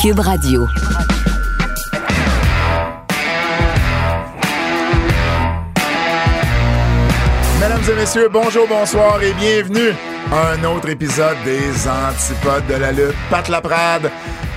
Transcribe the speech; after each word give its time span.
Cube 0.00 0.20
Radio. 0.20 0.66
Mesdames 7.60 7.82
et 7.92 7.94
messieurs, 8.00 8.28
bonjour, 8.32 8.66
bonsoir 8.66 9.22
et 9.22 9.32
bienvenue 9.34 9.90
à 10.32 10.52
un 10.52 10.64
autre 10.64 10.88
épisode 10.88 11.36
des 11.44 11.88
Antipodes 11.88 12.66
de 12.68 12.74
la 12.74 12.92
lutte. 12.92 13.14
Pat 13.30 13.46
Laprade, 13.48 14.10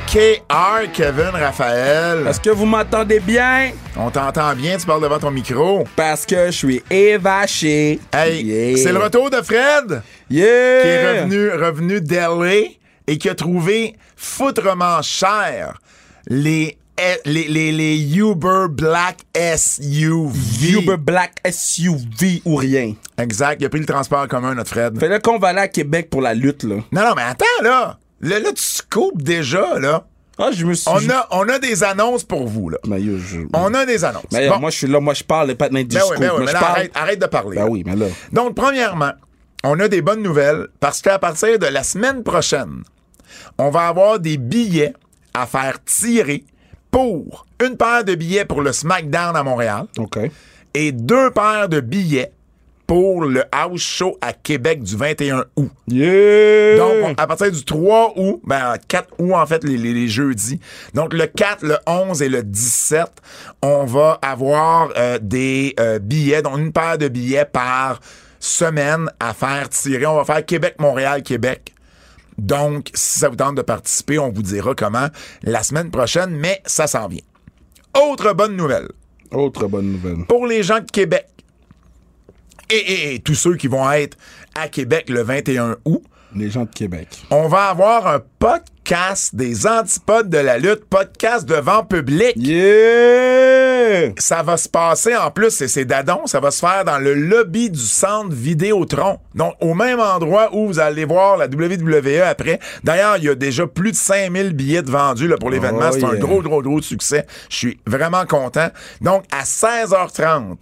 KR, 0.07 0.89
Kevin 0.93 1.31
Raphaël. 1.33 2.25
Est-ce 2.27 2.39
que 2.39 2.49
vous 2.49 2.65
m'entendez 2.65 3.19
bien? 3.19 3.71
On 3.97 4.09
t'entend 4.09 4.53
bien, 4.55 4.77
tu 4.77 4.85
parles 4.85 5.01
devant 5.01 5.19
ton 5.19 5.31
micro. 5.31 5.85
Parce 5.95 6.25
que 6.25 6.47
je 6.47 6.51
suis 6.51 6.83
évaché. 6.89 7.99
Hey, 8.13 8.43
Yeah. 8.43 8.77
c'est 8.77 8.93
le 8.93 8.99
retour 8.99 9.29
de 9.29 9.41
Fred, 9.41 10.01
Yeah! 10.29 10.81
qui 10.81 10.87
est 10.87 11.19
revenu, 11.21 11.49
revenu 11.51 12.01
d'LA 12.01 12.69
et 13.07 13.17
qui 13.17 13.29
a 13.29 13.35
trouvé 13.35 13.95
foutrement 14.15 15.01
cher 15.01 15.79
les, 16.27 16.77
les, 17.25 17.47
les, 17.47 17.71
les 17.71 18.17
Uber 18.17 18.67
Black 18.69 19.17
SUV. 19.35 20.69
Uber 20.79 20.97
Black 20.97 21.35
SUV 21.49 22.41
ou 22.45 22.55
rien. 22.55 22.93
Exact, 23.17 23.57
il 23.61 23.65
a 23.65 23.69
pris 23.69 23.79
le 23.79 23.85
transport 23.85 24.19
en 24.21 24.27
commun, 24.27 24.55
notre 24.55 24.69
Fred. 24.69 24.97
Fait 24.99 25.09
là 25.09 25.19
qu'on 25.19 25.37
va 25.39 25.49
aller 25.49 25.59
à 25.59 25.67
Québec 25.67 26.09
pour 26.09 26.21
la 26.21 26.33
lutte, 26.33 26.63
là. 26.63 26.75
Non, 26.91 27.01
non, 27.03 27.13
mais 27.15 27.23
attends, 27.23 27.45
là. 27.61 27.97
Là, 28.21 28.39
là 28.39 28.49
tu 28.53 28.61
scoopes 28.63 29.21
déjà, 29.21 29.79
là. 29.79 30.05
Ah, 30.39 30.49
je 30.51 30.65
me 30.65 30.73
suis... 30.73 30.89
On 30.89 31.09
a, 31.11 31.27
on 31.31 31.47
a 31.47 31.59
des 31.59 31.83
annonces 31.83 32.23
pour 32.23 32.47
vous, 32.47 32.69
là. 32.69 32.79
Mais 32.87 32.99
yo, 33.01 33.19
je... 33.19 33.41
On 33.53 33.71
a 33.75 33.85
des 33.85 34.03
annonces. 34.03 34.23
Mais 34.31 34.49
Bon. 34.49 34.59
moi, 34.59 34.71
je 34.71 34.77
suis 34.77 34.87
là, 34.87 34.99
moi, 34.99 35.13
je 35.13 35.23
parle, 35.23 35.53
pas 35.55 35.69
de 35.69 35.73
Ben 35.75 35.85
discours. 35.85 36.11
oui, 36.11 36.17
ben 36.19 36.31
oui, 36.37 36.45
mais 36.45 36.53
là, 36.53 36.59
parle... 36.59 36.71
arrête, 36.77 36.91
arrête 36.95 37.19
de 37.21 37.25
parler. 37.27 37.55
Ben 37.57 37.65
là. 37.65 37.69
oui, 37.69 37.83
mais 37.85 37.95
là... 37.95 38.07
Donc, 38.31 38.55
premièrement, 38.55 39.11
on 39.63 39.79
a 39.79 39.87
des 39.87 40.01
bonnes 40.01 40.21
nouvelles 40.21 40.67
parce 40.79 41.01
qu'à 41.01 41.19
partir 41.19 41.57
de 41.59 41.65
la 41.67 41.83
semaine 41.83 42.23
prochaine, 42.23 42.83
on 43.57 43.69
va 43.69 43.87
avoir 43.87 44.19
des 44.19 44.37
billets 44.37 44.93
à 45.33 45.45
faire 45.47 45.83
tirer 45.83 46.43
pour 46.91 47.45
une 47.63 47.77
paire 47.77 48.03
de 48.03 48.15
billets 48.15 48.45
pour 48.45 48.61
le 48.61 48.71
SmackDown 48.71 49.35
à 49.35 49.43
Montréal 49.43 49.85
et 50.73 50.91
deux 50.91 51.31
paires 51.31 51.69
de 51.69 51.79
billets 51.79 52.31
pour 52.85 53.23
le 53.23 53.43
House 53.51 53.81
Show 53.81 54.17
à 54.21 54.33
Québec 54.33 54.83
du 54.83 54.97
21 54.97 55.45
août. 55.55 55.71
Yeah! 55.87 56.77
Donc, 56.77 56.91
on- 57.05 57.13
à 57.21 57.25
partir 57.27 57.49
du 57.49 57.63
3 57.63 58.13
août, 58.17 58.41
ben, 58.43 58.75
4 58.89 59.07
août, 59.19 59.31
en 59.33 59.45
fait, 59.45 59.63
les, 59.63 59.77
les- 59.77 59.93
les 59.93 60.09
jeudis. 60.09 60.59
Donc, 60.93 61.13
le 61.13 61.25
4, 61.25 61.63
le 61.63 61.77
11 61.87 62.21
et 62.21 62.27
le 62.29 62.43
17, 62.43 63.07
on 63.61 63.85
va 63.85 64.19
avoir 64.21 64.89
euh, 64.97 65.17
des 65.21 65.73
euh, 65.79 65.97
billets, 65.97 66.41
donc 66.41 66.59
une 66.59 66.73
paire 66.73 66.97
de 66.97 67.07
billets 67.07 67.45
par 67.45 68.01
semaine 68.43 69.09
à 69.19 69.33
faire 69.33 69.69
tirer. 69.69 70.05
On 70.05 70.15
va 70.15 70.25
faire 70.25 70.45
Québec-Montréal-Québec. 70.45 71.73
Donc, 72.37 72.89
si 72.93 73.19
ça 73.19 73.29
vous 73.29 73.35
tente 73.35 73.55
de 73.55 73.61
participer, 73.61 74.19
on 74.19 74.31
vous 74.31 74.41
dira 74.41 74.73
comment 74.75 75.07
la 75.43 75.63
semaine 75.63 75.91
prochaine, 75.91 76.31
mais 76.31 76.61
ça 76.65 76.87
s'en 76.87 77.07
vient. 77.07 77.21
Autre 78.01 78.33
bonne 78.33 78.55
nouvelle 78.55 78.89
Autre 79.31 79.67
bonne 79.67 79.91
nouvelle. 79.93 80.25
pour 80.27 80.45
les 80.47 80.61
gens 80.63 80.79
de 80.79 80.89
Québec 80.91 81.27
et, 82.69 82.75
et- 82.75 83.15
et 83.15 83.19
tous 83.19 83.35
ceux 83.35 83.55
qui 83.55 83.67
vont 83.67 83.89
être 83.91 84.17
à 84.55 84.67
Québec 84.67 85.09
le 85.09 85.21
21 85.21 85.77
août, 85.85 86.03
Les 86.35 86.49
gens 86.49 86.63
de 86.63 86.69
Québec. 86.69 87.07
on 87.29 87.47
va 87.47 87.65
avoir 87.65 88.07
un 88.07 88.19
podcast 88.39 89.35
des 89.35 89.67
antipodes 89.67 90.29
de 90.29 90.37
la 90.37 90.57
lutte, 90.57 90.85
podcast 90.89 91.47
devant 91.47 91.83
public. 91.83 92.33
Yeah! 92.35 94.13
Ça 94.17 94.43
va 94.43 94.57
se 94.57 94.67
passer 94.67 95.15
en 95.15 95.31
plus, 95.31 95.61
et 95.61 95.67
c'est 95.67 95.85
Dadon, 95.85 96.25
ça 96.25 96.39
va 96.39 96.51
se 96.51 96.59
faire 96.59 96.83
dans 96.83 96.97
le 96.97 97.13
lobby 97.13 97.69
du 97.69 97.79
centre 97.79 98.33
Vidéotron. 98.33 99.19
Donc, 99.35 99.53
au 99.61 99.73
même 99.73 99.99
endroit 99.99 100.49
où 100.53 100.67
vous 100.67 100.79
allez 100.79 101.05
voir 101.05 101.37
la 101.37 101.45
WWE 101.45 102.21
après. 102.25 102.59
D'ailleurs, 102.83 103.17
il 103.17 103.25
y 103.25 103.29
a 103.29 103.35
déjà 103.35 103.67
plus 103.67 103.91
de 103.91 103.97
5000 103.97 104.53
billets 104.53 104.81
de 104.81 104.91
vendus 104.91 105.27
là, 105.27 105.37
pour 105.37 105.49
l'événement. 105.49 105.89
Oh, 105.91 105.93
c'est 105.93 106.03
un 106.03 106.15
gros, 106.15 106.41
gros, 106.41 106.61
gros 106.61 106.81
succès. 106.81 107.25
Je 107.49 107.55
suis 107.55 107.79
vraiment 107.85 108.25
content. 108.25 108.69
Donc, 109.01 109.23
à 109.31 109.43
16h30, 109.43 110.61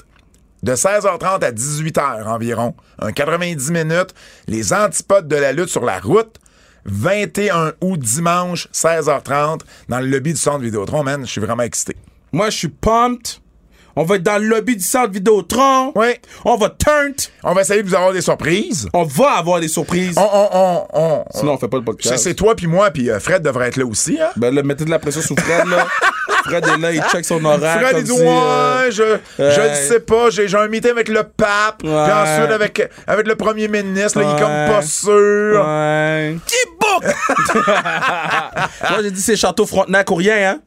de 0.63 0.73
16h30 0.73 1.43
à 1.43 1.51
18h 1.51 2.25
environ, 2.25 2.75
un 2.99 3.11
90 3.11 3.71
minutes, 3.71 4.13
les 4.47 4.73
antipodes 4.73 5.27
de 5.27 5.35
la 5.35 5.53
lutte 5.53 5.69
sur 5.69 5.85
la 5.85 5.99
route. 5.99 6.37
21 6.85 7.73
août, 7.81 7.99
dimanche, 7.99 8.67
16h30, 8.73 9.59
dans 9.87 9.99
le 9.99 10.07
lobby 10.07 10.33
du 10.33 10.39
centre 10.39 10.61
Vidéotron, 10.61 11.03
man. 11.03 11.25
Je 11.25 11.31
suis 11.31 11.41
vraiment 11.41 11.61
excité. 11.61 11.95
Moi, 12.31 12.49
je 12.49 12.57
suis 12.57 12.69
pumped. 12.69 13.39
On 13.95 14.03
va 14.03 14.15
être 14.15 14.23
dans 14.23 14.37
le 14.37 14.45
lobby 14.47 14.75
du 14.75 14.83
centre 14.83 15.11
Vidéotron. 15.11 15.91
Oui. 15.95 16.13
On 16.45 16.55
va 16.57 16.69
turn. 16.69 17.13
On 17.43 17.53
va 17.53 17.61
essayer 17.61 17.83
de 17.83 17.87
vous 17.87 17.95
avoir 17.95 18.13
des 18.13 18.21
surprises. 18.21 18.87
On 18.93 19.03
va 19.03 19.31
avoir 19.33 19.59
des 19.59 19.67
surprises. 19.67 20.15
On, 20.17 20.21
on, 20.31 20.49
on, 20.53 20.87
on- 20.93 21.25
Sinon, 21.33 21.53
on 21.53 21.57
fait 21.57 21.67
pas 21.67 21.77
le 21.77 21.83
podcast. 21.83 22.17
c'est 22.23 22.33
toi 22.35 22.55
puis 22.55 22.67
moi 22.67 22.91
puis 22.91 23.09
euh, 23.09 23.19
Fred 23.19 23.41
devrait 23.43 23.67
être 23.67 23.77
là 23.77 23.85
aussi. 23.85 24.17
Hein? 24.21 24.29
Ben 24.37 24.53
là, 24.53 24.63
mettez 24.63 24.85
de 24.85 24.89
la 24.89 24.99
pression 24.99 25.21
sur 25.21 25.35
Fred, 25.37 25.67
là. 25.67 25.87
Fred 26.45 26.65
est 26.65 26.77
là, 26.77 26.91
il 26.91 27.01
check 27.11 27.23
son 27.23 27.43
horaire. 27.45 27.79
Fred 27.79 27.91
comme 27.91 27.99
il 27.99 28.03
dit 28.03 28.11
si, 28.15 28.21
euh, 28.21 28.85
ouais, 28.85 28.91
je, 28.91 29.03
je 29.37 29.43
euh, 29.43 29.69
le 29.69 29.75
sais 29.87 29.99
pas, 29.99 30.29
j'ai, 30.31 30.47
j'ai 30.47 30.57
un 30.57 30.67
meeting 30.67 30.89
avec 30.91 31.07
le 31.07 31.21
pape, 31.23 31.79
puis 31.79 31.87
Ouais. 31.87 31.95
ensuite 31.95 32.51
avec, 32.51 32.89
avec 33.05 33.27
le 33.27 33.35
premier 33.35 33.67
ministre, 33.67 34.19
là, 34.19 34.25
il 34.27 34.35
est 34.35 34.41
comme 34.41 34.51
Ouais. 34.51 34.67
pas 34.67 34.81
sûr. 34.81 35.63
Ouais. 35.63 36.37
Qui 36.47 36.55
book? 36.79 37.13
Moi, 38.89 38.99
j'ai 39.03 39.11
dit 39.11 39.21
c'est 39.21 39.35
Château 39.35 39.65
Frontenac 39.65 40.09
ou 40.09 40.15
rien, 40.15 40.51
hein? 40.53 40.59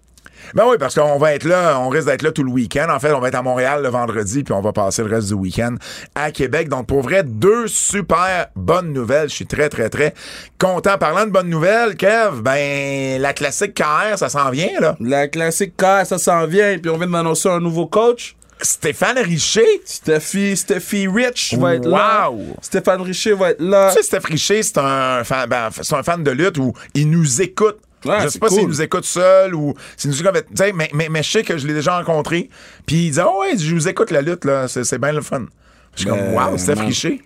Ben 0.55 0.65
oui, 0.69 0.77
parce 0.78 0.94
qu'on 0.94 1.19
va 1.19 1.34
être 1.34 1.44
là, 1.44 1.78
on 1.81 1.88
risque 1.88 2.06
d'être 2.06 2.22
là 2.22 2.32
tout 2.32 2.43
le 2.43 2.50
week-end. 2.50 2.87
En 2.91 3.00
fait, 3.00 3.12
on 3.12 3.21
va 3.21 3.28
être 3.28 3.34
à 3.34 3.43
Montréal 3.43 3.82
le 3.82 3.88
vendredi, 3.88 4.44
puis 4.44 4.53
on 4.53 4.60
va 4.60 4.72
passer 4.72 5.03
le 5.03 5.15
reste 5.15 5.28
du 5.28 5.34
week-end 5.34 5.77
à 6.15 6.31
Québec. 6.31 6.69
Donc, 6.69 6.87
pour 6.87 7.03
vrai, 7.03 7.22
deux 7.25 7.66
super 7.66 8.49
bonnes 8.55 8.93
nouvelles. 8.93 9.28
Je 9.28 9.34
suis 9.34 9.47
très, 9.47 9.69
très, 9.69 9.88
très 9.88 10.15
content. 10.59 10.99
Parlant 10.99 11.27
de 11.27 11.31
bonnes 11.31 11.49
nouvelles, 11.49 11.97
Kev, 11.97 12.43
ben, 12.43 13.21
la 13.21 13.32
classique 13.32 13.75
KR, 13.75 14.16
ça 14.16 14.28
s'en 14.28 14.50
vient, 14.50 14.81
là. 14.81 14.97
La 15.00 15.28
classique 15.28 15.75
car, 15.77 16.06
ça 16.06 16.19
s'en 16.19 16.47
vient, 16.47 16.78
puis 16.78 16.91
on 16.91 16.97
vient 16.97 17.06
de 17.06 17.12
m'annoncer 17.12 17.49
un 17.49 17.61
nouveau 17.61 17.87
coach. 17.87 18.37
Stéphane 18.61 19.19
Richer. 19.19 19.82
Steffi, 19.84 20.56
Steffi 20.56 21.06
Rich 21.09 21.55
va 21.59 21.75
être 21.75 21.87
là. 21.87 22.31
Wow. 22.31 22.56
Stéphane 22.62 23.03
Richer 23.03 23.34
va 23.34 23.50
être 23.50 23.61
là. 23.61 23.91
Tu 23.91 23.97
sais, 23.97 24.03
Steph 24.03 24.26
Richer, 24.26 24.62
c'est 24.62 24.78
un 24.78 25.22
fan, 25.25 25.49
ben, 25.49 25.69
c'est 25.71 25.94
un 25.94 26.03
fan 26.03 26.22
de 26.22 26.31
lutte 26.31 26.59
où 26.59 26.72
il 26.94 27.11
nous 27.11 27.43
écoute. 27.43 27.78
Ouais, 28.05 28.21
je 28.23 28.29
sais 28.29 28.39
pas 28.39 28.49
s'il 28.49 28.61
cool. 28.61 28.69
nous 28.69 28.83
écoute 28.83 29.05
seul 29.05 29.55
ou 29.55 29.75
s'il 29.97 30.11
nous 30.11 30.17
écoute 30.17 30.29
avec- 30.29 30.49
tu 30.49 30.57
sais, 30.57 30.73
mais, 30.73 30.91
mais, 30.93 31.09
mais 31.09 31.23
je 31.23 31.31
sais 31.31 31.43
que 31.43 31.57
je 31.59 31.67
l'ai 31.67 31.75
déjà 31.75 31.97
rencontré. 31.99 32.51
Puis 32.87 33.07
il 33.07 33.11
dit, 33.13 33.21
oh 33.21 33.41
ouais, 33.41 33.57
je 33.57 33.75
vous 33.75 33.89
écoute 33.89 34.11
la 34.11 34.21
lutte, 34.23 34.45
là. 34.45 34.69
C'est, 34.69 34.85
c'est 34.85 34.99
bien 34.99 35.13
le 35.13 35.23
fun. 35.23 35.47
Je 35.95 36.01
suis 36.03 36.09
comme, 36.11 36.35
wow, 36.35 36.57
Steph. 36.59 36.75
Richer. 36.81 37.23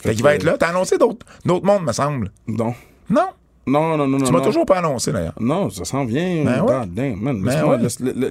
Fait 0.00 0.14
qu'il 0.14 0.22
va 0.22 0.34
être 0.34 0.44
là. 0.44 0.56
T'as 0.58 0.68
annoncé 0.68 0.96
d'autres, 0.98 1.26
d'autres 1.44 1.66
mondes, 1.66 1.84
me 1.84 1.92
semble. 1.92 2.30
Non. 2.46 2.74
Non? 3.10 3.26
Non, 3.68 3.96
non, 3.96 4.06
non. 4.06 4.20
Tu 4.20 4.32
m'as 4.32 4.40
toujours 4.40 4.66
pas 4.66 4.78
annoncé, 4.78 5.12
d'ailleurs. 5.12 5.34
Non, 5.38 5.70
ça 5.70 5.84
s'en 5.84 6.04
vient. 6.04 6.44
Ben 6.44 6.62
ouais. 6.62 6.86
Ben 6.86 7.42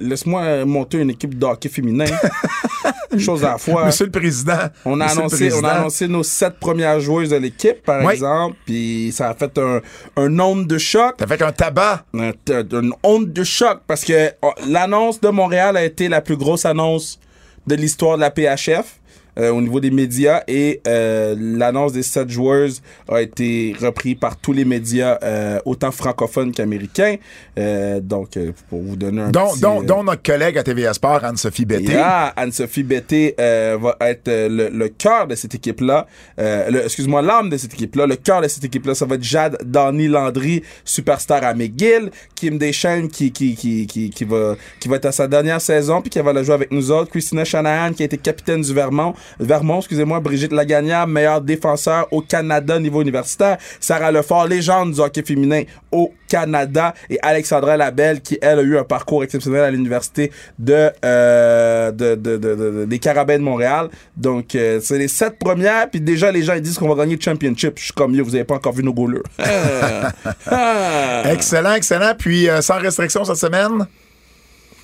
Laisse-moi 0.02 0.42
ouais. 0.42 0.56
laisse- 0.58 0.66
monter 0.66 0.98
une 0.98 1.10
équipe 1.10 1.38
de 1.38 1.44
hockey 1.46 1.68
féminin. 1.68 2.04
Chose 3.18 3.42
à 3.44 3.52
la 3.52 3.58
fois. 3.58 3.86
Monsieur 3.86 4.04
le 4.04 4.10
Président. 4.10 4.68
On 4.84 5.00
a, 5.00 5.06
annoncé, 5.06 5.50
on 5.54 5.64
a 5.64 5.68
annoncé 5.70 6.06
nos 6.08 6.22
sept 6.22 6.58
premières 6.60 7.00
joueuses 7.00 7.30
de 7.30 7.36
l'équipe, 7.36 7.82
par 7.82 8.04
Oui. 8.04 8.12
exemple, 8.12 8.56
puis 8.66 9.10
ça 9.14 9.30
a 9.30 9.34
fait 9.34 9.56
un, 9.58 9.80
un 10.16 10.28
nombre 10.28 10.66
de 10.66 10.76
choc. 10.78 11.14
T'as 11.16 11.26
fait 11.26 11.40
un 11.42 11.52
tabac. 11.52 12.04
Un- 12.14 12.32
une 12.50 12.92
onde 13.02 13.32
de 13.32 13.44
choc 13.44 13.80
parce 13.86 14.04
que 14.04 14.30
oh, 14.42 14.52
l'annonce 14.68 15.20
de 15.20 15.28
Montréal 15.30 15.76
a 15.76 15.84
été 15.84 16.08
la 16.08 16.20
plus 16.20 16.36
grosse 16.36 16.66
annonce 16.66 17.18
de 17.66 17.74
l'histoire 17.74 18.16
de 18.16 18.22
la 18.22 18.30
PHF. 18.30 18.97
Euh, 19.38 19.50
au 19.50 19.60
niveau 19.60 19.80
des 19.80 19.90
médias 19.90 20.42
et 20.48 20.80
euh, 20.86 21.34
l'annonce 21.38 21.92
des 21.92 22.02
sept 22.02 22.28
joueuses 22.28 22.82
a 23.08 23.20
été 23.22 23.74
repris 23.80 24.14
par 24.14 24.36
tous 24.36 24.52
les 24.52 24.64
médias 24.64 25.18
euh, 25.22 25.58
autant 25.64 25.90
francophones 25.90 26.52
qu'américains 26.52 27.16
Euh, 27.58 28.00
donc 28.00 28.36
euh, 28.36 28.52
pour 28.68 28.80
vous 28.80 28.96
donner 28.96 29.22
un 29.22 29.30
Dont, 29.30 29.50
petit, 29.50 29.60
dont, 29.60 29.80
euh, 29.82 29.84
dont 29.84 30.04
notre 30.04 30.22
collègue 30.22 30.56
à 30.58 30.62
TVA 30.62 30.94
Sport, 30.94 31.24
Anne-Sophie 31.24 31.64
Betté. 31.64 31.92
Yeah, 31.92 32.32
Anne-Sophie 32.36 32.84
Betté 32.84 33.34
euh, 33.40 33.76
va 33.80 33.96
être 34.00 34.28
le, 34.28 34.68
le 34.68 34.88
cœur 34.88 35.26
de 35.26 35.34
cette 35.34 35.54
équipe-là. 35.56 36.06
Euh, 36.38 36.84
Excuse-moi, 36.84 37.20
l'âme 37.22 37.50
de 37.50 37.56
cette 37.56 37.74
équipe-là. 37.74 38.06
Le 38.06 38.16
cœur 38.16 38.40
de 38.42 38.48
cette 38.48 38.64
équipe-là, 38.64 38.94
ça 38.94 39.06
va 39.06 39.16
être 39.16 39.22
Jade 39.24 39.58
Donny 39.64 40.06
Landry, 40.08 40.62
superstar 40.84 41.42
à 41.44 41.54
McGill. 41.54 42.10
Kim 42.36 42.58
Deschênes 42.58 43.08
qui, 43.08 43.32
qui, 43.32 43.54
qui, 43.56 43.86
qui, 43.86 44.10
qui, 44.10 44.24
va, 44.24 44.54
qui 44.80 44.88
va 44.88 44.96
être 44.96 45.06
à 45.06 45.12
sa 45.12 45.26
dernière 45.26 45.60
saison 45.60 46.00
puis 46.00 46.10
qui 46.10 46.20
va 46.20 46.32
la 46.32 46.42
jouer 46.44 46.54
avec 46.54 46.70
nous 46.70 46.90
autres. 46.92 47.10
Christina 47.10 47.44
Shanahan 47.44 47.92
qui 47.92 48.02
a 48.02 48.06
été 48.06 48.18
capitaine 48.18 48.62
du 48.62 48.72
Vermont. 48.72 49.14
Vermont, 49.40 49.78
excusez-moi. 49.78 50.20
Brigitte 50.20 50.52
Lagagnère, 50.52 51.06
meilleure 51.06 51.40
défenseur 51.40 52.06
au 52.12 52.20
Canada 52.20 52.78
niveau 52.78 53.02
universitaire. 53.02 53.58
Sarah 53.80 54.10
Lefort, 54.12 54.46
légende 54.46 54.92
du 54.92 55.00
hockey 55.00 55.22
féminin 55.22 55.62
au 55.92 56.12
Canada. 56.28 56.94
Et 57.10 57.18
Alexandra 57.22 57.76
Labelle 57.76 58.20
qui, 58.20 58.38
elle, 58.42 58.58
a 58.58 58.62
eu 58.62 58.76
un 58.78 58.84
parcours 58.84 59.24
exceptionnel 59.24 59.62
à 59.64 59.70
l'université 59.70 60.30
de, 60.58 60.90
euh, 61.04 61.90
de, 61.92 62.14
de, 62.14 62.36
de- 62.36 62.54
de- 62.54 62.70
de- 62.70 62.84
des 62.84 62.98
Carabins 62.98 63.38
de 63.38 63.42
Montréal. 63.42 63.88
Donc, 64.16 64.54
euh, 64.54 64.80
c'est 64.82 64.98
les 64.98 65.08
sept 65.08 65.38
premières. 65.38 65.88
Puis 65.90 66.00
déjà, 66.00 66.30
les 66.30 66.42
gens 66.42 66.54
ils 66.54 66.62
disent 66.62 66.78
qu'on 66.78 66.88
va 66.92 67.02
gagner 67.02 67.16
le 67.16 67.22
championship. 67.22 67.74
Je 67.78 67.84
suis 67.84 67.92
comme, 67.92 68.14
yo, 68.14 68.24
vous 68.24 68.34
avez 68.34 68.44
pas 68.44 68.56
encore 68.56 68.72
vu 68.72 68.82
nos 68.82 68.92
goalers. 68.92 69.22
Ah. 69.40 70.12
Ah. 70.50 71.22
Excellent, 71.32 71.74
excellent. 71.74 72.12
Puis, 72.18 72.48
euh, 72.48 72.60
sans 72.60 72.78
restriction 72.78 73.24
cette 73.24 73.36
semaine. 73.36 73.86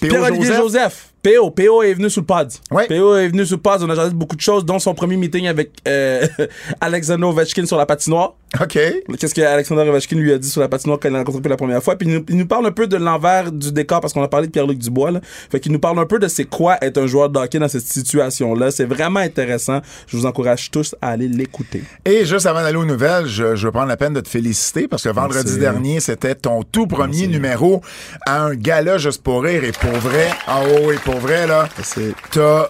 Pierre-Olivier 0.00 0.46
Joseph? 0.46 0.58
Joseph. 0.62 1.13
PO, 1.24 1.50
PO 1.52 1.82
est 1.82 1.94
venu 1.94 2.10
sous 2.10 2.20
le 2.20 2.26
pod. 2.26 2.52
Ouais. 2.70 2.86
PO 2.86 3.16
est 3.16 3.28
venu 3.28 3.46
sous 3.46 3.54
le 3.54 3.60
pod. 3.60 3.82
On 3.82 3.88
a 3.88 3.94
jasé 3.94 4.10
de 4.10 4.14
beaucoup 4.14 4.36
de 4.36 4.42
choses, 4.42 4.62
dont 4.64 4.78
son 4.78 4.94
premier 4.94 5.16
meeting 5.16 5.46
avec 5.46 5.70
euh, 5.88 6.26
Alexander 6.82 7.24
Ovechkin 7.24 7.64
sur 7.64 7.78
la 7.78 7.86
patinoire. 7.86 8.34
OK. 8.60 8.78
Qu'est-ce 9.18 9.34
que 9.34 9.40
Alexander 9.40 9.88
Ovechkin 9.88 10.16
lui 10.16 10.32
a 10.32 10.38
dit 10.38 10.48
sur 10.48 10.60
la 10.60 10.68
patinoire 10.68 10.98
quand 11.00 11.08
il 11.08 11.12
l'a 11.12 11.18
rencontré 11.18 11.40
pour 11.40 11.50
la 11.50 11.56
première 11.56 11.82
fois? 11.82 11.96
Puis 11.96 12.06
il 12.06 12.14
nous, 12.14 12.24
il 12.28 12.36
nous 12.36 12.46
parle 12.46 12.66
un 12.66 12.72
peu 12.72 12.86
de 12.86 12.96
l'envers 12.96 13.50
du 13.50 13.72
décor 13.72 14.00
parce 14.00 14.12
qu'on 14.12 14.22
a 14.22 14.28
parlé 14.28 14.48
de 14.48 14.52
Pierre-Luc 14.52 14.78
Dubois. 14.78 15.12
Là. 15.12 15.20
Fait 15.50 15.60
qu'il 15.60 15.72
nous 15.72 15.78
parle 15.78 15.98
un 15.98 16.04
peu 16.04 16.18
de 16.18 16.28
c'est 16.28 16.44
quoi 16.44 16.76
être 16.82 16.98
un 16.98 17.06
joueur 17.06 17.30
de 17.30 17.38
hockey 17.38 17.58
dans 17.58 17.68
cette 17.68 17.86
situation-là. 17.86 18.70
C'est 18.70 18.84
vraiment 18.84 19.20
intéressant. 19.20 19.80
Je 20.06 20.18
vous 20.18 20.26
encourage 20.26 20.70
tous 20.70 20.94
à 21.00 21.08
aller 21.10 21.28
l'écouter. 21.28 21.82
Et 22.04 22.26
juste 22.26 22.44
avant 22.44 22.62
d'aller 22.62 22.76
aux 22.76 22.84
nouvelles, 22.84 23.26
je, 23.26 23.68
prendre 23.68 23.88
la 23.88 23.96
peine 23.96 24.12
de 24.12 24.20
te 24.20 24.28
féliciter 24.28 24.88
parce 24.88 25.02
que 25.02 25.08
vendredi 25.08 25.44
Merci. 25.44 25.58
dernier, 25.58 26.00
c'était 26.00 26.34
ton 26.34 26.62
tout 26.62 26.86
premier 26.86 27.26
numéro 27.26 27.80
à 28.26 28.42
un 28.42 28.54
gala 28.54 28.98
juste 28.98 29.22
pour 29.22 29.42
rire 29.42 29.64
et 29.64 29.72
pour 29.72 29.98
vrai. 29.98 30.28
Ah 30.46 30.60
oh, 30.64 30.92
et 30.92 30.96
pour 30.96 31.13
vrai, 31.18 31.46
là, 31.46 31.68
t'as, 32.30 32.68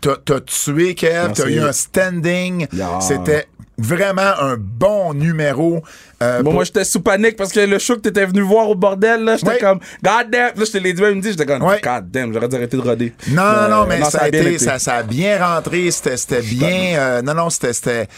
t'as, 0.00 0.16
t'as 0.16 0.40
tué 0.40 0.94
Kev, 0.94 1.32
t'as 1.34 1.48
eu 1.48 1.60
un 1.60 1.72
standing. 1.72 2.66
Yeah. 2.72 3.00
C'était 3.00 3.48
vraiment 3.78 4.32
un 4.40 4.56
bon 4.58 5.14
numéro. 5.14 5.82
euh, 6.22 6.38
Bon, 6.38 6.44
pour- 6.44 6.52
moi, 6.54 6.64
j'étais 6.64 6.84
sous 6.84 7.00
panique 7.00 7.36
parce 7.36 7.50
que 7.52 7.60
le 7.60 7.78
show 7.78 7.96
que 7.96 8.00
t'étais 8.00 8.26
venu 8.26 8.40
voir 8.42 8.68
au 8.68 8.74
bordel, 8.74 9.24
là, 9.24 9.36
j'étais 9.36 9.58
comme, 9.58 9.80
God 10.02 10.30
damn. 10.30 10.52
Là, 10.56 10.64
je 10.64 10.70
te 10.70 10.78
l'ai 10.78 10.92
dit, 10.92 11.02
même 11.02 11.20
dit, 11.20 11.30
j'étais 11.30 11.46
comme, 11.46 11.62
Ouais. 11.62 11.80
God 11.82 12.10
damn, 12.10 12.32
j'aurais 12.32 12.48
dû 12.48 12.56
arrêter 12.56 12.76
de 12.76 12.82
roder. 12.82 13.12
Non, 13.28 13.42
non, 13.42 13.68
non, 13.68 13.82
Euh, 13.82 13.86
mais 13.88 14.04
ça, 14.04 14.18
a 14.22 14.28
été, 14.28 14.58
ça, 14.58 14.78
ça 14.78 14.94
a 14.96 15.02
bien 15.02 15.44
rentré, 15.44 15.90
c'était, 15.90 16.42
bien, 16.42 16.94
euh, 16.98 17.22
non, 17.22 17.34
non, 17.34 17.50
c'était, 17.50 18.08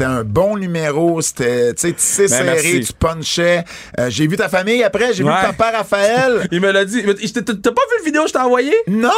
un 0.00 0.24
bon 0.24 0.56
numéro, 0.58 1.20
c'était, 1.22 1.72
tu 1.74 1.80
sais, 1.82 1.92
tu 1.92 1.94
sais, 1.98 2.22
Ben, 2.28 2.58
serré, 2.58 2.80
tu 2.80 2.92
punchais. 2.92 3.64
Euh, 3.98 4.10
j'ai 4.10 4.26
vu 4.26 4.36
ta 4.36 4.48
famille 4.48 4.82
après, 4.82 5.14
j'ai 5.14 5.22
vu 5.22 5.30
Ouais. 5.30 5.42
papa 5.42 5.70
Raphaël. 5.78 6.46
Il 6.52 6.60
me 6.60 6.70
l'a 6.70 6.84
dit. 6.84 7.02
Il 7.22 7.32
T'as 7.32 7.40
t'as 7.42 7.52
pas 7.72 7.82
vu 7.90 7.98
le 8.00 8.04
vidéo 8.04 8.22
que 8.22 8.28
je 8.28 8.32
t'ai 8.34 8.38
envoyé? 8.40 8.74
non! 8.88 9.10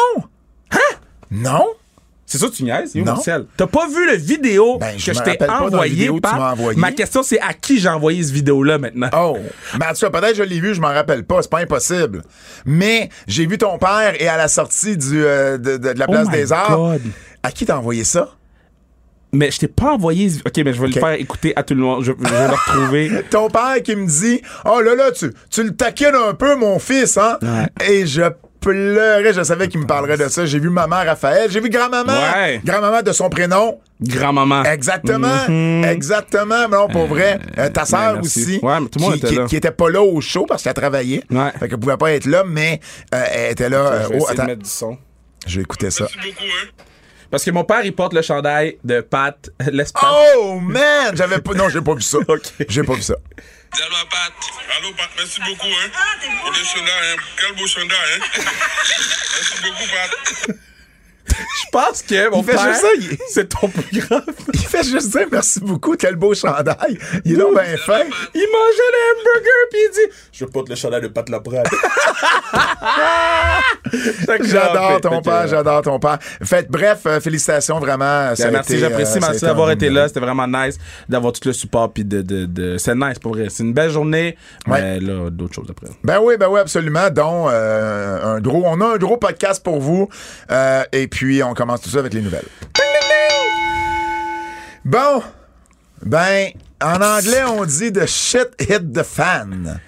Hein? 0.70 0.78
Non? 1.30 1.66
C'est 2.28 2.38
ça, 2.38 2.48
tu 2.50 2.64
niaises? 2.64 2.92
Non. 2.96 3.04
Marcel? 3.04 3.46
T'as 3.56 3.68
pas 3.68 3.86
vu 3.86 4.04
le 4.10 4.16
vidéo 4.16 4.78
Ben, 4.78 4.98
je 4.98 5.06
que 5.06 5.16
je 5.16 5.22
t'ai 5.22 5.36
la 5.38 5.62
envoyé, 5.62 5.94
vidéo 5.94 6.18
que. 6.20 6.74
Ma 6.76 6.90
question, 6.90 7.22
c'est 7.22 7.38
à 7.40 7.54
qui 7.54 7.78
j'ai 7.78 7.88
envoyé 7.88 8.20
ce 8.24 8.32
vidéo-là 8.32 8.78
maintenant? 8.78 9.08
Oh! 9.16 9.38
Ben, 9.78 9.92
tu 9.94 10.00
vois, 10.06 10.10
peut-être 10.10 10.36
je 10.36 10.42
l'ai 10.42 10.58
vu, 10.58 10.74
je 10.74 10.80
m'en 10.80 10.88
rappelle 10.92 11.24
pas, 11.24 11.40
c'est 11.42 11.50
pas 11.50 11.60
impossible. 11.60 12.22
Mais 12.64 13.10
j'ai 13.28 13.46
vu 13.46 13.58
ton 13.58 13.78
père 13.78 14.20
et 14.20 14.26
à 14.26 14.36
la 14.36 14.48
sortie 14.48 14.96
du, 14.96 15.24
euh, 15.24 15.56
de, 15.56 15.76
de- 15.76 15.92
de 15.92 15.98
la 15.98 16.06
Oh 16.08 16.12
place 16.12 16.28
des 16.30 16.52
Arts. 16.52 16.76
God. 16.76 17.02
À 17.44 17.52
qui 17.52 17.64
t'as 17.64 17.76
envoyé 17.76 18.02
ça? 18.02 18.30
Mais 19.32 19.50
je 19.50 19.58
t'ai 19.60 19.68
pas 19.68 19.92
envoyé. 19.92 20.30
ce- 20.30 20.40
Ok, 20.40 20.56
mais 20.64 20.72
je 20.72 20.80
vais 20.80 20.88
Ok. 20.88 20.94
le 20.94 21.00
faire 21.00 21.12
écouter 21.12 21.52
à 21.56 21.62
tout 21.62 21.74
le 21.74 21.80
monde. 21.80 22.02
Je, 22.02 22.10
je 22.18 22.28
vais 22.28 22.48
le 22.48 22.52
retrouver. 22.54 23.10
Ton 23.30 23.48
père 23.50 23.82
qui 23.84 23.94
me 23.94 24.06
dit 24.06 24.40
Oh 24.64 24.80
là 24.80 24.94
là, 24.96 25.12
tu, 25.12 25.30
tu 25.50 25.62
le 25.62 25.76
taquines 25.76 26.14
un 26.14 26.34
peu, 26.34 26.56
mon 26.56 26.78
fils, 26.80 27.16
hein? 27.18 27.38
Ouais. 27.42 27.86
Et 27.88 28.06
je 28.06 28.22
pleurais, 28.70 29.32
je 29.32 29.42
savais 29.44 29.68
qu'il 29.68 29.80
me 29.80 29.86
parlerait 29.86 30.16
de 30.16 30.28
ça. 30.28 30.44
J'ai 30.44 30.58
vu 30.58 30.70
maman 30.70 30.96
Raphaël, 30.96 31.48
j'ai 31.50 31.60
vu 31.60 31.70
grand-maman. 31.70 32.12
Ouais. 32.12 32.60
Grand-maman 32.64 33.02
de 33.02 33.12
son 33.12 33.28
prénom. 33.30 33.78
Grand-maman. 34.00 34.64
Exactement. 34.64 35.46
Exactement. 35.84 36.68
Mais 36.68 36.76
non, 36.76 36.88
pour 36.88 37.06
vrai. 37.06 37.38
Euh, 37.58 37.68
ta 37.70 37.84
sœur 37.84 38.14
Mhm. 38.14 38.20
merci. 38.22 38.42
aussi. 38.42 38.60
Ouais, 38.62 38.80
mais 38.80 38.88
tout 38.88 38.98
le 38.98 39.04
monde 39.04 39.12
qui, 39.14 39.18
était 39.20 39.28
qui- 39.28 39.34
là. 39.36 39.44
qui 39.46 39.56
était 39.56 39.70
pas 39.70 39.88
là 39.90 40.02
au 40.02 40.20
show 40.20 40.46
parce 40.46 40.62
qu'elle 40.64 40.74
travaillait. 40.74 41.22
Ouais. 41.30 41.52
Fait 41.58 41.68
qu'elle 41.68 41.78
pouvait 41.78 41.96
pas 41.96 42.10
être 42.12 42.26
là, 42.26 42.42
mais 42.46 42.80
euh, 43.14 43.24
elle 43.32 43.52
était 43.52 43.68
là. 43.68 43.78
euh, 43.78 44.02
je 44.04 44.08
vais 44.14 44.18
oh, 44.20 44.34
de 44.34 44.42
mettre 44.42 44.62
du 44.62 44.68
son. 44.68 44.98
Je 45.46 45.56
vais 45.56 45.62
écouter 45.62 45.90
ça. 45.90 46.04
Merci 46.12 46.28
beaucoup, 46.30 46.44
hein. 46.44 46.68
Parce 47.30 47.44
que 47.44 47.50
mon 47.50 47.64
père, 47.64 47.84
il 47.84 47.94
porte 47.94 48.12
le 48.14 48.22
chandail 48.22 48.78
de 48.84 49.00
Pat 49.00 49.36
l'espace. 49.70 50.02
Oh 50.36 50.58
man! 50.60 51.12
J'avais 51.14 51.38
pas. 51.40 51.54
Non, 51.54 51.68
j'ai 51.68 51.80
pas 51.80 51.94
vu 51.94 52.00
ça. 52.02 52.18
Ok. 52.28 52.42
J'ai 52.68 52.82
pas 52.82 52.94
vu 52.94 53.02
ça. 53.02 53.14
Allô 53.72 53.96
à 53.96 54.06
Pat. 54.06 54.32
Allô, 54.76 54.94
Pat. 54.94 55.10
Merci 55.16 55.40
beaucoup, 55.40 55.66
hein. 55.66 55.90
Pour 56.40 56.50
le 56.50 56.64
chandail, 56.64 57.12
hein. 57.12 57.16
Quel 57.36 57.52
beau 57.54 57.66
chandail, 57.66 57.98
hein. 58.14 58.26
Merci 59.34 59.62
beaucoup, 59.62 59.86
Pat. 59.86 60.56
Je 61.28 61.64
pense 61.72 62.02
que 62.02 62.30
mon 62.30 62.40
Il 62.40 62.44
fait 62.44 62.52
père, 62.52 62.68
juste 62.68 62.80
ça, 62.80 62.88
il- 62.98 63.18
c'est 63.28 63.48
ton 63.48 63.68
plus 63.68 64.00
grand. 64.00 64.20
Il 64.54 64.60
fait 64.60 64.84
juste 64.84 65.10
dire 65.10 65.26
merci 65.30 65.60
beaucoup, 65.60 65.94
quel 65.98 66.16
beau 66.16 66.34
chandail. 66.34 66.98
Il 67.24 67.32
est 67.32 67.36
là 67.36 67.44
bien 67.52 67.76
fin. 67.78 68.00
Il 68.34 68.46
mangeait 68.52 68.90
le 68.92 68.98
hamburger 69.12 69.68
puis 69.70 69.80
il 69.84 69.90
dit 69.92 70.08
Je 70.32 70.44
porte 70.44 70.68
le 70.68 70.74
chandail 70.74 71.00
de 71.02 71.08
Pat 71.08 71.28
Laprade. 71.28 71.66
J'adore 74.42 75.00
ton 75.00 75.20
père, 75.22 75.46
j'adore 75.48 75.82
ton 75.82 75.98
père. 75.98 76.18
Fait 76.42 76.68
bref, 76.70 77.00
euh, 77.06 77.20
félicitations 77.20 77.78
vraiment. 77.78 78.34
ça 78.34 78.46
Ben, 78.46 78.52
merci, 78.52 78.78
j'apprécie 78.78 79.18
euh, 79.18 79.20
ça 79.20 79.28
merci 79.30 79.44
d'avoir 79.44 79.70
été 79.70 79.90
là. 79.90 80.08
C'était 80.08 80.20
vraiment 80.20 80.46
nice 80.46 80.78
d'avoir 81.08 81.32
tout 81.32 81.40
le 81.46 81.52
support. 81.52 81.92
Puis 81.92 82.04
de, 82.04 82.22
de, 82.22 82.46
de... 82.46 82.78
C'est 82.78 82.94
nice 82.94 83.18
pour 83.18 83.32
vrai. 83.34 83.46
C'est 83.48 83.62
une 83.62 83.72
belle 83.72 83.90
journée. 83.90 84.36
Mais 84.66 85.00
là, 85.00 85.30
d'autres 85.30 85.54
choses 85.54 85.68
après. 85.70 85.86
Ben 86.04 86.18
oui, 86.22 86.34
ben 86.38 86.48
oui, 86.48 86.60
absolument. 86.60 87.10
Donc, 87.10 87.50
euh, 87.50 88.36
un 88.36 88.40
gros, 88.40 88.62
on 88.66 88.80
a 88.80 88.94
un 88.94 88.96
gros 88.96 89.16
podcast 89.16 89.62
pour 89.62 89.80
vous. 89.80 90.08
Euh, 90.50 90.82
et 90.92 91.06
puis, 91.08 91.15
on 91.44 91.54
commence 91.54 91.82
tout 91.82 91.90
ça 91.90 91.98
avec 91.98 92.14
les 92.14 92.20
nouvelles. 92.20 92.46
Bon, 94.84 95.22
ben, 96.04 96.50
en 96.82 97.00
anglais, 97.00 97.42
on 97.44 97.64
dit 97.64 97.92
the 97.92 98.06
shit 98.06 98.48
hit 98.60 98.92
the 98.92 99.02
fan. 99.02 99.80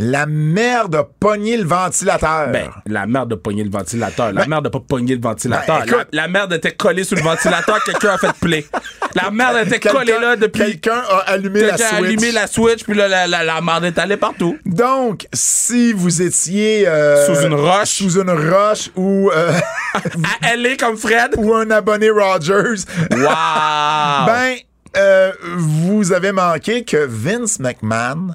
La 0.00 0.26
merde 0.26 0.94
a 0.96 1.04
pogné 1.04 1.56
le 1.56 1.64
ventilateur. 1.64 2.48
Ben, 2.52 2.68
la 2.86 3.06
merde 3.06 3.30
de 3.30 3.34
pogner 3.34 3.64
le 3.64 3.70
ventilateur. 3.70 4.32
La 4.32 4.42
Ben- 4.42 4.48
merde 4.48 4.64
de 4.64 4.68
pas 4.70 4.80
pogner 4.80 5.14
le 5.14 5.20
ventilateur. 5.20 5.78
Ben, 5.80 5.84
écoute- 5.86 6.08
la, 6.12 6.22
la 6.22 6.28
merde 6.28 6.52
était 6.52 6.72
collée 6.72 7.04
sur 7.04 7.16
le 7.16 7.22
ventilateur. 7.22 7.82
Quelqu'un 7.84 8.10
a 8.14 8.18
fait 8.18 8.32
play. 8.40 8.66
La 9.14 9.30
merde 9.30 9.66
était 9.66 9.80
collée 9.80 10.18
là 10.20 10.36
depuis. 10.36 10.60
Quelqu'un 10.80 11.02
a 11.10 11.16
allumé 11.30 11.60
la 11.62 11.68
Quelqu'un 11.70 11.84
a 11.84 11.88
switch. 11.98 12.06
allumé 12.08 12.32
la 12.32 12.46
switch, 12.46 12.84
puis 12.84 12.94
là, 12.94 13.08
la, 13.08 13.26
la, 13.26 13.42
la 13.44 13.60
merde 13.60 13.84
est 13.84 13.98
allée 13.98 14.16
partout. 14.16 14.56
Donc, 14.66 15.26
si 15.32 15.92
vous 15.92 16.22
étiez 16.22 16.86
euh, 16.86 17.26
Sous 17.26 17.46
une 17.46 17.54
roche. 17.54 17.88
sous 17.88 18.20
une 18.20 18.30
roche 18.30 18.90
ou 18.96 19.30
euh, 19.34 19.52
À 20.42 20.56
LA 20.56 20.76
comme 20.76 20.96
Fred. 20.96 21.34
ou 21.36 21.54
un 21.54 21.70
abonné 21.70 22.10
Rogers, 22.10 22.82
Wow! 23.10 23.18
ben 24.26 24.54
euh, 24.96 25.32
vous 25.56 26.12
avez 26.12 26.32
manqué 26.32 26.84
que 26.84 26.96
Vince 27.08 27.58
McMahon 27.60 28.28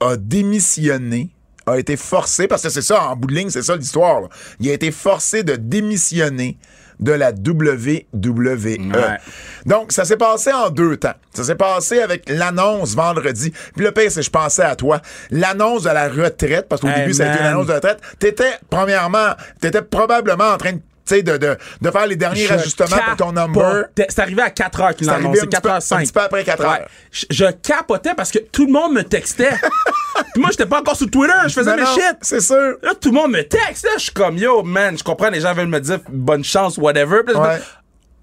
a 0.00 0.16
démissionné 0.16 1.30
a 1.68 1.78
été 1.78 1.96
forcé, 1.96 2.46
parce 2.46 2.62
que 2.62 2.68
c'est 2.68 2.80
ça, 2.80 3.02
en 3.08 3.16
bout 3.16 3.26
de 3.26 3.34
ligne, 3.34 3.50
c'est 3.50 3.62
ça 3.62 3.74
l'histoire. 3.74 4.20
là. 4.20 4.28
Il 4.60 4.70
a 4.70 4.72
été 4.72 4.92
forcé 4.92 5.42
de 5.42 5.56
démissionner 5.56 6.58
de 7.00 7.10
la 7.10 7.32
WWE. 7.32 8.78
Ouais. 8.78 9.18
Donc, 9.66 9.90
ça 9.90 10.04
s'est 10.04 10.16
passé 10.16 10.52
en 10.52 10.70
deux 10.70 10.96
temps. 10.96 11.14
Ça 11.34 11.42
s'est 11.42 11.56
passé 11.56 11.98
avec 12.00 12.28
l'annonce 12.28 12.94
vendredi. 12.94 13.52
Puis 13.74 13.84
le 13.84 13.90
pire, 13.90 14.10
c'est 14.12 14.22
je 14.22 14.30
pensais 14.30 14.62
à 14.62 14.76
toi. 14.76 15.02
L'annonce 15.30 15.82
de 15.82 15.90
la 15.90 16.08
retraite, 16.08 16.68
parce 16.68 16.80
qu'au 16.80 16.86
Hey, 16.88 17.00
début, 17.00 17.14
ça 17.14 17.24
a 17.24 17.34
été 17.34 17.42
man. 17.42 17.48
l'annonce 17.52 17.66
de 17.66 17.70
la 17.70 17.76
retraite. 17.76 18.00
T'étais, 18.20 18.52
premièrement, 18.70 19.34
t'étais 19.60 19.82
probablement 19.82 20.52
en 20.52 20.56
train 20.58 20.72
de, 20.74 20.80
tu 21.06 21.14
sais, 21.16 21.22
de, 21.22 21.36
de, 21.36 21.56
de 21.80 21.90
faire 21.90 22.06
les 22.06 22.16
derniers 22.16 22.46
Je 22.46 22.54
ajustements 22.54 22.86
pour 23.06 23.16
ton 23.16 23.32
number. 23.32 23.84
C'est 23.96 24.18
arrivé 24.18 24.42
à 24.42 24.50
4 24.50 24.80
heures 24.80 24.94
qu'il 24.94 25.06
C'est 25.06 25.12
l'a 25.12 25.18
annoncé. 25.18 25.40
un 25.40 25.46
petit 25.46 25.60
peu- 25.60 25.68
4 25.68 25.68
h 25.80 25.94
un 25.94 26.02
petit 26.02 26.12
peu 26.12 26.20
après 26.20 26.44
4 26.44 26.64
heures. 26.64 26.88
Je, 27.12 27.26
je 27.30 27.44
capotais 27.62 28.14
parce 28.14 28.30
que 28.30 28.38
tout 28.38 28.66
le 28.66 28.72
monde 28.72 28.92
me 28.94 29.02
textait. 29.02 29.50
Puis 30.32 30.40
moi, 30.40 30.50
j'étais 30.50 30.66
pas 30.66 30.80
encore 30.80 30.96
sur 30.96 31.10
Twitter. 31.10 31.32
Je 31.46 31.52
faisais 31.52 31.70
Non, 31.70 31.76
mes 31.76 31.82
non, 31.82 31.94
shit. 31.94 32.16
C'est 32.22 32.40
sûr. 32.40 32.76
Là, 32.82 32.92
tout 33.00 33.10
le 33.10 33.14
monde 33.14 33.32
me 33.32 33.42
texte. 33.42 33.84
Là, 33.84 33.90
je 33.98 34.02
suis 34.04 34.12
comme, 34.12 34.36
yo, 34.38 34.62
man, 34.62 34.96
je 34.98 35.04
comprends, 35.04 35.28
les 35.30 35.40
gens 35.40 35.52
veulent 35.54 35.66
me 35.68 35.80
dire 35.80 36.00
bonne 36.08 36.42
chance, 36.44 36.78
whatever. 36.78 37.22
Puis 37.24 37.34
là, 37.34 37.40
je 37.42 37.48
me- 37.48 37.54
Ouais. 37.54 37.60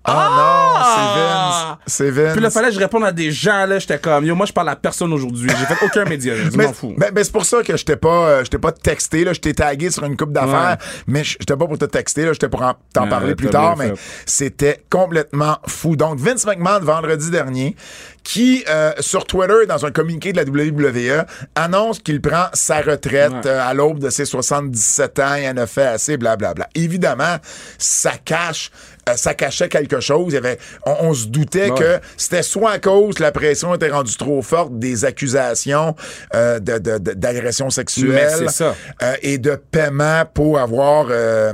Ah, 0.05 0.29
non, 0.75 0.83
c'est 0.95 1.19
Vince. 1.21 1.77
C'est 1.85 2.11
Vince. 2.11 2.33
Puis 2.33 2.41
là, 2.41 2.49
fallait 2.49 2.67
que 2.69 2.73
je 2.75 2.79
réponde 2.79 3.05
à 3.05 3.11
des 3.11 3.31
gens, 3.31 3.65
là. 3.65 3.79
J'étais 3.79 3.97
comme, 3.99 4.25
yo, 4.25 4.35
moi, 4.35 4.45
je 4.45 4.51
parle 4.53 4.69
à 4.69 4.75
personne 4.75 5.13
aujourd'hui. 5.13 5.49
J'ai 5.57 5.65
fait 5.65 5.85
aucun 5.85 6.03
média. 6.05 6.33
Je 6.35 6.55
Mais, 6.57 6.67
m'en 6.67 6.73
fous. 6.73 6.93
ben, 6.97 7.11
c'est 7.15 7.31
pour 7.31 7.45
ça 7.45 7.63
que 7.63 7.77
je 7.77 7.85
t'ai 7.85 7.95
pas, 7.95 8.09
euh, 8.27 8.43
je 8.43 8.49
t'ai 8.49 8.57
pas 8.57 8.71
texté, 8.73 9.23
là, 9.23 9.31
je 9.33 9.39
t'ai 9.39 9.53
tagué 9.53 9.89
sur 9.91 10.03
une 10.03 10.17
coupe 10.17 10.33
d'affaires, 10.33 10.77
mais 11.07 11.23
je 11.23 11.37
j'étais 11.39 11.55
pas 11.55 11.65
pour 11.67 11.77
te 11.77 11.85
texter, 11.85 12.25
là, 12.25 12.33
j'étais 12.33 12.49
pour 12.49 12.61
en- 12.63 12.73
t'en 12.93 13.03
Ouais, 13.03 13.09
parler 13.09 13.35
plus 13.35 13.49
tard, 13.49 13.77
mais 13.77 13.93
c'était 14.25 14.83
complètement 14.89 15.57
fou. 15.67 15.95
Donc, 15.95 16.19
Vince 16.19 16.45
McMahon, 16.45 16.79
vendredi 16.81 17.29
dernier, 17.31 17.75
qui, 18.23 18.63
euh, 18.69 18.91
sur 18.99 19.25
Twitter, 19.25 19.65
dans 19.67 19.85
un 19.85 19.91
communiqué 19.91 20.31
de 20.33 20.37
la 20.37 20.43
WWE, 20.43 21.25
annonce 21.55 21.99
qu'il 21.99 22.21
prend 22.21 22.45
sa 22.53 22.81
retraite 22.81 23.31
Ouais. 23.33 23.41
euh, 23.47 23.61
à 23.61 23.73
l'aube 23.73 23.99
de 23.99 24.09
ses 24.09 24.25
77 24.25 25.19
ans, 25.19 25.35
il 25.35 25.47
en 25.49 25.57
a 25.57 25.67
fait 25.67 25.85
assez, 25.85 26.17
blablabla. 26.17 26.69
Évidemment, 26.75 27.35
ça 27.77 28.11
cache, 28.23 28.71
euh, 29.09 29.15
ça 29.15 29.33
cachait 29.33 29.67
quelque 29.69 29.99
chose. 29.99 30.27
Il 30.29 30.35
y 30.35 30.37
avait, 30.37 30.57
on, 30.85 30.95
on 31.09 31.13
se 31.13 31.27
doutait 31.27 31.69
Ouais. 31.71 31.77
que 31.77 31.99
c'était 32.17 32.43
soit 32.43 32.71
à 32.71 32.79
cause 32.79 33.15
que 33.15 33.23
la 33.23 33.31
pression 33.33 33.73
était 33.75 33.89
rendue 33.89 34.15
trop 34.15 34.41
forte 34.41 34.77
des 34.79 35.03
accusations 35.05 35.95
euh, 36.33 36.59
de- 36.59 36.77
de- 36.77 36.97
de- 36.99 37.13
d'agression 37.13 37.69
sexuelle 37.69 38.49
ça. 38.49 38.75
euh, 39.01 39.15
et 39.21 39.37
de 39.37 39.55
paiement 39.55 40.23
pour 40.33 40.59
avoir 40.59 41.07
euh, 41.09 41.51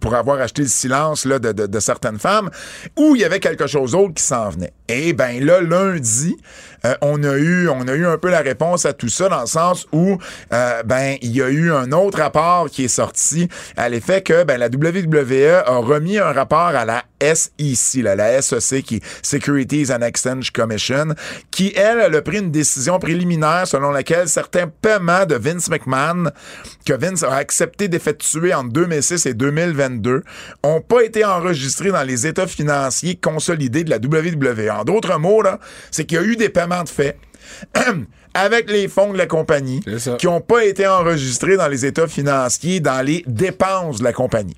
pour 0.00 0.14
avoir 0.14 0.40
acheté 0.40 0.62
le 0.62 0.68
silence 0.68 1.24
là, 1.24 1.38
de, 1.38 1.52
de- 1.52 1.66
de 1.66 1.80
certaines 1.80 2.18
femmes, 2.18 2.50
ou 2.96 3.14
il 3.14 3.22
y 3.22 3.24
avait 3.24 3.40
quelque 3.40 3.66
chose 3.66 3.92
d'autre 3.92 4.14
qui 4.14 4.22
s'en 4.24 4.48
venait. 4.50 4.72
Et 4.88 5.12
ben 5.12 5.44
là, 5.44 5.60
lundi, 5.60 6.36
euh, 6.84 6.94
on 7.00 7.22
a 7.22 7.36
eu 7.36 7.68
on 7.68 7.88
a 7.88 7.94
eu 7.94 8.06
un 8.06 8.18
peu 8.18 8.30
la 8.30 8.40
réponse 8.40 8.86
à 8.86 8.92
tout 8.92 9.08
ça 9.08 9.28
dans 9.28 9.40
le 9.40 9.46
sens 9.46 9.86
où 9.92 10.18
euh, 10.52 10.82
ben 10.84 11.16
il 11.22 11.34
y 11.34 11.42
a 11.42 11.48
eu 11.48 11.72
un 11.72 11.92
autre 11.92 12.18
rapport 12.18 12.68
qui 12.70 12.84
est 12.84 12.88
sorti 12.88 13.48
à 13.76 13.88
l'effet 13.88 14.22
que 14.22 14.44
ben 14.44 14.58
la 14.58 14.66
WWE 14.66 15.62
a 15.66 15.76
remis 15.78 16.18
un 16.18 16.32
rapport 16.32 16.58
à 16.58 16.84
la 16.84 17.04
SEC, 17.20 18.02
la 18.02 18.42
SEC 18.42 18.82
qui 18.82 18.96
est 18.96 19.02
Securities 19.22 19.92
and 19.92 20.02
Exchange 20.02 20.50
Commission, 20.50 21.14
qui 21.50 21.72
elle 21.74 22.14
a 22.14 22.22
pris 22.22 22.38
une 22.38 22.50
décision 22.50 22.98
préliminaire 22.98 23.66
selon 23.66 23.90
laquelle 23.90 24.28
certains 24.28 24.66
paiements 24.68 25.24
de 25.24 25.34
Vince 25.34 25.68
McMahon 25.68 26.30
que 26.84 26.92
Vince 26.92 27.22
a 27.22 27.34
accepté 27.34 27.88
d'effectuer 27.88 28.54
en 28.54 28.64
2006 28.64 29.26
et 29.26 29.34
2022 29.34 30.22
ont 30.62 30.80
pas 30.80 31.02
été 31.02 31.24
enregistrés 31.24 31.90
dans 31.90 32.02
les 32.02 32.26
états 32.26 32.46
financiers 32.46 33.16
consolidés 33.16 33.84
de 33.84 33.90
la 33.90 33.96
WWE. 33.96 34.70
En 34.70 34.84
d'autres 34.84 35.18
mots 35.18 35.42
là, 35.42 35.58
c'est 35.90 36.04
qu'il 36.04 36.18
y 36.18 36.20
a 36.20 36.24
eu 36.24 36.36
des 36.36 36.48
paiements 36.48 36.65
de 36.66 36.88
fait 36.88 37.18
avec 38.34 38.70
les 38.70 38.88
fonds 38.88 39.12
de 39.12 39.18
la 39.18 39.26
compagnie 39.26 39.82
qui 40.18 40.26
n'ont 40.26 40.40
pas 40.40 40.64
été 40.64 40.86
enregistrés 40.86 41.56
dans 41.56 41.68
les 41.68 41.86
états 41.86 42.06
financiers, 42.06 42.80
dans 42.80 43.04
les 43.04 43.24
dépenses 43.26 43.98
de 43.98 44.04
la 44.04 44.12
compagnie. 44.12 44.56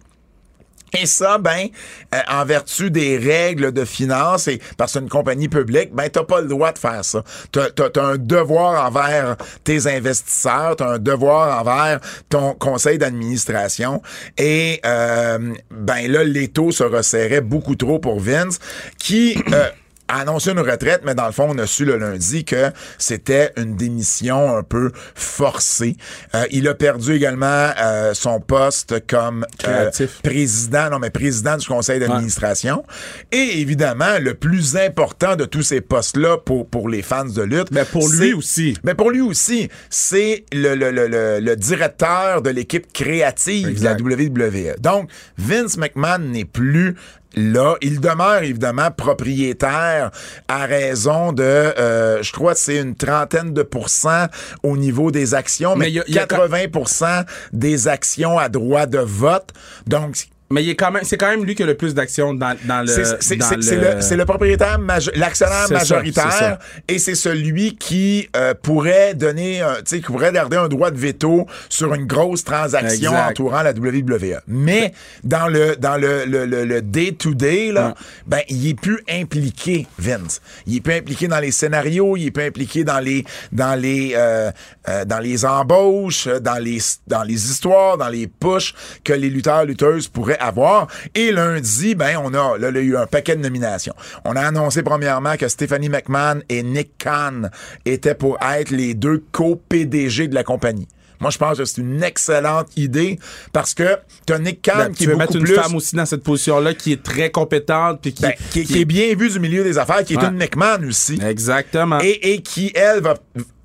Et 0.97 1.07
ça, 1.07 1.39
ben, 1.39 1.69
euh, 2.15 2.19
en 2.29 2.45
vertu 2.45 2.91
des 2.91 3.19
règles 3.19 3.73
de 3.73 3.85
finance 3.85 4.49
et 4.49 4.61
parce 4.77 4.95
que 4.95 5.01
une 5.01 5.09
compagnie 5.09 5.49
publique, 5.49 5.91
ben, 5.93 6.09
t'as 6.09 6.25
pas 6.25 6.41
le 6.41 6.49
droit 6.49 6.73
de 6.73 6.79
faire 6.79 7.05
ça. 7.05 7.23
T'as, 7.53 7.71
t'as 7.71 8.03
un 8.03 8.17
devoir 8.17 8.87
envers 8.87 9.37
tes 9.65 9.87
investisseurs, 9.87 10.77
t'as 10.77 10.95
un 10.95 10.99
devoir 10.99 11.61
envers 11.61 12.01
ton 12.29 12.55
conseil 12.55 12.99
d'administration. 12.99 14.03
Et, 14.39 14.81
euh, 14.87 15.53
ben 15.71 16.11
là, 16.11 16.25
les 16.25 16.49
taux 16.49 16.73
se 16.73 16.85
resserraient 16.85 17.43
beaucoup 17.43 17.77
trop 17.77 17.99
pour 17.99 18.21
Vince, 18.21 18.59
qui... 18.99 19.37
euh, 19.53 19.69
a 20.09 20.21
annoncé 20.21 20.51
une 20.51 20.61
retraite, 20.61 21.03
mais 21.05 21.15
dans 21.15 21.27
le 21.27 21.33
fond, 21.33 21.47
on 21.51 21.59
a 21.59 21.67
su 21.67 21.85
le 21.85 21.97
lundi 21.99 22.45
que 22.45 22.71
c'était 22.99 23.53
une 23.57 23.77
démission 23.77 24.57
un 24.57 24.63
peu 24.63 24.91
forcée. 25.15 25.97
Euh, 26.35 26.45
il 26.51 26.67
a 26.69 26.75
perdu 26.75 27.15
également 27.15 27.71
euh, 27.81 28.15
son 28.15 28.41
poste 28.41 29.07
comme 29.07 29.47
euh, 29.67 29.91
président, 30.23 30.91
non 30.91 30.99
mais 30.99 31.11
président 31.11 31.57
du 31.57 31.67
conseil 31.67 32.01
d'administration. 32.01 32.85
Et 33.33 33.61
évidemment, 33.61 34.19
le 34.21 34.35
plus 34.35 34.77
important 34.77 35.37
de 35.37 35.45
tous 35.45 35.63
ces 35.63 35.81
postes-là 35.81 36.39
pour, 36.39 36.67
pour 36.69 36.89
les 36.89 37.03
fans 37.03 37.25
de 37.25 37.43
lutte. 37.43 37.71
Mais 37.71 37.85
pour 37.85 38.09
lui 38.09 38.33
aussi. 38.33 38.77
Mais 38.85 38.95
pour 38.95 39.11
lui 39.11 39.21
aussi, 39.21 39.69
c'est 39.91 40.45
le, 40.53 40.75
le, 40.75 40.91
le, 40.91 41.07
le, 41.07 41.41
le 41.41 41.57
directeur 41.57 42.43
de 42.43 42.51
l'équipe 42.51 42.91
créative 42.93 43.69
Exact. 43.69 44.01
de 44.03 44.09
la 44.09 44.17
WWE. 44.17 44.77
Donc, 44.81 45.11
Vince 45.37 45.77
McMahon 45.77 46.19
n'est 46.19 46.45
plus 46.45 46.95
là. 47.39 47.77
Il 47.81 48.01
demeure 48.01 48.43
évidemment 48.43 48.91
propriétaire 48.91 50.11
à 50.49 50.67
raison 50.67 51.33
de, 51.33 51.43
euh, 51.43 52.23
je 52.23 52.33
crois 52.33 52.55
que 52.55 52.61
c'est 52.61 52.79
une 52.79 52.95
trentaine 52.97 53.53
de 53.53 53.63
pourcents 53.63 54.27
au 54.63 54.77
niveau 54.77 55.11
des 55.11 55.35
actions, 55.35 55.77
mais, 55.77 55.91
y 55.93 56.01
a- 56.01 56.05
il 56.09 56.15
y 56.15 56.19
a 56.19 56.27
80% 56.27 57.25
des 57.53 57.89
actions 57.89 58.39
à 58.39 58.49
droit 58.49 58.87
de 58.87 58.99
vote. 58.99 59.51
Donc, 59.87 60.17
Mais 60.51 60.65
il 60.65 60.71
est 60.71 60.77
quand 60.77 60.91
même, 60.91 61.03
c'est 61.05 61.19
quand 61.19 61.29
même 61.29 61.45
lui 61.45 61.55
qui 61.55 61.63
a 61.63 61.67
le 61.67 61.77
plus 61.77 61.95
d'actions 61.95 62.33
dans, 62.33 62.57
dans 62.65 62.81
le. 62.81 62.87
c'est 62.87 63.37
le, 63.37 64.01
c'est 64.01 64.17
le 64.17 64.25
propriétaire, 64.25 64.79
majo- 64.79 65.11
l'actionnaire 65.15 65.67
ça, 65.67 65.75
majoritaire, 65.75 66.33
ça. 66.33 66.59
et 66.89 66.99
c'est 66.99 67.15
celui 67.15 67.77
qui 67.77 68.29
euh, 68.35 68.55
pourrait 68.55 69.15
donner, 69.15 69.63
tu 69.81 69.83
sais, 69.85 69.97
qui 70.01 70.07
pourrait 70.07 70.33
garder 70.33 70.57
un 70.57 70.69
droit 70.69 70.91
de 70.91 70.97
veto 70.97 71.47
sur 71.69 71.93
une 71.93 72.07
grosse 72.07 72.45
transaction 72.45 73.11
Exact. 73.13 73.31
entourant 73.31 73.63
la 73.63 73.73
WWE. 73.73 74.41
Mais 74.47 74.93
dans 75.23 75.49
le 75.49 75.77
dans 75.77 75.97
le 75.99 76.25
le 76.25 76.47
le- 76.47 76.65
le 76.65 76.81
day-to-day 76.81 77.73
là, 77.73 77.95
ben 78.27 78.41
il 78.49 78.69
est 78.69 78.81
plus 78.81 79.03
impliqué, 79.11 79.87
Vince. 79.99 80.41
Il 80.67 80.77
est 80.77 80.81
plus 80.81 80.95
impliqué 80.95 81.29
dans 81.29 81.41
les 81.41 81.51
scénarios, 81.51 82.17
il 82.17 82.27
est 82.27 82.31
plus 82.31 82.45
impliqué 82.45 82.85
dans 82.85 83.01
les 83.01 83.25
dans 83.53 83.79
les 83.79 84.13
euh, 84.17 84.51
euh, 84.89 85.05
dans 85.05 85.19
les 85.19 85.45
embauches, 85.45 86.27
dans 86.27 86.59
les 86.63 86.79
dans 87.07 87.23
les 87.23 87.51
histoires, 87.51 87.99
dans 87.99 88.09
les 88.09 88.27
pushs 88.27 88.75
que 89.05 89.13
les 89.13 89.29
lutteurs 89.29 89.65
lutteuses 89.67 90.09
pourraient 90.09 90.38
avoir. 90.39 90.89
Et 91.15 91.33
lundi, 91.33 91.95
ben 91.95 92.17
on 92.23 92.33
a 92.35 92.59
là, 92.59 92.71
il 92.71 92.75
y 92.77 92.79
a 92.79 92.83
eu 92.83 92.97
un 92.97 93.07
paquet 93.07 93.37
de 93.37 93.43
nominations. 93.43 93.95
On 94.25 94.37
a 94.37 94.41
annoncé 94.41 94.83
premièrement 94.83 95.37
que 95.37 95.49
Stephanie 95.49 95.89
McMahon 95.89 96.41
et 96.49 96.63
Nick 96.63 96.93
Khan 97.03 97.43
étaient 97.85 98.15
pour 98.15 98.39
être 98.43 98.71
les 98.71 98.95
deux 98.95 99.23
co-PDG 99.33 100.29
de 100.29 100.35
la 100.35 100.45
compagnie. 100.45 100.89
Moi, 101.21 101.33
je 101.33 101.39
pense 101.39 101.59
que 101.59 101.65
c'est 101.65 101.81
une 101.81 102.01
excellente 102.05 102.69
idée 102.77 103.19
parce 103.53 103.75
que 103.75 103.97
t'as 104.25 104.39
Nick 104.39 104.63
Khan 104.63 104.73
Ben, 104.77 104.93
qui 104.95 105.07
beaucoup 105.07 105.19
mettre 105.19 105.35
une 105.37 105.43
plus 105.43 105.55
femme 105.57 105.75
aussi 105.75 105.97
dans 105.97 106.07
cette 106.07 106.23
position-là 106.23 106.75
qui 106.75 106.93
est 106.93 107.03
très 107.03 107.31
compétente 107.33 108.01
puis 108.01 108.13
qui, 108.15 108.23
ben, 108.23 108.35
qui, 108.53 108.65
qui 108.65 108.81
est 108.83 108.85
bien 108.85 109.13
vu 109.17 109.29
du 109.29 109.41
milieu 109.41 109.65
des 109.65 109.79
affaires, 109.79 110.05
qui 110.05 110.15
est 110.15 110.23
une 110.23 110.37
McMahon 110.37 110.87
aussi. 110.87 111.19
Exactement. 111.21 111.99
Et, 112.03 112.35
et 112.35 112.41
qui, 112.43 112.71
elle, 112.77 113.01
va, 113.01 113.15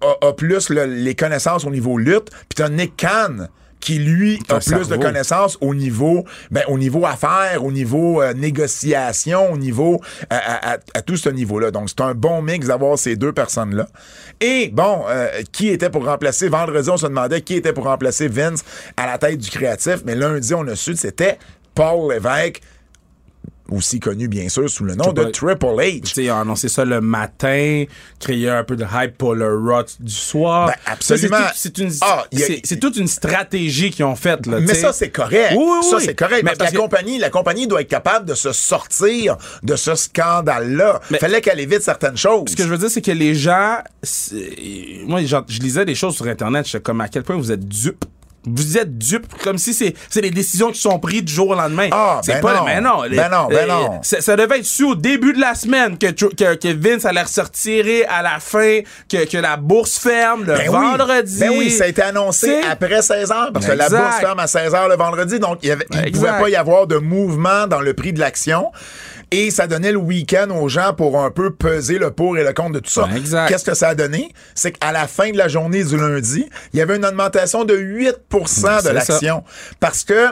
a, 0.01 0.27
a 0.29 0.33
plus 0.33 0.69
le- 0.69 0.85
les 0.85 1.13
connaissances 1.13 1.63
au 1.63 1.69
niveau 1.69 1.99
lutte. 1.99 2.31
Puis 2.31 2.55
t'as 2.55 2.69
Nick 2.69 2.97
Khan 2.97 3.45
qui, 3.83 3.99
lui, 3.99 4.39
a 4.49 4.59
plus 4.77 4.87
de 4.87 4.95
connaissances 5.01 5.57
au 5.59 5.75
niveau, 5.75 6.23
ben, 6.51 6.63
au 6.69 6.77
niveau 6.77 7.05
affaires, 7.05 7.65
au 7.65 7.71
niveau 7.71 8.21
euh, 8.21 8.33
négociation, 8.33 9.51
au 9.51 9.57
niveau, 9.57 9.99
à, 10.29 10.37
à- 10.37 10.73
à- 10.75 10.77
à 10.93 11.01
tout 11.01 11.17
ce 11.17 11.27
niveau-là. 11.29 11.69
Donc, 11.71 11.89
c'est 11.89 12.01
un 12.01 12.13
bon 12.13 12.41
mix 12.41 12.67
d'avoir 12.67 12.97
ces 12.97 13.15
deux 13.17 13.33
personnes-là. 13.33 13.87
Et, 14.39 14.69
bon, 14.71 15.03
euh, 15.09 15.27
qui 15.51 15.67
était 15.67 15.89
pour 15.89 16.05
remplacer, 16.05 16.47
vendredi, 16.47 16.89
on 16.89 16.97
se 16.97 17.07
demandait 17.07 17.41
qui 17.41 17.55
était 17.55 17.73
pour 17.73 17.83
remplacer 17.83 18.27
Vince 18.29 18.63
à 18.95 19.05
la 19.05 19.17
tête 19.17 19.37
du 19.39 19.49
créatif, 19.49 19.97
mais 20.05 20.15
lundi, 20.15 20.53
on 20.53 20.65
a 20.67 20.75
su 20.75 20.93
que 20.93 20.99
c'était 20.99 21.37
Paul 21.75 22.11
Lévesque, 22.13 22.61
aussi 23.69 23.99
connu, 23.99 24.27
bien 24.27 24.49
sûr, 24.49 24.69
sous 24.69 24.83
le 24.83 24.93
nom 24.95 25.13
de 25.13 25.23
Triple 25.25 25.65
H. 25.65 26.01
Tu 26.01 26.13
sais, 26.13 26.23
ils 26.25 26.31
ont 26.31 26.39
annoncé 26.41 26.67
ça 26.67 26.83
le 26.85 26.99
matin, 27.01 27.85
créer 28.19 28.49
un 28.49 28.63
peu 28.63 28.75
de 28.75 28.83
hype 28.93 29.17
pour 29.17 29.35
le 29.35 29.47
Raw 29.57 29.83
du 29.99 30.11
soir. 30.13 30.67
Ben, 30.67 30.73
absolument. 30.85 31.37
C'est 31.55 31.71
tout- 31.71 31.81
une, 31.81 31.91
Ah, 32.01 32.25
il 32.31 32.43
a- 32.43 32.75
toute 32.77 32.97
une 32.97 33.07
stratégie 33.07 33.89
qu'ils 33.91 34.05
ont 34.05 34.15
faite. 34.15 34.45
Là, 34.47 34.59
Mais 34.59 34.67
sais. 34.67 34.81
ça, 34.81 34.93
c'est 34.93 35.09
correct. 35.09 35.53
Oui, 35.55 35.63
oui, 35.65 35.87
ça, 35.89 35.99
c'est 35.99 36.13
correct. 36.15 36.43
Mais 36.43 36.51
parce 36.51 36.53
que 36.53 36.59
parce 36.59 36.71
la 36.73 36.77
que- 36.77 36.81
compagnie, 36.83 37.17
la 37.19 37.29
compagnie 37.29 37.67
doit 37.67 37.81
être 37.81 37.87
capable 37.89 38.25
de 38.25 38.33
se 38.35 38.51
sortir 38.51 39.37
de 39.63 39.75
ce 39.75 39.95
scandale-là. 39.95 40.99
Mais- 41.09 41.19
Fallait 41.19 41.41
qu'elle 41.41 41.59
évite 41.59 41.81
certaines 41.83 42.17
choses. 42.17 42.49
Ce 42.49 42.55
que 42.55 42.63
je 42.63 42.67
veux 42.69 42.77
dire, 42.77 42.89
c'est 42.91 43.01
que 43.01 43.11
les 43.11 43.33
gens. 43.33 43.77
Moi, 45.05 45.21
je 45.23 45.59
lisais 45.59 45.85
des 45.85 45.95
choses 45.95 46.15
sur 46.15 46.27
Internet, 46.27 46.65
j'étais 46.65 46.81
comme 46.81 47.01
à 47.01 47.07
quel 47.07 47.23
point 47.23 47.35
vous 47.37 47.51
êtes 47.51 47.67
dupes. 47.67 48.05
Vous 48.45 48.77
êtes 48.77 48.97
dupes, 48.97 49.27
comme 49.43 49.57
si 49.57 49.73
c'est 49.73 49.93
c'est 50.09 50.21
des 50.21 50.29
décisions 50.31 50.71
qui 50.71 50.79
sont 50.79 50.99
prises 50.99 51.23
du 51.23 51.31
jour 51.33 51.49
au 51.49 51.55
lendemain. 51.55 51.87
Ah, 51.91 52.19
c'est 52.23 52.33
ben 52.33 52.41
pas 52.41 52.55
non. 52.57 52.65
mais 52.65 52.81
non, 52.81 53.03
les- 53.03 53.15
Ben 53.17 53.29
non, 53.29 53.47
ben 53.49 53.61
les- 53.61 53.67
non. 53.71 53.99
Ça, 54.03 54.35
devait 54.35 54.59
être 54.59 54.65
su 54.65 54.83
au 54.83 54.95
début 54.95 55.31
de 55.33 55.39
la 55.39 55.55
semaine 55.55 55.97
que, 55.97 56.07
que, 56.07 56.55
que 56.55 56.73
Vince 56.73 57.05
allait 57.05 57.21
ressortir 57.21 57.85
à 58.09 58.21
la 58.21 58.39
fin, 58.39 58.81
que, 59.09 59.25
que 59.25 59.37
la 59.37 59.55
bourse 59.57 59.97
ferme 59.97 60.41
le 60.45 60.53
Ben 60.55 60.67
oui. 60.69 60.75
vendredi. 60.75 61.39
Ben 61.39 61.51
oui, 61.57 61.69
ça 61.71 61.85
a 61.85 61.87
été 61.87 62.01
annoncé 62.01 62.61
après 62.69 63.01
16 63.01 63.31
heures 63.31 63.51
parce 63.53 63.65
que 63.65 63.71
la 63.71 63.89
bourse 63.89 64.17
ferme 64.19 64.39
à 64.39 64.47
16 64.47 64.73
heures 64.75 64.89
le 64.89 64.95
vendredi. 64.95 65.39
Donc, 65.39 65.59
il 65.63 65.69
ne 65.69 65.75
Exact. 65.75 66.11
pouvait 66.13 66.39
pas 66.41 66.49
y 66.49 66.55
avoir 66.55 66.85
de 66.87 66.97
mouvement 66.97 67.67
dans 67.67 67.79
le 67.81 67.93
prix 67.93 68.11
de 68.13 68.19
l'action. 68.19 68.71
Et 69.33 69.49
ça 69.49 69.65
donnait 69.65 69.91
le 69.91 69.97
week-end 69.97 70.51
aux 70.51 70.69
gens 70.69 70.93
pour 70.93 71.19
un 71.19 71.31
peu 71.31 71.55
peser 71.55 71.97
le 71.97 72.11
pour 72.11 72.37
et 72.37 72.43
le 72.43 72.53
contre 72.53 72.73
de 72.73 72.79
tout 72.79 72.91
ça. 72.91 73.05
Ouais, 73.05 73.17
exact. 73.17 73.47
Qu'est-ce 73.47 73.65
que 73.65 73.73
ça 73.73 73.89
a 73.89 73.95
donné? 73.95 74.31
C'est 74.53 74.73
qu'à 74.73 74.91
la 74.91 75.07
fin 75.07 75.31
de 75.31 75.37
la 75.37 75.47
journée 75.47 75.83
du 75.83 75.97
lundi, 75.97 76.47
il 76.71 76.77
y 76.77 76.83
avait 76.83 76.97
une 76.97 77.05
augmentation 77.05 77.65
de 77.65 77.75
8% 77.75 78.83
de 78.83 78.89
l'action. 78.89 79.43
Parce 79.79 80.03
que 80.03 80.27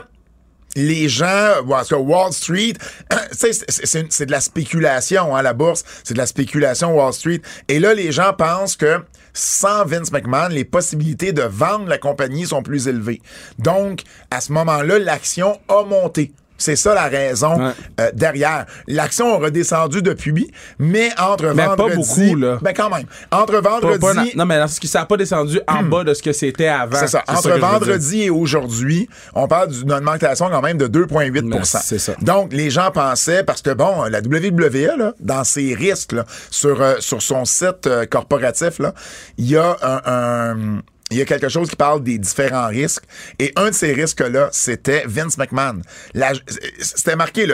les 0.76 1.10
gens, 1.10 1.64
parce 1.68 1.90
que 1.90 1.96
Wall 1.96 2.32
Street, 2.32 2.74
c'est 3.32 4.26
de 4.28 4.32
la 4.32 4.40
spéculation, 4.40 5.36
hein, 5.36 5.42
la 5.42 5.54
bourse, 5.54 5.84
c'est 6.04 6.14
de 6.14 6.20
la 6.20 6.28
spéculation 6.28 6.96
Wall 6.96 7.14
Street. 7.14 7.42
Et 7.70 7.80
là, 7.80 7.96
les 7.96 8.12
gens 8.12 8.34
pensent 8.34 8.76
que 8.76 9.00
sans 9.34 9.84
Vince 9.84 10.12
McMahon, 10.12 10.50
les 10.50 10.64
possibilités 10.64 11.32
de 11.32 11.42
vendre 11.42 11.88
la 11.88 11.98
compagnie 11.98 12.46
sont 12.46 12.62
plus 12.62 12.88
élevées. 12.88 13.24
Donc, 13.58 14.02
à 14.30 14.42
ce 14.42 14.52
moment-là, 14.52 15.00
l'action 15.00 15.60
a 15.70 15.84
monté. 15.86 16.34
C'est 16.62 16.76
ça 16.76 16.94
la 16.94 17.08
raison 17.08 17.60
Ouais. 17.62 17.72
euh, 18.00 18.12
derrière. 18.14 18.66
L'action 18.88 19.34
a 19.36 19.38
redescendu 19.38 20.02
depuis, 20.02 20.52
mais 20.80 21.10
entre 21.20 21.54
Mais 21.54 21.66
pas 21.66 21.76
beaucoup, 21.76 22.36
là. 22.36 22.60
Ben 22.62 22.74
quand 22.74 22.90
même. 22.90 23.06
Entre 23.32 23.58
vendredi... 23.60 24.00
pas 24.00 24.14
non, 24.36 24.46
mais 24.46 24.60
parce 24.60 24.80
que 24.80 24.88
ça 24.88 25.00
n'a 25.00 25.06
pas 25.06 25.18
descendu 25.18 25.60
en 25.68 25.84
bas 25.84 26.04
de 26.04 26.14
ce 26.14 26.22
que 26.22 26.32
c'était 26.32 26.68
avant. 26.68 26.98
C'est 27.00 27.08
ça. 27.08 27.24
Entre 27.28 27.58
vendredi 27.60 28.24
et 28.24 28.30
aujourd'hui, 28.30 29.10
on 29.34 29.48
parle 29.48 29.70
d'une 29.70 29.92
augmentation 29.92 30.50
quand 30.50 30.62
même 30.62 30.78
de 30.78 30.88
2,8% 30.88 31.50
Ben, 31.50 31.64
c'est 31.64 32.00
ça. 32.00 32.14
Donc, 32.22 32.54
les 32.54 32.70
gens 32.70 32.92
pensaient, 32.92 33.44
parce 33.44 33.62
que 33.62 33.72
bon, 33.72 34.04
la 34.04 34.20
WWE, 34.20 34.98
là, 34.98 35.14
dans 35.20 35.44
ses 35.44 35.74
risques, 35.74 36.12
là, 36.14 36.26
sur, 36.50 36.82
euh, 36.82 36.96
sur 37.00 37.22
son 37.22 37.46
site 37.46 37.88
euh, 37.88 38.06
corporatif, 38.06 38.80
là, 38.80 38.94
il 39.38 39.50
y 39.50 39.58
a 39.58 39.76
un... 39.82 40.02
un- 40.06 40.82
il 41.12 41.18
y 41.18 41.22
a 41.22 41.26
quelque 41.26 41.50
chose 41.50 41.70
qui 41.70 41.76
parle 41.76 42.02
des 42.04 42.18
différents 42.18 42.68
risques. 42.68 43.04
Et 43.38 43.52
un 43.58 43.70
de 43.70 43.76
ces 43.76 43.94
risques-là, 43.94 44.50
c'était 44.52 45.04
Vince 45.06 45.38
McMahon. 45.38 45.82
La- 46.14 46.32
C'était 46.80 47.16
marqué 47.16 47.46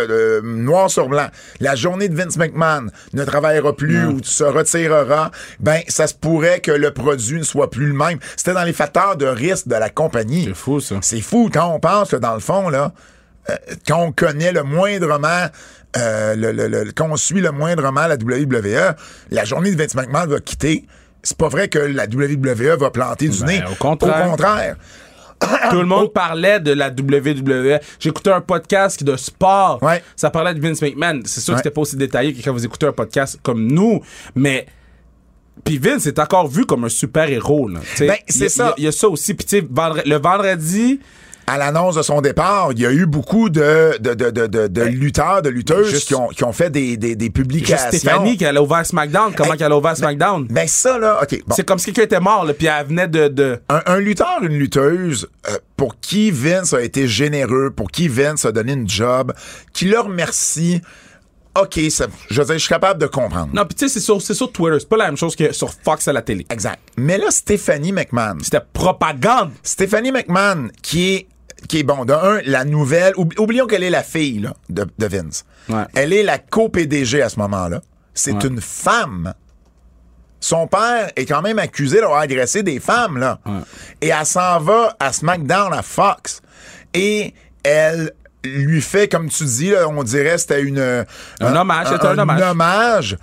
noir 0.44 0.90
sur 0.90 1.08
blanc. 1.10 1.28
La 1.60 1.76
journée 1.76 2.08
de 2.08 2.16
Vince 2.16 2.38
McMahon 2.38 2.88
ne 3.14 3.24
travaillera 3.26 3.76
plus 3.76 4.06
ou 4.06 4.20
se 4.24 4.44
retirera. 4.44 5.32
Ben, 5.60 5.82
ça 5.88 6.08
se 6.08 6.14
pourrait 6.14 6.60
que 6.62 6.72
le 6.72 6.92
produit 6.94 7.40
ne 7.40 7.44
soit 7.44 7.70
plus 7.70 7.88
le 7.88 7.94
même. 7.94 8.20
C'était 8.36 8.54
dans 8.54 8.64
les 8.64 8.74
facteurs 8.74 9.18
de 9.18 9.26
risque 9.26 9.68
de 9.68 9.76
la 9.76 9.90
compagnie. 9.90 10.46
C'est 10.46 10.56
fou, 10.56 10.80
ça. 10.80 10.96
C'est 11.02 11.22
fou 11.22 11.50
quand 11.52 11.68
on 11.74 11.80
pense 11.80 12.12
que 12.12 12.16
dans 12.16 12.34
le 12.36 12.40
fond, 12.40 12.70
là, 12.70 12.94
euh, 13.50 13.56
quand 13.88 14.00
on 14.02 14.12
connaît 14.12 14.52
le 14.52 14.64
moindrement, 14.64 15.48
euh, 15.98 16.36
le, 16.36 16.52
le- 16.52 16.68
le- 16.68 16.92
quand 16.92 17.08
on 17.10 17.16
suit 17.16 17.42
le 17.42 17.52
moindrement 17.52 18.06
la 18.08 18.16
WWE, 18.18 18.96
la 19.32 19.46
journée 19.46 19.72
de 19.74 19.82
Vince 19.82 19.96
McMahon 19.96 20.28
va 20.28 20.40
quitter. 20.42 20.86
C'est 21.24 21.38
pas 21.38 21.50
vrai 21.50 21.68
que 21.68 21.80
la 21.80 22.06
WWE 22.06 22.78
va 22.80 22.90
planter 22.92 23.28
du 23.30 23.40
Ben, 23.40 23.48
nez. 23.48 23.64
au 23.72 23.76
contraire. 23.76 24.28
Au 24.28 24.30
contraire. 24.32 24.76
Tout 25.70 25.78
le 25.80 25.86
monde 25.86 26.12
parlait 26.14 26.60
de 26.60 26.72
la 26.72 26.88
WWE. 26.90 27.80
J'écoutais 28.00 28.32
un 28.32 28.42
podcast 28.42 29.04
de 29.04 29.16
sport. 29.18 29.78
Ouais. 29.84 30.02
Ça 30.16 30.30
parlait 30.32 30.54
de 30.56 30.60
Vince 30.60 30.82
McMahon. 30.82 31.22
C'est 31.26 31.42
sûr 31.42 31.54
Ouais. 31.54 31.60
que 31.60 31.64
c'était 31.64 31.74
pas 31.74 31.82
aussi 31.82 31.96
détaillé 31.96 32.34
que 32.34 32.42
quand 32.44 32.54
vous 32.54 32.66
écoutez 32.66 32.88
un 32.88 32.92
podcast 32.92 33.38
comme 33.44 33.68
nous, 33.68 34.02
mais 34.36 34.66
puis 35.64 35.78
Vince 35.80 36.06
est 36.08 36.18
encore 36.20 36.48
vu 36.48 36.66
comme 36.66 36.86
un 36.86 36.90
super 36.90 37.30
héros. 37.30 37.70
Ben, 38.00 38.16
c'est 38.28 38.46
a- 38.46 38.50
ça. 38.50 38.64
Il 38.64 38.68
y, 38.68 38.72
a- 38.72 38.76
il 38.78 38.84
y 38.86 38.88
a 38.88 38.92
ça 38.92 39.10
aussi. 39.10 39.34
Puis 39.34 39.46
tu 39.46 39.60
sais, 39.60 39.68
vendre- 39.70 40.02
le 40.06 40.16
vendredi, 40.18 41.00
à 41.50 41.58
l'annonce 41.58 41.96
de 41.96 42.02
son 42.02 42.20
départ, 42.20 42.72
il 42.74 42.80
y 42.82 42.86
a 42.86 42.92
eu 42.92 43.06
beaucoup 43.06 43.50
de, 43.50 43.98
de, 44.02 44.14
de, 44.14 44.30
de, 44.32 44.48
de, 44.48 44.68
de 44.68 44.82
lutteurs, 44.84 45.42
de 45.42 45.48
lutteuses 45.50 45.90
Juste- 45.90 46.08
qui, 46.10 46.16
ont, 46.16 46.28
qui 46.28 46.44
ont 46.44 46.52
fait 46.52 46.70
des, 46.70 46.98
des, 46.98 47.16
des 47.16 47.26
juste 47.26 47.36
publications. 47.36 47.88
Stéphanie 47.98 48.36
qui 48.36 48.46
allait 48.46 48.60
ouvert 48.60 48.86
SmackDown. 48.86 49.34
Comment 49.34 49.54
Hey, 49.54 49.58
qu'elle 49.58 49.72
a 49.72 49.78
ouvert 49.78 49.96
SmackDown? 49.96 50.46
Ben 50.50 50.68
ça, 50.68 51.00
là, 51.00 51.20
OK. 51.24 51.42
bon. 51.48 51.56
C'est 51.56 51.66
comme 51.66 51.80
si 51.80 51.86
quelqu'un 51.86 52.04
était 52.04 52.20
mort, 52.20 52.44
là, 52.44 52.54
puis 52.54 52.68
elle 52.68 52.86
venait 52.88 53.08
de. 53.08 53.30
de... 53.30 53.60
Un, 53.70 53.82
un 53.86 54.00
lutteur, 54.00 54.40
une 54.42 54.58
lutteuse, 54.60 55.28
euh, 55.50 55.58
pour 55.78 55.98
qui 56.02 56.32
Vince 56.32 56.74
a 56.74 56.82
été 56.82 57.08
généreux, 57.08 57.72
pour 57.72 57.92
qui 57.92 58.10
Vince 58.10 58.44
a 58.44 58.52
donné 58.52 58.74
une 58.74 58.90
job, 58.90 59.32
qui 59.72 59.86
leur 59.86 60.06
remercie, 60.08 60.82
OK, 61.60 61.80
ça, 61.90 62.08
je 62.30 62.40
veux 62.40 62.46
dire, 62.46 62.54
je 62.56 62.60
suis 62.60 62.70
capable 62.70 63.00
de 63.02 63.08
comprendre. 63.08 63.50
Non, 63.54 63.66
puis 63.66 63.74
tu 63.74 63.88
sais, 63.88 63.94
c'est 63.94 64.00
sur, 64.00 64.22
c'est 64.22 64.34
sur 64.36 64.52
Twitter. 64.52 64.78
C'est 64.80 64.90
pas 64.90 64.98
la 64.98 65.06
même 65.06 65.18
chose 65.18 65.36
que 65.36 65.52
sur 65.54 65.72
Fox 65.74 66.08
à 66.08 66.14
la 66.14 66.22
télé. 66.22 66.46
Exact. 66.52 66.78
Mais 66.98 67.18
là, 67.18 67.32
Stéphanie 67.32 67.94
McMahon. 67.94 68.38
C'était 68.44 68.62
propagande. 68.74 69.52
Stéphanie 69.64 70.12
McMahon, 70.12 70.68
qui 70.84 71.14
est, 71.16 71.28
qui 71.68 71.80
est 71.80 71.84
bon, 71.84 72.06
de 72.06 72.14
un, 72.14 72.42
la 72.46 72.66
nouvelle, 72.66 73.14
oub- 73.18 73.34
oublions 73.40 73.66
qu'elle 73.68 73.84
est 73.84 73.90
la 73.90 74.04
fille 74.04 74.40
là, 74.40 74.54
de, 74.70 74.86
de 74.98 75.06
Vince. 75.08 75.46
Ouais. 75.70 75.84
Elle 75.96 76.14
est 76.14 76.24
la 76.24 76.38
co-PDG 76.38 77.22
à 77.22 77.30
ce 77.30 77.40
moment-là. 77.40 77.82
C'est 78.14 78.34
Ouais. 78.34 78.48
une 78.48 78.62
femme. 78.62 79.34
Son 80.40 80.68
père 80.68 81.10
est 81.16 81.26
quand 81.26 81.42
même 81.42 81.58
accusé 81.60 82.00
d'avoir 82.00 82.20
agressé 82.20 82.62
des 82.64 82.80
femmes, 82.80 83.18
là. 83.18 83.40
Et 84.02 84.10
elle 84.10 84.26
s'en 84.26 84.60
va 84.60 84.96
à 85.00 85.12
SmackDown 85.12 85.74
à 85.74 85.82
Fox. 85.82 86.42
Et 86.94 87.34
elle 87.64 88.12
lui 88.46 88.82
fait, 88.82 89.08
comme 89.08 89.30
tu 89.30 89.44
dis, 89.46 89.72
là, 89.72 89.88
on 89.90 90.04
dirait 90.04 90.38
c'était 90.38 90.62
une... 90.62 91.06
Un 91.42 91.56
hommage, 91.56 91.88
un 91.92 92.18
hommage. 92.20 92.42
hommage. 92.42 93.18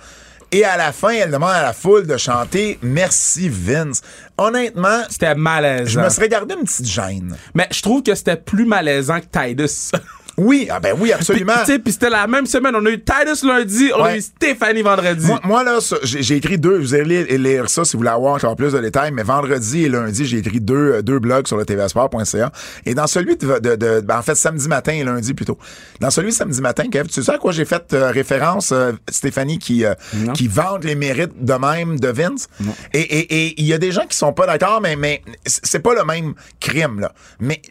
Et 0.55 0.63
à 0.63 0.77
la 0.77 0.93
fin, 0.93 1.09
elle 1.09 1.31
demande 1.31 1.49
à 1.51 1.61
la 1.61 1.73
foule 1.73 2.07
de 2.07 2.15
chanter 2.15 2.79
Merci 2.81 3.49
Vince. 3.49 3.99
Honnêtement, 4.37 5.01
C'était 5.09 5.35
malaisant. 5.35 5.85
je 5.85 5.99
me 5.99 6.07
serais 6.07 6.29
gardé 6.29 6.55
une 6.55 6.63
petite 6.63 6.85
gêne. 6.85 7.35
Mais 7.53 7.67
je 7.71 7.81
trouve 7.81 8.01
que 8.01 8.15
c'était 8.15 8.37
plus 8.37 8.63
malaisant 8.63 9.19
que 9.19 9.25
Titus. 9.25 9.91
Oui, 10.37 10.67
ah 10.69 10.79
ben 10.79 10.93
oui, 10.99 11.11
absolument. 11.13 11.53
tu 11.65 11.71
sais, 11.73 11.79
puis 11.79 11.93
c'était 11.93 12.09
la 12.09 12.27
même 12.27 12.45
semaine. 12.45 12.75
On 12.75 12.85
a 12.85 12.89
eu 12.89 13.01
Titus 13.01 13.43
lundi, 13.43 13.91
on 13.95 14.03
a 14.03 14.17
eu 14.17 14.21
Stéphanie 14.21 14.81
vendredi. 14.81 15.25
Moi, 15.27 15.39
moi, 15.43 15.63
là, 15.63 15.79
j'ai 16.03 16.35
écrit 16.35 16.57
deux. 16.57 16.77
Vous 16.77 16.93
allez 16.93 17.23
lire, 17.23 17.39
lire 17.39 17.69
ça 17.69 17.85
si 17.85 17.93
vous 17.93 17.99
voulez 17.99 18.09
avoir 18.09 18.33
encore 18.35 18.55
plus 18.55 18.73
de 18.73 18.79
détails. 18.79 19.11
Mais 19.11 19.23
vendredi 19.23 19.85
et 19.85 19.89
lundi, 19.89 20.25
j'ai 20.25 20.39
écrit 20.39 20.59
deux, 20.59 20.95
euh, 20.95 21.01
deux 21.01 21.19
blogs 21.19 21.47
sur 21.47 21.55
le 21.57 21.65
tvsport.ca. 21.65 22.51
Et 22.85 22.93
dans 22.93 23.07
celui 23.07 23.37
de, 23.37 23.59
de, 23.59 23.75
de- 23.75 24.01
ben, 24.01 24.17
en 24.17 24.21
fait, 24.21 24.35
samedi 24.35 24.67
matin 24.67 24.91
et 24.93 25.03
lundi 25.03 25.33
plutôt. 25.33 25.57
Dans 26.01 26.09
celui 26.09 26.29
de 26.31 26.35
samedi 26.35 26.59
matin, 26.61 26.83
Kev, 26.91 27.07
tu 27.07 27.23
sais 27.23 27.31
à 27.31 27.37
quoi 27.37 27.51
j'ai 27.53 27.65
fait 27.65 27.93
euh, 27.93 28.11
référence, 28.11 28.71
euh, 28.73 28.91
Stéphanie, 29.09 29.57
qui, 29.59 29.85
euh, 29.85 29.93
qui 30.33 30.47
vante 30.47 30.83
les 30.83 30.95
mérites 30.95 31.43
de 31.43 31.53
même 31.53 31.99
de 31.99 32.09
Vince? 32.09 32.47
Et 32.93 32.99
et- 32.99 33.45
et 33.47 33.53
il 33.61 33.65
y 33.65 33.73
a 33.73 33.77
des 33.77 33.91
gens 33.93 34.05
qui 34.05 34.17
sont 34.17 34.33
pas 34.33 34.45
d'accord, 34.47 34.81
mais, 34.81 34.95
mais 34.97 35.21
c'est 35.45 35.79
pas 35.79 35.93
le 35.93 36.03
même 36.03 36.33
crime, 36.59 36.99
là. 36.99 37.13
Mais 37.39 37.61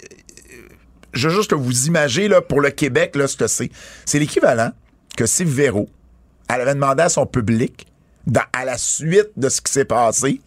je 1.15 1.29
veux 1.29 1.35
juste 1.35 1.51
que 1.51 1.55
vous 1.55 1.87
imaginez 1.87 2.29
là, 2.29 2.41
pour 2.41 2.61
le 2.61 2.71
Québec 2.71 3.17
là, 3.17 3.27
ce 3.27 3.37
que 3.37 3.47
c'est. 3.47 3.71
C'est 4.05 4.19
l'équivalent 4.19 4.71
que 5.17 5.27
si 5.27 5.45
Véro, 5.45 5.89
elle 6.49 6.61
avait 6.61 6.75
demandé 6.75 7.03
à 7.03 7.09
son 7.09 7.27
public, 7.27 7.87
dans- 8.27 8.43
à 8.53 8.65
la 8.65 8.79
suite 8.79 9.31
de 9.37 9.49
ce 9.49 9.61
qui 9.61 9.73
s'est 9.73 9.85
passé 9.85 10.41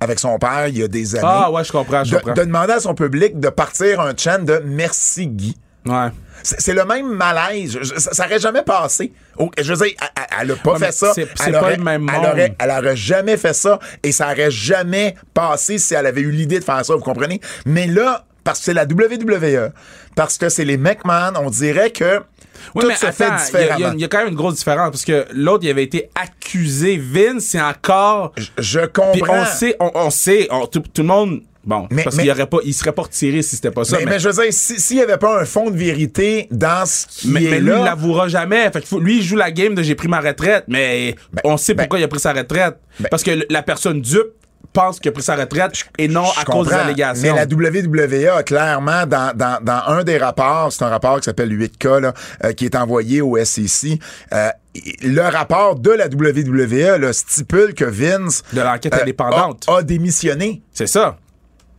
avec 0.00 0.18
son 0.18 0.38
père 0.38 0.68
il 0.68 0.78
y 0.78 0.82
a 0.82 0.88
des 0.88 1.14
années, 1.16 1.24
Ah 1.28 1.50
ouais, 1.50 1.62
je 1.64 1.72
comprends, 1.72 2.04
je 2.04 2.12
de, 2.12 2.16
comprends. 2.16 2.34
de 2.34 2.42
demander 2.44 2.72
à 2.72 2.80
son 2.80 2.94
public 2.94 3.38
de 3.38 3.48
partir 3.50 4.00
un 4.00 4.12
chant 4.16 4.38
de 4.42 4.60
Merci 4.64 5.26
Guy. 5.26 5.56
Ouais. 5.86 6.08
C'est 6.42 6.72
le 6.74 6.84
même 6.84 7.06
malaise. 7.08 7.78
Je- 7.82 7.98
ça, 7.98 8.12
ça 8.12 8.26
aurait 8.26 8.38
jamais 8.38 8.62
passé. 8.62 9.12
Je 9.58 9.72
veux 9.72 9.84
dire, 9.86 9.94
elle- 10.00 10.08
elle- 10.16 10.38
elle 10.42 10.50
a 10.52 10.56
pas 10.56 10.72
Ouais, 10.72 10.78
fait 10.78 10.92
ça. 10.92 11.12
c'est- 11.14 11.28
Elle 11.46 11.52
pas 11.52 11.60
aurait- 11.62 11.76
le 11.76 11.82
même 11.82 12.06
elle 12.08 12.16
monde. 12.20 12.26
aurait, 12.32 12.54
elle 12.58 12.70
aurait 12.70 12.96
jamais 12.96 13.36
fait 13.36 13.52
ça 13.54 13.78
et 14.02 14.12
ça 14.12 14.30
aurait 14.32 14.50
jamais 14.50 15.14
passé 15.34 15.78
si 15.78 15.94
elle 15.94 16.06
avait 16.06 16.20
eu 16.22 16.30
l'idée 16.30 16.58
de 16.58 16.64
faire 16.64 16.84
ça, 16.84 16.94
vous 16.94 17.00
comprenez? 17.02 17.40
Mais 17.66 17.86
là, 17.86 18.24
parce 18.50 18.58
que 18.60 18.64
c'est 18.66 18.74
la 18.74 18.84
WWE, 18.84 19.72
parce 20.16 20.38
que 20.38 20.48
c'est 20.48 20.64
les 20.64 20.76
McMahon, 20.76 21.32
on 21.36 21.50
dirait 21.50 21.90
que 21.90 22.18
Oui, 22.74 22.82
tout 22.82 22.88
mais 22.88 22.94
se 22.96 23.06
attends, 23.06 23.36
fait 23.38 23.44
différemment. 23.46 23.76
il 23.78 23.82
y, 23.82 23.84
a- 23.84 23.92
il 23.94 24.00
y 24.00 24.04
a 24.04 24.08
quand 24.08 24.18
même 24.18 24.28
une 24.28 24.34
grosse 24.34 24.56
différence 24.56 24.90
parce 24.90 25.04
que 25.04 25.24
l'autre, 25.34 25.64
il 25.64 25.70
avait 25.70 25.84
été 25.84 26.10
accusé. 26.14 26.96
Vince, 26.98 27.44
c'est 27.44 27.60
encore. 27.60 28.32
Je 28.58 28.80
comprends. 28.86 29.42
on 29.42 29.44
sait, 29.46 29.76
on, 29.80 29.90
on 29.94 30.10
sait, 30.10 30.48
on- 30.50 30.66
tout, 30.66 30.80
tout 30.80 31.02
le 31.02 31.08
monde. 31.08 31.40
Bon, 31.62 31.86
Mais- 31.90 32.02
parce 32.04 32.16
qu'il 32.16 32.24
y 32.24 32.30
aurait 32.30 32.46
pas, 32.46 32.56
il 32.64 32.72
serait 32.72 32.92
pas 32.92 33.02
retiré 33.02 33.42
si 33.42 33.54
c'était 33.56 33.70
pas 33.70 33.84
ça. 33.84 33.98
mais, 33.98 34.04
mais, 34.06 34.10
mais 34.12 34.18
je 34.18 34.30
veux 34.30 34.42
dire, 34.42 34.52
si- 34.52 34.80
s'il 34.80 34.96
n'y 34.96 35.02
avait 35.02 35.18
pas 35.18 35.42
un 35.42 35.44
fond 35.44 35.68
de 35.70 35.76
vérité 35.76 36.48
dans 36.50 36.86
ce 36.86 37.06
qui 37.06 37.28
mais- 37.28 37.44
est 37.44 37.50
mais 37.50 37.60
lui, 37.60 37.68
là, 37.68 37.78
il 37.80 37.84
l'avouera 37.84 38.28
jamais. 38.28 38.70
Fait 38.72 38.82
lui, 38.98 39.18
il 39.18 39.22
joue 39.22 39.36
la 39.36 39.50
game 39.50 39.74
de 39.74 39.82
j'ai 39.82 39.94
pris 39.94 40.08
ma 40.08 40.20
retraite, 40.20 40.64
mais 40.68 41.14
on 41.44 41.58
sait 41.58 41.74
ben- 41.74 41.82
pourquoi 41.82 41.98
il 41.98 42.04
a 42.04 42.08
pris 42.08 42.18
sa 42.20 42.32
retraite. 42.32 42.76
parce 43.10 43.22
que 43.22 43.46
la 43.50 43.62
personne 43.62 44.00
dupe 44.00 44.32
pense 44.72 45.00
qu'il 45.00 45.08
a 45.08 45.12
pris 45.12 45.22
sa 45.22 45.36
retraite 45.36 45.72
et 45.98 46.08
non 46.08 46.24
Je 46.34 46.40
à 46.40 46.44
cause 46.44 46.68
des 46.68 46.74
allégations. 46.74 47.34
Mais 47.34 47.46
la 47.46 47.46
WWE 47.46 48.28
a 48.38 48.42
clairement, 48.42 49.06
dans, 49.06 49.32
dans, 49.36 49.58
dans 49.62 49.82
un 49.88 50.04
des 50.04 50.18
rapports, 50.18 50.72
c'est 50.72 50.84
un 50.84 50.88
rapport 50.88 51.18
qui 51.18 51.24
s'appelle 51.24 51.50
8K, 51.52 51.98
là, 52.00 52.12
euh, 52.44 52.52
qui 52.52 52.64
est 52.66 52.74
envoyé 52.76 53.20
au 53.20 53.36
SEC, 53.44 53.98
euh, 54.32 54.48
le 55.02 55.22
rapport 55.22 55.74
de 55.76 55.90
la 55.90 56.06
WWE 56.06 56.98
là, 57.00 57.12
stipule 57.12 57.74
que 57.74 57.84
Vince 57.84 58.42
De 58.52 58.60
l'enquête 58.60 58.94
euh, 58.94 59.02
indépendante. 59.02 59.64
a, 59.68 59.78
a 59.78 59.82
démissionné. 59.82 60.62
C'est 60.72 60.86
ça. 60.86 61.16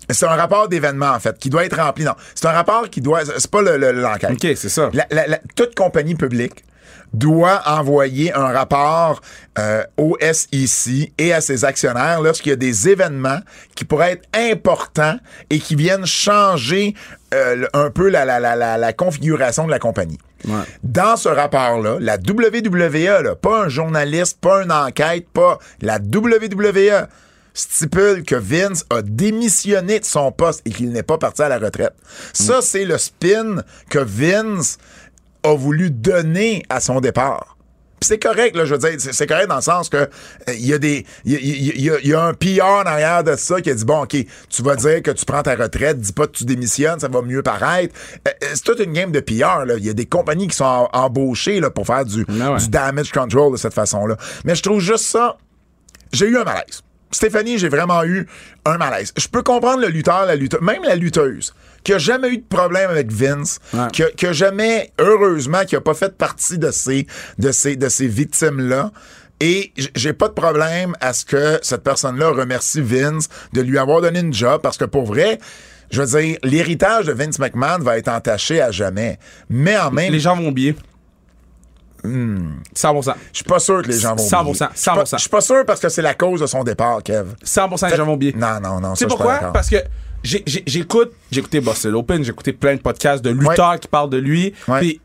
C'est 0.09 0.25
un 0.25 0.35
rapport 0.35 0.67
d'événement, 0.67 1.11
en 1.11 1.19
fait, 1.21 1.37
qui 1.37 1.49
doit 1.49 1.63
être 1.63 1.77
rempli. 1.77 2.03
Non, 2.03 2.15
c'est 2.35 2.45
un 2.47 2.51
rapport 2.51 2.89
qui 2.89 2.99
doit... 2.99 3.21
C'est 3.25 3.49
pas 3.49 3.61
le- 3.61 3.77
le- 3.77 3.91
l'enquête. 3.93 4.31
OK, 4.31 4.41
c'est 4.57 4.67
ça. 4.67 4.89
La- 4.93 5.07
la- 5.09 5.27
la- 5.27 5.39
toute 5.55 5.73
compagnie 5.75 6.15
publique 6.15 6.65
doit 7.13 7.61
envoyer 7.65 8.33
un 8.33 8.51
rapport 8.51 9.21
euh, 9.59 9.83
au 9.97 10.17
SEC 10.21 11.11
et 11.17 11.33
à 11.33 11.41
ses 11.41 11.65
actionnaires 11.65 12.21
lorsqu'il 12.21 12.51
y 12.51 12.53
a 12.53 12.57
des 12.57 12.89
événements 12.89 13.39
qui 13.75 13.85
pourraient 13.85 14.13
être 14.13 14.29
importants 14.33 15.17
et 15.49 15.59
qui 15.59 15.75
viennent 15.75 16.05
changer 16.05 16.95
euh, 17.33 17.65
un 17.73 17.89
peu 17.89 18.09
la, 18.09 18.25
la, 18.25 18.39
la, 18.39 18.55
la, 18.55 18.77
la 18.77 18.93
configuration 18.93 19.65
de 19.65 19.71
la 19.71 19.79
compagnie. 19.79 20.19
Ouais. 20.47 20.63
Dans 20.83 21.17
ce 21.17 21.29
rapport-là, 21.29 21.97
la 21.99 22.15
WWE, 22.15 23.23
là, 23.23 23.35
pas 23.35 23.65
un 23.65 23.69
journaliste, 23.69 24.39
pas 24.39 24.63
une 24.63 24.71
enquête, 24.71 25.27
pas 25.29 25.59
la 25.81 25.97
WWE 25.97 27.07
stipule 27.53 28.23
que 28.23 28.35
Vince 28.35 28.85
a 28.89 29.01
démissionné 29.01 29.99
de 29.99 30.05
son 30.05 30.31
poste 30.31 30.61
et 30.65 30.71
qu'il 30.71 30.91
n'est 30.91 31.03
pas 31.03 31.17
parti 31.17 31.41
à 31.41 31.49
la 31.49 31.59
retraite. 31.59 31.93
Ça, 32.33 32.61
c'est 32.61 32.85
le 32.85 32.97
spin 32.97 33.63
que 33.89 33.99
Vince 33.99 34.77
a 35.43 35.55
voulu 35.55 35.91
donner 35.91 36.63
à 36.69 36.79
son 36.79 36.99
départ. 37.01 37.57
C'est 38.03 38.17
correct, 38.17 38.55
là, 38.55 38.65
je 38.65 38.73
veux 38.73 38.79
dire, 38.79 38.99
c'est 38.99 39.27
correct 39.27 39.47
dans 39.47 39.57
le 39.57 39.61
sens 39.61 39.87
que 39.87 39.97
euh, 39.97 40.07
il 40.55 40.65
y 40.65 40.73
a 40.73 40.79
des. 40.79 41.05
Il 41.23 41.33
y 41.79 41.87
a, 41.91 41.99
y 41.99 42.07
y 42.07 42.13
un 42.15 42.33
PR 42.33 42.65
en 42.65 42.81
arrière 42.87 43.23
de 43.23 43.35
ça 43.35 43.61
qui 43.61 43.69
a 43.69 43.75
dit 43.75 43.85
bon, 43.85 44.01
OK, 44.01 44.15
tu 44.49 44.63
vas 44.63 44.75
dire 44.75 45.03
que 45.03 45.11
tu 45.11 45.23
prends 45.23 45.43
ta 45.43 45.53
retraite, 45.55 45.99
dis 45.99 46.11
pas 46.11 46.25
que 46.25 46.31
tu 46.31 46.45
démissionnes, 46.45 46.99
ça 46.99 47.09
va 47.09 47.21
mieux 47.21 47.43
paraître. 47.43 47.93
Euh, 48.27 48.31
euh, 48.43 48.47
c'est 48.55 48.63
toute 48.63 48.79
une 48.79 48.93
game 48.93 49.11
de 49.11 49.19
PR, 49.19 49.65
là. 49.65 49.75
Il 49.77 49.85
y 49.85 49.89
a 49.89 49.93
des 49.93 50.07
compagnies 50.07 50.47
qui 50.47 50.55
sont 50.57 50.65
em- 50.65 50.87
embauchées 50.93 51.59
là, 51.59 51.69
pour 51.69 51.85
faire 51.85 52.03
du, 52.03 52.25
Ah 52.41 52.53
ouais. 52.53 52.57
du 52.59 52.69
damage 52.69 53.11
control 53.11 53.51
de 53.51 53.57
cette 53.57 53.75
façon-là. 53.75 54.17
Mais 54.45 54.55
je 54.55 54.63
trouve 54.63 54.79
juste 54.79 55.05
ça. 55.05 55.37
J'ai 56.11 56.25
eu 56.25 56.37
un 56.37 56.43
malaise. 56.43 56.81
Stéphanie, 57.11 57.57
j'ai 57.57 57.69
vraiment 57.69 58.03
eu 58.03 58.27
un 58.65 58.77
malaise. 58.77 59.11
Je 59.17 59.27
peux 59.27 59.43
comprendre 59.43 59.81
le 59.81 59.87
lutteur, 59.87 60.25
la 60.25 60.35
lutteuse, 60.35 60.61
même 60.61 60.83
la 60.83 60.95
lutteuse, 60.95 61.53
qui 61.83 61.93
a 61.93 61.97
jamais 61.97 62.29
eu 62.29 62.37
de 62.37 62.43
problème 62.47 62.89
avec 62.89 63.11
Vince, 63.11 63.59
Ouais. 63.73 63.87
qui, 63.91 64.03
a, 64.03 64.09
qui 64.11 64.25
a 64.27 64.33
jamais, 64.33 64.91
heureusement, 64.99 65.63
qui 65.65 65.75
a 65.75 65.81
pas 65.81 65.93
fait 65.93 66.15
partie 66.17 66.57
de 66.57 66.71
ces, 66.71 67.07
de 67.37 67.51
ces, 67.51 67.75
de 67.75 67.89
ces 67.89 68.07
victimes-là. 68.07 68.91
Et 69.39 69.73
j'ai 69.95 70.13
pas 70.13 70.27
de 70.27 70.33
problème 70.33 70.95
à 71.01 71.13
ce 71.13 71.25
que 71.25 71.57
cette 71.63 71.83
personne-là 71.83 72.29
remercie 72.29 72.79
Vince 72.81 73.27
de 73.53 73.61
lui 73.61 73.77
avoir 73.79 74.01
donné 74.01 74.19
une 74.19 74.33
job, 74.33 74.61
parce 74.61 74.77
que 74.77 74.85
pour 74.85 75.05
vrai, 75.05 75.39
je 75.89 76.01
veux 76.01 76.21
dire, 76.21 76.37
l'héritage 76.43 77.07
de 77.07 77.11
Vince 77.13 77.39
McMahon 77.39 77.79
va 77.79 77.97
être 77.97 78.07
entaché 78.07 78.61
à 78.61 78.71
jamais. 78.71 79.17
Mais 79.49 79.77
en 79.77 79.89
même 79.91 80.11
Les 80.13 80.19
gens 80.19 80.35
vont 80.37 80.49
oublier. 80.49 80.75
Hmm. 82.03 82.53
100%. 82.75 83.13
je 83.31 83.35
suis 83.37 83.43
pas 83.45 83.59
sûr 83.59 83.81
que 83.83 83.87
les 83.89 83.99
gens 83.99 84.15
vont 84.15 84.23
100%, 84.27 84.41
oublier. 84.41 84.53
Je 84.73 84.79
suis 84.79 84.85
pas- 84.91 85.03
100%. 85.05 85.17
Je 85.17 85.21
suis 85.21 85.29
pas 85.29 85.41
sûr 85.41 85.65
parce 85.65 85.79
que 85.79 85.89
c'est 85.89 86.01
la 86.01 86.13
cause 86.15 86.41
de 86.41 86.47
son 86.47 86.63
départ, 86.63 87.03
Kev. 87.03 87.27
100% 87.43 87.89
les 87.89 87.95
gens 87.97 88.05
vont 88.05 88.13
oublier. 88.13 88.33
Non, 88.35 88.59
non, 88.61 88.79
non. 88.79 88.93
Pas 88.93 89.07
pourquoi? 89.07 89.37
Parce 89.53 89.69
que 89.69 89.77
j'écoute, 90.23 91.11
j'ai 91.31 91.39
écouté 91.39 91.61
Boston 91.61 91.95
Open, 91.95 92.23
j'ai 92.23 92.31
écouté 92.31 92.53
plein 92.53 92.75
de 92.75 92.81
podcasts 92.81 93.23
de 93.23 93.29
lutteurs 93.29 93.79
qui 93.79 93.87
parlent 93.87 94.09
de 94.09 94.17
lui. 94.17 94.53
Puis 94.79 94.99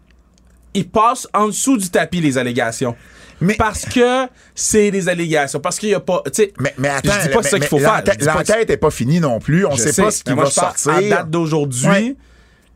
ils 0.74 0.88
passent 0.88 1.26
en 1.34 1.46
dessous 1.46 1.76
du 1.78 1.88
tapis 1.90 2.20
les 2.20 2.38
allégations. 2.38 2.94
Mais- 3.40 3.54
parce 3.54 3.84
que 3.84 4.26
c'est 4.54 4.90
des 4.90 5.10
allégations. 5.10 5.60
Parce 5.60 5.78
qu'il 5.78 5.90
y 5.90 5.94
a 5.94 6.00
pas. 6.00 6.22
Tu 6.26 6.30
sais, 6.32 6.52
Mais, 6.58 6.74
mais 6.78 6.88
attends, 6.88 7.12
je 7.20 7.28
dis 7.28 7.34
pas 7.34 7.42
mais- 7.42 7.48
ça 7.48 7.58
qu'il 7.58 7.68
faut 7.68 7.78
faire. 7.78 8.02
l'enquête- 8.24 8.68
n'est 8.70 8.76
pas 8.78 8.90
finie 8.90 9.20
non 9.20 9.38
plus. 9.40 9.66
On 9.66 9.72
je 9.72 9.82
sait, 9.82 10.02
pas 10.02 10.10
ce 10.10 10.24
qui 10.24 10.32
va 10.32 10.46
sortir. 10.46 10.92
À 10.92 11.02
date 11.02 11.30
d'aujourd'hui, 11.30 12.16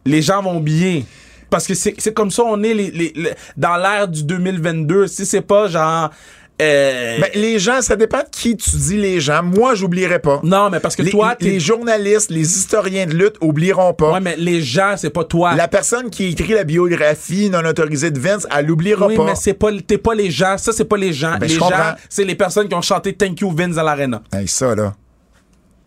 les 0.04 0.20
gens 0.22 0.42
vont 0.42 0.58
oublier. 0.58 1.06
Parce 1.50 1.66
que 1.66 1.74
c'est 1.74 1.94
c'est 1.98 2.14
comme 2.14 2.30
ça 2.30 2.42
on 2.44 2.62
est 2.62 2.74
les, 2.74 2.90
les- 2.90 3.12
les- 3.14 3.32
dans 3.56 3.76
l'ère 3.76 4.08
du 4.08 4.22
2022. 4.24 5.06
Si 5.06 5.26
c'est 5.26 5.40
pas 5.42 5.68
genre 5.68 6.10
euh, 6.62 7.18
Ben, 7.20 7.30
les 7.34 7.58
gens, 7.58 7.80
ça 7.80 7.96
dépend 7.96 8.18
de 8.18 8.28
qui 8.30 8.54
tu 8.54 8.76
dis 8.76 8.98
les 8.98 9.18
gens. 9.18 9.42
Moi, 9.42 9.74
j'oublierai 9.74 10.18
pas. 10.18 10.40
non, 10.44 10.68
mais 10.68 10.78
parce 10.78 10.94
que 10.94 11.00
les, 11.00 11.10
toi, 11.10 11.34
les 11.40 11.58
journalistes, 11.58 12.30
les 12.30 12.42
historiens 12.58 13.06
de 13.06 13.14
lutte 13.14 13.36
oublieront 13.40 13.94
pas. 13.94 14.12
ouais, 14.12 14.20
mais 14.20 14.36
les 14.36 14.60
gens, 14.60 14.94
c'est 14.98 15.08
pas 15.08 15.24
toi. 15.24 15.54
La 15.54 15.68
personne 15.68 16.10
qui 16.10 16.26
écrit 16.26 16.52
la 16.52 16.64
biographie 16.64 17.48
non 17.48 17.64
autorisée 17.64 18.10
de 18.10 18.18
Vince, 18.18 18.46
elle 18.54 18.66
l'oubliera 18.66 19.06
oui, 19.06 19.16
pas. 19.16 19.24
mais 19.24 19.34
c'est 19.36 19.54
pas, 19.54 19.70
t'es 19.86 19.96
pas 19.96 20.14
les 20.14 20.30
gens. 20.30 20.58
Ça, 20.58 20.72
c'est 20.72 20.84
pas 20.84 20.98
les 20.98 21.14
gens. 21.14 21.38
Ben, 21.38 21.46
les 21.48 21.54
gens, 21.54 21.70
c'est 22.10 22.24
les 22.24 22.34
personnes 22.34 22.68
qui 22.68 22.74
ont 22.74 22.82
chanté 22.82 23.14
Thank 23.14 23.40
You 23.40 23.50
Vince 23.56 23.78
à 23.78 23.82
l'arena. 23.82 24.20
Hey, 24.30 24.46
ça, 24.46 24.74
là. 24.74 24.94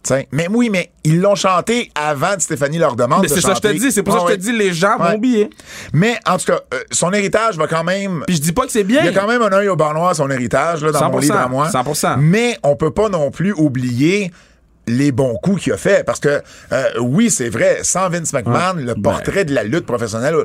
Tiens, 0.03 0.23
mais 0.33 0.47
oui, 0.51 0.69
mais 0.69 0.91
ils 1.05 1.21
l'ont 1.21 1.35
chanté 1.35 1.89
avant 1.95 2.35
que 2.35 2.41
Stéphanie 2.41 2.77
leur 2.77 2.95
demande 2.97 3.21
Mais 3.21 3.29
de 3.29 3.33
c'est 3.33 3.39
ça 3.41 3.49
que 3.51 3.55
je 3.55 3.61
te 3.61 3.67
chanter. 3.67 3.79
dis. 3.79 3.91
C'est 3.93 4.03
pour 4.03 4.13
ça 4.19 4.25
que 4.25 4.31
je 4.31 4.35
te 4.35 4.41
dis, 4.41 4.51
les 4.51 4.73
gens 4.73 4.97
Ouais. 4.99 5.11
vont 5.11 5.15
oublier. 5.15 5.49
Mais 5.93 6.17
en 6.27 6.37
tout 6.37 6.45
cas, 6.47 6.59
euh, 6.73 6.79
son 6.91 7.13
héritage 7.13 7.57
va 7.57 7.67
quand 7.67 7.85
même. 7.85 8.23
Puis 8.27 8.35
je 8.35 8.41
dis 8.41 8.51
pas 8.51 8.65
que 8.65 8.71
c'est 8.73 8.83
bien. 8.83 8.99
Il 9.01 9.05
y 9.05 9.17
a 9.17 9.19
quand 9.19 9.27
même 9.27 9.41
un 9.41 9.51
œil 9.53 9.69
au 9.69 9.75
bar 9.77 9.93
noir, 9.93 10.13
son 10.15 10.29
héritage, 10.29 10.83
là, 10.83 10.91
dans 10.91 11.09
mon 11.09 11.19
100%, 11.19 11.21
livre 11.21 11.37
à 11.37 11.47
moi. 11.47 11.69
100%. 11.69 12.17
Mais 12.19 12.57
on 12.63 12.75
peut 12.75 12.91
pas 12.91 13.07
non 13.07 13.31
plus 13.31 13.53
oublier 13.53 14.31
les 14.87 15.13
bons 15.13 15.35
coups 15.41 15.63
qu'il 15.63 15.71
a 15.73 15.77
fait. 15.77 16.05
Parce 16.05 16.19
que, 16.19 16.41
euh, 16.73 16.83
oui, 16.99 17.29
c'est 17.31 17.47
vrai, 17.47 17.79
sans 17.83 18.09
Vince 18.09 18.33
McMahon, 18.33 18.73
le 18.75 18.95
portrait 18.95 19.45
de 19.45 19.53
la 19.53 19.63
lutte 19.63 19.85
professionnelle 19.85 20.35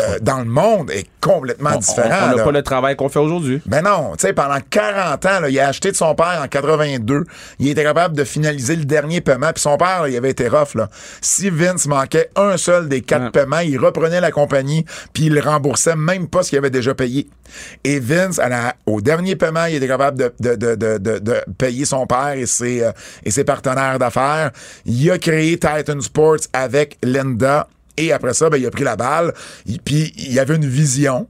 euh, 0.00 0.18
dans 0.20 0.38
le 0.38 0.44
monde 0.44 0.90
est 0.90 1.06
complètement 1.20 1.70
On- 1.74 1.78
différent. 1.78 2.30
On 2.32 2.36
n'a 2.36 2.44
pas 2.44 2.52
le 2.52 2.62
travail 2.62 2.94
qu'on 2.96 3.08
fait 3.08 3.18
aujourd'hui. 3.18 3.60
Ben 3.66 3.82
non, 3.82 4.12
tu 4.16 4.26
sais, 4.26 4.32
pendant 4.32 4.58
40 4.70 5.26
ans, 5.26 5.40
là, 5.40 5.48
il 5.48 5.58
a 5.58 5.68
acheté 5.68 5.90
de 5.90 5.96
son 5.96 6.14
père 6.14 6.40
en 6.42 6.46
82. 6.48 7.24
Il 7.58 7.68
était 7.68 7.82
capable 7.82 8.16
de 8.16 8.24
finaliser 8.24 8.76
le 8.76 8.84
dernier 8.84 9.20
paiement. 9.20 9.50
Puis 9.52 9.62
son 9.62 9.76
père, 9.76 10.02
là, 10.02 10.08
il 10.08 10.16
avait 10.16 10.30
été 10.30 10.46
rough. 10.48 10.74
Là. 10.74 10.88
Si 11.20 11.50
Vince 11.50 11.86
manquait 11.86 12.30
un 12.36 12.56
seul 12.56 12.88
des 12.88 13.00
quatre 13.00 13.32
paiements, 13.32 13.58
il 13.60 13.78
reprenait 13.78 14.20
la 14.20 14.30
compagnie 14.30 14.84
puis 15.12 15.24
il 15.26 15.40
remboursait 15.40 15.96
même 15.96 16.28
pas 16.28 16.42
ce 16.42 16.50
qu'il 16.50 16.58
avait 16.58 16.70
déjà 16.70 16.94
payé. 16.94 17.28
Et 17.84 17.98
Vince, 17.98 18.38
à 18.38 18.48
la- 18.48 18.74
au 18.86 19.00
dernier 19.00 19.34
paiement, 19.36 19.64
il 19.64 19.76
était 19.76 19.88
capable 19.88 20.18
de, 20.18 20.32
de, 20.40 20.54
de, 20.54 20.74
de, 20.76 20.98
de- 20.98 21.18
de 21.18 21.36
payer 21.58 21.84
son 21.84 22.06
père 22.06 22.34
et 22.36 22.46
ses, 22.46 22.82
euh, 22.82 22.92
et 23.24 23.30
ses 23.30 23.44
partenaires 23.44 23.98
d'affaires. 23.98 24.52
Il 24.86 25.10
a 25.10 25.18
créé 25.18 25.58
Titan 25.58 26.00
Sports 26.00 26.36
avec 26.52 26.98
Linda. 27.02 27.68
Et 27.98 28.12
après 28.12 28.32
ça, 28.34 28.48
ben, 28.48 28.56
il 28.56 28.66
a 28.66 28.70
pris 28.70 28.84
la 28.84 28.96
balle. 28.96 29.34
Puis 29.84 30.12
il 30.16 30.38
avait 30.38 30.56
une 30.56 30.66
vision. 30.68 31.26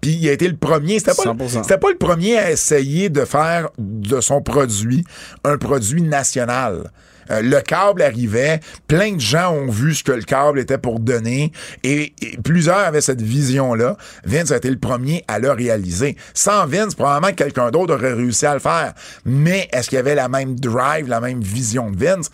Puis 0.00 0.12
il 0.20 0.28
a 0.28 0.32
été 0.32 0.48
le 0.48 0.56
premier. 0.56 0.98
C'était 0.98 1.14
pas, 1.14 1.24
le- 1.24 1.30
100%. 1.30 1.62
c'était 1.62 1.78
pas 1.78 1.90
le 1.90 1.98
premier 1.98 2.36
à 2.38 2.50
essayer 2.50 3.08
de 3.10 3.24
faire 3.24 3.68
de 3.78 4.20
son 4.20 4.40
produit 4.42 5.04
un 5.44 5.58
produit 5.58 6.02
national. 6.02 6.90
Euh, 7.30 7.40
le 7.40 7.60
câble 7.60 8.02
arrivait, 8.02 8.58
plein 8.88 9.12
de 9.12 9.20
gens 9.20 9.52
ont 9.52 9.70
vu 9.70 9.94
ce 9.94 10.02
que 10.02 10.10
le 10.10 10.22
câble 10.24 10.58
était 10.58 10.76
pour 10.76 10.98
donner 10.98 11.52
et, 11.84 12.12
et 12.20 12.36
plusieurs 12.42 12.78
avaient 12.78 13.00
cette 13.00 13.22
vision-là. 13.22 13.96
Vince 14.24 14.50
a 14.50 14.56
été 14.56 14.68
le 14.68 14.78
premier 14.78 15.22
à 15.28 15.38
le 15.38 15.52
réaliser. 15.52 16.16
Sans 16.34 16.66
Vince, 16.66 16.96
probablement 16.96 17.30
que 17.30 17.36
quelqu'un 17.36 17.70
d'autre 17.70 17.94
aurait 17.94 18.12
réussi 18.14 18.44
à 18.44 18.54
le 18.54 18.60
faire. 18.60 18.92
Mais 19.24 19.68
est-ce 19.72 19.88
qu'il 19.88 19.96
y 19.96 20.00
avait 20.00 20.16
la 20.16 20.28
même 20.28 20.58
drive, 20.58 21.06
la 21.06 21.20
même 21.20 21.40
vision 21.40 21.92
de 21.92 21.96
Vince? 21.96 22.28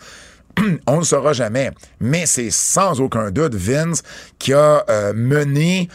On 0.87 0.99
ne 0.99 1.03
saura 1.03 1.33
jamais. 1.33 1.71
Mais 1.99 2.25
c'est 2.25 2.51
sans 2.51 2.99
aucun 3.01 3.31
doute 3.31 3.55
Vince 3.55 4.03
qui 4.37 4.53
a 4.53 4.83
euh, 4.89 5.13
mené, 5.15 5.89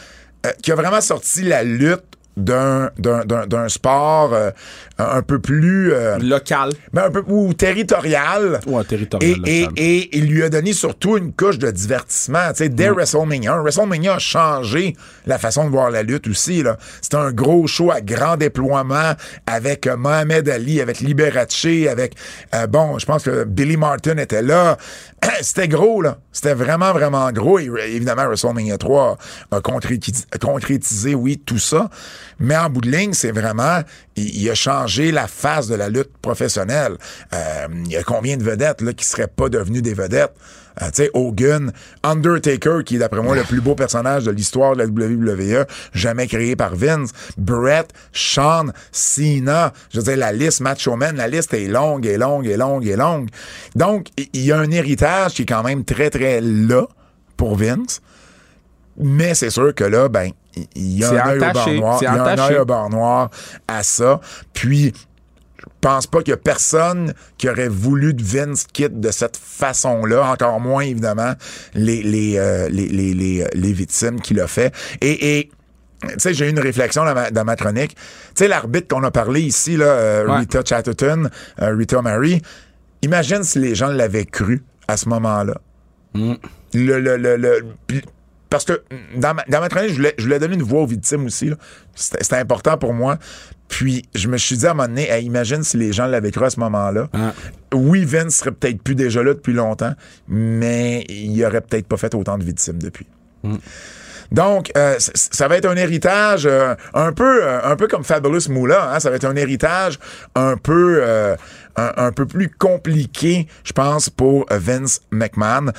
euh, 0.45 0.51
qui 0.61 0.71
a 0.71 0.75
vraiment 0.75 1.01
sorti 1.01 1.43
la 1.43 1.63
lutte 1.63 2.14
d'un 2.37 2.89
d'un- 2.97 3.23
d'un- 3.25 3.47
d'un 3.47 3.69
sport 3.69 4.33
euh, 4.33 4.51
un 4.97 5.21
peu 5.21 5.39
plus 5.39 5.93
euh, 5.93 6.17
Local. 6.19 6.71
ben, 6.93 7.05
un 7.05 7.11
peu 7.11 7.23
ou 7.27 7.53
territorial. 7.53 8.59
Ouais, 8.67 8.83
territorial, 8.83 9.39
Et, 9.45 9.59
et, 9.59 9.61
local. 9.61 9.73
et 9.77 10.17
il 10.17 10.25
lui 10.27 10.43
a 10.43 10.49
donné 10.49 10.73
surtout 10.73 11.17
une 11.17 11.31
couche 11.33 11.57
de 11.59 11.71
divertissement. 11.71 12.49
Tu 12.49 12.55
sais, 12.63 12.69
dès 12.69 12.89
WrestleMania, 12.89 13.57
WrestleMania 13.61 14.15
a 14.15 14.19
changé 14.19 14.95
la 15.25 15.37
façon 15.37 15.65
de 15.65 15.69
voir 15.69 15.89
la 15.91 16.03
lutte 16.03 16.27
aussi. 16.27 16.61
là. 16.63 16.77
C'était 17.01 17.17
un 17.17 17.31
gros 17.31 17.67
show 17.67 17.91
à 17.91 18.01
grand 18.01 18.37
déploiement 18.37 19.13
avec 19.47 19.87
euh, 19.87 19.95
Mohamed 19.95 20.49
Ali, 20.49 20.81
avec 20.81 20.99
Liberace, 20.99 21.65
avec 21.89 22.15
euh, 22.53 22.67
bon, 22.67 22.99
je 22.99 23.05
pense 23.05 23.23
que 23.23 23.43
Billy 23.45 23.77
Martin 23.77 24.17
était 24.17 24.41
là. 24.41 24.77
C'était 25.41 25.67
gros 25.67 26.01
là. 26.01 26.17
C'était 26.31 26.53
vraiment 26.53 26.91
vraiment 26.91 27.31
gros. 27.31 27.59
Et 27.59 27.69
évidemment, 27.87 28.25
WrestleMania 28.25 28.77
3 28.77 29.17
a 29.51 29.61
concrétisé, 29.61 30.25
concrétisé, 30.41 31.15
oui, 31.15 31.41
tout 31.45 31.57
ça. 31.59 31.89
Mais 32.39 32.55
en 32.57 32.69
bout 32.69 32.81
de 32.81 32.89
ligne, 32.89 33.13
c'est 33.13 33.31
vraiment 33.31 33.81
il, 34.15 34.41
il 34.41 34.49
a 34.49 34.55
changé 34.55 35.11
la 35.11 35.27
face 35.27 35.67
de 35.67 35.75
la 35.75 35.89
lutte 35.89 36.17
professionnelle. 36.21 36.97
Euh, 37.33 37.67
il 37.85 37.91
y 37.91 37.97
a 37.97 38.03
combien 38.03 38.37
de 38.37 38.43
vedettes 38.43 38.81
là, 38.81 38.93
qui 38.93 39.05
seraient 39.05 39.27
pas 39.27 39.49
devenues 39.49 39.81
des 39.81 39.93
vedettes? 39.93 40.33
Euh, 40.81 40.87
tu 40.87 41.03
sais, 41.03 41.09
Hogan, 41.13 41.71
Undertaker, 42.03 42.83
qui 42.85 42.95
est 42.95 42.99
d'après 42.99 43.21
moi 43.21 43.35
le 43.35 43.43
plus 43.43 43.61
beau 43.61 43.75
personnage 43.75 44.25
de 44.25 44.31
l'histoire 44.31 44.75
de 44.75 44.83
la 44.83 44.87
WWE, 44.87 45.65
jamais 45.93 46.27
créé 46.27 46.55
par 46.55 46.75
Vince, 46.75 47.11
Brett, 47.37 47.87
Sean, 48.11 48.67
Cena, 48.91 49.71
je 49.91 49.99
veux 49.99 50.03
dire, 50.03 50.17
la 50.17 50.33
liste 50.33 50.59
Macho 50.59 50.95
Man, 50.95 51.15
la 51.15 51.27
liste 51.27 51.53
est 51.53 51.67
longue 51.67 52.05
et 52.05 52.17
longue 52.17 52.45
et 52.45 52.57
longue 52.57 52.85
et 52.85 52.95
longue. 52.95 53.29
Donc, 53.75 54.07
il 54.17 54.45
y 54.45 54.51
a 54.51 54.59
un 54.59 54.69
héritage 54.71 55.33
qui 55.35 55.43
est 55.43 55.45
quand 55.45 55.63
même 55.63 55.85
très, 55.85 56.09
très 56.09 56.41
là 56.41 56.87
pour 57.37 57.55
Vince. 57.55 58.01
Mais 58.97 59.33
c'est 59.33 59.49
sûr 59.49 59.73
que 59.75 59.83
là, 59.83 60.07
ben, 60.07 60.31
il- 60.75 60.97
y 60.99 61.03
a 61.03 61.09
un 61.25 61.29
œil 61.29 61.37
au 61.37 61.41
bar 61.41 61.49
entaché, 61.51 61.79
noir. 61.79 61.99
Il 62.01 62.03
y 62.03 62.07
a 62.07 62.13
un 62.23 62.25
œil 62.49 62.57
au 62.59 62.65
bar 62.65 62.89
noir 62.89 63.29
à 63.67 63.83
ça. 63.83 64.21
Puis, 64.53 64.93
je 65.57 65.65
pense 65.81 66.07
pas 66.07 66.19
qu'il 66.19 66.29
y 66.31 66.33
a 66.33 66.37
personne 66.37 67.13
qui 67.37 67.49
aurait 67.49 67.67
voulu 67.67 68.13
de 68.13 68.23
Vince 68.23 68.65
quitte 68.71 68.99
de 68.99 69.11
cette 69.11 69.37
façon-là. 69.37 70.31
Encore 70.31 70.59
moins, 70.59 70.83
évidemment, 70.83 71.33
les, 71.73 72.01
les, 72.03 72.37
euh, 72.37 72.69
les, 72.69 72.87
les, 72.87 73.13
les, 73.13 73.45
les 73.53 73.73
victimes 73.73 74.19
qui 74.21 74.33
l'ont 74.33 74.47
fait. 74.47 74.73
Et, 75.01 75.39
et 75.39 75.49
tu 76.03 76.09
sais, 76.17 76.33
j'ai 76.33 76.47
eu 76.47 76.49
une 76.49 76.59
réflexion 76.59 77.03
dans 77.05 77.13
ma, 77.15 77.31
dans 77.31 77.45
ma 77.45 77.55
chronique. 77.55 77.95
Tu 77.95 78.01
sais, 78.35 78.47
l'arbitre 78.47 78.87
qu'on 78.87 79.03
a 79.03 79.11
parlé 79.11 79.41
ici, 79.41 79.77
là, 79.77 79.85
euh, 79.85 80.27
Ouais. 80.27 80.39
Rita 80.39 80.61
Chatterton, 80.63 81.29
euh, 81.61 81.75
Rita 81.75 82.01
Mary, 82.01 82.41
imagine 83.01 83.43
si 83.43 83.59
les 83.59 83.75
gens 83.75 83.87
l'avaient 83.87 84.25
cru 84.25 84.63
à 84.87 84.97
ce 84.97 85.09
moment-là. 85.09 85.55
Le, 86.15 86.99
le, 86.99 87.17
le, 87.17 87.37
le- 87.37 87.65
puis- 87.87 88.03
parce 88.49 88.65
que 88.65 88.83
dans 89.15 89.33
ma, 89.33 89.43
dans 89.47 89.59
ma 89.59 89.69
chronique, 89.69 89.91
je 89.91 89.95
voulais, 89.95 90.15
je 90.17 90.23
voulais 90.23 90.39
donner 90.39 90.55
une 90.55 90.63
voix 90.63 90.81
aux 90.81 90.87
victimes 90.87 91.25
aussi. 91.25 91.51
C'était 91.95 92.37
important 92.37 92.77
pour 92.77 92.93
moi. 92.93 93.17
Puis 93.67 94.03
je 94.13 94.27
me 94.27 94.37
suis 94.37 94.57
dit 94.57 94.67
à 94.67 94.71
un 94.71 94.73
moment 94.73 94.87
donné, 94.87 95.09
Hey, 95.09 95.25
imagine 95.25 95.63
si 95.63 95.77
les 95.77 95.91
gens 95.91 96.05
l'avaient 96.05 96.31
cru 96.31 96.45
à 96.45 96.49
ce 96.49 96.59
moment-là. 96.59 97.09
Ah. 97.13 97.33
Oui, 97.73 98.05
Vince 98.05 98.35
serait 98.35 98.51
peut-être 98.51 98.81
plus 98.81 98.95
déjà 98.95 99.23
là 99.23 99.33
depuis 99.33 99.53
longtemps, 99.53 99.93
mais 100.27 101.03
il 101.09 101.43
aurait 101.43 101.61
peut-être 101.61 101.87
pas 101.87 101.97
fait 101.97 102.13
autant 102.13 102.37
de 102.37 102.43
victimes 102.43 102.81
depuis. 102.81 103.07
Donc, 104.31 104.71
euh, 104.75 104.95
ça 104.99 105.47
va 105.47 105.57
être 105.57 105.67
un 105.67 105.75
héritage 105.75 106.45
euh, 106.45 106.75
un 106.93 107.13
peu 107.13 107.43
euh, 107.43 107.61
un 107.63 107.75
peu 107.75 107.87
comme 107.87 108.03
Fabulous 108.03 108.49
Moolah. 108.49 108.93
Hein? 108.93 108.99
Ça 108.99 109.09
va 109.09 109.17
être 109.17 109.25
un 109.25 109.35
héritage 109.35 109.99
un 110.35 110.57
peu 110.57 111.03
un, 111.75 111.93
un 111.97 112.11
peu 112.11 112.25
plus 112.25 112.49
compliqué, 112.49 113.47
je 113.63 113.73
pense, 113.73 114.09
pour 114.09 114.45
euh, 114.51 114.57
Vince 114.59 115.01
McMahon. 115.11 115.71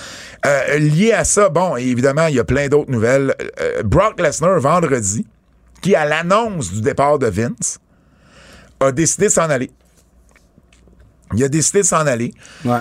Euh, 0.45 0.79
lié 0.79 1.13
à 1.13 1.25
ça, 1.25 1.49
bon, 1.49 1.77
évidemment, 1.77 2.27
il 2.27 2.37
y 2.37 2.41
a 2.41 2.45
plein 2.45 2.69
d'autres 2.69 2.91
nouvelles. 2.91 3.35
Euh, 3.61 3.83
Brock 3.83 4.21
Lesnar, 4.21 4.61
vendredi, 4.61 5.27
qui, 5.81 5.95
à 5.95 6.05
l'annonce 6.05 6.73
du 6.73 6.81
départ 6.81 7.19
de 7.19 7.27
Vince, 7.27 7.79
a 8.81 8.93
décidé 8.93 9.27
de 9.27 9.33
s'en 9.33 9.49
aller. 9.51 9.71
Il 11.35 11.43
a 11.43 11.49
décidé 11.49 11.81
de 11.81 11.87
s'en 11.87 12.07
aller. 12.07 12.33
Ouais. 12.65 12.79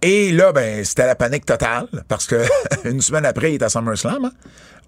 Et 0.00 0.32
là, 0.32 0.52
ben, 0.52 0.84
c'était 0.84 1.06
la 1.06 1.14
panique 1.14 1.46
totale 1.46 1.88
parce 2.08 2.26
que 2.26 2.44
une 2.84 3.00
semaine 3.00 3.24
après, 3.24 3.52
il 3.52 3.54
est 3.54 3.62
à 3.62 3.70
SummerSlam 3.70 4.26
hein, 4.26 4.32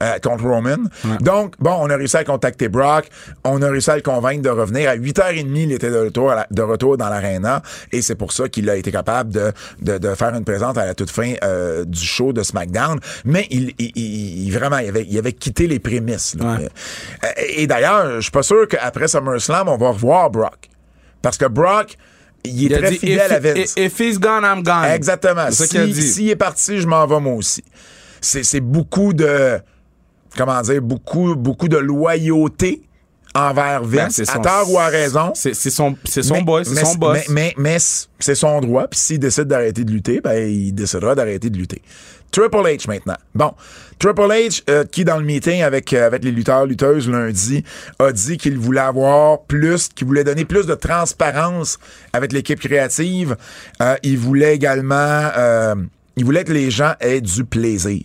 euh, 0.02 0.18
contre 0.22 0.44
Roman. 0.44 0.76
Donc, 1.20 1.54
bon, 1.58 1.76
on 1.80 1.88
a 1.90 1.96
réussi 1.96 2.16
à 2.16 2.24
contacter 2.24 2.68
Brock. 2.68 3.06
On 3.44 3.62
a 3.62 3.68
réussi 3.70 3.90
à 3.90 3.96
le 3.96 4.02
convaincre 4.02 4.42
de 4.42 4.48
revenir. 4.50 4.90
À 4.90 4.96
8h30, 4.96 5.46
il 5.54 5.72
était 5.72 5.90
de 5.90 5.98
retour, 5.98 6.30
à 6.32 6.34
la- 6.34 6.46
de 6.50 6.62
retour 6.62 6.96
dans 6.96 7.08
l'aréna. 7.08 7.62
Et 7.92 8.02
c'est 8.02 8.14
pour 8.14 8.32
ça 8.32 8.48
qu'il 8.48 8.68
a 8.68 8.76
été 8.76 8.92
capable 8.92 9.32
de, 9.32 9.52
de, 9.80 9.98
de 9.98 10.14
faire 10.14 10.34
une 10.34 10.44
présence 10.44 10.76
à 10.76 10.84
la 10.86 10.94
toute 10.94 11.10
fin 11.10 11.34
euh, 11.42 11.84
du 11.84 12.00
show 12.04 12.32
de 12.32 12.42
SmackDown. 12.42 12.98
Mais 13.24 13.46
il, 13.50 13.72
il, 13.78 13.92
il- 13.94 14.46
il- 14.46 14.50
vraiment, 14.52 14.78
il 14.78 14.88
avait, 14.88 15.06
il 15.08 15.16
avait 15.18 15.32
quitté 15.32 15.66
les 15.66 15.78
prémices. 15.78 16.36
Ouais. 16.38 16.68
Euh, 17.24 17.28
et 17.56 17.66
d'ailleurs, 17.66 18.16
je 18.16 18.20
suis 18.20 18.30
pas 18.30 18.42
sûr 18.42 18.68
qu'après 18.68 19.08
SummerSlam, 19.08 19.68
on 19.68 19.76
va 19.76 19.90
revoir 19.90 20.30
Brock. 20.30 20.68
Parce 21.22 21.38
que 21.38 21.46
Brock, 21.46 21.96
il 22.44 22.72
est 22.72 22.76
Il 22.76 22.78
très 22.80 22.90
dit, 22.90 22.98
fidèle 22.98 23.32
à 23.32 23.40
Vince. 23.40 23.74
if- 23.76 23.98
he's 24.00 24.18
gone, 24.20 24.44
I'm 24.44 24.62
gone. 24.62 24.84
Exactement. 24.94 25.46
C'est 25.50 25.64
ça 25.64 25.66
qu'il 25.66 25.80
a 25.80 25.86
Si- 25.86 25.92
dit. 25.92 26.02
S'il 26.02 26.28
est 26.30 26.36
parti, 26.36 26.80
je 26.80 26.86
m'en 26.86 27.04
vais 27.06 27.18
moi 27.18 27.32
aussi. 27.34 27.64
C'est 28.20 28.60
beaucoup 28.60 29.12
de. 29.12 29.58
Comment 30.36 30.60
dire? 30.62 30.82
Beaucoup, 30.82 31.34
beaucoup 31.34 31.68
de 31.68 31.76
loyauté 31.76 32.82
envers 33.34 33.82
Ben, 33.82 34.08
Vince, 34.08 34.20
à 34.28 34.38
tort 34.38 34.70
ou 34.72 34.78
à 34.78 34.86
raison. 34.86 35.32
C'est 35.34 35.52
son, 35.54 35.96
c'est 36.04 36.22
son 36.22 36.34
Mais- 36.42 36.64
c'est 36.64 36.74
mais- 36.74 36.84
son 36.84 36.94
boss. 36.94 37.18
Mais, 37.28 37.54
mais, 37.58 37.76
mais 37.78 37.78
c'est 38.18 38.34
son 38.34 38.60
droit. 38.60 38.86
Puis 38.88 38.98
s'il 38.98 39.18
décide 39.18 39.44
d'arrêter 39.44 39.84
de 39.84 39.90
lutter, 39.90 40.20
ben, 40.20 40.48
il 40.48 40.72
décidera 40.72 41.14
d'arrêter 41.14 41.50
de 41.50 41.56
lutter. 41.58 41.82
Triple 42.30 42.56
H 42.56 42.88
maintenant. 42.88 43.16
Bon. 43.34 43.52
Triple 43.98 44.22
H, 44.22 44.62
euh, 44.68 44.84
qui 44.84 45.04
dans 45.04 45.16
le 45.16 45.24
meeting 45.24 45.62
avec, 45.62 45.92
euh, 45.92 46.06
avec 46.06 46.24
les 46.24 46.32
lutteurs, 46.32 46.66
lutteuses 46.66 47.08
lundi, 47.08 47.62
a 47.98 48.10
dit 48.12 48.36
qu'il 48.36 48.58
voulait 48.58 48.80
avoir 48.80 49.42
plus, 49.42 49.88
qu'il 49.88 50.06
voulait 50.06 50.24
donner 50.24 50.44
plus 50.44 50.66
de 50.66 50.74
transparence 50.74 51.78
avec 52.12 52.32
l'équipe 52.32 52.58
créative. 52.60 53.36
Euh, 53.80 53.94
il 54.02 54.18
voulait 54.18 54.54
également, 54.54 55.30
il 56.16 56.24
voulait 56.24 56.44
que 56.44 56.52
les 56.52 56.70
gens 56.70 56.94
aient 57.00 57.20
du 57.20 57.44
plaisir. 57.44 58.02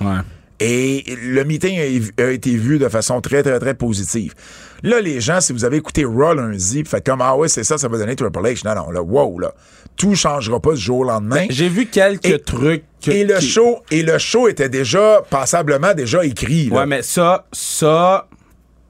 Ouais. 0.00 0.18
Et 0.60 1.04
le 1.22 1.44
meeting 1.44 1.78
a, 2.18 2.22
a 2.22 2.30
été 2.30 2.56
vu 2.56 2.78
de 2.78 2.88
façon 2.88 3.20
très, 3.20 3.42
très, 3.42 3.58
très 3.60 3.74
positive. 3.74 4.34
Là, 4.82 5.00
les 5.00 5.20
gens, 5.20 5.40
si 5.40 5.52
vous 5.52 5.64
avez 5.64 5.76
écouté 5.76 6.04
Raw 6.04 6.34
lundi, 6.34 6.82
faites 6.84 7.06
comme, 7.06 7.20
ah 7.20 7.36
ouais, 7.36 7.48
c'est 7.48 7.64
ça, 7.64 7.78
ça 7.78 7.86
va 7.88 7.96
donner 7.98 8.16
Triple 8.16 8.38
H. 8.40 8.64
Non, 8.66 8.74
non, 8.74 8.90
là, 8.90 9.02
wow, 9.02 9.38
là. 9.38 9.52
Tout 9.96 10.14
changera 10.14 10.60
pas 10.60 10.72
du 10.74 10.80
jour 10.80 10.98
au 11.00 11.04
lendemain. 11.04 11.46
J'ai 11.50 11.68
vu 11.68 11.86
quelques 11.86 12.26
Et- 12.26 12.38
trucs. 12.40 12.84
que- 13.02 13.10
et 13.12 13.24
le 13.24 13.38
qui- 13.38 13.48
show, 13.48 13.78
et 13.90 14.02
le 14.02 14.18
show 14.18 14.48
était 14.48 14.68
déjà, 14.68 15.22
passablement 15.30 15.94
déjà 15.94 16.24
écrit, 16.24 16.68
là. 16.70 16.76
Ouais, 16.78 16.86
mais 16.86 17.02
ça, 17.02 17.46
ça, 17.52 18.28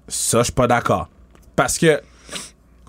ça, 0.06 0.38
je 0.38 0.44
suis 0.44 0.52
pas 0.52 0.66
d'accord. 0.66 1.08
Parce 1.56 1.76
que 1.78 2.00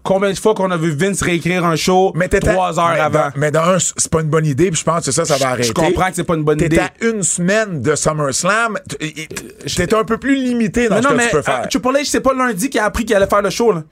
combien 0.03 0.31
de 0.31 0.37
fois 0.37 0.53
qu'on 0.53 0.71
a 0.71 0.77
vu 0.77 0.91
Vince 0.91 1.21
réécrire 1.21 1.65
un 1.65 1.75
show 1.75 2.11
Mais 2.15 2.27
trois 2.29 2.79
heures 2.79 2.91
mais 2.93 2.99
avant? 2.99 3.19
dans- 3.19 3.31
mais 3.35 3.51
dans 3.51 3.61
un, 3.63 3.77
c'est 3.79 4.09
pas 4.09 4.21
une 4.21 4.27
bonne 4.29 4.45
idée, 4.45 4.71
puis 4.71 4.79
je 4.79 4.83
pense 4.85 5.05
que 5.05 5.11
ça, 5.11 5.25
ça 5.25 5.37
va 5.37 5.49
arrêter. 5.49 5.67
Je 5.69 5.73
comprends 5.73 6.09
que 6.09 6.15
c'est 6.15 6.23
pas 6.23 6.35
une 6.35 6.43
bonne 6.43 6.61
idée. 6.61 6.79
à 6.79 6.91
une 7.01 7.23
semaine 7.23 7.81
de 7.81 7.95
SummerSlam. 7.95 8.77
t- 8.87 9.05
et- 9.05 9.21
et- 9.23 9.29
J'étais 9.65 9.95
un 9.95 10.03
peu 10.03 10.17
plus 10.17 10.35
limité 10.35 10.87
dans 10.89 10.95
Mais 10.95 11.01
ce 11.01 11.07
non, 11.07 11.11
que 11.13 11.17
mais 11.17 11.25
tu 11.29 11.35
peux 11.35 11.41
faire. 11.41 11.61
euh, 11.63 11.67
Triple 11.69 11.87
H, 11.89 12.05
c'est 12.05 12.21
pas 12.21 12.33
lundi 12.33 12.69
qu'il 12.69 12.79
a 12.79 12.85
appris 12.85 13.05
qu'il 13.05 13.15
allait 13.15 13.27
faire 13.27 13.41
le 13.41 13.49
show, 13.49 13.71
là. 13.71 13.83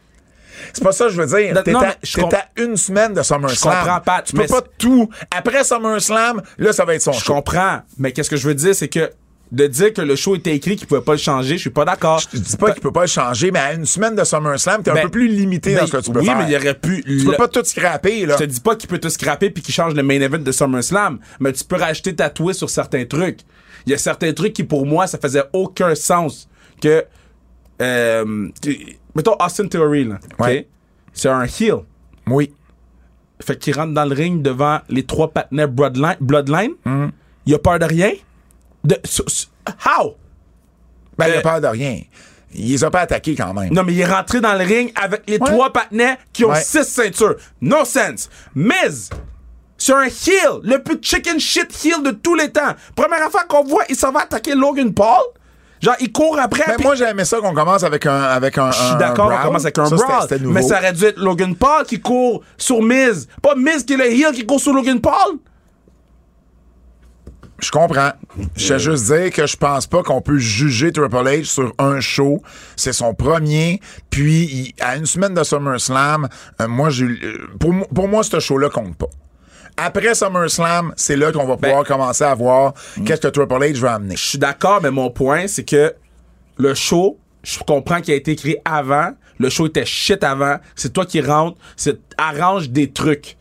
C'est 0.73 0.83
pas 0.83 0.91
ça 0.91 1.05
que 1.05 1.11
je 1.11 1.21
veux 1.21 1.27
dire. 1.27 1.53
Non, 1.67 1.79
à- 1.81 1.95
je 2.03 2.19
à 2.19 2.45
une 2.61 2.75
semaine 2.77 3.13
de 3.13 3.21
SummerSlam. 3.21 3.73
Je 3.73 3.77
comprends, 3.83 3.99
Pat, 4.01 4.25
Tu 4.25 4.33
peux 4.35 4.45
pas 4.47 4.61
tout. 4.77 5.09
Après 5.35 5.63
SummerSlam, 5.63 6.41
là, 6.57 6.73
ça 6.73 6.83
va 6.85 6.95
être 6.95 7.01
son 7.01 7.11
Je 7.13 7.23
show. 7.23 7.33
comprends. 7.35 7.79
Mais 7.99 8.11
qu'est-ce 8.11 8.29
que 8.29 8.37
je 8.37 8.47
veux 8.47 8.55
dire, 8.55 8.73
c'est 8.75 8.87
que 8.87 9.09
de 9.51 9.65
dire 9.67 9.93
que 9.93 10.01
le 10.01 10.15
show 10.15 10.35
était 10.35 10.53
écrit, 10.55 10.75
qu'il 10.75 10.87
pouvait 10.87 11.01
pas 11.01 11.13
le 11.13 11.17
changer, 11.17 11.55
je 11.55 11.61
suis 11.61 11.69
pas 11.69 11.85
d'accord. 11.85 12.19
Je 12.33 12.37
dis 12.37 12.57
pas 12.57 12.71
qu'il 12.71 12.81
peut 12.81 12.91
pas 12.91 13.01
le 13.01 13.07
changer, 13.07 13.49
mais 13.51 13.59
à 13.59 13.73
une 13.73 13.85
semaine 13.85 14.13
de 14.15 14.23
SummerSlam, 14.23 14.83
t'es 14.83 14.91
un 14.91 14.95
Ben, 14.95 15.03
peu 15.03 15.09
plus 15.11 15.27
limité 15.29 15.73
dans 15.73 15.81
Ben, 15.81 15.87
ce 15.87 15.91
que 15.93 16.01
tu 16.03 16.11
peux 16.11 16.19
oui, 16.19 16.25
faire. 16.25 16.37
mais 16.37 16.51
il 16.51 16.55
aurait 16.55 16.73
pu. 16.73 17.01
Tu 17.03 17.23
peux 17.25 17.33
pas 17.37 17.47
tout 17.47 17.63
scraper, 17.63 18.25
là. 18.25 18.35
Je 18.37 18.43
te 18.43 18.49
dis 18.49 18.59
pas 18.59 18.75
qu'il 18.75 18.89
peut 18.89 18.97
te 18.99 19.07
scraper 19.09 19.49
puis 19.49 19.63
qu'il 19.63 19.73
change 19.73 19.93
le 19.93 20.03
main 20.03 20.19
event 20.19 20.39
de 20.39 20.51
SummerSlam, 20.51 21.19
mais 21.39 21.53
tu 21.53 21.63
peux 21.63 21.77
rajouter 21.77 22.13
ta 22.15 22.29
twist 22.29 22.59
sur 22.59 22.69
certains 22.69 23.05
trucs. 23.05 23.39
Il 23.85 23.91
y 23.91 23.93
a 23.93 23.97
certains 23.97 24.33
trucs 24.33 24.51
qui, 24.53 24.63
pour 24.65 24.85
moi, 24.85 25.07
ça 25.07 25.17
faisait 25.17 25.43
aucun 25.53 25.95
sens 25.95 26.49
que. 26.81 27.05
Euh, 27.81 28.49
mettons 29.15 29.35
Austin 29.39 29.67
Theory, 29.67 30.05
là. 30.05 30.19
Ouais. 30.39 30.67
C'est 31.13 31.29
un 31.29 31.43
heel. 31.45 31.77
Oui. 32.27 32.51
Fait 33.39 33.57
qu'il 33.57 33.75
rentre 33.75 33.93
dans 33.93 34.05
le 34.05 34.13
ring 34.15 34.41
devant 34.41 34.79
les 34.89 35.03
trois 35.03 35.29
partenaires 35.29 35.69
Bloodline. 35.69 36.17
Bloodline. 36.19 36.71
Mm. 36.85 37.07
Il 37.45 37.53
a 37.53 37.59
peur 37.59 37.79
de 37.79 37.85
rien. 37.85 38.11
De, 38.87 38.97
so- 39.03 39.23
so- 39.27 39.47
how? 39.85 40.15
Ben, 41.17 41.27
il 41.27 41.33
Euh, 41.33 41.39
a 41.39 41.41
peur 41.41 41.59
de 41.61 41.67
rien. 41.67 41.99
Il 42.53 42.71
les 42.71 42.83
a 42.83 42.89
pas 42.89 43.01
attaqués 43.01 43.35
quand 43.35 43.53
même. 43.53 43.73
Non, 43.73 43.83
mais 43.83 43.93
il 43.93 43.99
est 43.99 44.05
rentré 44.05 44.39
dans 44.39 44.53
le 44.53 44.63
ring 44.63 44.91
avec 44.95 45.23
les 45.27 45.37
Ouais. 45.37 45.45
trois 45.51 45.73
partenaires 45.73 46.15
qui 46.31 46.45
ont 46.45 46.49
Ouais. 46.51 46.61
six 46.61 46.85
ceintures. 46.85 47.35
No 47.59 47.83
sense. 47.83 48.29
Miz, 48.55 49.09
c'est 49.77 49.93
un 49.93 50.03
heel, 50.05 50.61
le 50.63 50.77
plus 50.81 50.97
chicken 51.01 51.37
shit 51.39 51.67
heel 51.85 52.01
de 52.03 52.11
tous 52.11 52.35
les 52.35 52.49
temps. 52.49 52.73
Première 52.95 53.23
affaire 53.27 53.45
qu'on 53.47 53.63
voit, 53.65 53.83
il 53.89 53.95
s'en 53.97 54.11
va 54.13 54.21
attaquer 54.21 54.55
Logan 54.55 54.93
Paul. 54.93 55.23
Genre, 55.81 55.95
il 55.99 56.11
court 56.11 56.39
après. 56.39 56.63
Ben, 56.65 56.75
puis- 56.77 56.85
moi, 56.85 56.95
j'aimais 56.95 57.25
ça 57.25 57.37
qu'on 57.39 57.53
commence 57.53 57.83
avec 57.83 58.05
un, 58.05 58.21
avec 58.21 58.57
un, 58.57 58.71
je 58.71 58.77
suis 58.81 58.95
d'accord, 58.95 59.29
on 59.31 59.43
commence 59.45 59.63
avec 59.65 59.77
un 59.77 59.85
Ça, 59.85 59.95
brawl. 59.97 60.27
Mais 60.45 60.61
ça 60.63 60.77
aurait 60.79 60.93
dû 60.93 61.03
être 61.03 61.19
Logan 61.19 61.53
Paul 61.55 61.83
qui 61.85 61.99
court 61.99 62.41
sur 62.57 62.81
Miz. 62.81 63.27
Pas 63.43 63.53
Miz 63.55 63.83
qui 63.83 63.93
est 63.93 63.97
le 63.97 64.05
heel 64.11 64.31
qui 64.31 64.45
court 64.45 64.59
sur 64.61 64.73
Logan 64.73 64.99
Paul. 65.01 65.37
Je 67.59 67.71
comprends. 67.71 68.11
Je 68.55 68.73
vais 68.73 68.79
juste 68.79 69.05
dire 69.11 69.31
que 69.31 69.47
je 69.47 69.57
pense 69.57 69.87
pas 69.87 70.03
qu'on 70.03 70.21
peut 70.21 70.37
juger 70.37 70.91
Triple 70.91 71.15
H 71.15 71.45
sur 71.45 71.73
un 71.79 71.99
show. 71.99 72.41
C'est 72.75 72.93
son 72.93 73.13
premier. 73.15 73.81
Puis, 74.11 74.43
il- 74.45 74.73
à 74.79 74.95
une 74.95 75.07
semaine 75.07 75.33
de 75.33 75.43
SummerSlam, 75.43 76.27
euh, 76.61 76.67
moi, 76.67 76.89
j'ai, 76.91 77.05
euh, 77.05 77.47
pour, 77.59 77.73
pour 77.87 78.07
moi, 78.07 78.23
ce 78.23 78.39
show-là 78.39 78.69
compte 78.69 78.95
pas. 78.95 79.07
Après 79.75 80.13
SummerSlam, 80.15 80.93
c'est 80.97 81.15
là 81.15 81.31
qu'on 81.31 81.45
va 81.45 81.57
pouvoir 81.57 81.83
commencer 81.83 82.23
à 82.23 82.33
voir 82.35 82.73
qu'est-ce 83.05 83.21
que 83.21 83.27
Triple 83.27 83.53
H 83.53 83.77
va 83.79 83.93
amener. 83.95 84.15
Je 84.15 84.23
suis 84.25 84.37
d'accord, 84.39 84.79
mais 84.81 84.91
mon 84.91 85.09
point, 85.09 85.47
c'est 85.47 85.63
que 85.63 85.93
le 86.57 86.73
show, 86.73 87.17
je 87.43 87.59
comprends 87.59 88.01
qu'il 88.01 88.13
a 88.13 88.17
été 88.17 88.31
écrit 88.31 88.57
avant. 88.65 89.11
Le 89.39 89.49
show 89.49 89.67
était 89.67 89.85
shit 89.85 90.23
avant. 90.23 90.57
C'est 90.75 90.93
toi 90.93 91.05
qui 91.05 91.21
rentres. 91.21 91.57
C'est 91.75 91.99
arrange 92.17 92.69
des 92.71 92.91
trucs. 92.91 93.37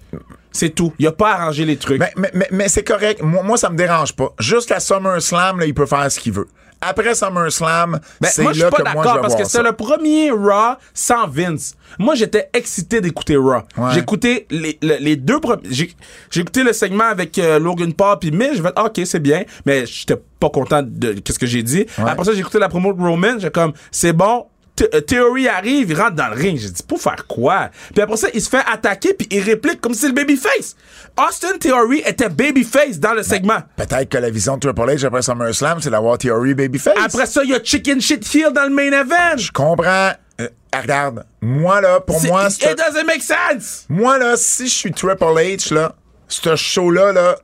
C'est 0.56 0.70
tout. 0.70 0.92
Il 0.98 1.06
a 1.06 1.12
pas 1.12 1.32
arrangé 1.34 1.64
les 1.64 1.76
trucs. 1.76 2.00
Mais, 2.00 2.12
mais, 2.16 2.30
mais, 2.34 2.48
mais 2.50 2.68
c'est 2.68 2.82
correct. 2.84 3.22
Moi, 3.22 3.42
moi, 3.42 3.56
ça 3.56 3.70
me 3.70 3.76
dérange 3.76 4.12
pas. 4.14 4.28
Jusqu'à 4.40 4.80
SummerSlam, 4.80 5.60
là, 5.60 5.66
il 5.66 5.74
peut 5.74 5.86
faire 5.86 6.10
ce 6.10 6.18
qu'il 6.18 6.32
veut. 6.32 6.48
Après 6.80 7.14
SummerSlam, 7.14 7.98
Ben, 8.20 8.28
c'est 8.30 8.42
moi, 8.42 8.52
je 8.52 8.60
suis 8.60 8.70
pas 8.70 8.82
d'accord 8.82 9.20
parce 9.22 9.34
que 9.34 9.44
c'est 9.44 9.62
le 9.62 9.72
premier 9.72 10.30
Raw 10.30 10.74
sans 10.92 11.26
Vince. 11.26 11.74
Moi, 11.98 12.14
j'étais 12.16 12.50
excité 12.52 13.00
d'écouter 13.00 13.36
Raw. 13.36 13.62
Ouais. 13.78 13.98
Écouté 13.98 14.46
les, 14.50 14.78
le- 14.82 14.98
les 15.00 15.16
deux 15.16 15.40
premiers. 15.40 15.62
J'ai 15.70 16.40
écouté 16.40 16.62
le 16.62 16.74
segment 16.74 17.04
avec 17.04 17.38
euh, 17.38 17.58
Logan 17.58 17.92
Paul 17.94 18.18
puis 18.20 18.30
Miz. 18.30 18.50
Je 18.56 18.62
vais 18.62 18.70
ah, 18.76 18.84
ok, 18.84 19.00
c'est 19.06 19.20
bien, 19.20 19.44
mais 19.64 19.86
j'étais 19.86 20.16
pas 20.38 20.50
content 20.50 20.82
de 20.84 21.14
qu'est-ce 21.14 21.38
que 21.38 21.46
j'ai 21.46 21.62
dit. 21.62 21.86
Après 21.96 22.24
ça, 22.24 22.32
j'ai 22.34 22.40
écouté 22.40 22.58
la 22.58 22.68
promo 22.68 22.92
de 22.92 23.00
Roman. 23.00 23.38
J'ai 23.38 23.50
comme, 23.50 23.72
c'est 23.90 24.12
bon. 24.12 24.46
Euh, 24.82 25.00
Theory 25.00 25.48
arrive, 25.48 25.90
il 25.90 25.96
rentre 26.00 26.16
dans 26.16 26.28
le 26.28 26.36
ring. 26.36 26.58
J'ai 26.58 26.70
dit, 26.70 26.82
pour 26.82 27.00
faire 27.00 27.26
quoi? 27.26 27.70
Puis 27.92 28.02
après 28.02 28.16
ça, 28.16 28.28
il 28.34 28.40
se 28.40 28.48
fait 28.48 28.62
attaquer 28.70 29.14
puis 29.14 29.26
il 29.30 29.40
réplique 29.40 29.80
comme 29.80 29.94
si 29.94 30.00
c'est 30.00 30.08
le 30.08 30.14
babyface. 30.14 30.76
Austin 31.18 31.58
Theory 31.58 32.02
était 32.04 32.28
babyface 32.28 32.98
dans 32.98 33.14
le 33.14 33.22
segment. 33.22 33.58
Peut-être 33.76 34.08
que 34.08 34.18
la 34.18 34.30
vision 34.30 34.56
de 34.56 34.60
Triple 34.60 34.90
H 34.90 35.06
après 35.06 35.22
SummerSlam, 35.22 35.80
c'est 35.80 35.90
d'avoir 35.90 36.18
Theory 36.18 36.54
Babyface. 36.54 36.94
Après 37.02 37.26
ça, 37.26 37.42
il 37.42 37.50
y 37.50 37.54
a 37.54 37.62
Chicken 37.62 38.00
Shit 38.00 38.34
Heel 38.34 38.52
dans 38.52 38.64
le 38.64 38.70
main 38.70 38.92
event. 38.92 39.36
Je 39.36 39.50
comprends. 39.50 40.12
Euh, 40.40 40.48
regarde, 40.74 41.24
moi, 41.40 41.80
là, 41.80 42.00
pour 42.00 42.22
moi, 42.24 42.48
It 42.48 42.76
doesn't 42.76 43.06
make 43.06 43.22
sense! 43.22 43.86
Moi, 43.88 44.18
là, 44.18 44.34
si 44.36 44.66
je 44.68 44.74
suis 44.74 44.92
Triple 44.92 45.24
H, 45.24 45.72
là, 45.72 45.94
ce 46.28 46.54
show-là, 46.54 47.12
là, 47.12 47.36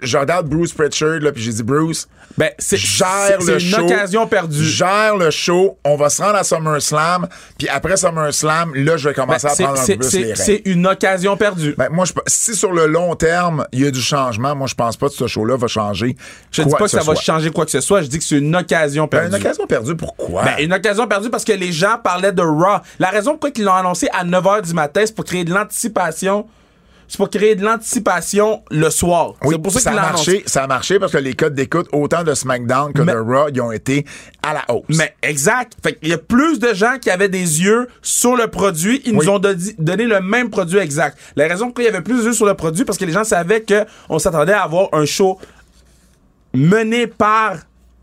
je 0.00 0.18
regarde 0.18 0.48
Bruce 0.48 0.72
Pritchard, 0.72 1.20
là, 1.20 1.30
puis 1.32 1.42
j'ai 1.42 1.52
dit, 1.52 1.62
Bruce, 1.62 2.08
Ben, 2.36 2.50
c'est 2.58 2.76
gère 2.76 3.38
c'est 3.40 3.62
une 3.62 3.74
occasion 3.74 4.26
perdue. 4.26 4.64
Gère 4.64 5.16
le 5.16 5.30
show. 5.30 5.78
On 5.84 5.96
va 5.96 6.08
se 6.10 6.20
rendre 6.20 6.34
à 6.36 6.44
SummerSlam, 6.44 7.28
puis 7.58 7.68
après 7.68 7.96
SummerSlam, 7.96 8.74
là, 8.74 8.96
je 8.96 9.08
vais 9.08 9.14
Ben, 9.14 9.22
commencer 9.22 9.46
à 9.46 9.50
prendre 9.54 9.80
un 9.80 9.86
peu 9.86 9.96
plus 9.96 10.10
c'est- 10.10 10.18
les 10.22 10.34
c'est 10.34 10.62
une 10.64 10.86
occasion 10.86 11.36
perdue. 11.36 11.74
Ben, 11.78 11.88
moi, 11.90 12.04
je, 12.04 12.12
si 12.26 12.54
sur 12.54 12.72
le 12.72 12.86
long 12.86 13.14
terme, 13.14 13.64
il 13.72 13.80
y 13.84 13.86
a 13.86 13.90
du 13.90 14.00
changement, 14.02 14.54
moi, 14.56 14.66
je 14.66 14.74
pense 14.74 14.96
pas 14.96 15.08
que 15.08 15.14
ce 15.14 15.26
show-là 15.26 15.56
va 15.56 15.66
changer. 15.68 16.16
je 16.50 16.62
dis 16.62 16.70
pas 16.70 16.78
que 16.78 16.88
ça 16.88 17.02
va 17.02 17.14
changer 17.14 17.50
quoi 17.50 17.64
que 17.64 17.70
ce 17.70 17.80
soit, 17.80 18.02
je 18.02 18.08
dis 18.08 18.18
que 18.18 18.24
c'est 18.24 18.38
une 18.38 18.54
occasion 18.56 19.04
Ben, 19.04 19.20
perdue. 19.20 19.36
une 19.36 19.42
occasion 19.42 19.66
perdue, 19.66 19.96
pourquoi? 19.96 20.42
Ben, 20.44 20.56
une 20.64 20.72
occasion 20.72 21.06
perdue 21.06 21.30
parce 21.30 21.44
que 21.44 21.52
les 21.52 21.72
gens 21.72 21.96
parlaient 22.02 22.32
de 22.32 22.42
Raw. 22.42 22.80
La 22.98 23.08
raison 23.10 23.32
pourquoi 23.32 23.50
ils 23.54 23.62
l'ont 23.64 23.72
annoncé 23.74 24.08
à 24.12 24.24
9h 24.24 24.62
du 24.62 24.74
matin, 24.74 25.02
c'est 25.04 25.14
pour 25.14 25.24
créer 25.24 25.44
de 25.44 25.54
l'anticipation. 25.54 26.46
C'est 27.08 27.18
pour 27.18 27.30
créer 27.30 27.54
de 27.54 27.64
l'anticipation 27.64 28.62
le 28.70 28.90
soir. 28.90 29.34
Oui, 29.44 29.54
c'est 29.54 29.62
pour 29.62 29.72
ça 29.72 29.90
a 29.90 29.94
marché, 29.94 30.42
ça 30.46 30.64
a 30.64 30.66
marché 30.66 30.98
parce 30.98 31.12
que 31.12 31.18
les 31.18 31.34
codes 31.34 31.54
d'écoute, 31.54 31.86
autant 31.92 32.24
de 32.24 32.34
SmackDown 32.34 32.92
que 32.92 33.02
Mais- 33.02 33.12
de 33.12 33.18
Raw, 33.18 33.48
ils 33.54 33.60
ont 33.60 33.70
été 33.72 34.04
à 34.42 34.54
la 34.54 34.64
hausse. 34.74 34.84
Mais 34.88 35.14
exact. 35.22 35.74
Fait 35.82 35.94
qu'il 35.94 36.08
y 36.08 36.12
a 36.12 36.18
plus 36.18 36.58
de 36.58 36.74
gens 36.74 36.98
qui 37.00 37.10
avaient 37.10 37.28
des 37.28 37.62
yeux 37.62 37.86
sur 38.02 38.36
le 38.36 38.48
produit. 38.48 39.02
Ils 39.04 39.16
Oui. 39.16 39.24
nous 39.26 39.32
ont 39.32 39.38
donné 39.38 40.04
le 40.04 40.20
même 40.20 40.50
produit 40.50 40.78
exact. 40.78 41.16
La 41.36 41.46
raison 41.46 41.66
pourquoi 41.66 41.84
il 41.84 41.86
y 41.86 41.90
avait 41.90 42.02
plus 42.02 42.18
de 42.18 42.24
yeux 42.24 42.32
sur 42.32 42.46
le 42.46 42.54
produit, 42.54 42.84
parce 42.84 42.98
que 42.98 43.04
les 43.04 43.12
gens 43.12 43.24
savaient 43.24 43.60
que 43.62 43.84
on 44.08 44.18
s'attendait 44.18 44.52
à 44.52 44.62
avoir 44.62 44.88
un 44.92 45.04
show 45.04 45.38
mené 46.54 47.06
par 47.06 47.58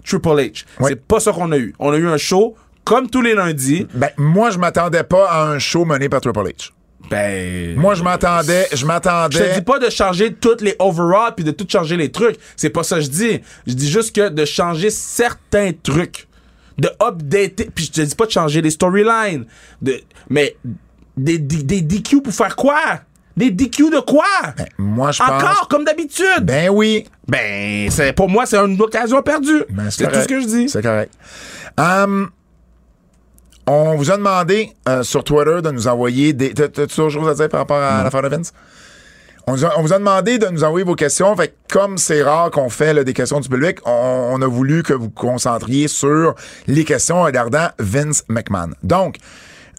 Triple 0.06 0.28
H. 0.30 0.66
Oui. 0.80 0.90
C'est 0.90 1.02
pas 1.06 1.20
ça 1.20 1.32
qu'on 1.32 1.52
a 1.52 1.58
eu. 1.58 1.74
On 1.80 1.92
a 1.92 1.98
eu 1.98 2.08
un 2.08 2.18
show 2.18 2.56
comme 2.84 3.10
tous 3.10 3.22
les 3.22 3.34
lundis. 3.36 3.88
Ben, 3.94 4.10
moi, 4.18 4.50
je 4.50 4.58
m'attendais 4.60 5.04
pas 5.04 5.30
à 5.30 5.44
un 5.48 5.60
show 5.60 5.86
mené 5.86 6.10
par 6.10 6.22
Triple 6.22 6.40
H. 6.40 6.72
Ben. 7.10 7.76
Moi, 7.78 7.96
je 7.96 8.04
m'attendais, 8.04 8.68
je 8.72 8.78
Je 8.78 8.82
te 8.82 8.88
m'attendais. 8.88 9.54
dis 9.56 9.62
pas 9.62 9.78
de 9.80 9.90
changer 9.90 10.34
toutes 10.34 10.62
les 10.62 10.76
overalls 10.80 11.34
puis 11.36 11.44
de 11.46 11.52
tout 11.52 11.66
changer 11.70 11.98
les 11.98 12.12
trucs. 12.12 12.38
C'est 12.56 12.70
pas 12.70 12.84
ça 12.84 12.96
que 12.98 13.02
je 13.02 13.10
dis. 13.10 13.42
Je 13.68 13.74
dis 13.74 13.90
juste 13.90 14.16
que 14.16 14.30
de 14.30 14.46
changer 14.46 14.90
certains 14.90 15.72
trucs. 15.84 16.28
De 16.78 16.90
updater. 17.02 17.70
Puis 17.74 17.86
je 17.86 17.92
te 17.92 18.02
dis 18.02 18.16
pas 18.16 18.26
de 18.26 18.32
changer 18.32 18.62
les 18.62 18.72
storylines. 18.72 19.46
De, 19.82 20.02
mais 20.30 20.56
des, 21.16 21.38
des, 21.38 21.62
des 21.64 21.82
DQ 21.82 22.22
pour 22.22 22.34
faire 22.34 22.56
quoi? 22.56 22.80
Des 23.38 23.52
DQ 23.52 23.90
de 23.92 24.00
quoi? 24.00 24.26
moi, 24.78 25.12
je 25.12 25.20
pense. 25.20 25.30
Encore, 25.30 25.68
comme 25.68 25.84
d'habitude. 25.86 26.42
Ben 26.44 26.70
oui. 26.70 27.06
Ben, 27.28 27.90
c'est, 27.92 28.14
pour 28.14 28.30
moi, 28.30 28.46
c'est 28.46 28.58
une 28.58 28.80
occasion 28.82 29.22
perdue. 29.22 29.64
Ben, 29.70 29.90
c'est 29.92 30.08
tout 30.08 30.20
ce 30.22 30.28
que 30.28 30.40
je 30.42 30.46
dis. 30.48 30.70
C'est 30.70 30.82
correct. 30.82 31.12
Hum, 31.78 32.30
on 33.68 33.96
vous 33.96 34.12
a 34.12 34.18
demandé 34.18 34.72
euh, 34.90 35.04
sur 35.04 35.24
Twitter 35.24 35.62
de 35.62 35.72
nous 35.72 35.88
envoyer 35.88 36.34
des. 36.34 36.54
T'as- 36.54 36.68
T'as-tu 36.70 37.00
autre 37.02 37.10
chose 37.12 37.30
à 37.30 37.34
dire 37.34 37.50
par 37.50 37.62
rapport 37.62 37.78
à 37.82 38.04
l'affaire 38.04 38.22
de 38.22 38.28
Vince? 38.30 38.52
On, 39.48 39.54
nous 39.54 39.66
a- 39.66 39.78
on 39.78 39.82
vous 39.82 39.92
a 39.94 39.98
demandé 40.00 40.38
de 40.38 40.48
nous 40.48 40.64
envoyer 40.64 40.86
vos 40.86 40.96
questions. 40.96 41.36
Fait 41.36 41.50
que 41.50 41.54
comme 41.74 41.98
c'est 41.98 42.24
rare 42.24 42.50
qu'on 42.52 42.70
fait 42.70 42.94
là, 42.94 43.04
des 43.04 43.14
questions 43.14 43.40
du 43.40 43.50
public, 43.50 43.80
on, 43.86 44.30
on 44.34 44.42
a 44.42 44.48
voulu 44.48 44.84
que 44.84 44.94
vous 44.94 45.06
vous 45.06 45.10
concentriez 45.10 45.88
sur 45.88 46.36
les 46.68 46.84
questions 46.86 47.18
en 47.22 47.24
regardant 47.24 47.68
Vince 47.80 48.24
McMahon. 48.30 48.70
Donc, 48.84 49.18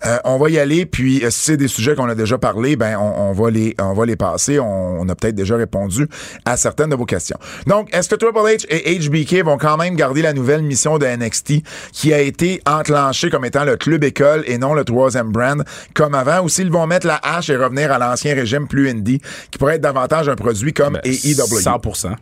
euh, 0.06 0.18
on 0.24 0.38
va 0.38 0.50
y 0.50 0.58
aller, 0.58 0.86
puis 0.86 1.24
euh, 1.24 1.30
si 1.30 1.44
c'est 1.44 1.56
des 1.56 1.68
sujets 1.68 1.94
qu'on 1.94 2.08
a 2.08 2.14
déjà 2.14 2.38
parlé, 2.38 2.76
ben 2.76 2.96
on, 2.98 3.30
on 3.30 3.32
va 3.32 3.50
les 3.50 3.74
on 3.80 3.92
va 3.94 4.06
les 4.06 4.16
passer. 4.16 4.58
On, 4.58 5.00
on 5.00 5.08
a 5.08 5.14
peut-être 5.14 5.34
déjà 5.34 5.56
répondu 5.56 6.08
à 6.44 6.56
certaines 6.56 6.90
de 6.90 6.96
vos 6.96 7.06
questions. 7.06 7.38
Donc, 7.66 7.94
est-ce 7.94 8.08
que 8.08 8.14
Triple 8.14 8.38
H 8.38 8.66
et 8.68 8.98
HBK 8.98 9.44
vont 9.44 9.58
quand 9.58 9.76
même 9.76 9.96
garder 9.96 10.22
la 10.22 10.32
nouvelle 10.32 10.62
mission 10.62 10.98
de 10.98 11.06
NXT 11.06 11.62
qui 11.92 12.12
a 12.12 12.20
été 12.20 12.60
enclenchée 12.66 13.30
comme 13.30 13.44
étant 13.44 13.64
le 13.64 13.76
club 13.76 14.04
école 14.04 14.44
et 14.46 14.58
non 14.58 14.74
le 14.74 14.84
troisième 14.84 15.30
brand 15.30 15.62
comme 15.94 16.14
avant, 16.14 16.42
ou 16.42 16.48
s'ils 16.48 16.70
vont 16.70 16.86
mettre 16.86 17.06
la 17.06 17.20
hache 17.22 17.50
et 17.50 17.56
revenir 17.56 17.92
à 17.92 17.98
l'ancien 17.98 18.34
régime 18.34 18.68
plus 18.68 18.88
indie, 18.90 19.20
qui 19.50 19.58
pourrait 19.58 19.76
être 19.76 19.82
davantage 19.82 20.28
un 20.28 20.36
produit 20.36 20.72
comme 20.72 20.98
Ben, 21.02 21.12
AEW? 21.12 21.60
100%. 21.60 22.14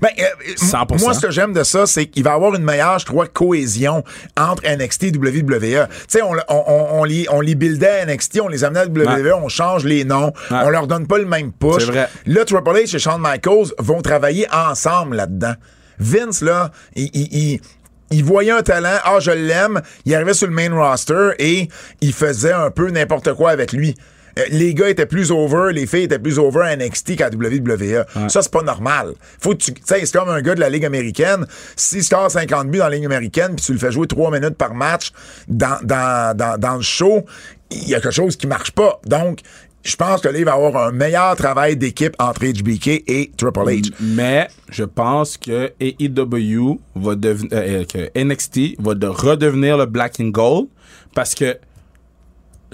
Ben, 0.00 0.08
euh, 0.18 0.54
100%. 0.56 1.00
Moi, 1.00 1.14
ce 1.14 1.20
que 1.20 1.30
j'aime 1.30 1.52
de 1.52 1.62
ça, 1.62 1.86
c'est 1.86 2.06
qu'il 2.06 2.22
va 2.24 2.30
y 2.30 2.34
avoir 2.34 2.54
une 2.54 2.62
meilleure, 2.64 2.98
je 2.98 3.06
crois, 3.06 3.26
cohésion 3.26 4.04
entre 4.36 4.62
NXT 4.66 5.04
et 5.04 5.12
WWE. 5.16 5.58
Tu 5.60 5.78
sais, 6.08 6.22
on, 6.22 6.32
on, 6.48 6.86
on, 7.00 7.04
les, 7.04 7.26
on 7.30 7.40
les 7.40 7.54
buildait 7.54 8.00
à 8.00 8.06
NXT, 8.06 8.40
on 8.42 8.48
les 8.48 8.64
amenait 8.64 8.80
à 8.80 8.86
WWE, 8.86 9.32
on 9.42 9.48
change 9.48 9.84
les 9.84 10.04
noms, 10.04 10.32
Ouais. 10.50 10.58
on 10.64 10.70
leur 10.70 10.86
donne 10.86 11.06
pas 11.06 11.18
le 11.18 11.26
même 11.26 11.52
push. 11.52 11.84
Vrai. 11.84 12.08
Là, 12.26 12.44
Triple 12.44 12.70
H 12.70 12.96
et 12.96 12.98
Shawn 12.98 13.20
Michaels 13.20 13.72
vont 13.78 14.02
travailler 14.02 14.46
ensemble 14.52 15.16
là-dedans. 15.16 15.54
Vince, 15.98 16.42
là, 16.42 16.70
il, 16.94 17.10
il, 17.14 17.28
il- 17.54 17.60
il 18.12 18.22
voyait 18.22 18.52
un 18.52 18.62
talent, 18.62 18.98
ah, 19.02 19.18
je 19.18 19.32
l'aime, 19.32 19.82
il 20.04 20.14
arrivait 20.14 20.32
sur 20.32 20.46
le 20.46 20.52
main 20.54 20.72
roster 20.72 21.30
et 21.40 21.68
il 22.00 22.12
faisait 22.12 22.52
un 22.52 22.70
peu 22.70 22.88
n'importe 22.90 23.34
quoi 23.34 23.50
avec 23.50 23.72
lui. 23.72 23.96
Euh, 24.38 24.42
Les 24.50 24.74
gars 24.74 24.88
étaient 24.88 25.06
plus 25.06 25.30
over, 25.30 25.72
les 25.72 25.86
filles 25.86 26.04
étaient 26.04 26.18
plus 26.18 26.38
over 26.38 26.60
à 26.62 26.76
NXT 26.76 27.16
qu'à 27.16 27.28
WWE. 27.30 28.04
Ça, 28.28 28.42
c'est 28.42 28.52
pas 28.52 28.62
normal. 28.62 29.12
Faut 29.40 29.50
que 29.52 29.56
tu. 29.56 29.72
Sais, 29.84 30.04
c'est 30.04 30.12
comme 30.18 30.28
un 30.28 30.40
gars 30.42 30.54
de 30.54 30.60
la 30.60 30.68
Ligue 30.70 30.84
américaine. 30.84 31.46
S'il 31.76 32.04
score 32.04 32.30
50 32.30 32.70
buts 32.70 32.78
dans 32.78 32.88
la 32.88 32.96
Ligue 32.96 33.06
américaine, 33.06 33.54
puis 33.56 33.64
tu 33.64 33.72
le 33.72 33.78
fais 33.78 33.92
jouer 33.92 34.06
3 34.06 34.30
minutes 34.30 34.56
par 34.56 34.74
match 34.74 35.12
dans, 35.48 35.78
dans, 35.82 36.36
dans, 36.36 36.58
dans 36.58 36.76
le 36.76 36.82
show, 36.82 37.24
il 37.70 37.88
y 37.88 37.94
a 37.94 38.00
quelque 38.00 38.14
chose 38.14 38.36
qui 38.36 38.46
marche 38.46 38.70
pas. 38.72 39.00
Donc, 39.06 39.40
je 39.82 39.94
pense 39.94 40.20
que 40.20 40.28
là, 40.28 40.38
il 40.38 40.44
va 40.44 40.50
y 40.50 40.54
avoir 40.54 40.88
un 40.88 40.90
meilleur 40.92 41.36
travail 41.36 41.76
d'équipe 41.76 42.14
entre 42.18 42.40
HBK 42.44 43.04
et 43.06 43.30
Triple 43.36 43.60
H. 43.60 43.92
Mais 44.00 44.48
je 44.68 44.82
pense 44.82 45.36
que 45.36 45.72
AEW 45.80 46.80
va 46.96 47.14
devenir, 47.14 47.50
euh, 47.52 47.84
que 47.84 48.10
NXT 48.20 48.80
va 48.80 48.94
de 48.94 49.06
redevenir 49.06 49.76
le 49.78 49.86
black 49.86 50.16
and 50.20 50.28
gold 50.30 50.66
parce 51.14 51.34
que 51.34 51.56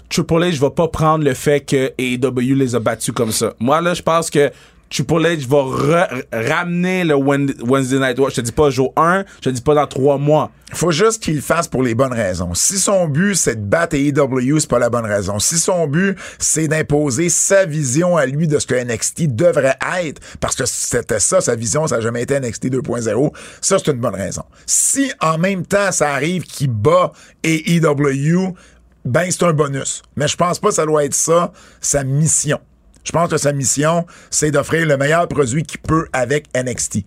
Triple 0.09 0.35
H 0.35 0.59
va 0.59 0.71
pas 0.71 0.89
prendre 0.89 1.25
le 1.25 1.35
fait 1.35 1.61
que 1.61 1.93
AEW 1.99 2.55
les 2.55 2.75
a 2.75 2.81
battus 2.81 3.15
comme 3.15 3.33
ça. 3.33 3.55
Moi 3.61 3.81
là, 3.81 3.95
je 3.95 4.03
pense 4.03 4.31
que 4.31 4.51
Triple 4.91 5.23
H 5.23 5.47
va 5.47 6.09
ramener 6.33 7.05
le 7.05 7.15
Wednesday 7.15 7.99
Night 7.99 8.19
War. 8.19 8.29
Je 8.29 8.37
te 8.37 8.41
dis 8.43 8.53
pas 8.53 8.69
jour 8.69 8.93
1, 8.97 9.25
je 9.41 9.49
te 9.49 9.55
dis 9.55 9.63
pas 9.63 9.75
dans 9.75 9.87
3 9.87 10.19
mois. 10.19 10.51
Faut 10.75 10.91
juste 10.91 11.23
qu'il 11.23 11.37
le 11.37 11.41
fasse 11.43 11.69
pour 11.69 11.83
les 11.83 11.95
bonnes 11.95 12.15
raisons. 12.15 12.55
Si 12.55 12.79
son 12.79 13.07
but, 13.07 13.35
c'est 13.35 13.57
de 13.57 13.67
battre 13.67 13.95
AEW, 13.95 14.59
c'est 14.59 14.69
pas 14.69 14.79
la 14.79 14.89
bonne 14.89 15.05
raison. 15.05 15.39
Si 15.39 15.59
son 15.59 15.87
but, 15.87 16.17
c'est 16.39 16.67
d'imposer 16.67 17.29
sa 17.29 17.67
vision 17.67 18.17
à 18.17 18.25
lui 18.25 18.49
de 18.49 18.59
ce 18.59 18.67
que 18.67 18.75
NXT 18.75 19.35
devrait 19.35 19.77
être, 20.03 20.23
parce 20.41 20.57
que 20.57 20.65
c'était 20.65 21.21
ça, 21.21 21.43
sa 21.43 21.57
vision, 21.57 21.87
ça 21.87 21.97
n'a 21.97 22.01
jamais 22.01 22.23
été 22.23 22.41
NXT 22.41 22.67
2.0, 22.67 23.33
ça, 23.61 23.77
c'est 23.79 23.93
une 23.93 24.01
bonne 24.01 24.15
raison. 24.15 24.45
Si, 24.65 25.13
en 25.21 25.37
même 25.37 25.67
temps, 25.67 25.93
ça 25.93 26.11
arrive 26.11 26.45
qu'il 26.45 26.71
bat 26.71 27.13
AEW, 27.45 28.55
ben, 29.05 29.31
c'est 29.31 29.43
un 29.45 29.53
bonus. 29.53 30.03
Mais 30.17 30.29
je 30.29 30.37
pense 30.37 30.59
pas 30.59 30.69
que 30.69 30.75
ça 30.75 30.87
doit 30.87 31.05
être 31.05 31.15
ça, 31.15 31.53
sa 31.81 32.05
mission. 32.05 32.59
Je 33.05 33.11
pense 33.13 33.29
que 33.31 33.37
sa 33.37 33.53
mission, 33.53 34.07
c'est 34.31 34.51
d'offrir 34.53 34.87
le 34.87 34.97
meilleur 34.97 35.27
produit 35.29 35.65
qu'il 35.65 35.81
peut 35.81 36.07
avec 36.13 36.47
NXT 36.57 36.99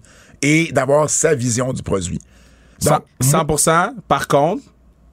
et 0.41 0.71
d'avoir 0.73 1.09
sa 1.09 1.33
vision 1.35 1.71
du 1.71 1.81
produit. 1.81 2.19
Cent- 2.79 2.99
Donc, 3.21 3.49
100%. 3.59 3.93
Par 4.07 4.27
contre, 4.27 4.61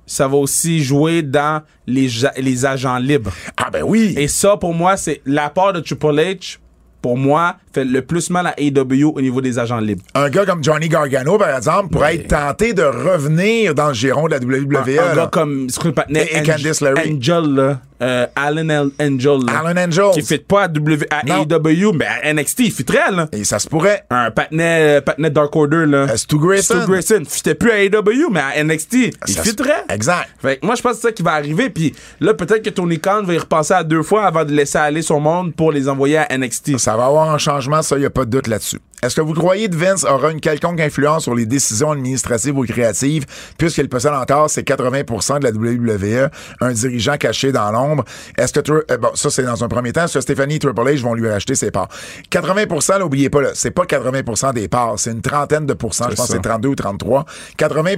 ça 0.06 0.26
va 0.26 0.36
aussi 0.36 0.82
jouer 0.82 1.22
dans 1.22 1.62
les, 1.86 2.10
les 2.36 2.66
agents 2.66 2.98
libres. 2.98 3.32
Ah 3.56 3.70
ben 3.70 3.84
oui. 3.84 4.14
Et 4.18 4.26
ça, 4.26 4.56
pour 4.56 4.74
moi, 4.74 4.96
c'est 4.96 5.22
l'apport 5.24 5.72
de 5.72 5.78
Triple 5.80 6.16
H, 6.16 6.58
pour 7.02 7.18
moi, 7.18 7.56
fait 7.74 7.84
le 7.84 8.00
plus 8.02 8.30
mal 8.30 8.46
à 8.46 8.54
AEW 8.58 9.12
au 9.14 9.20
niveau 9.20 9.40
des 9.40 9.58
agents 9.58 9.80
libres. 9.80 10.02
un 10.14 10.30
gars 10.30 10.46
comme 10.46 10.62
Johnny 10.62 10.88
Gargano, 10.88 11.36
par 11.36 11.56
exemple, 11.56 11.88
pourrait 11.90 12.14
être 12.14 12.28
tenté 12.28 12.72
de 12.72 12.82
revenir 12.82 13.74
dans 13.74 13.88
le 13.88 13.94
giron 13.94 14.26
de 14.28 14.30
la 14.30 14.38
WWE. 14.38 14.98
un 14.98 15.16
gars 15.16 15.28
comme 15.30 15.68
appelle 15.84 16.16
Et- 16.16 16.42
Candice 16.42 16.80
LeRae. 16.80 17.00
Angel, 17.16 17.54
là, 17.54 17.80
euh, 18.02 18.26
Alan 18.36 18.68
El- 18.68 18.90
Angel, 19.00 19.38
là, 19.46 19.60
Alan 19.64 19.80
Angels. 19.86 20.10
qui 20.14 20.22
fit 20.22 20.38
pas 20.38 20.64
à, 20.64 20.68
w, 20.68 21.06
à. 21.10 21.20
AEW, 21.24 21.92
mais 21.94 22.06
à 22.06 22.32
NXT, 22.34 22.60
il 22.60 22.72
fitterait, 22.72 23.10
là. 23.10 23.28
Et 23.32 23.44
ça 23.44 23.58
se 23.58 23.68
pourrait. 23.68 24.04
Un 24.10 24.30
patinet, 24.30 24.98
euh, 24.98 25.00
patinet 25.00 25.30
Dark 25.30 25.54
Order, 25.56 25.86
là. 25.86 25.98
Euh, 26.10 26.16
Stu 26.16 26.36
Grayson. 26.38 26.80
Stu 26.80 26.86
Grayson. 26.90 27.22
Fitait 27.28 27.54
plus 27.54 27.70
à 27.70 27.82
AEW, 27.82 28.28
mais 28.30 28.40
à 28.40 28.62
NXT, 28.64 28.94
il 29.28 29.38
fitterait. 29.38 29.84
Exact. 29.88 30.28
Fait 30.40 30.56
que 30.58 30.66
moi, 30.66 30.74
je 30.74 30.82
pense 30.82 30.92
que 30.92 30.96
c'est 30.98 31.08
ça 31.08 31.12
qui 31.12 31.22
va 31.22 31.32
arriver. 31.32 31.70
Puis 31.70 31.94
là, 32.20 32.34
peut-être 32.34 32.62
que 32.64 32.70
Tony 32.70 32.98
Khan 32.98 33.22
va 33.24 33.34
y 33.34 33.38
repenser 33.38 33.74
à 33.74 33.84
deux 33.84 34.02
fois 34.02 34.24
avant 34.26 34.44
de 34.44 34.52
laisser 34.52 34.78
aller 34.78 35.02
son 35.02 35.20
monde 35.20 35.54
pour 35.54 35.72
les 35.72 35.88
envoyer 35.88 36.18
à 36.18 36.36
NXT. 36.36 36.78
Ça 36.78 36.96
va 36.96 37.06
avoir 37.06 37.30
un 37.32 37.38
changement, 37.38 37.82
ça, 37.82 37.96
il 37.96 38.00
n'y 38.00 38.06
a 38.06 38.10
pas 38.10 38.24
de 38.24 38.30
doute 38.30 38.46
là-dessus. 38.48 38.78
Est-ce 39.02 39.16
que 39.16 39.20
vous 39.20 39.34
croyez 39.34 39.68
que 39.68 39.74
Vince 39.74 40.04
aura 40.04 40.30
une 40.30 40.40
quelconque 40.40 40.80
influence 40.80 41.24
sur 41.24 41.34
les 41.34 41.44
décisions 41.44 41.90
administratives 41.90 42.56
ou 42.56 42.64
créatives, 42.64 43.26
puisqu'il 43.58 43.88
possède 43.88 44.12
encore 44.12 44.48
ses 44.48 44.62
80% 44.62 45.40
de 45.40 45.44
la 45.44 45.50
WWE, 45.50 46.30
un 46.60 46.72
dirigeant 46.72 47.16
caché 47.16 47.50
dans 47.50 47.72
l'ombre? 47.72 48.04
Est-ce 48.38 48.52
que, 48.52 48.70
euh, 48.70 48.96
bon, 48.98 49.10
ça, 49.14 49.28
c'est 49.30 49.42
dans 49.42 49.64
un 49.64 49.68
premier 49.68 49.92
temps, 49.92 50.04
est-ce 50.04 50.14
que 50.14 50.20
Stéphanie 50.20 50.54
et 50.54 50.58
Triple 50.60 50.82
H 50.82 51.00
vont 51.00 51.14
lui 51.14 51.28
racheter 51.28 51.56
ses 51.56 51.72
parts? 51.72 51.88
80% 52.30 53.00
n'oubliez 53.00 53.28
pas, 53.28 53.42
là, 53.42 53.50
c'est 53.54 53.72
pas 53.72 53.84
80% 53.86 54.54
des 54.54 54.68
parts, 54.68 54.98
c'est 54.98 55.10
une 55.10 55.20
trentaine 55.20 55.66
de 55.66 55.74
pourcents, 55.74 56.08
je 56.08 56.14
pense 56.14 56.28
que 56.28 56.34
c'est 56.34 56.40
32 56.40 56.68
ou 56.68 56.74
33. 56.76 57.24
80 57.56 57.90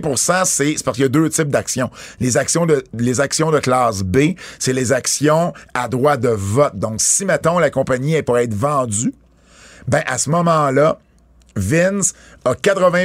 c'est 0.44 0.74
c'est 0.76 0.84
parce 0.84 0.96
qu'il 0.96 1.02
y 1.02 1.06
a 1.06 1.10
deux 1.10 1.28
types 1.28 1.48
d'actions. 1.48 1.90
Les 2.20 2.38
actions 2.38 2.64
de 2.64 2.82
les 2.94 3.20
actions 3.20 3.50
de 3.50 3.58
classe 3.58 4.02
B, 4.02 4.34
c'est 4.58 4.72
les 4.72 4.92
actions 4.92 5.52
à 5.74 5.88
droit 5.88 6.16
de 6.16 6.28
vote. 6.28 6.76
Donc 6.76 6.94
si 6.98 7.24
mettons 7.24 7.58
la 7.58 7.70
compagnie 7.70 8.14
est 8.14 8.22
pour 8.22 8.38
être 8.38 8.54
vendue, 8.54 9.12
ben 9.88 10.02
à 10.06 10.18
ce 10.18 10.30
moment-là, 10.30 10.98
Vince 11.56 12.14
a 12.44 12.54
80 12.54 13.04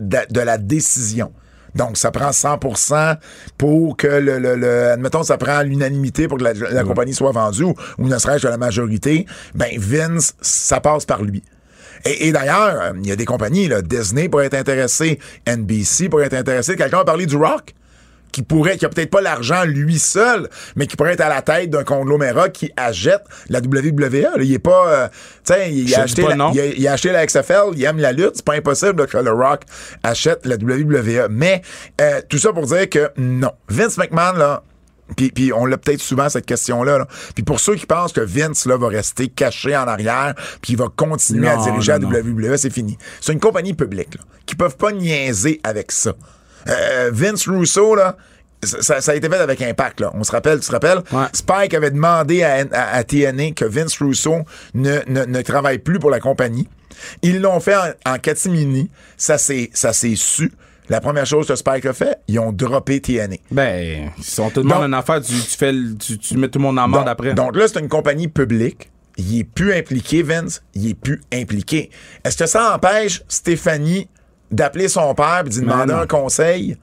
de, 0.00 0.18
de 0.30 0.40
la 0.40 0.58
décision. 0.58 1.32
Donc, 1.74 1.96
ça 1.96 2.10
prend 2.10 2.30
100% 2.30 3.16
pour 3.56 3.96
que 3.96 4.06
le, 4.06 4.38
le, 4.38 4.56
le- 4.56 4.90
admettons, 4.90 5.22
ça 5.22 5.38
prend 5.38 5.62
l'unanimité 5.62 6.28
pour 6.28 6.36
que 6.36 6.44
la, 6.44 6.52
la 6.52 6.84
compagnie 6.84 7.14
soit 7.14 7.32
vendue 7.32 7.62
ou, 7.64 7.74
ou 7.96 8.08
ne 8.08 8.18
serait-ce 8.18 8.42
que 8.42 8.48
la 8.48 8.58
majorité. 8.58 9.24
Ben, 9.54 9.70
Vince, 9.78 10.34
ça 10.42 10.80
passe 10.80 11.06
par 11.06 11.22
lui. 11.22 11.42
Et, 12.04 12.28
et 12.28 12.32
d'ailleurs, 12.32 12.78
euh, 12.82 12.92
il 13.02 13.06
y 13.08 13.12
a 13.12 13.16
des 13.16 13.24
compagnies, 13.24 13.68
là, 13.68 13.80
Disney 13.80 14.28
pourrait 14.28 14.46
être 14.46 14.54
intéressé, 14.54 15.18
NBC 15.46 16.10
pourrait 16.10 16.26
être 16.26 16.34
intéressé. 16.34 16.76
Quelqu'un 16.76 16.98
a 16.98 17.04
parlé 17.04 17.24
du 17.24 17.36
Rock? 17.36 17.74
Qui 18.32 18.42
pourrait, 18.42 18.78
qui 18.78 18.86
a 18.86 18.88
peut-être 18.88 19.10
pas 19.10 19.20
l'argent 19.20 19.64
lui 19.64 19.98
seul, 19.98 20.48
mais 20.74 20.86
qui 20.86 20.96
pourrait 20.96 21.12
être 21.12 21.20
à 21.20 21.28
la 21.28 21.42
tête 21.42 21.70
d'un 21.70 21.84
conglomérat 21.84 22.48
qui 22.48 22.72
achète 22.76 23.22
la 23.48 23.60
WWE. 23.60 24.22
là. 24.22 24.30
Il 24.40 24.52
est 24.52 24.58
pas, 24.58 24.88
euh, 24.88 25.08
sais, 25.44 25.70
il, 25.72 25.88
Je 25.88 25.94
a 25.94 26.02
acheté 26.02 26.22
la, 26.22 26.50
il, 26.52 26.60
a, 26.60 26.66
il 26.66 26.88
a 26.88 26.92
acheté 26.92 27.12
la 27.12 27.26
XFL, 27.26 27.74
il 27.76 27.84
aime 27.84 27.98
la 27.98 28.12
lutte, 28.12 28.32
c'est 28.36 28.44
pas 28.44 28.54
impossible 28.54 29.06
que 29.06 29.18
le 29.18 29.30
Rock 29.30 29.62
achète 30.02 30.46
la 30.46 30.56
WWE. 30.56 31.28
Mais 31.30 31.62
euh, 32.00 32.20
tout 32.28 32.38
ça 32.38 32.52
pour 32.52 32.66
dire 32.66 32.88
que 32.88 33.10
non, 33.16 33.52
Vince 33.68 33.98
McMahon 33.98 34.32
là. 34.32 34.62
Puis, 35.16 35.30
puis 35.30 35.52
on 35.52 35.66
l'a 35.66 35.76
peut-être 35.76 36.00
souvent 36.00 36.30
cette 36.30 36.46
question-là. 36.46 36.98
là. 36.98 37.06
Puis 37.34 37.44
pour 37.44 37.60
ceux 37.60 37.74
qui 37.74 37.84
pensent 37.84 38.12
que 38.12 38.22
Vince 38.22 38.64
là, 38.64 38.78
va 38.78 38.88
rester 38.88 39.28
caché 39.28 39.76
en 39.76 39.86
arrière, 39.86 40.34
puis 40.62 40.72
il 40.72 40.78
va 40.78 40.86
continuer 40.94 41.48
à 41.48 41.56
diriger 41.56 41.98
non, 41.98 42.10
la 42.10 42.20
WWE, 42.20 42.56
c'est 42.56 42.72
fini. 42.72 42.96
C'est 43.20 43.34
une 43.34 43.40
compagnie 43.40 43.74
publique 43.74 44.14
là, 44.14 44.22
qui 44.46 44.54
peuvent 44.54 44.76
pas 44.76 44.90
niaiser 44.92 45.60
avec 45.64 45.92
ça. 45.92 46.14
Euh, 46.68 47.10
Vince 47.12 47.46
Russo, 47.48 47.94
là, 47.94 48.16
ça, 48.62 49.00
ça 49.00 49.12
a 49.12 49.14
été 49.16 49.28
fait 49.28 49.36
avec 49.36 49.60
Impact, 49.60 50.00
là. 50.00 50.10
On 50.14 50.22
se 50.22 50.30
rappelle, 50.32 50.60
tu 50.60 50.66
te 50.66 50.72
rappelles? 50.72 50.98
Ouais. 51.12 51.24
Spike 51.32 51.74
avait 51.74 51.90
demandé 51.90 52.42
à, 52.44 52.64
à- 52.72 52.96
à 52.96 53.04
TNA 53.04 53.52
que 53.52 53.64
Vince 53.64 53.98
Russo 53.98 54.36
ne, 54.74 54.98
ne, 55.08 55.24
ne 55.24 55.42
travaille 55.42 55.78
plus 55.78 55.98
pour 55.98 56.10
la 56.10 56.20
compagnie. 56.20 56.68
Ils 57.22 57.40
l'ont 57.40 57.58
fait 57.60 57.74
en, 57.74 58.12
en 58.12 58.18
catimini. 58.18 58.90
Ça 59.16 59.36
s'est, 59.38 59.70
su. 60.14 60.52
La 60.88 61.00
première 61.00 61.26
chose 61.26 61.46
que 61.48 61.56
Spike 61.56 61.86
a 61.86 61.92
fait, 61.92 62.18
ils 62.28 62.38
ont 62.38 62.52
droppé 62.52 63.00
TNA. 63.00 63.36
Ben, 63.50 64.10
si 64.20 64.40
on 64.40 64.50
te 64.50 64.60
demande 64.60 64.84
une 64.84 64.94
affaire, 64.94 65.20
tu, 65.22 65.32
tu 65.32 65.56
fais, 65.56 65.72
tu, 65.98 66.18
tu 66.18 66.36
mets 66.36 66.48
tout 66.48 66.58
le 66.58 66.64
monde 66.64 66.78
en 66.78 66.86
mode 66.88 67.08
après. 67.08 67.34
donc 67.34 67.56
là, 67.56 67.66
c'est 67.66 67.80
une 67.80 67.88
compagnie 67.88 68.28
publique. 68.28 68.90
Il 69.16 69.38
est 69.40 69.44
plus 69.44 69.74
impliqué, 69.74 70.22
Vince. 70.22 70.62
Il 70.74 70.88
est 70.88 70.94
plus 70.94 71.20
impliqué. 71.32 71.90
Est-ce 72.24 72.36
que 72.36 72.46
ça 72.46 72.74
empêche 72.74 73.22
Stéphanie 73.28 74.08
d'appeler 74.52 74.88
son 74.88 75.14
père 75.14 75.42
et 75.46 75.48
d'y 75.48 75.60
demander 75.60 75.92
un 75.94 76.06
conseil? 76.06 76.76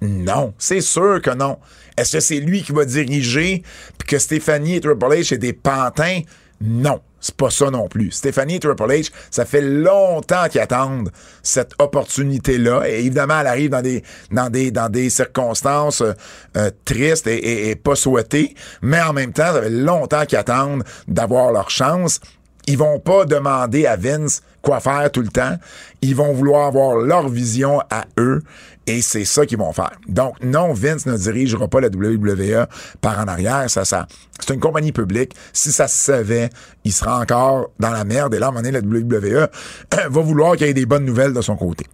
Non, 0.00 0.54
c'est 0.58 0.80
sûr 0.80 1.20
que 1.20 1.30
non. 1.30 1.58
Est-ce 1.96 2.12
que 2.18 2.20
c'est 2.20 2.38
lui 2.38 2.62
qui 2.62 2.70
va 2.70 2.84
diriger 2.84 3.64
puis 3.98 4.06
que 4.08 4.18
Stéphanie 4.18 4.76
et 4.76 4.80
Triple 4.80 5.06
H 5.06 5.24
c'est 5.30 5.38
des 5.38 5.52
pantins? 5.52 6.20
Non, 6.60 7.00
c'est 7.20 7.34
pas 7.36 7.50
ça 7.50 7.70
non 7.70 7.88
plus. 7.88 8.12
Stéphanie 8.12 8.56
et 8.56 8.60
Triple 8.60 8.82
H, 8.84 9.10
ça 9.30 9.44
fait 9.44 9.60
longtemps 9.60 10.48
qu'ils 10.48 10.60
attendent 10.60 11.10
cette 11.42 11.72
opportunité-là. 11.80 12.82
Et 12.88 13.00
évidemment, 13.00 13.40
elle 13.40 13.46
arrive 13.48 13.70
dans 13.70 13.82
des, 13.82 14.02
dans 14.30 14.50
des, 14.50 14.70
dans 14.70 14.88
des 14.88 15.10
circonstances 15.10 16.00
euh, 16.00 16.12
euh, 16.56 16.70
tristes 16.84 17.26
et, 17.26 17.36
et- 17.36 17.70
et 17.70 17.76
pas 17.76 17.94
souhaitées. 17.96 18.54
Mais 18.82 19.00
en 19.00 19.12
même 19.12 19.32
temps, 19.32 19.52
ça 19.52 19.62
fait 19.62 19.70
longtemps 19.70 20.24
qu'ils 20.26 20.38
attendent 20.38 20.84
d'avoir 21.08 21.50
leur 21.52 21.70
chance. 21.70 22.20
Ils 22.68 22.76
vont 22.76 23.00
pas 23.00 23.24
demander 23.24 23.86
à 23.86 23.96
Vince 23.96 24.42
quoi 24.60 24.78
faire 24.80 25.10
tout 25.10 25.22
le 25.22 25.28
temps. 25.28 25.56
Ils 26.02 26.14
vont 26.14 26.34
vouloir 26.34 26.66
avoir 26.66 26.96
leur 26.96 27.28
vision 27.30 27.80
à 27.90 28.04
eux 28.18 28.42
et 28.86 29.00
c'est 29.00 29.24
ça 29.24 29.46
qu'ils 29.46 29.56
vont 29.56 29.72
faire. 29.72 29.92
Donc 30.06 30.34
non, 30.42 30.74
Vince 30.74 31.06
ne 31.06 31.16
dirigera 31.16 31.66
pas 31.66 31.80
la 31.80 31.88
WWE 31.88 32.66
par 33.00 33.18
en 33.20 33.26
arrière. 33.26 33.70
Ça, 33.70 33.86
ça, 33.86 34.06
c'est 34.38 34.52
une 34.52 34.60
compagnie 34.60 34.92
publique. 34.92 35.34
Si 35.54 35.72
ça 35.72 35.88
se 35.88 35.96
savait, 35.96 36.50
il 36.84 36.92
sera 36.92 37.18
encore 37.18 37.70
dans 37.80 37.90
la 37.90 38.04
merde. 38.04 38.34
Et 38.34 38.38
là, 38.38 38.46
à 38.46 38.48
un 38.50 38.52
moment 38.52 38.62
donné, 38.62 38.72
la 38.72 38.86
WWE 38.86 39.48
va 40.10 40.20
vouloir 40.20 40.56
qu'il 40.56 40.66
y 40.66 40.70
ait 40.70 40.74
des 40.74 40.86
bonnes 40.86 41.06
nouvelles 41.06 41.32
de 41.32 41.40
son 41.40 41.56
côté. 41.56 41.86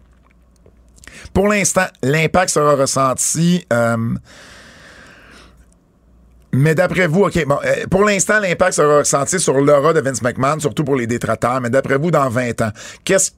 Pour 1.33 1.47
l'instant, 1.47 1.87
l'impact 2.03 2.51
sera 2.51 2.75
ressenti. 2.75 3.65
euh, 3.73 3.97
mais 6.55 6.75
d'après 6.75 7.07
vous, 7.07 7.23
OK, 7.25 7.45
bon, 7.47 7.59
euh, 7.65 7.85
pour 7.91 8.05
l'instant, 8.05 8.41
l'impact 8.41 8.75
sera 8.75 8.99
ressenti 8.99 9.39
sur 9.41 9.55
l'aura 9.61 9.93
de 9.93 10.01
Vince 10.01 10.23
McMahon, 10.23 10.59
surtout 10.61 10.85
pour 10.85 10.97
les 10.97 11.07
détracteurs, 11.07 11.61
mais 11.61 11.71
d'après 11.71 11.99
vous, 11.99 12.11
dans 12.11 12.29
20 12.29 12.61
ans, 12.63 12.71
qu'est-ce 13.05 13.33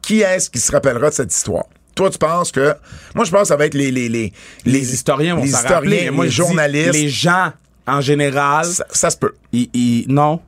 qui 0.00 0.20
est-ce 0.20 0.50
qui 0.50 0.58
se 0.58 0.72
rappellera 0.72 1.10
de 1.10 1.14
cette 1.14 1.32
histoire? 1.34 1.64
Toi, 1.94 2.08
tu 2.10 2.18
penses 2.18 2.50
que. 2.50 2.74
Moi, 3.14 3.24
je 3.26 3.30
pense 3.30 3.42
que 3.42 3.48
ça 3.48 3.56
va 3.56 3.66
être 3.66 3.74
les. 3.74 3.90
Les, 3.90 4.08
les, 4.08 4.32
Les 4.64 4.94
historiens 4.94 5.34
vont 5.36 5.42
les 5.42 5.50
historiens, 5.50 5.74
rappeler, 5.76 6.00
mais 6.04 6.10
moi, 6.10 6.24
les 6.24 6.30
journalistes. 6.30 6.92
Les 6.94 7.08
gens, 7.10 7.52
en 7.86 8.00
général, 8.00 8.64
ça, 8.64 8.86
ça 8.90 9.10
se 9.10 9.16
peut. 9.18 9.34
ils, 9.52 9.68
ils- 9.74 10.06
non? 10.08 10.40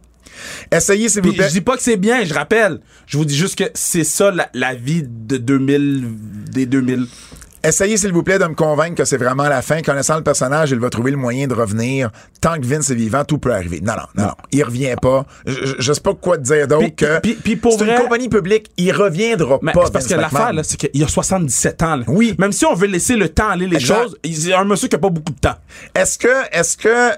Essayez, 0.73 1.09
s'il 1.09 1.23
vous 1.23 1.33
plaît. 1.33 1.47
je 1.49 1.53
dis 1.53 1.61
pas 1.61 1.77
que 1.77 1.83
c'est 1.83 1.97
bien, 1.97 2.25
je 2.25 2.35
rappelle. 2.35 2.81
Je 3.07 3.17
vous 3.19 3.25
dis 3.25 3.37
juste 3.37 3.57
que 3.57 3.71
c'est 3.75 4.05
ça 4.05 4.31
la, 4.31 4.49
la 4.55 4.75
vie 4.75 5.03
de 5.07 5.37
2000, 5.37 6.05
des 6.51 6.67
2000. 6.67 7.07
Essayez, 7.65 7.97
s'il 7.97 8.12
vous 8.12 8.23
plaît, 8.23 8.39
de 8.39 8.45
me 8.45 8.55
convaincre 8.55 8.95
que 8.97 9.05
c'est 9.07 9.17
vraiment 9.17 9.45
la 9.49 9.62
fin. 9.62 9.81
Connaissant 9.81 10.17
le 10.17 10.23
personnage, 10.23 10.71
il 10.71 10.79
va 10.79 10.91
trouver 10.91 11.11
le 11.11 11.17
moyen 11.17 11.47
de 11.47 11.55
revenir. 11.55 12.11
Tant 12.41 12.55
que 12.61 12.67
Vince 12.67 12.91
est 12.91 12.95
vivant, 12.95 13.25
tout 13.25 13.39
peut 13.39 13.53
arriver. 13.55 13.81
Non, 13.83 13.95
non, 13.95 14.03
non, 14.17 14.25
non. 14.29 14.35
Il 14.53 14.62
revient 14.65 14.95
pas. 15.01 15.25
Je, 15.47 15.75
je- 15.79 15.93
sais 15.95 16.01
pas 16.01 16.12
quoi 16.15 16.37
te 16.37 16.43
dire 16.43 16.69
d'autre 16.69 16.95
que. 16.95 17.21
puis- 17.21 17.35
puis 17.35 17.57
pour 17.57 17.79
vrai- 17.79 17.95
une 17.97 18.03
compagnie 18.03 18.29
publique. 18.29 18.71
Il 18.77 18.93
reviendra 18.93 19.59
Mais 19.62 19.73
pas. 19.73 19.81
parce 19.81 19.93
Vince 19.93 20.07
que 20.09 20.15
l'affaire, 20.15 20.53
c'est 20.62 20.77
qu'il 20.77 21.03
a 21.03 21.09
77 21.09 21.83
ans. 21.83 21.97
là. 21.97 22.05
Oui. 22.07 22.35
Même 22.39 22.53
si 22.53 22.67
on 22.67 22.75
veut 22.75 22.87
laisser 22.87 23.17
le 23.17 23.29
temps 23.31 23.49
aller 23.49 23.67
les 23.67 23.77
Exact. 23.77 24.03
choses, 24.03 24.17
il 24.25 24.47
y 24.49 24.53
a 24.53 24.61
un 24.61 24.65
monsieur 24.65 24.89
qui 24.89 24.97
a 24.97 24.99
pas 24.99 25.09
beaucoup 25.11 25.33
de 25.33 25.39
temps. 25.41 25.57
Est-ce 25.95 26.19
que, 26.19 26.29
est-ce 26.53 26.77
que, 26.77 27.11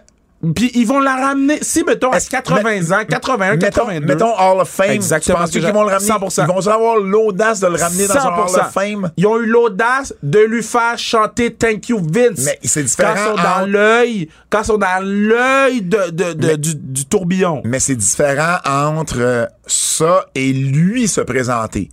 Puis 0.55 0.71
ils 0.75 0.87
vont 0.87 1.01
la 1.01 1.17
ramener, 1.17 1.59
si 1.63 1.83
mettons 1.85 2.11
à 2.11 2.17
Est-ce- 2.19 2.31
80 2.31 2.63
met- 2.63 2.93
ans, 2.93 3.05
81, 3.09 3.53
mettons, 3.57 3.67
82. 3.87 4.07
mettons 4.07 4.35
Hall 4.39 4.61
of 4.61 4.69
Fame. 4.69 4.91
Exactement 4.91 5.39
Tu 5.39 5.43
penses 5.43 5.51
qu'ils 5.51 5.73
vont 5.73 5.83
le 5.85 5.91
ramener? 5.93 6.07
100%. 6.07 6.43
Ils 6.45 6.47
vont 6.49 6.67
avoir 6.69 6.97
l'audace 6.97 7.61
de 7.61 7.67
le 7.69 7.77
ramener 7.77 8.07
dans 8.07 8.15
un 8.15 8.19
Hall 8.19 8.49
100%. 8.49 8.61
of 8.61 8.73
Fame? 8.73 9.11
Ils 9.17 9.27
ont 9.27 9.39
eu 9.41 9.47
l'audace 9.47 10.15
de 10.23 10.39
lui 10.41 10.63
faire 10.63 10.99
chanter 10.99 11.53
Thank 11.55 11.89
You 11.89 11.99
Vince. 12.01 12.45
Mais 12.45 12.59
c'est 12.63 12.83
différent 12.83 13.15
Quand 13.15 13.21
ils 13.35 13.37
sont 13.39 13.43
dans 13.43 13.67
l'œil, 13.67 14.29
quand 14.51 14.61
ils 14.63 14.65
sont 14.67 14.79
dans 14.79 15.03
l'œil 15.05 15.83
de, 15.83 16.11
de- 16.11 16.33
de- 16.33 16.57
du, 16.57 16.75
du 16.75 17.05
tourbillon. 17.07 17.63
Mais 17.65 17.79
c'est 17.81 17.97
différent 17.97 18.57
entre 18.65 19.17
euh, 19.21 19.47
ça 19.67 20.27
et 20.35 20.53
lui 20.53 21.09
se 21.09 21.21
présenter. 21.21 21.89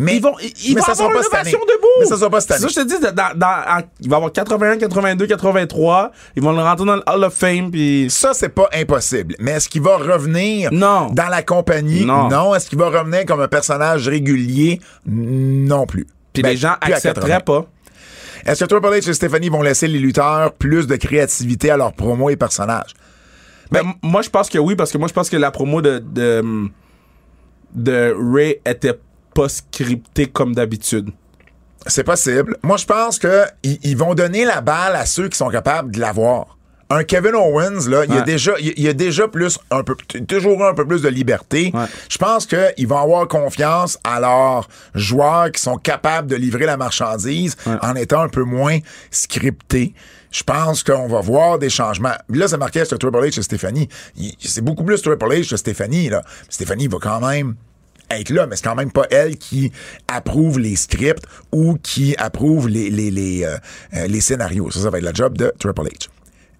Mais 0.00 0.16
Ils 0.16 0.22
vont, 0.22 0.34
ils, 0.40 0.52
ils 0.70 0.74
mais 0.74 0.80
ça 0.80 0.92
avoir 0.92 0.96
sera 0.96 1.08
une 1.08 1.14
pas 1.14 1.38
ovation 1.38 1.58
debout. 1.60 1.86
Mais 2.00 2.06
ça 2.06 2.16
sera 2.16 2.30
pas 2.30 2.40
cette 2.40 2.58
ça 2.60 2.68
je 2.68 2.74
te 2.74 2.86
dis, 2.86 3.00
dans, 3.00 3.36
dans- 3.36 3.46
en- 3.78 3.82
il 4.00 4.08
va 4.08 4.16
avoir 4.16 4.32
81, 4.32 4.78
82, 4.78 5.26
83. 5.26 6.12
Ils 6.36 6.42
vont 6.42 6.52
le 6.52 6.62
rentrer 6.62 6.86
dans 6.86 6.96
le 6.96 7.02
Hall 7.06 7.24
of 7.24 7.34
Fame. 7.34 7.70
Puis 7.70 8.06
Ça, 8.10 8.32
c'est 8.34 8.48
pas 8.50 8.68
impossible. 8.74 9.34
Mais 9.40 9.52
est-ce 9.52 9.68
qu'il 9.68 9.82
va 9.82 9.96
revenir 9.96 10.70
Non. 10.72 11.08
dans 11.12 11.28
la 11.28 11.42
compagnie? 11.42 12.04
Non. 12.04 12.54
Est-ce 12.54 12.68
qu'il 12.68 12.78
va 12.78 12.88
revenir 12.90 13.24
comme 13.26 13.40
un 13.40 13.48
personnage 13.48 14.08
régulier? 14.08 14.80
Non 15.06 15.86
plus. 15.86 16.06
puis 16.32 16.42
Ben, 16.42 16.50
les 16.50 16.56
gens 16.56 16.74
accepteraient 16.80 17.38
80. 17.38 17.40
pas. 17.40 17.66
Est-ce 18.46 18.64
que 18.64 18.68
Triple 18.68 18.86
H 18.86 19.10
et 19.10 19.12
Stephanie 19.14 19.48
vont 19.48 19.62
laisser 19.62 19.88
les 19.88 19.98
lutteurs 19.98 20.52
plus 20.52 20.86
de 20.86 20.96
créativité 20.96 21.70
à 21.70 21.76
leurs 21.76 21.92
promos 21.92 22.30
et 22.30 22.36
personnages? 22.36 22.94
Ben, 23.72 23.80
m- 23.80 23.92
moi, 24.02 24.22
je 24.22 24.30
pense 24.30 24.48
que 24.48 24.58
oui, 24.58 24.76
parce 24.76 24.92
que 24.92 24.96
moi, 24.98 25.08
je 25.08 25.12
pense 25.12 25.28
que 25.28 25.36
la 25.36 25.50
promo 25.50 25.82
de, 25.82 25.98
de, 25.98 26.42
de 27.74 28.14
Ray 28.16 28.60
était 28.64 28.98
pas 29.34 29.48
scriptée 29.48 30.26
comme 30.26 30.54
d'habitude. 30.54 31.10
C'est 31.86 32.04
possible. 32.04 32.56
Moi, 32.62 32.76
je 32.76 32.84
pense 32.86 33.18
que 33.18 33.44
ils 33.62 33.96
vont 33.96 34.14
donner 34.14 34.44
la 34.44 34.60
balle 34.60 34.96
à 34.96 35.06
ceux 35.06 35.28
qui 35.28 35.38
sont 35.38 35.48
capables 35.48 35.90
de 35.92 36.00
l'avoir. 36.00 36.56
Un 36.90 37.04
Kevin 37.04 37.34
Owens, 37.34 37.86
là, 37.88 38.04
il 38.08 38.14
y 38.14 38.16
a 38.18 38.22
déjà, 38.22 38.52
il 38.58 38.80
y 38.82 38.88
a- 38.88 38.94
déjà 38.94 39.28
plus, 39.28 39.58
un 39.70 39.82
peu, 39.84 39.94
t- 39.94 40.24
toujours 40.24 40.64
un 40.64 40.72
peu 40.72 40.86
plus 40.86 41.02
de 41.02 41.08
liberté. 41.08 41.70
Ouais. 41.74 41.84
Je 42.08 42.16
pense 42.16 42.46
qu'ils 42.46 42.88
vont 42.88 42.96
avoir 42.96 43.28
confiance 43.28 43.98
à 44.04 44.20
leurs 44.20 44.66
joueurs 44.94 45.52
qui 45.52 45.60
sont 45.60 45.76
capables 45.76 46.28
de 46.28 46.36
livrer 46.36 46.64
la 46.64 46.78
marchandise 46.78 47.56
en 47.82 47.94
étant 47.94 48.22
un 48.22 48.30
peu 48.30 48.42
moins 48.42 48.78
scriptés. 49.10 49.92
Je 50.30 50.42
pense 50.42 50.82
qu'on 50.82 51.08
va 51.08 51.20
voir 51.20 51.58
des 51.58 51.68
changements. 51.70 52.14
Là, 52.30 52.48
c'est 52.48 52.56
marqué 52.56 52.84
sur 52.86 52.98
Triple 52.98 53.18
H 53.18 53.38
et 53.38 53.42
Stéphanie. 53.42 53.88
C'est 54.40 54.62
beaucoup 54.64 54.84
plus 54.84 55.00
Triple 55.02 55.26
H 55.26 55.50
que 55.50 55.56
Stéphanie, 55.58 56.08
là. 56.08 56.22
Stéphanie 56.48 56.88
va 56.88 56.98
quand 57.00 57.20
même 57.20 57.54
être 58.10 58.30
là, 58.30 58.46
mais 58.46 58.56
c'est 58.56 58.64
quand 58.64 58.74
même 58.74 58.90
pas 58.90 59.06
elle 59.10 59.36
qui 59.36 59.72
approuve 60.06 60.58
les 60.58 60.76
scripts 60.76 61.24
ou 61.52 61.76
qui 61.82 62.14
approuve 62.16 62.68
les, 62.68 62.90
les, 62.90 63.10
les, 63.10 63.44
euh, 63.44 63.56
euh, 63.94 64.06
les 64.06 64.20
scénarios. 64.20 64.70
Ça, 64.70 64.80
ça 64.80 64.90
va 64.90 64.98
être 64.98 65.04
la 65.04 65.12
job 65.12 65.36
de 65.36 65.52
Triple 65.58 65.82
H. 65.82 66.08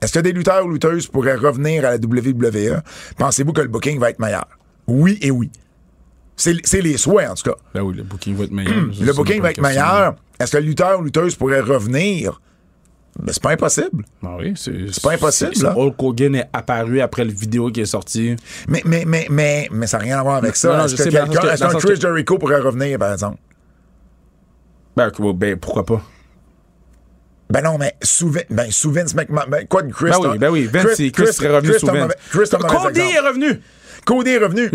Est-ce 0.01 0.13
que 0.13 0.21
des 0.21 0.33
lutteurs 0.33 0.65
ou 0.65 0.71
lutteuses 0.71 1.07
pourraient 1.09 1.35
revenir 1.35 1.85
à 1.85 1.91
la 1.91 1.97
WWE? 1.97 2.81
Pensez-vous 3.17 3.53
que 3.53 3.63
le 3.63 3.69
booking 3.69 3.99
va 3.99 4.11
être 4.11 4.21
meilleur? 4.21 4.47
Oui 4.87 5.19
et 5.23 5.31
oui. 5.31 5.51
C'est 6.37 6.55
c'est 6.65 6.81
les 6.81 6.97
souhaits, 6.97 7.29
en 7.29 7.35
tout 7.35 7.51
cas. 7.51 7.57
Ben 7.75 7.83
oui, 7.83 7.97
le 7.97 8.05
booking 8.05 8.37
va 8.37 8.45
être 8.45 8.53
meilleur. 8.53 8.75
Le 8.75 9.13
booking 9.13 9.43
va 9.43 9.51
être 9.51 9.61
meilleur. 9.61 10.15
Est-ce 10.39 10.53
que 10.53 10.59
le 10.59 10.65
lutteur 10.67 11.01
ou 11.01 11.03
lutteuse 11.03 11.35
pourrait 11.35 11.61
revenir? 11.61 12.41
Ben, 13.21 13.33
c'est 13.33 13.43
pas 13.43 13.51
impossible. 13.51 14.05
Ah 14.25 14.37
oui, 14.39 14.55
c'est 14.57 15.03
pas 15.03 15.13
impossible, 15.13 15.55
c'est- 15.55 15.65
là. 15.65 15.75
Hulk 15.77 16.01
Hogan 16.01 16.37
est 16.37 16.49
apparu 16.53 17.01
après 17.01 17.25
le 17.25 17.33
vidéo 17.33 17.71
qui 17.71 17.81
est 17.81 17.87
sorti. 17.87 18.37
Mais, 18.69 18.81
mais, 18.85 19.05
mais, 19.07 19.27
mais, 19.29 19.69
mais 19.73 19.87
ça 19.89 19.99
n'a 19.99 20.05
rien 20.05 20.19
à 20.21 20.23
voir 20.23 20.37
avec 20.37 20.55
ça. 20.55 20.85
Est-ce 20.85 20.97
je 20.97 21.03
que 21.03 21.09
mais 21.11 21.35
quelqu'un, 21.35 21.79
Chris 21.79 22.01
Jericho 22.01 22.39
pourrait 22.39 22.61
revenir, 22.61 22.99
par 22.99 23.13
exemple? 23.13 23.39
Ben, 24.97 25.11
ben 25.35 25.57
pourquoi 25.57 25.85
pas? 25.85 26.03
Ben 27.51 27.63
non, 27.63 27.79
mais 27.79 27.95
sous, 28.03 28.31
ben, 28.51 28.71
sous 28.71 28.93
Vince 28.93 29.15
McMahon. 29.15 29.47
Ben, 29.49 29.67
quoi 29.67 29.83
de 29.83 29.93
Chris? 29.93 30.11
Ben 30.11 30.19
oui, 30.31 30.39
ben 30.39 30.51
oui, 30.51 30.69
Vince, 30.73 30.95
Chris, 30.97 31.13
Chris, 31.13 31.33
serait 31.33 31.49
revenu 31.57 31.71
Chris, 31.71 31.81
sous 31.81 31.87
Vince. 31.87 32.13
Chris, 32.31 32.49
Cody 32.51 33.01
est 33.01 33.21
revenu! 33.21 33.61
Cody 34.05 34.31
est 34.31 34.39
revenu. 34.39 34.69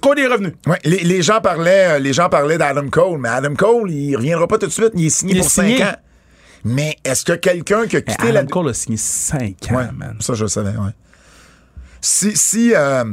Cody 0.00 0.22
est 0.22 0.26
revenu. 0.26 0.52
Ouais, 0.66 0.78
les, 0.84 0.98
les 0.98 1.22
gens 1.22 1.40
parlaient, 1.40 1.96
euh, 1.96 1.98
les 1.98 2.12
gens 2.12 2.28
parlaient 2.28 2.56
d'Adam 2.58 2.88
Cole, 2.88 3.18
mais 3.18 3.28
Adam 3.28 3.54
Cole, 3.54 3.90
il 3.90 4.16
reviendra 4.16 4.46
pas 4.46 4.58
tout 4.58 4.66
de 4.66 4.72
suite. 4.72 4.92
Il 4.94 5.06
est 5.06 5.10
signé 5.10 5.34
Il 5.34 5.38
est 5.38 5.40
pour 5.40 5.50
signé. 5.50 5.78
5 5.78 5.84
ans. 5.86 5.96
Mais 6.64 6.96
est-ce 7.04 7.24
que 7.24 7.32
quelqu'un 7.32 7.86
qui 7.86 7.96
a 7.96 8.00
quitté 8.02 8.22
Adam 8.28 8.32
la... 8.32 8.44
Cole 8.44 8.68
a 8.70 8.74
signé 8.74 8.96
5 8.98 9.38
ans, 9.70 9.74
Ouais, 9.76 9.84
man. 9.96 10.16
ça, 10.20 10.34
je 10.34 10.44
le 10.44 10.48
savais, 10.48 10.70
ouais. 10.70 10.90
Si, 12.02 12.36
si, 12.36 12.72
euh, 12.74 13.04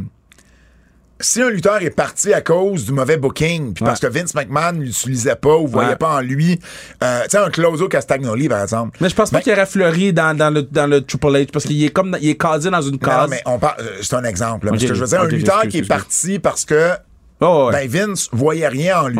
si 1.19 1.41
un 1.41 1.49
lutteur 1.49 1.81
est 1.81 1.89
parti 1.89 2.33
à 2.33 2.41
cause 2.41 2.85
du 2.85 2.91
mauvais 2.93 3.17
booking, 3.17 3.73
puis 3.73 3.83
parce 3.83 3.99
que 3.99 4.07
Vince 4.07 4.33
McMahon 4.35 4.73
ne 4.73 4.83
l'utilisait 4.83 5.35
pas 5.35 5.55
ou 5.57 5.67
voyait 5.67 5.89
Ouais. 5.91 5.95
pas 5.95 6.15
en 6.17 6.21
lui, 6.21 6.59
euh, 7.03 7.23
tu 7.23 7.29
sais, 7.31 7.37
un 7.37 7.49
Closo 7.49 7.87
Castagnoli, 7.87 8.47
par 8.47 8.61
exemple. 8.61 8.97
Mais 9.01 9.09
je 9.09 9.15
pense 9.15 9.31
pas 9.31 9.41
qu'il 9.41 9.51
aurait 9.53 9.65
fleuri 9.65 10.13
dans, 10.13 10.37
dans, 10.37 10.49
le, 10.53 10.61
dans 10.63 10.87
le 10.87 11.01
Triple 11.01 11.27
H 11.27 11.51
parce 11.51 11.65
qu'il 11.65 11.83
est 11.83 11.89
comme 11.89 12.17
il 12.21 12.29
est 12.29 12.37
casé 12.37 12.69
dans 12.69 12.81
une 12.81 12.91
Non, 12.93 12.97
case. 12.99 13.29
mais 13.29 13.41
on 13.45 13.57
parle, 13.59 13.81
euh, 13.81 13.97
c'est 14.01 14.13
un 14.15 14.23
exemple. 14.25 14.67
là. 14.67 14.71
Ok, 14.73 14.77
Parce 14.79 14.89
que 14.91 14.95
je 14.95 15.01
veux 15.01 15.07
dire, 15.07 15.21
un 15.21 15.27
lutteur 15.27 15.67
qui 15.67 15.79
est 15.79 15.87
parti 15.87 16.39
parce 16.39 16.65
que 16.65 16.91
Oh, 17.39 17.69
ouais. 17.71 17.87
ben 17.87 18.07
Vince 18.07 18.29
voyait 18.31 18.67
rien 18.67 19.01
en 19.01 19.07
lui, 19.09 19.19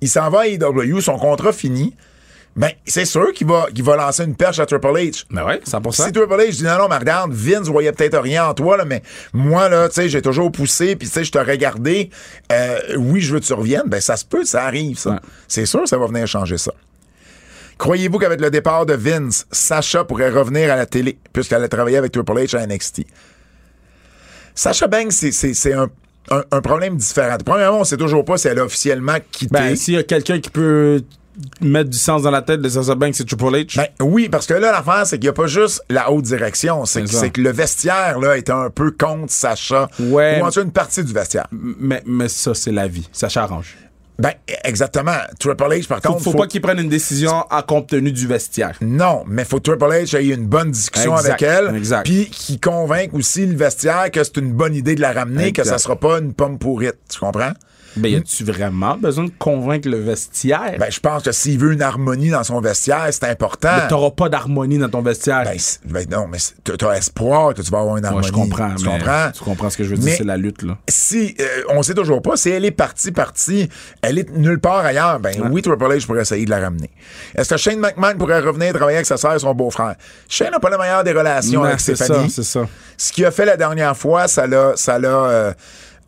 il 0.00 0.08
s'en 0.08 0.30
va 0.30 0.40
à 0.42 0.46
AEW, 0.46 1.00
son 1.00 1.18
contrat 1.18 1.52
fini. 1.52 1.94
Ben, 2.58 2.70
c'est 2.84 3.04
sûr 3.04 3.32
qu'il 3.32 3.46
va, 3.46 3.68
qu'il 3.72 3.84
va 3.84 3.94
lancer 3.96 4.24
une 4.24 4.34
perche 4.34 4.58
à 4.58 4.66
Triple 4.66 4.88
H. 4.88 5.24
Ben 5.30 5.44
ouais, 5.46 5.60
100%. 5.64 5.92
Si 6.06 6.12
Triple 6.12 6.34
H 6.34 6.50
dit 6.56 6.64
non, 6.64 6.76
non, 6.78 6.88
mais 6.88 6.96
regarde, 6.98 7.32
Vince 7.32 7.68
voyait 7.68 7.92
peut-être 7.92 8.18
rien 8.18 8.48
en 8.48 8.52
toi, 8.54 8.76
là, 8.76 8.84
mais 8.84 9.02
moi, 9.32 9.68
là, 9.68 9.88
tu 9.88 9.94
sais, 9.94 10.08
j'ai 10.08 10.20
toujours 10.22 10.50
poussé, 10.50 10.96
puis 10.96 11.06
tu 11.06 11.14
sais, 11.14 11.22
je 11.24 11.30
t'ai 11.30 11.38
regardé, 11.40 12.10
euh, 12.50 12.78
oui, 12.98 13.20
je 13.20 13.32
veux 13.32 13.38
que 13.40 13.44
tu 13.44 13.52
reviennes, 13.52 13.86
ben 13.86 14.00
ça 14.00 14.16
se 14.16 14.24
peut, 14.24 14.44
ça 14.44 14.64
arrive, 14.64 14.98
ça. 14.98 15.10
Ouais. 15.10 15.16
C'est 15.46 15.66
sûr, 15.66 15.86
ça 15.86 15.96
va 15.98 16.06
venir 16.08 16.26
changer 16.26 16.58
ça. 16.58 16.72
Croyez-vous 17.78 18.18
qu'avec 18.18 18.40
le 18.40 18.50
départ 18.50 18.86
de 18.86 18.94
Vince, 18.94 19.46
Sacha 19.52 20.02
pourrait 20.02 20.30
revenir 20.30 20.72
à 20.72 20.74
la 20.76 20.86
télé, 20.86 21.16
puisqu'elle 21.32 21.62
a 21.62 21.68
travaillé 21.68 21.96
avec 21.96 22.10
Triple 22.10 22.32
H 22.32 22.56
à 22.56 22.66
NXT? 22.66 23.02
Sacha 24.54 24.88
Banks, 24.88 25.12
c'est- 25.12 25.72
un, 25.72 25.88
un- 26.30 26.44
un 26.50 26.60
problème 26.60 26.96
différent. 26.96 27.36
Premièrement, 27.44 27.80
on 27.80 27.84
sait 27.84 27.96
toujours 27.96 28.24
pas 28.24 28.36
si 28.36 28.48
elle 28.48 28.58
a 28.58 28.64
officiellement 28.64 29.18
quitté. 29.30 29.52
Ben, 29.52 29.76
s'il 29.76 29.94
y 29.94 29.96
a 29.98 30.02
quelqu'un 30.02 30.40
qui 30.40 30.50
peut 30.50 31.02
mettre 31.60 31.90
du 31.90 31.98
sens 31.98 32.22
dans 32.22 32.30
la 32.30 32.42
tête 32.42 32.60
de 32.60 32.68
Sasha 32.68 32.94
Banks, 32.94 33.14
c'est 33.14 33.26
Triple 33.26 33.44
H? 33.54 33.76
Ben 33.76 33.86
oui, 34.00 34.28
parce 34.28 34.46
que 34.46 34.54
là, 34.54 34.72
l'affaire, 34.72 35.06
c'est 35.06 35.16
qu'il 35.18 35.24
n'y 35.26 35.30
a 35.30 35.32
pas 35.34 35.46
juste 35.46 35.82
la 35.88 36.10
haute 36.10 36.24
direction. 36.24 36.84
C'est 36.84 37.02
que, 37.02 37.28
que 37.28 37.40
le 37.40 37.50
vestiaire, 37.50 38.18
là, 38.18 38.36
est 38.36 38.50
un 38.50 38.70
peu 38.70 38.90
contre 38.90 39.32
Sacha. 39.32 39.88
Ouais. 40.00 40.40
Ou 40.40 40.44
en 40.44 40.48
tout 40.50 40.60
cas, 40.60 40.64
une 40.64 40.72
partie 40.72 41.04
du 41.04 41.12
vestiaire. 41.12 41.46
mais, 41.52 42.02
mais 42.06 42.28
ça, 42.28 42.54
c'est 42.54 42.72
la 42.72 42.88
vie. 42.88 43.08
Ça 43.12 43.28
s'arrange. 43.28 43.76
Ben, 44.20 44.32
exactement. 44.64 45.12
Triple 45.38 45.62
H, 45.62 45.86
par 45.86 46.00
Faut, 46.02 46.08
contre. 46.14 46.24
faut, 46.24 46.32
pas 46.32 46.48
qu'il 46.48 46.60
prenne 46.60 46.80
une 46.80 46.88
décision 46.88 47.44
en 47.48 47.62
compte 47.62 47.86
tenu 47.86 48.10
du 48.10 48.26
vestiaire. 48.26 48.76
Non, 48.80 49.22
mais 49.28 49.44
faut 49.44 49.58
que 49.58 49.70
Triple 49.70 49.84
H 49.84 50.16
ait 50.16 50.24
eu 50.26 50.34
une 50.34 50.46
bonne 50.48 50.72
discussion 50.72 51.16
Exact, 51.16 51.40
avec 51.40 51.42
elle. 51.42 51.76
exact. 51.76 52.04
Puis 52.04 52.28
qui 52.28 52.58
convainque 52.58 53.14
aussi 53.14 53.46
le 53.46 53.56
vestiaire 53.56 54.10
que 54.10 54.24
c'est 54.24 54.38
une 54.38 54.52
bonne 54.52 54.74
idée 54.74 54.96
de 54.96 55.00
la 55.00 55.12
ramener, 55.12 55.52
que 55.52 55.60
Exact. 55.60 55.70
ça 55.70 55.78
sera 55.78 55.94
pas 55.94 56.18
une 56.18 56.32
pomme 56.34 56.58
pourrite. 56.58 56.96
Tu 57.08 57.20
comprends? 57.20 57.52
Ben, 57.96 58.12
y 58.12 58.16
a-tu 58.16 58.44
vraiment 58.44 58.96
besoin 58.96 59.24
de 59.24 59.32
convaincre 59.38 59.88
le 59.88 59.98
vestiaire? 59.98 60.76
Ben, 60.78 60.90
je 60.90 61.00
pense 61.00 61.22
que 61.22 61.32
s'il 61.32 61.58
veut 61.58 61.72
une 61.72 61.82
harmonie 61.82 62.30
dans 62.30 62.44
son 62.44 62.60
vestiaire, 62.60 63.06
c'est 63.10 63.24
important. 63.24 63.70
Mais 63.76 63.88
t'auras 63.88 64.10
pas 64.10 64.28
d'harmonie 64.28 64.78
dans 64.78 64.88
ton 64.88 65.02
vestiaire. 65.02 65.42
Ben, 65.44 65.58
c'est- 65.58 65.80
ben 65.84 66.06
non, 66.10 66.26
mais 66.28 66.38
c'est- 66.38 66.54
t'as- 66.76 66.96
espoir 66.96 67.54
que 67.54 67.62
tu 67.62 67.70
vas 67.70 67.80
avoir 67.80 67.96
une 67.96 68.02
Moi, 68.02 68.08
harmonie. 68.10 68.26
je 68.28 68.32
comprends. 68.32 68.74
Tu 68.74 68.84
mais 68.84 68.90
comprends? 68.98 69.30
Tu 69.32 69.44
comprends 69.44 69.70
ce 69.70 69.76
que 69.76 69.84
je 69.84 69.90
veux 69.90 69.96
dire, 69.96 70.04
Mais- 70.10 70.16
c'est 70.16 70.24
la 70.24 70.36
lutte, 70.36 70.62
là. 70.62 70.76
si 70.88 71.34
euh, 71.40 71.44
on 71.70 71.82
sait 71.82 71.94
toujours 71.94 72.22
pas 72.22 72.36
si 72.36 72.50
elle 72.50 72.64
est 72.64 72.70
partie 72.70 73.12
partie 73.12 73.68
elle 74.02 74.18
est 74.18 74.30
nulle 74.30 74.58
part 74.60 74.84
ailleurs 74.84 75.18
ben 75.20 75.32
oui 75.50 75.62
Triple 75.62 75.84
H 75.84 76.06
pourrait 76.06 76.22
essayer 76.22 76.44
de 76.44 76.50
la 76.50 76.60
ramener 76.60 76.90
est-ce 77.36 77.50
que 77.50 77.56
Shane 77.56 77.78
McMahon 77.78 78.14
pourrait 78.18 78.40
revenir 78.40 78.72
travailler 78.72 78.96
avec 78.98 79.06
sa 79.06 79.16
sœur 79.16 79.34
et 79.34 79.38
son 79.38 79.54
beau-frère? 79.54 79.94
Shane 80.28 80.50
n'a 80.50 80.60
pas 80.60 80.70
la 80.70 80.78
meilleure 80.78 81.04
des 81.04 81.12
relations 81.12 81.60
Non, 81.60 81.66
avec 81.66 81.80
c'est 81.80 81.94
Stéphanie 81.96 82.30
ça, 82.30 82.42
c'est 82.42 82.48
ça. 82.60 82.66
ce 82.96 83.12
qu'il 83.12 83.24
a 83.24 83.30
fait 83.30 83.44
la 83.44 83.56
dernière 83.56 83.96
fois 83.96 84.28
ça 84.28 84.46
l'a 84.46 84.72
ça 84.76 84.98
l'a 84.98 85.08
euh, 85.08 85.52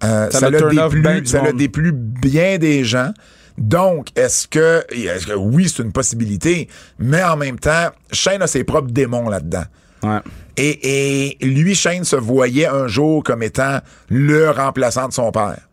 euh, 0.04 0.30
Ça 0.30 0.40
ça 0.40 0.50
ben 0.50 0.68
déplu 0.70 1.26
ça 1.26 1.38
l'a 1.38 1.44
monde. 1.50 1.56
déplu 1.56 1.92
bien 1.92 2.58
des 2.58 2.84
gens 2.84 3.12
donc, 3.58 4.08
est-ce 4.16 4.48
que, 4.48 4.82
est-ce 4.90 5.26
que 5.26 5.34
oui, 5.34 5.68
c'est 5.68 5.82
une 5.82 5.92
possibilité, 5.92 6.66
mais 6.98 7.22
en 7.22 7.36
même 7.36 7.58
temps, 7.58 7.90
Shane 8.10 8.40
a 8.40 8.46
ses 8.46 8.64
propres 8.64 8.90
démons 8.90 9.28
là-dedans. 9.28 9.64
Ouais. 10.02 10.20
Et, 10.56 11.36
et 11.42 11.44
lui, 11.44 11.74
Shane 11.74 12.04
se 12.04 12.16
voyait 12.16 12.66
un 12.66 12.86
jour 12.88 13.22
comme 13.22 13.42
étant 13.42 13.80
le 14.08 14.50
remplaçant 14.50 15.08
de 15.08 15.12
son 15.12 15.30
père. 15.30 15.68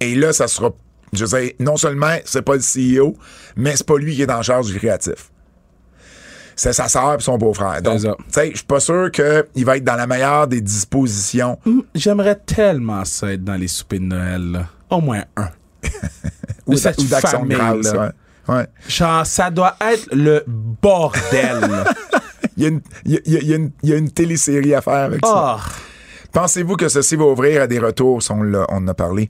Et 0.00 0.14
là, 0.16 0.34
ça 0.34 0.48
sera 0.48 0.70
Je 1.14 1.24
dire, 1.24 1.52
non 1.60 1.78
seulement 1.78 2.14
c'est 2.26 2.42
pas 2.42 2.56
le 2.56 2.60
CEO, 3.00 3.16
mais 3.56 3.74
c'est 3.74 3.86
pas 3.86 3.96
lui 3.96 4.14
qui 4.14 4.22
est 4.22 4.30
en 4.30 4.42
charge 4.42 4.66
du 4.66 4.78
créatif. 4.78 5.30
C'est 6.62 6.74
sa 6.74 6.88
sœur 6.88 7.14
et 7.14 7.20
son 7.22 7.38
beau-frère. 7.38 7.80
Donc, 7.80 8.00
tu 8.02 8.08
sais, 8.28 8.50
je 8.50 8.56
suis 8.58 8.66
pas 8.66 8.80
sûr 8.80 9.10
qu'il 9.10 9.64
va 9.64 9.78
être 9.78 9.84
dans 9.84 9.94
la 9.96 10.06
meilleure 10.06 10.46
des 10.46 10.60
dispositions. 10.60 11.58
J'aimerais 11.94 12.36
tellement 12.36 13.02
ça 13.06 13.32
être 13.32 13.42
dans 13.42 13.54
les 13.54 13.66
soupers 13.66 13.98
de 13.98 14.04
Noël, 14.04 14.42
là. 14.52 14.66
Au 14.90 15.00
moins 15.00 15.22
un. 15.38 15.48
Ou, 16.66 16.74
d'action 16.74 17.46
grâce. 17.46 17.94
là. 17.94 18.12
Ouais. 18.48 18.54
Ouais. 18.54 18.66
Genre, 18.88 19.24
ça 19.24 19.50
doit 19.50 19.74
être 19.80 20.08
le 20.12 20.44
bordel. 20.46 21.66
Il 22.58 22.62
y, 22.64 22.66
a 22.66 22.68
une, 22.68 22.80
il 23.06 23.12
y 23.12 23.16
a- 23.16 23.20
il 23.24 23.32
y 23.32 23.36
a- 23.36 23.40
il 23.40 23.48
y 23.48 23.52
a 23.54 23.56
une, 23.56 23.70
il 23.82 23.88
y 23.88 23.92
a 23.94 23.96
une 23.96 24.10
télésérie 24.10 24.74
à 24.74 24.82
faire 24.82 25.04
avec 25.04 25.24
ça. 25.24 25.56
Oh. 25.56 25.60
Pensez-vous 26.32 26.76
que 26.76 26.88
ceci 26.88 27.16
va 27.16 27.24
ouvrir 27.24 27.62
à 27.62 27.66
des 27.66 27.78
retours? 27.78 28.20
On, 28.28 28.42
on 28.54 28.76
en 28.76 28.86
a 28.88 28.92
parlé. 28.92 29.28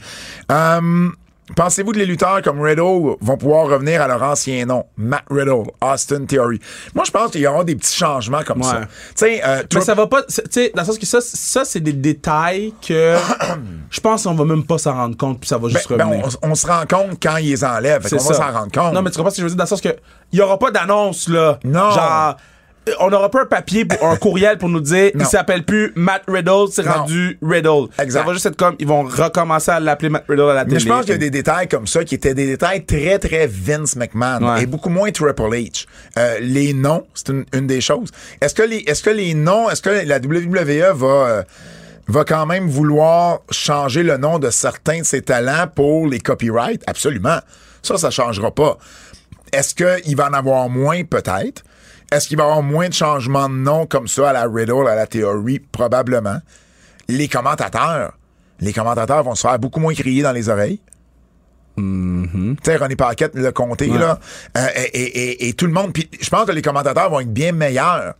Hum, 0.50 1.14
Pensez-vous 1.56 1.92
que 1.92 1.98
les 1.98 2.06
lutteurs 2.06 2.42
comme 2.42 2.60
Riddle 2.60 3.16
vont 3.20 3.36
pouvoir 3.36 3.66
revenir 3.66 4.00
à 4.02 4.08
leur 4.08 4.22
ancien 4.22 4.64
nom? 4.66 4.84
Matt 4.96 5.24
Riddle, 5.30 5.64
Austin 5.80 6.24
Theory? 6.24 6.60
Moi, 6.94 7.04
je 7.04 7.10
pense 7.10 7.30
qu'il 7.30 7.40
y 7.40 7.46
aura 7.46 7.64
des 7.64 7.76
petits 7.76 7.94
changements 7.96 8.42
comme 8.42 8.62
ça. 8.62 8.80
Ouais. 8.80 8.86
Tu 8.86 8.90
sais, 9.16 9.42
euh, 9.44 9.62
Mais 9.74 9.80
ça 9.80 9.94
va 9.94 10.06
pas. 10.06 10.22
c'est- 10.28 10.42
Tu 10.44 10.48
sais, 10.52 10.72
dans 10.74 10.82
le 10.82 10.86
sens 10.86 10.98
que 10.98 11.06
ça, 11.06 11.18
ça 11.20 11.64
c'est 11.64 11.80
des 11.80 11.92
détails 11.92 12.72
que 12.86 13.16
je 13.90 14.00
pense 14.00 14.24
qu'on 14.24 14.34
va 14.34 14.44
même 14.44 14.64
pas 14.64 14.78
s'en 14.78 14.94
rendre 14.94 15.16
compte, 15.16 15.40
puis 15.40 15.48
ça 15.48 15.56
va 15.58 15.68
ben, 15.68 15.74
juste 15.74 15.88
ben, 15.92 16.04
revenir. 16.06 16.28
on, 16.42 16.50
on 16.50 16.54
se 16.54 16.66
rend 16.66 16.82
compte 16.88 17.18
quand 17.22 17.36
ils 17.36 17.50
les 17.50 17.64
enlèvent. 17.64 18.02
C'est 18.06 18.16
qu'on 18.16 18.24
va 18.24 18.34
ça. 18.34 18.46
s'en 18.46 18.52
rendre 18.58 18.72
compte. 18.72 18.92
Non, 18.94 19.02
mais 19.02 19.10
tu 19.10 19.16
comprends 19.16 19.30
ce 19.30 19.36
que 19.36 19.42
je 19.42 19.46
veux 19.46 19.50
dire? 19.50 19.56
Dans 19.58 19.64
le 19.64 19.68
sens 19.68 19.80
que 19.80 19.96
il 20.32 20.38
y 20.38 20.42
aura 20.42 20.58
pas 20.58 20.70
d'annonce, 20.70 21.28
là. 21.28 21.58
Non. 21.64 21.90
Genre. 21.90 22.36
On 23.00 23.10
n'aura 23.10 23.30
pas 23.30 23.42
un 23.42 23.46
papier, 23.46 23.84
pour, 23.84 24.06
un 24.08 24.16
courriel 24.16 24.58
pour 24.58 24.68
nous 24.68 24.80
dire 24.80 25.10
il 25.14 25.24
s'appelle 25.26 25.64
plus 25.64 25.92
Matt 25.94 26.22
Riddle, 26.28 26.66
c'est 26.70 26.86
rendu 26.88 27.38
Riddle. 27.42 27.86
Exact. 27.98 28.20
Ça 28.20 28.26
va 28.26 28.32
juste 28.32 28.46
être 28.46 28.56
comme 28.56 28.74
ils 28.78 28.86
vont 28.86 29.02
recommencer 29.02 29.70
à 29.70 29.80
l'appeler 29.80 30.08
Matt 30.10 30.24
Riddle 30.28 30.50
à 30.50 30.54
la 30.54 30.64
télé. 30.64 30.74
Mais 30.74 30.80
je 30.80 30.88
pense 30.88 31.02
qu'il 31.02 31.12
y 31.12 31.14
a 31.14 31.18
des 31.18 31.30
détails 31.30 31.68
comme 31.68 31.86
ça 31.86 32.04
qui 32.04 32.14
étaient 32.14 32.34
des 32.34 32.46
détails 32.46 32.84
très, 32.84 33.18
très 33.18 33.46
Vince 33.46 33.96
McMahon 33.96 34.40
Ouais. 34.54 34.62
et 34.62 34.66
beaucoup 34.66 34.88
moins 34.90 35.10
Triple 35.10 35.42
H. 35.42 35.86
Euh, 36.18 36.38
les 36.40 36.72
noms, 36.72 37.04
c'est 37.14 37.28
une, 37.28 37.44
une 37.52 37.66
des 37.66 37.80
choses. 37.80 38.10
Est-ce 38.40 38.54
que 38.54 38.62
les, 38.62 38.78
est-ce 38.86 39.02
que 39.02 39.10
les 39.10 39.34
noms, 39.34 39.68
est-ce 39.70 39.82
que 39.82 39.90
la 39.90 40.16
WWE 40.18 40.92
va, 40.94 41.06
euh, 41.06 41.42
va 42.08 42.24
quand 42.24 42.46
même 42.46 42.68
vouloir 42.68 43.40
changer 43.50 44.02
le 44.02 44.16
nom 44.16 44.38
de 44.38 44.50
certains 44.50 45.00
de 45.00 45.04
ses 45.04 45.22
talents 45.22 45.66
pour 45.74 46.06
les 46.06 46.20
copyrights? 46.20 46.82
Absolument. 46.86 47.38
Ça, 47.82 47.96
ça 47.98 48.10
changera 48.10 48.50
pas. 48.50 48.78
Est-ce 49.52 49.74
qu'il 49.74 50.16
va 50.16 50.28
en 50.28 50.32
avoir 50.32 50.68
moins? 50.68 51.02
Peut-être. 51.04 51.62
Est-ce 52.10 52.26
qu'il 52.28 52.36
va 52.36 52.44
y 52.44 52.46
avoir 52.46 52.62
moins 52.62 52.88
de 52.88 52.94
changements 52.94 53.48
de 53.48 53.54
nom 53.54 53.86
comme 53.86 54.08
ça 54.08 54.30
à 54.30 54.32
la 54.32 54.46
Riddle, 54.46 54.88
à 54.88 54.94
la 54.96 55.06
théorie? 55.06 55.60
Probablement. 55.60 56.38
Les 57.08 57.28
commentateurs. 57.28 58.12
Les 58.60 58.72
commentateurs 58.72 59.22
vont 59.22 59.34
se 59.34 59.42
faire 59.46 59.58
beaucoup 59.58 59.80
moins 59.80 59.94
crier 59.94 60.22
dans 60.22 60.32
les 60.32 60.48
oreilles. 60.48 60.80
Tu 61.76 62.56
sais, 62.62 62.76
René 62.76 62.94
Paquette 62.96 63.34
l'a 63.34 63.52
compté, 63.52 63.86
là. 63.86 64.18
Euh, 64.58 64.66
et, 64.76 65.00
et- 65.00 65.30
et- 65.30 65.48
et 65.48 65.52
tout 65.54 65.66
le 65.66 65.72
monde. 65.72 65.92
Puis 65.92 66.10
je 66.20 66.28
pense 66.28 66.44
que 66.46 66.52
les 66.52 66.62
commentateurs 66.62 67.08
vont 67.10 67.20
être 67.20 67.32
bien 67.32 67.52
meilleurs. 67.52 68.14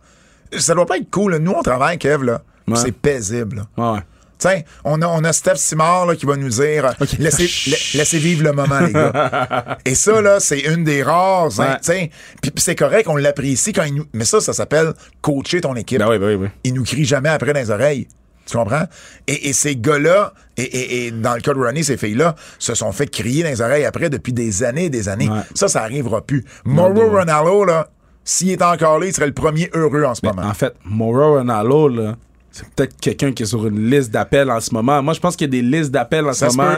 Ça 0.57 0.73
doit 0.73 0.85
pas 0.85 0.97
être 0.97 1.09
cool. 1.11 1.33
là. 1.33 1.39
Nous, 1.39 1.51
on 1.51 1.61
travaille, 1.61 1.97
Kev, 1.97 2.23
là. 2.25 2.41
Ouais. 2.67 2.75
C'est 2.77 2.91
paisible. 2.91 3.65
là. 3.77 3.93
Ouais. 3.93 3.99
Tiens, 4.41 4.61
on 4.83 4.99
a, 5.03 5.07
on 5.07 5.23
a 5.23 5.31
Steph 5.33 5.57
Simard 5.57 6.07
là, 6.07 6.15
qui 6.15 6.25
va 6.25 6.35
nous 6.35 6.49
dire 6.49 6.87
euh, 6.87 7.05
laissez, 7.19 7.47
la- 7.69 7.99
laissez 7.99 8.17
vivre 8.17 8.43
le 8.43 8.53
moment, 8.53 8.79
les 8.79 8.91
gars. 8.91 9.77
Et 9.85 9.93
ça, 9.93 10.19
là, 10.19 10.39
c'est 10.39 10.61
une 10.61 10.83
des 10.83 11.03
rares. 11.03 11.59
hein, 11.59 11.77
Ouais. 11.87 12.09
Puis, 12.41 12.51
c'est 12.55 12.73
correct, 12.75 13.07
on 13.07 13.15
l'apprécie 13.17 13.71
quand 13.71 13.83
il 13.83 13.93
nous. 13.93 14.05
Mais 14.13 14.25
ça, 14.25 14.41
ça 14.41 14.51
s'appelle 14.53 14.93
coacher 15.21 15.61
ton 15.61 15.75
équipe. 15.75 15.99
Ben 15.99 16.09
oui, 16.09 16.17
ben 16.17 16.25
oui, 16.29 16.35
oui. 16.35 16.47
Il 16.63 16.73
nous 16.73 16.83
crie 16.83 17.05
jamais 17.05 17.29
après 17.29 17.53
dans 17.53 17.59
les 17.59 17.69
oreilles. 17.69 18.07
Tu 18.47 18.57
comprends? 18.57 18.85
Et, 19.27 19.49
et 19.49 19.53
ces 19.53 19.75
gars-là, 19.75 20.33
et, 20.57 20.63
et- 20.63 21.05
et 21.05 21.11
dans 21.11 21.35
le 21.35 21.41
cas 21.41 21.53
de 21.53 21.59
Ronnie, 21.59 21.83
ces 21.83 21.95
filles-là, 21.95 22.33
se 22.57 22.73
sont 22.73 22.91
fait 22.91 23.05
crier 23.05 23.43
dans 23.43 23.49
les 23.49 23.61
oreilles 23.61 23.85
après 23.85 24.09
depuis 24.09 24.33
des 24.33 24.63
années 24.63 24.85
et 24.85 24.89
des 24.89 25.07
années. 25.07 25.29
Ouais. 25.29 25.41
Ça, 25.53 25.67
ça 25.67 25.83
arrivera 25.83 26.21
plus. 26.25 26.43
Mauro 26.65 27.11
Ronaldo, 27.11 27.63
là, 27.63 27.89
s'il 28.23 28.49
est 28.49 28.63
encore 28.63 28.97
là, 28.97 29.05
il 29.05 29.13
serait 29.13 29.27
le 29.27 29.33
premier 29.33 29.69
heureux 29.75 30.03
en 30.03 30.15
ce 30.15 30.25
moment. 30.25 30.41
En 30.41 30.53
fait, 30.55 30.73
Mauro 30.83 31.37
Ronaldo, 31.37 31.87
là, 31.89 32.15
c'est 32.51 32.67
peut-être 32.69 32.99
quelqu'un 32.99 33.31
qui 33.31 33.43
est 33.43 33.45
sur 33.47 33.65
une 33.65 33.89
liste 33.89 34.11
d'appels 34.11 34.51
en 34.51 34.59
ce 34.59 34.73
moment. 34.73 35.01
Moi, 35.01 35.13
je 35.13 35.19
pense 35.19 35.35
qu'il 35.35 35.45
y 35.53 35.57
a 35.57 35.61
des 35.61 35.67
listes 35.67 35.91
d'appels 35.91 36.25
en 36.27 36.33
Ça 36.33 36.49
ce 36.49 36.57
moment. 36.57 36.77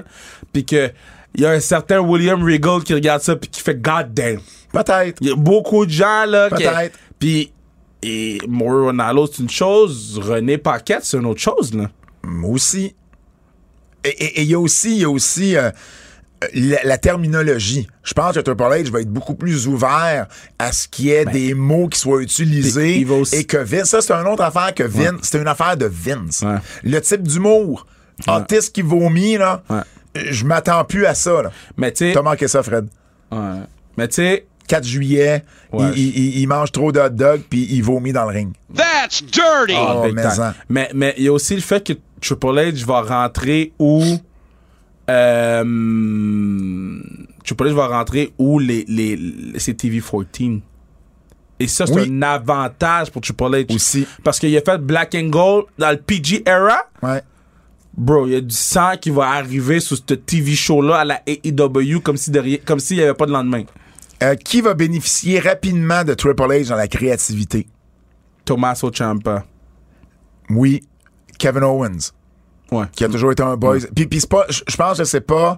Puis 0.51 0.65
que 0.65 0.91
il 1.35 1.41
y 1.41 1.45
a 1.47 1.49
un 1.51 1.59
certain 1.59 1.99
William 1.99 2.43
Regal 2.43 2.83
qui 2.83 2.93
regarde 2.93 3.21
ça 3.21 3.35
puis 3.35 3.49
qui 3.49 3.59
fait 3.61 3.75
God 3.75 4.13
damn. 4.13 4.39
Peut-être. 4.71 5.17
Il 5.21 5.27
y 5.27 5.31
a 5.31 5.35
beaucoup 5.35 5.85
de 5.85 5.91
gens 5.91 6.25
là 6.27 6.49
qui. 6.49 6.63
Peut-être. 6.63 6.97
Puis 7.19 7.51
et 8.03 8.37
Mauro 8.47 8.85
Ronaldo 8.87 9.27
c'est 9.31 9.41
une 9.41 9.49
chose, 9.49 10.19
René 10.21 10.57
Paquette 10.57 11.03
c'est 11.05 11.17
une 11.17 11.25
autre 11.25 11.39
chose 11.41 11.73
là. 11.73 11.89
Moi 12.23 12.51
aussi. 12.51 12.93
Et 14.03 14.09
et- 14.09 14.39
et 14.39 14.41
il 14.43 14.49
y 14.49 14.53
a 14.55 14.59
aussi, 14.59 14.91
il 14.91 15.01
y 15.01 15.05
a 15.05 15.09
aussi 15.09 15.55
euh, 15.55 15.71
la, 16.53 16.83
la 16.83 16.97
terminologie. 16.97 17.87
Je 18.03 18.13
pense 18.13 18.35
que 18.35 18.39
Triple 18.39 18.63
H 18.63 18.89
va 18.91 19.01
être 19.01 19.11
beaucoup 19.11 19.35
plus 19.35 19.67
ouvert 19.67 20.27
à 20.59 20.71
ce 20.71 20.87
qu'il 20.87 21.05
y 21.05 21.11
ait 21.11 21.25
des 21.25 21.53
mots 21.53 21.87
qui 21.87 21.99
soient 21.99 22.21
utilisés 22.21 22.81
Ben, 22.81 22.91
Puis 22.91 22.99
il 23.01 23.05
va 23.07 23.15
aussi- 23.15 23.35
et 23.37 23.43
que 23.45 23.57
Vince, 23.57 23.89
ça 23.89 24.01
c'est 24.01 24.13
une 24.13 24.27
autre 24.27 24.43
affaire 24.43 24.73
que 24.73 24.83
Vince, 24.83 25.19
c'est 25.23 25.39
une 25.39 25.47
affaire 25.47 25.77
de 25.77 25.85
Vince. 25.85 26.41
Ouais. 26.41 26.57
Le 26.83 26.99
type 27.01 27.23
d'humour, 27.27 27.85
autiste 28.27 28.73
qui 28.75 28.81
vomit 28.81 29.37
là, 29.37 29.63
Ouais. 29.69 29.81
je 30.31 30.45
m'attends 30.45 30.83
plus 30.85 31.05
à 31.05 31.13
ça 31.15 31.41
là. 31.43 31.51
Mais 31.77 31.91
tu 31.91 32.11
T'as 32.13 32.21
manqué 32.21 32.47
ça 32.47 32.61
Fred. 32.63 32.87
ouais. 33.31 33.37
mais 33.97 34.07
tu 34.07 34.15
sais, 34.15 34.45
4 34.67 34.85
juillet, 34.85 35.43
Ouais. 35.73 35.87
il, 35.95 35.99
il- 35.99 36.17
il- 36.17 36.39
il 36.41 36.47
mange 36.47 36.71
trop 36.71 36.91
de 36.91 36.99
hot 36.99 37.09
dog 37.09 37.41
puis 37.49 37.67
il 37.71 37.83
vomit 37.83 38.13
dans 38.13 38.23
le 38.23 38.29
ring. 38.37 38.53
That's 38.75 39.21
dirty. 39.23 39.75
Oh, 39.77 40.05
mais 40.13 40.23
mais 40.69 40.89
mais 40.93 41.13
il 41.17 41.23
y 41.25 41.27
a 41.27 41.33
aussi 41.33 41.55
le 41.55 41.61
fait 41.61 41.85
que 41.85 41.93
Triple 42.21 42.47
H 42.47 42.85
va 42.85 43.01
rentrer 43.01 43.73
où 43.79 44.01
euh, 45.09 46.99
Triple 47.43 47.67
H 47.69 47.73
va 47.73 47.87
rentrer 47.87 48.33
où 48.37 48.59
les 48.59 48.85
les, 48.87 49.15
les- 49.15 49.59
c'est 49.59 49.77
TV14. 49.81 50.61
Et 51.59 51.67
ça, 51.67 51.85
c'est 51.85 51.93
Oui. 51.93 52.07
un 52.09 52.21
avantage 52.23 53.11
pour 53.11 53.21
Triple 53.21 53.43
H. 53.43 53.73
Aussi. 53.75 54.07
Parce 54.23 54.39
qu'il 54.39 54.55
a 54.57 54.61
fait 54.61 54.77
Black 54.79 55.15
and 55.15 55.27
Gold 55.29 55.65
dans 55.77 55.91
le 55.91 55.97
PG 55.97 56.43
era. 56.47 56.77
Ouais. 57.01 57.21
Bro, 57.95 58.25
il 58.27 58.33
y 58.33 58.35
a 58.35 58.41
du 58.41 58.55
sang 58.55 58.93
qui 58.99 59.11
va 59.11 59.29
arriver 59.29 59.79
sur 59.79 59.95
ce 59.95 60.13
TV 60.15 60.55
show-là 60.55 60.97
à 60.99 61.05
la 61.05 61.21
AEW 61.27 61.99
si 62.17 62.31
comme 62.65 62.79
s'il 62.79 62.97
n'y 62.97 63.03
avait 63.03 63.13
pas 63.13 63.27
de 63.27 63.31
lendemain. 63.31 63.63
Euh, 64.23 64.35
qui 64.35 64.61
va 64.61 64.73
bénéficier 64.73 65.39
rapidement 65.39 66.03
de 66.03 66.13
Triple 66.15 66.41
H 66.43 66.69
dans 66.69 66.75
la 66.75 66.87
créativité? 66.87 67.67
Tommaso 68.45 68.89
Ciampa. 68.91 69.43
Oui, 70.49 70.81
Kevin 71.37 71.63
Owens, 71.63 72.11
Ouais. 72.73 72.85
qui 72.95 73.03
a 73.05 73.09
toujours 73.09 73.31
été 73.31 73.43
un 73.43 73.55
boy. 73.55 73.79
Puis, 73.95 74.07
puis 74.07 74.19
c'est 74.21 74.29
pas, 74.29 74.45
je 74.49 74.75
pense 74.75 74.97
que 74.97 75.03
c'est 75.03 75.21
pas, 75.21 75.57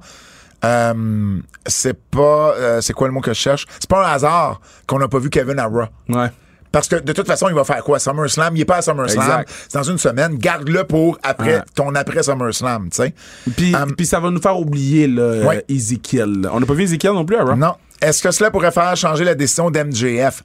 euh, 0.63 1.37
c'est 1.65 1.99
pas, 2.09 2.53
euh, 2.57 2.81
c'est 2.81 2.93
quoi 2.93 3.07
le 3.07 3.13
mot 3.13 3.21
que 3.21 3.33
je 3.33 3.39
cherche? 3.39 3.65
C'est 3.79 3.89
pas 3.89 4.07
un 4.07 4.11
hasard 4.13 4.61
qu'on 4.87 4.99
n'a 4.99 5.07
pas 5.07 5.19
vu 5.19 5.29
Kevin 5.29 5.59
à 5.59 5.65
Raw. 5.65 5.85
Ouais. 6.09 6.27
Parce 6.71 6.89
que 6.89 6.97
de 6.97 7.13
toute 7.13 7.27
façon, 7.27 7.47
il 7.47 7.55
va 7.55 7.63
faire 7.63 7.81
quoi? 7.85 7.99
SummerSlam? 7.99 8.53
Il 8.57 8.61
est 8.61 8.65
pas 8.65 8.77
à 8.77 8.81
SummerSlam. 8.81 9.43
C'est 9.69 9.77
dans 9.77 9.83
une 9.83 9.97
semaine. 9.97 10.35
Garde-le 10.37 10.83
pour 10.83 11.17
après, 11.23 11.55
Ouais. 11.57 11.61
ton 11.73 11.95
après 11.95 12.21
SummerSlam, 12.21 12.89
tu 12.89 12.97
sais. 12.97 13.13
Puis, 13.55 13.73
Um, 13.73 13.95
puis 13.95 14.05
ça 14.05 14.19
va 14.19 14.29
nous 14.29 14.41
faire 14.41 14.59
oublier 14.59 15.07
là, 15.07 15.47
Ouais. 15.47 15.57
euh, 15.69 15.73
Ezekiel. 15.73 16.49
On 16.51 16.59
n'a 16.59 16.65
pas 16.65 16.73
vu 16.73 16.83
Ezekiel 16.83 17.13
non 17.13 17.23
plus, 17.25 17.37
hein? 17.37 17.55
Non. 17.55 17.75
Est-ce 18.01 18.21
que 18.21 18.29
cela 18.31 18.51
pourrait 18.51 18.71
faire 18.71 18.95
changer 18.97 19.23
la 19.23 19.35
décision 19.35 19.71
d'MJF? 19.71 20.43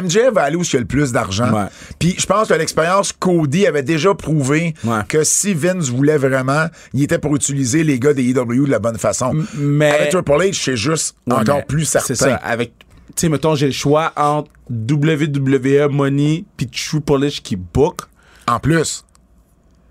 MJF 0.00 0.30
va 0.32 0.42
aller 0.44 0.56
où 0.56 0.62
il 0.62 0.72
y 0.72 0.76
a 0.76 0.78
le 0.80 0.84
plus 0.86 1.10
d'argent. 1.12 1.52
Ouais. 1.52 1.66
Puis 1.98 2.14
je 2.18 2.24
pense 2.26 2.48
que 2.48 2.54
l'expérience 2.54 3.12
Cody 3.12 3.66
avait 3.66 3.82
déjà 3.82 4.14
prouvé 4.14 4.74
Ouais. 4.84 5.00
que 5.08 5.24
si 5.24 5.52
Vince 5.52 5.88
voulait 5.88 6.16
vraiment, 6.18 6.66
il 6.94 7.02
était 7.02 7.18
pour 7.18 7.34
utiliser 7.34 7.82
les 7.82 7.98
gars 7.98 8.14
des 8.14 8.22
EW 8.30 8.66
de 8.66 8.70
la 8.70 8.78
bonne 8.78 8.98
façon. 8.98 9.32
mais- 9.56 9.90
Avec 9.90 10.10
Triple 10.10 10.30
H, 10.32 10.62
c'est 10.64 10.76
juste 10.76 11.16
Ouais, 11.26 11.34
encore 11.34 11.66
plus 11.66 11.84
certain. 11.84 12.06
C'est 12.06 12.14
ça. 12.14 12.36
Avec, 12.36 12.72
tu 12.78 12.86
sais, 13.16 13.28
mettons, 13.28 13.56
j'ai 13.56 13.66
le 13.66 13.72
choix 13.72 14.12
entre 14.16 14.50
WWE 14.70 15.88
Money 15.90 16.44
puis 16.56 16.68
Triple 16.68 17.24
H 17.24 17.42
qui 17.42 17.56
book. 17.56 18.02
En 18.46 18.60
plus. 18.60 19.04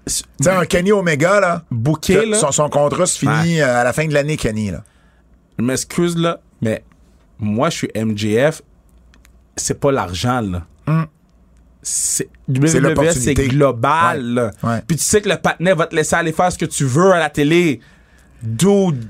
Tu 0.08 0.14
sais, 0.42 0.50
un 0.50 0.66
Kenny 0.66 0.92
Omega, 0.92 1.40
là, 1.40 1.64
Booké, 1.70 2.26
là. 2.26 2.38
son, 2.38 2.52
son 2.52 2.70
contrat 2.70 3.06
se 3.06 3.20
finit 3.20 3.62
euh, 3.62 3.82
à 3.82 3.84
la 3.84 3.94
fin 3.94 4.08
de 4.08 4.14
l'année, 4.14 4.38
Kenny. 4.38 4.72
Là. 4.72 4.84
Je 5.60 5.64
m'excuse, 5.64 6.18
là, 6.18 6.40
mais 6.62 6.84
moi, 7.38 7.70
je 7.70 7.78
suis 7.78 7.90
MJF. 7.94 8.62
C'est 9.60 9.80
pas 9.80 9.92
l'argent, 9.92 10.42
là. 10.42 10.66
C'est 11.82 12.28
WWE, 12.50 13.12
c'est 13.12 13.34
global. 13.36 14.18
Ouais. 14.18 14.34
là. 14.34 14.52
Ouais. 14.64 14.82
Puis 14.86 14.98
tu 14.98 15.04
sais 15.04 15.22
que 15.22 15.30
le 15.30 15.38
patinet 15.38 15.74
va 15.74 15.88
te 15.88 15.96
laisser 15.96 16.16
aller 16.16 16.34
faire 16.34 16.52
ce 16.52 16.58
que 16.58 16.66
tu 16.66 16.84
veux 16.84 17.14
à 17.14 17.20
la 17.20 17.30
télé. 17.30 17.80
Dude. 18.42 19.06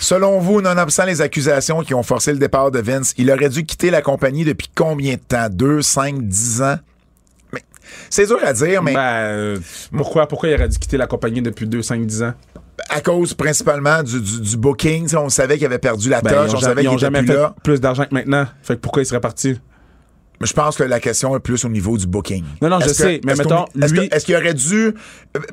Selon 0.00 0.38
vous, 0.38 0.60
nonobstant 0.60 1.04
les 1.04 1.20
accusations 1.20 1.82
qui 1.82 1.94
ont 1.94 2.02
forcé 2.02 2.32
le 2.32 2.38
départ 2.38 2.70
de 2.70 2.80
Vince, 2.80 3.14
il 3.16 3.30
aurait 3.30 3.48
dû 3.48 3.64
quitter 3.64 3.90
la 3.90 4.02
compagnie 4.02 4.44
depuis 4.44 4.70
combien 4.74 5.14
de 5.14 5.20
temps? 5.20 5.48
Deux, 5.50 5.82
cinq, 5.82 6.26
dix 6.26 6.62
ans? 6.62 6.76
C'est 8.10 8.26
dur 8.26 8.38
à 8.44 8.52
dire, 8.52 8.82
mais 8.82 8.94
Ben, 8.94 9.00
euh, 9.00 9.58
pourquoi, 9.96 10.26
pourquoi 10.28 10.48
il 10.48 10.54
aurait 10.54 10.68
dû 10.68 10.78
quitter 10.78 10.96
la 10.96 11.06
compagnie 11.06 11.42
depuis 11.42 11.66
2, 11.66 11.82
5, 11.82 12.04
10 12.06 12.22
ans? 12.22 12.32
à 12.88 13.00
cause 13.00 13.32
principalement 13.34 14.02
du, 14.02 14.20
du, 14.20 14.40
du 14.40 14.56
booking, 14.56 15.14
on 15.16 15.28
savait 15.28 15.56
qu'il 15.56 15.66
avait 15.66 15.78
perdu 15.78 16.08
la 16.08 16.20
Ben, 16.20 16.46
on 16.52 16.58
savait 16.58 16.82
qu'il 16.82 16.90
était 16.90 16.98
jamais 16.98 17.18
plus 17.20 17.28
fait 17.28 17.34
là. 17.34 17.54
plus 17.62 17.80
d'argent 17.80 18.04
que 18.04 18.14
maintenant. 18.14 18.46
Fait 18.62 18.74
que 18.74 18.80
pourquoi 18.80 19.02
il 19.02 19.06
serait 19.06 19.20
parti? 19.20 19.58
je 20.40 20.52
pense 20.54 20.74
que 20.76 20.82
la 20.82 20.98
question 20.98 21.36
est 21.36 21.40
plus 21.40 21.64
au 21.64 21.68
niveau 21.68 21.96
du 21.96 22.08
booking. 22.08 22.42
Non, 22.60 22.68
non, 22.68 22.80
je 22.80 22.86
que- 22.86 22.92
sais, 22.94 23.20
mais 23.24 23.36
mettons, 23.36 23.64
est-ce 23.80 23.92
lui- 23.94 24.08
que- 24.08 24.16
Est-ce 24.16 24.24
qu'il 24.26 24.34
aurait 24.34 24.54
dû. 24.54 24.92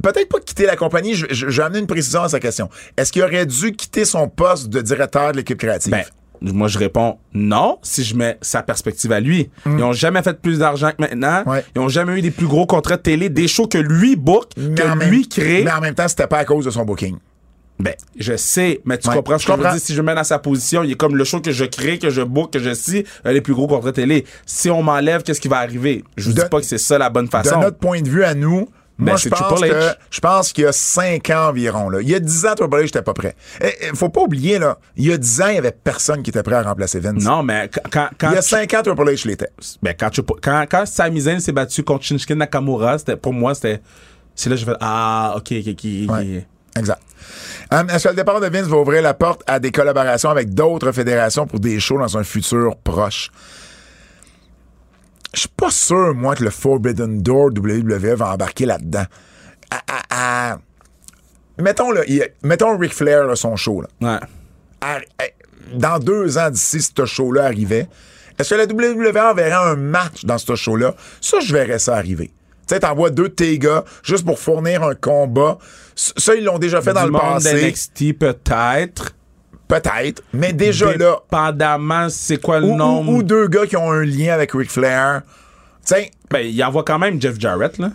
Peut-être 0.02 0.28
pas 0.30 0.40
quitter 0.40 0.66
la 0.66 0.76
compagnie, 0.76 1.14
vais 1.14 1.62
amener 1.64 1.78
une 1.78 1.86
précision 1.86 2.24
à 2.24 2.30
sa 2.30 2.40
question. 2.40 2.70
Est-ce 2.98 3.12
qu'il 3.12 3.22
aurait 3.22 3.46
dû 3.46 3.74
quitter 3.74 4.04
son 4.04 4.28
poste 4.28 4.70
de 4.70 4.82
directeur 4.82 5.32
de 5.32 5.38
l'équipe 5.38 5.60
créative? 5.60 5.92
Ben, 5.92 6.04
moi, 6.42 6.68
je 6.68 6.78
réponds 6.78 7.18
non 7.34 7.78
si 7.82 8.04
je 8.04 8.16
mets 8.16 8.38
sa 8.42 8.64
perspective 8.64 9.12
à 9.12 9.20
lui. 9.20 9.50
Ils 9.66 9.84
ont 9.84 9.94
jamais 9.94 10.22
fait 10.22 10.40
plus 10.42 10.60
d'argent 10.60 10.90
que 10.92 10.96
maintenant. 11.02 11.44
Mm. 11.46 11.50
Ouais. 11.50 11.66
Ils 11.76 11.80
ont 11.82 11.90
jamais 11.90 12.18
eu 12.18 12.22
des 12.22 12.32
plus 12.32 12.48
gros 12.48 12.66
contrats 12.66 12.98
de 12.98 13.02
télé, 13.02 13.30
des 13.30 13.48
shows 13.48 13.68
que 13.68 13.78
lui 13.78 14.16
book, 14.16 14.50
Mais 14.58 14.76
que 14.76 14.84
même- 14.96 15.10
lui 15.10 15.28
crée. 15.28 15.64
Mais 15.64 15.72
en 15.72 15.82
même 15.82 15.96
temps, 15.96 16.08
c'était 16.08 16.28
pas 16.28 16.38
à 16.40 16.46
cause 16.46 16.66
de 16.66 16.72
son 16.72 16.86
booking. 16.86 17.18
Ben, 17.82 17.94
je 18.20 18.36
sais, 18.36 18.82
mais 18.84 18.98
tu 18.98 19.08
Ouais, 19.08 19.16
comprends 19.16 19.38
ce 19.38 19.44
je 19.44 19.48
que 19.48 19.54
je 19.54 19.58
veux 19.64 19.72
dire? 19.72 19.80
Si 19.80 19.94
je 19.94 20.02
me 20.02 20.08
mets 20.08 20.16
dans 20.16 20.26
sa 20.26 20.38
position, 20.38 20.84
il 20.84 20.92
est 20.92 20.96
comme 20.96 21.16
le 21.16 21.24
show 21.24 21.40
que 21.40 21.52
je 21.52 21.64
crée, 21.64 21.98
que 21.98 22.10
je 22.10 22.22
book, 22.22 22.52
que 22.52 22.60
je 22.60 22.72
suis, 22.74 23.06
euh, 23.26 23.32
les 23.32 23.40
plus 23.40 23.54
gros 23.54 23.68
contrats 23.68 23.94
télé. 23.94 24.26
Si 24.46 24.70
on 24.70 24.84
m'enlève, 24.84 25.24
qu'est-ce 25.24 25.40
qui 25.40 25.48
va 25.48 25.60
arriver? 25.60 26.04
Je 26.18 26.26
vous 26.30 26.34
De- 26.36 26.42
dis 26.42 26.50
pas 26.50 26.60
que 26.60 26.66
c'est 26.66 26.78
ça 26.78 26.98
la 26.98 27.10
bonne 27.10 27.28
De 27.28 27.32
façon. 27.32 27.62
notre 27.62 27.78
point 27.78 28.02
de 28.02 28.10
vue 28.10 28.26
à 28.26 28.34
nous, 28.36 28.68
Ben, 29.00 29.06
moi, 29.14 29.16
je 29.16 29.30
pense 29.30 29.62
que, 29.62 29.90
je 30.12 30.20
pense 30.20 30.52
qu'il 30.54 30.64
y 30.66 30.68
a 30.68 30.72
5 30.74 31.30
ans 31.30 31.48
environ, 31.50 31.90
là. 31.90 32.02
Il 32.02 32.10
y 32.10 32.14
a 32.16 32.20
10 32.20 32.46
ans, 32.46 32.54
Triple 32.56 32.76
H, 32.76 32.86
j'étais 32.88 33.02
pas 33.02 33.14
prêt. 33.14 33.36
Et, 33.62 33.68
et, 33.68 33.96
faut 33.96 34.10
pas 34.10 34.22
oublier, 34.22 34.60
là, 34.60 34.78
il 34.98 35.08
y 35.08 35.14
a 35.14 35.18
10 35.18 35.42
ans, 35.42 35.48
il 35.48 35.56
y 35.56 35.58
avait 35.58 35.72
personne 35.72 36.22
qui 36.22 36.30
était 36.32 36.44
prêt 36.44 36.56
à 36.56 36.64
remplacer 36.64 37.00
Vince. 37.00 37.24
Non, 37.24 37.42
mais 37.42 37.70
quand, 37.92 38.10
Il 38.24 38.32
y 38.34 38.38
a 38.38 38.42
tu- 38.42 38.50
5 38.50 38.74
ans, 38.74 38.82
Triple 38.84 39.04
H 39.10 39.26
l'était. 39.28 39.50
ben, 39.82 39.94
quand, 39.98 40.10
tu- 40.10 40.22
quand, 40.42 40.66
quand 40.70 40.86
Sami 40.86 41.22
Zayn 41.22 41.40
s'est 41.40 41.52
battu 41.54 41.82
contre 41.84 42.04
Shinsuke 42.04 42.32
Nakamura, 42.32 42.98
c'était, 42.98 43.16
pour 43.16 43.34
moi, 43.34 43.56
c'était, 43.56 43.82
c'est 44.36 44.50
là 44.50 44.56
que 44.56 44.60
je 44.62 44.66
fais, 44.66 44.76
ah, 44.82 45.34
ok, 45.38 45.48
ok, 45.60 45.68
ok. 45.70 45.86
ok. 46.10 46.12
Ouais. 46.18 46.46
Exact. 46.78 47.02
Euh, 47.74 47.84
Est-ce 47.88 48.04
que 48.04 48.10
le 48.10 48.16
départ 48.16 48.40
de 48.40 48.48
Vince 48.48 48.68
va 48.68 48.78
ouvrir 48.78 49.02
la 49.02 49.14
porte 49.14 49.42
à 49.48 49.60
des 49.60 49.72
collaborations 49.72 50.30
avec 50.30 50.54
d'autres 50.54 50.92
fédérations 50.92 51.48
pour 51.48 51.60
des 51.60 51.80
shows 51.80 51.98
dans 52.00 52.18
un 52.18 52.24
futur 52.24 52.76
proche? 52.78 53.32
Je 55.34 55.42
suis 55.42 55.50
pas 55.50 55.70
sûr, 55.70 56.14
moi, 56.16 56.36
que 56.36 56.44
le 56.44 56.50
Forbidden 56.50 57.22
Door 57.22 57.52
WWE 57.58 58.16
va 58.16 58.34
embarquer 58.34 58.66
là-dedans. 58.66 59.06
À- 59.70 59.84
à- 59.88 60.52
à- 60.54 60.60
Mettons, 61.60 61.92
là, 61.92 62.02
il- 62.08 62.28
mettons 62.42 62.78
Ric 62.78 62.94
Flair, 62.94 63.26
là, 63.26 63.36
son 63.36 63.56
show. 63.56 63.82
Là. 63.82 63.88
Ouais. 64.82 65.00
Dans 65.74 66.00
deux 66.00 66.38
ans 66.38 66.50
d'ici, 66.50 66.82
ce 66.82 67.06
show-là 67.06 67.44
arrivait, 67.46 67.88
est-ce 68.40 68.52
que 68.52 68.56
la 68.56 68.66
WWE 68.66 69.18
enverrait 69.20 69.52
un 69.52 69.76
match 69.76 70.24
dans 70.26 70.38
ce 70.38 70.56
show-là? 70.56 70.96
Ça, 71.22 71.40
je 71.42 71.54
verrais 71.54 71.80
ça 71.80 71.96
arriver. 71.96 72.28
Tu 72.68 72.76
sais, 72.76 72.80
t'envoies 72.80 73.10
deux 73.10 73.24
de 73.30 73.34
tes 73.34 73.60
gars 73.60 73.84
juste 74.04 74.26
pour 74.26 74.40
fournir 74.40 74.84
un 74.84 74.96
combat. 74.96 75.58
Ça, 75.96 76.34
ils 76.36 76.44
l'ont 76.44 76.60
déjà 76.60 76.82
fait 76.82 76.94
dans 76.94 77.06
le 77.06 77.12
monde 77.12 77.22
passé. 77.34 77.56
peut-être. 78.14 79.12
Peut-être. 79.70 80.22
Mais 80.34 80.52
déjà 80.52 80.88
là. 80.98 81.20
Dépendamment, 81.32 82.10
c'est 82.10 82.42
quoi 82.42 82.60
le 82.60 82.66
Ou, 82.68 82.76
nombre. 82.76 83.10
ou- 83.12 83.18
ou 83.20 83.24
deux 83.24 83.48
gars 83.48 83.66
qui 83.66 83.78
ont 83.78 83.90
un 83.92 84.04
lien 84.04 84.34
avec 84.34 84.52
Ric 84.52 84.70
Flair. 84.70 85.22
Sais, 85.86 86.12
Ben, 86.30 86.40
il 86.40 86.62
envoie 86.64 86.84
quand 86.84 87.00
même 87.00 87.22
Jeff 87.22 87.40
Jarrett, 87.40 87.78
là. 87.78 87.92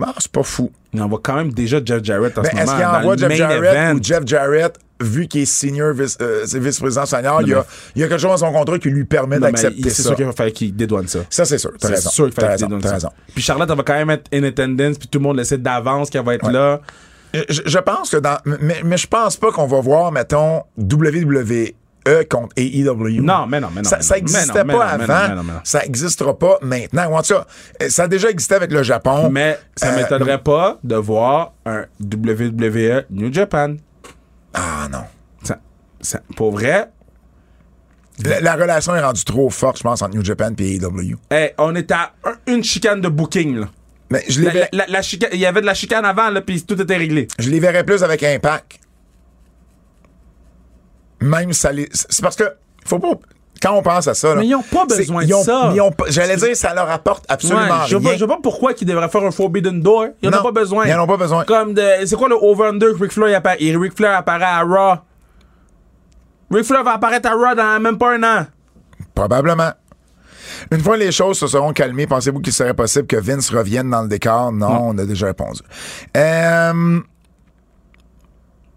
ah, 0.00 0.14
c'est 0.18 0.30
pas 0.32 0.42
fou. 0.42 0.70
Il 0.94 1.02
envoie 1.02 1.20
quand 1.22 1.34
même 1.36 1.52
déjà 1.52 1.78
Jeff 1.84 2.02
Jarrett 2.04 2.36
en 2.38 2.42
Mais 2.42 2.50
ce 2.50 2.56
est-ce 2.56 2.64
moment. 2.66 2.76
qu'il 2.76 2.84
dans 2.86 2.98
envoie 2.98 3.16
Jeff 3.16 3.32
Jarrett 3.32 3.74
event. 3.74 3.94
ou 3.94 4.02
Jeff 4.02 4.22
Jarrett, 4.26 4.78
vu 5.00 5.26
qu'il 5.26 5.42
est 5.42 5.46
senior 5.46 5.92
vice, 5.94 6.16
euh, 6.20 6.42
c'est 6.46 6.58
vice-président 6.60 7.06
senior, 7.06 7.42
il 7.42 7.48
y, 7.48 7.54
a, 7.54 7.64
il 7.96 8.02
y 8.02 8.04
a 8.04 8.08
quelque 8.08 8.20
chose 8.20 8.30
dans 8.40 8.46
son 8.46 8.52
contrat 8.52 8.78
qui 8.78 8.90
lui 8.90 9.04
permet 9.04 9.38
Non, 9.38 9.48
d'accepter 9.48 9.90
c'est 9.90 10.02
ça. 10.02 10.08
sûr 10.10 10.16
qu'il 10.16 10.26
va 10.26 10.32
falloir 10.32 10.52
qu'il 10.54 10.74
dédouane 10.76 11.08
ça. 11.08 11.20
Ça, 11.30 11.44
c'est 11.44 11.58
sûr. 11.58 11.72
T'as 11.78 11.88
C'est 11.88 11.94
raison. 11.94 12.10
sûr 12.10 12.24
qu'il 12.26 12.34
T'as 12.34 12.42
fallait 12.42 12.56
qu'il 12.56 12.66
dédouane 12.66 12.80
T'as 12.82 12.88
ça. 12.88 12.94
raison. 12.94 13.08
Puis 13.34 13.42
Charlotte, 13.42 13.68
elle 13.70 13.76
va 13.76 13.82
quand 13.82 13.94
même 13.94 14.10
être 14.10 14.28
in 14.32 14.42
attendance, 14.44 14.98
puis 14.98 15.08
tout 15.08 15.18
le 15.18 15.22
monde 15.24 15.36
le 15.38 15.44
sait 15.44 15.58
d'avance 15.58 16.10
qu'elle 16.10 16.24
va 16.24 16.34
être 16.34 16.50
là. 16.50 16.80
Je, 17.48 17.62
je 17.64 17.78
pense 17.78 18.10
que 18.10 18.16
dans. 18.18 18.38
Mais, 18.44 18.82
mais 18.84 18.96
je 18.96 19.06
pense 19.06 19.36
pas 19.36 19.50
qu'on 19.52 19.66
va 19.66 19.80
voir, 19.80 20.12
mettons, 20.12 20.62
WWE 20.78 21.72
contre 22.28 22.52
AEW. 22.56 23.22
Non, 23.22 23.46
mais 23.46 23.60
non, 23.60 23.68
mais 23.74 23.82
non. 23.82 23.88
Ça, 23.88 23.96
mais 23.98 24.02
ça 24.02 24.14
non, 24.16 24.20
existait 24.20 24.64
mais 24.64 24.72
non, 24.72 24.78
pas 24.80 24.86
avant. 24.86 25.42
Ça 25.64 25.84
existera 25.84 26.36
pas 26.38 26.58
maintenant. 26.60 27.10
Ou 27.10 27.14
en 27.16 27.22
tout 27.22 27.34
cas, 27.34 27.46
euh, 27.82 27.88
ça 27.88 28.04
a 28.04 28.08
déjà 28.08 28.28
existé 28.28 28.54
avec 28.56 28.72
le 28.72 28.82
Japon. 28.82 29.30
Mais 29.30 29.58
ça 29.76 29.92
Euh, 29.92 29.96
m'étonnerait 29.96 30.42
pas 30.42 30.78
de 30.82 30.96
voir 30.96 31.52
un 31.64 31.84
WWE 32.00 33.04
New 33.10 33.32
Japan. 33.32 33.76
Ah 34.52 34.88
non. 34.90 35.04
Ça, 35.44 35.58
ça- 36.00 36.20
pour 36.36 36.50
vrai, 36.52 36.90
La, 38.24 38.40
la 38.40 38.54
relation 38.56 38.94
est 38.94 39.00
rendue 39.00 39.24
trop 39.24 39.48
forte, 39.48 39.78
je 39.78 39.82
pense, 39.84 40.02
entre 40.02 40.14
New 40.14 40.24
Japan 40.24 40.50
et 40.58 40.74
AEW. 40.76 41.16
hey, 41.30 41.52
on 41.58 41.74
est 41.74 41.90
à 41.90 42.12
un- 42.24 42.52
une 42.52 42.62
chicane 42.62 43.00
de 43.00 43.08
booking, 43.08 43.56
là. 43.60 43.66
Mais 44.12 44.24
je 44.28 44.40
les, 44.40 44.68
La- 44.72 45.00
il 45.32 45.40
y 45.40 45.46
avait 45.46 45.60
de 45.62 45.66
la 45.66 45.74
chicane 45.74 46.04
avant, 46.04 46.28
là, 46.30 46.40
puis 46.42 46.62
tout 46.62 46.80
était 46.80 46.96
réglé. 46.96 47.28
je 47.38 47.48
les 47.50 47.60
verrais 47.60 47.82
plus 47.84 48.02
avec 48.02 48.22
Impact. 48.22 48.78
Même 51.20 51.52
ça 51.52 51.72
les. 51.72 51.88
C'est 51.92 52.22
parce 52.22 52.36
que. 52.36 52.44
Faut 52.84 52.98
pas. 52.98 53.12
Quand 53.62 53.74
on 53.76 53.82
pense 53.82 54.08
à 54.08 54.14
ça. 54.14 54.34
là, 54.34 54.40
Mais 54.40 54.48
ils 54.48 54.54
ont 54.56 54.62
pas 54.62 54.86
besoin 54.86 55.22
de 55.22 55.28
ils 55.28 55.34
ont- 55.34 55.44
ça. 55.44 55.70
ils 55.72 55.80
ont 55.80 55.92
pas- 55.92 56.06
J'allais 56.08 56.34
dire, 56.36 56.56
ça 56.56 56.74
leur 56.74 56.90
apporte 56.90 57.24
absolument 57.28 57.60
Ouais, 57.62 57.86
je 57.86 57.94
rien. 57.96 58.02
vois, 58.02 58.16
je 58.16 58.24
vois 58.24 58.34
pas 58.36 58.42
pourquoi 58.42 58.72
ils 58.80 58.84
devraient 58.84 59.08
faire 59.08 59.22
un 59.22 59.30
Forbidden 59.30 59.80
Door. 59.80 60.06
Ils 60.20 60.28
en 60.28 60.32
Non, 60.32 60.38
ont 60.40 60.42
pas 60.42 60.60
besoin. 60.60 60.84
ils 60.86 60.92
en 60.94 61.04
ont 61.04 61.06
pas 61.06 61.16
besoin. 61.16 61.44
Comme 61.44 61.72
de. 61.74 61.82
C'est 62.04 62.16
quoi 62.16 62.28
le 62.28 62.34
over-under 62.34 62.88
que 62.92 63.02
Ric 63.02 63.12
Flair, 63.12 63.40
appara- 63.40 63.56
et 63.60 63.76
Ric 63.76 63.94
Flair 63.96 64.16
apparaît 64.18 64.44
à 64.44 64.62
Raw? 64.62 64.96
Ric 66.50 66.64
Flair 66.64 66.82
va 66.82 66.94
apparaître 66.94 67.28
à 67.30 67.34
Raw 67.34 67.54
dans 67.54 67.80
même 67.80 67.98
pas 67.98 68.14
un 68.16 68.22
an. 68.24 68.46
Probablement. 69.14 69.70
Une 70.70 70.80
fois 70.80 70.96
les 70.96 71.12
choses 71.12 71.38
se 71.38 71.46
seront 71.46 71.72
calmées, 71.72 72.06
pensez-vous 72.06 72.40
qu'il 72.40 72.52
serait 72.52 72.74
possible 72.74 73.06
que 73.06 73.16
Vince 73.16 73.50
revienne 73.50 73.90
dans 73.90 74.02
le 74.02 74.08
décor? 74.08 74.52
Non, 74.52 74.88
on 74.88 74.98
a 74.98 75.04
déjà 75.04 75.26
répondu. 75.26 75.60
Euh, 76.16 77.00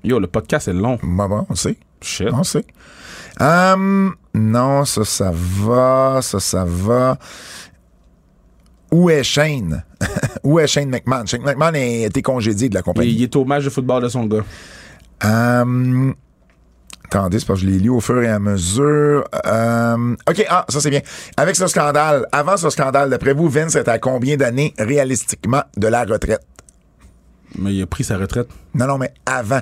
Yo, 0.03 0.19
le 0.19 0.27
podcast 0.27 0.67
est 0.67 0.73
long. 0.73 0.99
bon, 1.01 1.27
bon, 1.27 1.45
on 1.49 1.55
sait. 1.55 1.77
Shit. 2.01 2.27
On 2.31 2.43
sait. 2.43 2.65
Euh, 3.41 4.09
non, 4.33 4.85
ça, 4.85 5.03
ça 5.03 5.31
va. 5.33 6.19
Ça, 6.21 6.39
ça 6.39 6.63
va. 6.67 7.17
Où 8.91 9.09
est 9.09 9.23
Shane? 9.23 9.83
Où 10.43 10.59
est 10.59 10.67
Shane 10.67 10.89
McMahon? 10.89 11.25
Shane 11.25 11.41
McMahon 11.41 11.73
a 11.73 11.79
été 12.05 12.21
congédié 12.21 12.69
de 12.69 12.75
la 12.75 12.81
Il, 12.81 12.83
compagnie. 12.83 13.11
il 13.13 13.23
est 13.23 13.35
au 13.35 13.45
match 13.45 13.63
de 13.65 13.69
football 13.69 14.03
de 14.03 14.09
son 14.09 14.25
gars. 14.25 14.43
Euh, 15.23 16.13
attendez, 17.15 17.39
c'est 17.39 17.45
parce 17.47 17.61
que 17.61 17.65
je 17.67 17.71
l'ai 17.71 17.79
lu 17.79 17.89
au 17.89 17.99
fur 18.01 18.21
et 18.21 18.27
à 18.27 18.39
mesure. 18.39 19.23
Euh, 19.45 20.15
OK, 20.29 20.45
ah, 20.49 20.65
ça 20.69 20.79
c'est 20.81 20.89
bien. 20.89 21.01
Avec 21.37 21.55
ce 21.55 21.67
scandale, 21.67 22.25
avant 22.31 22.57
ce 22.57 22.69
scandale, 22.69 23.09
d'après 23.09 23.33
vous, 23.33 23.49
Vince 23.49 23.75
est 23.75 23.87
à 23.87 23.99
combien 23.99 24.37
d'années 24.37 24.73
réalistiquement 24.77 25.63
de 25.77 25.87
la 25.87 26.03
retraite? 26.03 26.41
Mais 27.57 27.73
il 27.73 27.81
a 27.81 27.85
pris 27.85 28.03
sa 28.03 28.17
retraite. 28.17 28.47
Non, 28.73 28.85
non, 28.87 28.97
mais 28.97 29.13
avant. 29.25 29.61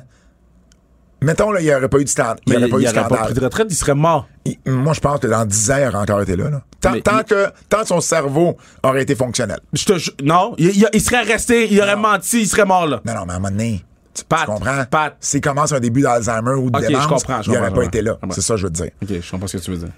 Mettons, 1.22 1.52
là, 1.52 1.62
il 1.62 1.66
n'y 1.66 1.74
aurait 1.74 1.88
pas 1.88 2.00
eu 2.00 2.04
de, 2.04 2.10
stand- 2.10 2.38
il 2.46 2.50
y 2.54 2.58
Mais 2.58 2.58
aurait 2.58 2.68
il, 2.68 2.72
pas 2.72 2.78
eu 2.78 2.82
il 2.82 2.84
de 2.86 2.90
aurait 2.90 3.00
pas 3.02 3.06
scandale. 3.08 3.26
pris 3.26 3.34
de 3.40 3.46
retraite, 3.46 3.68
il 3.70 3.76
serait 3.76 3.96
mort. 3.96 4.28
Il- 4.44 4.58
moi, 4.66 4.92
je 4.94 5.00
pense 5.00 5.20
que 5.22 5.28
dans 5.28 5.46
10 5.46 5.72
ans, 5.72 5.78
il 5.80 5.88
aurait 5.88 5.98
encore 6.00 6.22
été 6.22 6.36
là. 6.36 6.50
là. 6.50 6.62
Tant, 6.82 6.92
Mais 6.92 7.02
tant 7.02 7.20
il- 7.20 7.24
que, 7.24 7.48
tant 7.70 7.82
que 7.82 7.88
son 7.88 8.02
cerveau 8.02 8.58
aurait 8.84 9.04
été 9.04 9.16
fonctionnel. 9.16 9.60
Je 9.72 9.86
te 9.86 10.24
non, 10.24 10.54
il, 10.58 10.74
serait 11.02 11.22
resté, 11.24 11.72
il 11.72 11.80
aurait 11.82 11.96
menti, 11.96 12.42
il 12.42 12.48
serait 12.48 12.66
mort 12.66 12.88
là. 12.88 13.00
Non, 13.06 13.14
non, 13.14 13.26
mais 13.26 13.32
à 13.34 13.36
un 13.36 13.40
moment 13.40 13.52
donné, 13.52 13.86
Pat, 14.30 14.42
tu 14.42 14.46
comprends? 14.46 14.86
Pat. 14.90 15.16
S'il 15.20 15.42
commence 15.42 15.72
un 15.72 15.80
début 15.80 16.02
d'Alzheimer 16.02 16.54
ou 16.54 16.70
de 16.70 16.78
Ok, 16.78 16.84
je 16.84 16.88
démence, 16.90 17.08
comprends, 17.08 17.42
je 17.42 17.52
il 17.52 17.54
n'aurait 17.58 17.74
pas 17.74 17.82
je 17.82 17.88
été 17.88 18.02
là. 18.02 18.18
C'est 18.32 18.42
ça 18.42 18.54
que 18.54 18.60
je 18.60 18.68
veux 18.68 18.72
te 18.74 18.82
dire. 18.84 18.92
Ok, 19.02 19.10
je 19.22 19.32
comprends 19.32 19.48
ce 19.48 19.58
que 19.58 19.64
tu 19.64 19.72
veux 19.72 19.78
dire. 19.78 19.90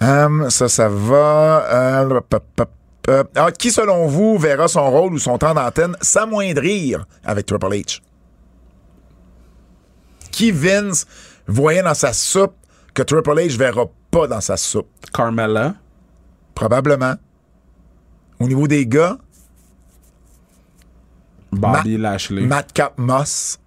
Hum, 0.00 0.48
ça, 0.50 0.68
ça 0.68 0.88
va. 0.88 1.66
Euh, 2.02 2.20
pop, 2.28 2.44
pop, 2.54 2.70
pop. 3.02 3.30
Ah, 3.36 3.50
qui, 3.52 3.70
selon 3.70 4.06
vous, 4.06 4.38
verra 4.38 4.66
son 4.68 4.90
rôle 4.90 5.14
ou 5.14 5.18
son 5.18 5.36
temps 5.38 5.54
d'antenne 5.54 5.96
s'amoindrir 6.00 7.04
avec 7.24 7.46
Triple 7.46 7.66
H? 7.66 8.00
Qui 10.30 10.50
Vince 10.52 11.06
voyait 11.46 11.82
dans 11.82 11.94
sa 11.94 12.12
soupe 12.12 12.54
que 12.94 13.02
Triple 13.02 13.30
H 13.38 13.56
verra 13.58 13.84
pas 14.10 14.26
dans 14.26 14.40
sa 14.40 14.56
soupe? 14.56 14.88
Carmella. 15.12 15.74
Probablement. 16.54 17.14
Au 18.40 18.46
niveau 18.48 18.66
des 18.66 18.86
gars, 18.86 19.18
Bobby 21.52 21.98
Ma- 21.98 22.10
Lashley. 22.10 22.42
Madcap 22.42 22.98
Moss. 22.98 23.58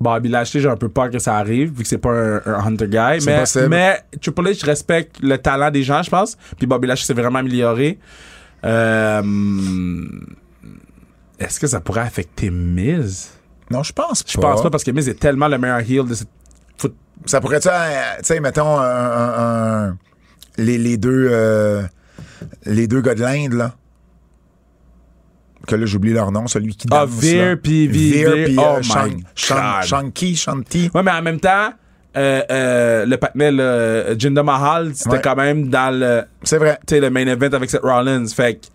Bobby 0.00 0.28
Lashley, 0.28 0.60
j'ai 0.60 0.68
un 0.68 0.76
peu 0.76 0.88
peur 0.88 1.08
que 1.10 1.18
ça 1.18 1.36
arrive, 1.36 1.72
vu 1.76 1.82
que 1.82 1.88
c'est 1.88 1.98
pas 1.98 2.10
un, 2.10 2.36
un 2.44 2.66
Hunter 2.66 2.88
Guy. 2.88 3.24
Mais, 3.24 3.40
possible. 3.40 3.68
mais 3.68 4.00
Triple 4.20 4.48
H 4.48 4.60
je 4.60 4.66
respecte 4.66 5.20
le 5.22 5.38
talent 5.38 5.70
des 5.70 5.82
gens, 5.82 6.02
je 6.02 6.10
pense. 6.10 6.36
Puis 6.58 6.66
Bobby 6.66 6.86
Lashley 6.88 7.06
s'est 7.06 7.14
vraiment 7.20 7.38
amélioré. 7.38 7.98
Euh, 8.64 9.22
Est-ce 11.38 11.58
que 11.60 11.66
ça 11.66 11.80
pourrait 11.80 12.00
affecter 12.02 12.50
Miz? 12.50 13.30
Non, 13.70 13.82
je 13.82 13.92
pense 13.92 14.22
pas. 14.22 14.30
Je 14.32 14.38
pense 14.38 14.62
pas 14.62 14.70
parce 14.70 14.84
que 14.84 14.90
Miz 14.90 15.08
est 15.08 15.18
tellement 15.18 15.48
le 15.48 15.58
meilleur 15.58 15.78
heel 15.80 16.06
de 16.06 16.14
cette 16.14 16.28
foot. 16.76 16.94
Ça 17.26 17.40
pourrait 17.40 17.56
être, 17.56 17.68
euh, 17.70 18.16
tu 18.18 18.24
sais, 18.24 18.40
mettons, 18.40 18.78
un, 18.78 18.82
un- 18.84 19.88
un- 19.88 19.96
les, 20.58 20.78
les 20.78 20.96
deux 20.96 21.28
euh, 21.30 21.82
les 22.66 22.86
deux 22.86 23.00
gars 23.00 23.14
de 23.14 23.20
l'Inde, 23.22 23.54
là. 23.54 23.74
Que 25.66 25.76
là, 25.76 25.86
j'oublie 25.86 26.12
leur 26.12 26.30
nom, 26.32 26.46
celui 26.46 26.74
qui 26.76 26.86
Ah, 26.90 27.06
danse. 27.06 27.10
Veer 27.20 27.50
là. 27.50 27.56
puis 27.56 27.86
Veer 27.88 28.30
Veer. 28.30 28.44
puis, 28.46 28.56
Oh 28.58 28.76
euh. 28.78 29.82
Shanky, 29.82 30.36
Shanti. 30.36 30.90
Ouais, 30.94 31.02
mais 31.02 31.10
en 31.10 31.22
même 31.22 31.40
temps, 31.40 31.72
euh, 32.16 32.42
euh, 32.50 33.06
le 33.06 33.16
patinet, 33.16 33.50
Jinder 34.18 34.42
Mahal, 34.42 34.92
c'était 34.94 35.10
Ouais. 35.10 35.20
quand 35.22 35.36
même 35.36 35.68
dans 35.68 35.96
le, 35.98 36.22
C'est 36.42 36.58
vrai. 36.58 36.78
tu 36.86 36.94
sais, 36.94 37.00
le 37.00 37.10
main 37.10 37.26
event 37.26 37.52
avec 37.52 37.70
Seth 37.70 37.82
Rollins. 37.82 38.26
Fait 38.28 38.54
que 38.54 38.66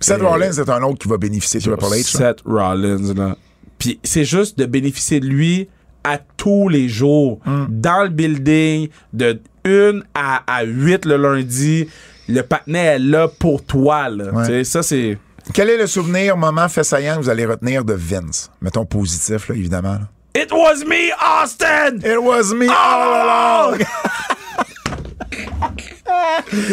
Seth 0.00 0.20
Euh, 0.20 0.26
Rollins, 0.28 0.52
c'est 0.52 0.68
un 0.68 0.82
autre 0.82 0.98
qui 0.98 1.08
va 1.08 1.16
bénéficier 1.16 1.60
de 1.60 1.64
Triple 1.64 1.84
H. 1.94 2.02
Seth 2.16 2.40
Rollins, 2.44 3.14
là. 3.14 3.36
Puis 3.78 3.98
c'est 4.04 4.24
juste 4.24 4.58
de 4.58 4.66
bénéficier 4.66 5.18
de 5.20 5.26
lui 5.26 5.68
à 6.04 6.18
tous 6.36 6.68
les 6.68 6.88
jours, 6.88 7.40
Mm. 7.46 7.64
dans 7.68 8.02
le 8.04 8.08
building, 8.08 8.88
de 9.12 9.40
1 9.64 10.00
à, 10.14 10.42
à 10.46 10.64
8 10.64 11.04
le 11.04 11.16
lundi. 11.16 11.88
Le 12.28 12.42
patinet 12.42 12.78
est 12.84 12.98
là 13.00 13.26
pour 13.28 13.64
toi. 13.64 14.08
Là. 14.08 14.32
Ouais. 14.32 14.42
Tu 14.46 14.52
sais, 14.52 14.64
Ça, 14.64 14.82
c'est. 14.82 15.18
Quel 15.54 15.70
est 15.70 15.76
le 15.76 15.86
souvenir, 15.86 16.36
moment 16.36 16.68
fait 16.68 16.84
saillant 16.84 17.16
que 17.16 17.22
vous 17.22 17.28
allez 17.30 17.44
retenir 17.46 17.84
de 17.84 17.94
Vince? 17.94 18.50
Mettons 18.60 18.84
positif, 18.86 19.48
là, 19.48 19.54
évidemment. 19.54 19.92
là. 19.94 20.08
It 20.34 20.50
was 20.50 20.84
me, 20.86 21.10
Austin! 21.20 21.98
It 22.04 22.18
was 22.18 22.54
me 22.54 22.66
all 22.68 23.72
along! 23.72 23.78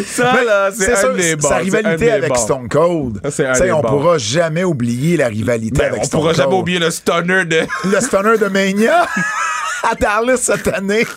Ça, 0.06 0.42
là, 0.44 0.70
c'est 0.72 0.92
un 0.92 0.96
sûr, 1.00 1.14
des 1.14 1.36
bons. 1.36 1.48
sa 1.48 1.54
c'est 1.54 1.54
un 1.54 1.58
rivalité 1.64 2.04
des 2.04 2.10
avec 2.10 2.28
bons. 2.30 2.36
Stone 2.36 2.68
Cold. 2.68 3.20
Ça, 3.24 3.30
c'est 3.30 3.46
un 3.46 3.52
Tu 3.52 3.58
sais, 3.60 3.64
des 3.66 3.72
on 3.72 3.80
bons. 3.80 3.88
pourra 3.88 4.18
jamais 4.18 4.64
oublier 4.64 5.16
la 5.16 5.28
rivalité 5.28 5.78
Ben, 5.78 5.86
avec 5.88 6.02
on 6.02 6.04
Stone 6.04 6.20
pourra 6.20 6.32
Cold. 6.34 6.44
jamais 6.44 6.56
oublier 6.56 6.78
le 6.78 6.90
stunner 6.90 7.44
de. 7.46 7.60
le 7.84 8.00
stunner 8.00 8.38
de 8.38 8.46
Mania 8.48 9.06
à 9.88 9.94
Dallas 9.94 10.38
cette 10.38 10.68
année. 10.68 11.04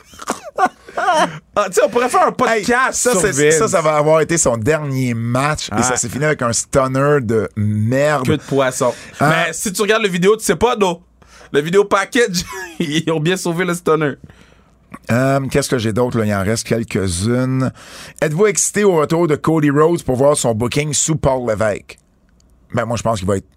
Ah, 0.95 1.65
tu 1.67 1.73
sais, 1.73 1.81
on 1.83 1.89
pourrait 1.89 2.07
faire 2.09 2.21
un 2.27 2.27
Hey, 2.27 2.33
podcast 2.63 2.93
ça, 3.01 3.11
sur 3.19 3.51
ça, 3.51 3.67
ça 3.67 3.81
va 3.81 3.95
avoir 3.95 4.21
été 4.21 4.37
son 4.37 4.57
dernier 4.57 5.15
match 5.15 5.69
et 5.77 5.81
ça 5.81 5.95
s'est 5.95 6.07
fini 6.07 6.23
avec 6.25 6.41
un 6.43 6.53
stunner 6.53 7.17
de 7.21 7.49
merde. 7.55 8.27
Queue 8.27 8.37
de 8.37 8.43
poisson. 8.43 8.93
Ah. 9.19 9.29
Mais 9.47 9.53
si 9.53 9.73
tu 9.73 9.81
regardes 9.81 10.03
la 10.03 10.09
vidéo, 10.09 10.37
tu 10.37 10.43
sais 10.43 10.55
pas, 10.55 10.75
non. 10.75 11.01
Le 11.51 11.61
vidéo 11.61 11.83
package, 11.85 12.43
ils 12.79 13.09
ont 13.11 13.19
bien 13.19 13.37
sauvé 13.37 13.65
le 13.65 13.73
stunner. 13.73 14.13
Euh, 15.11 15.39
Qu'est-ce 15.49 15.69
que 15.69 15.79
j'ai 15.79 15.93
d'autre? 15.93 16.23
Il 16.23 16.31
en 16.33 16.43
reste 16.43 16.67
quelques-unes. 16.67 17.71
Êtes-vous 18.21 18.45
excité 18.45 18.83
au 18.83 18.97
retour 18.97 19.27
de 19.27 19.35
Cody 19.35 19.71
Rhodes 19.71 20.03
pour 20.03 20.15
voir 20.15 20.37
son 20.37 20.53
booking 20.53 20.93
sous 20.93 21.15
Paul 21.15 21.49
Levesque? 21.49 21.97
Ben, 22.73 22.85
moi, 22.85 22.97
je 22.97 23.03
pense 23.03 23.17
qu'il 23.17 23.27
va 23.27 23.37
être 23.37 23.47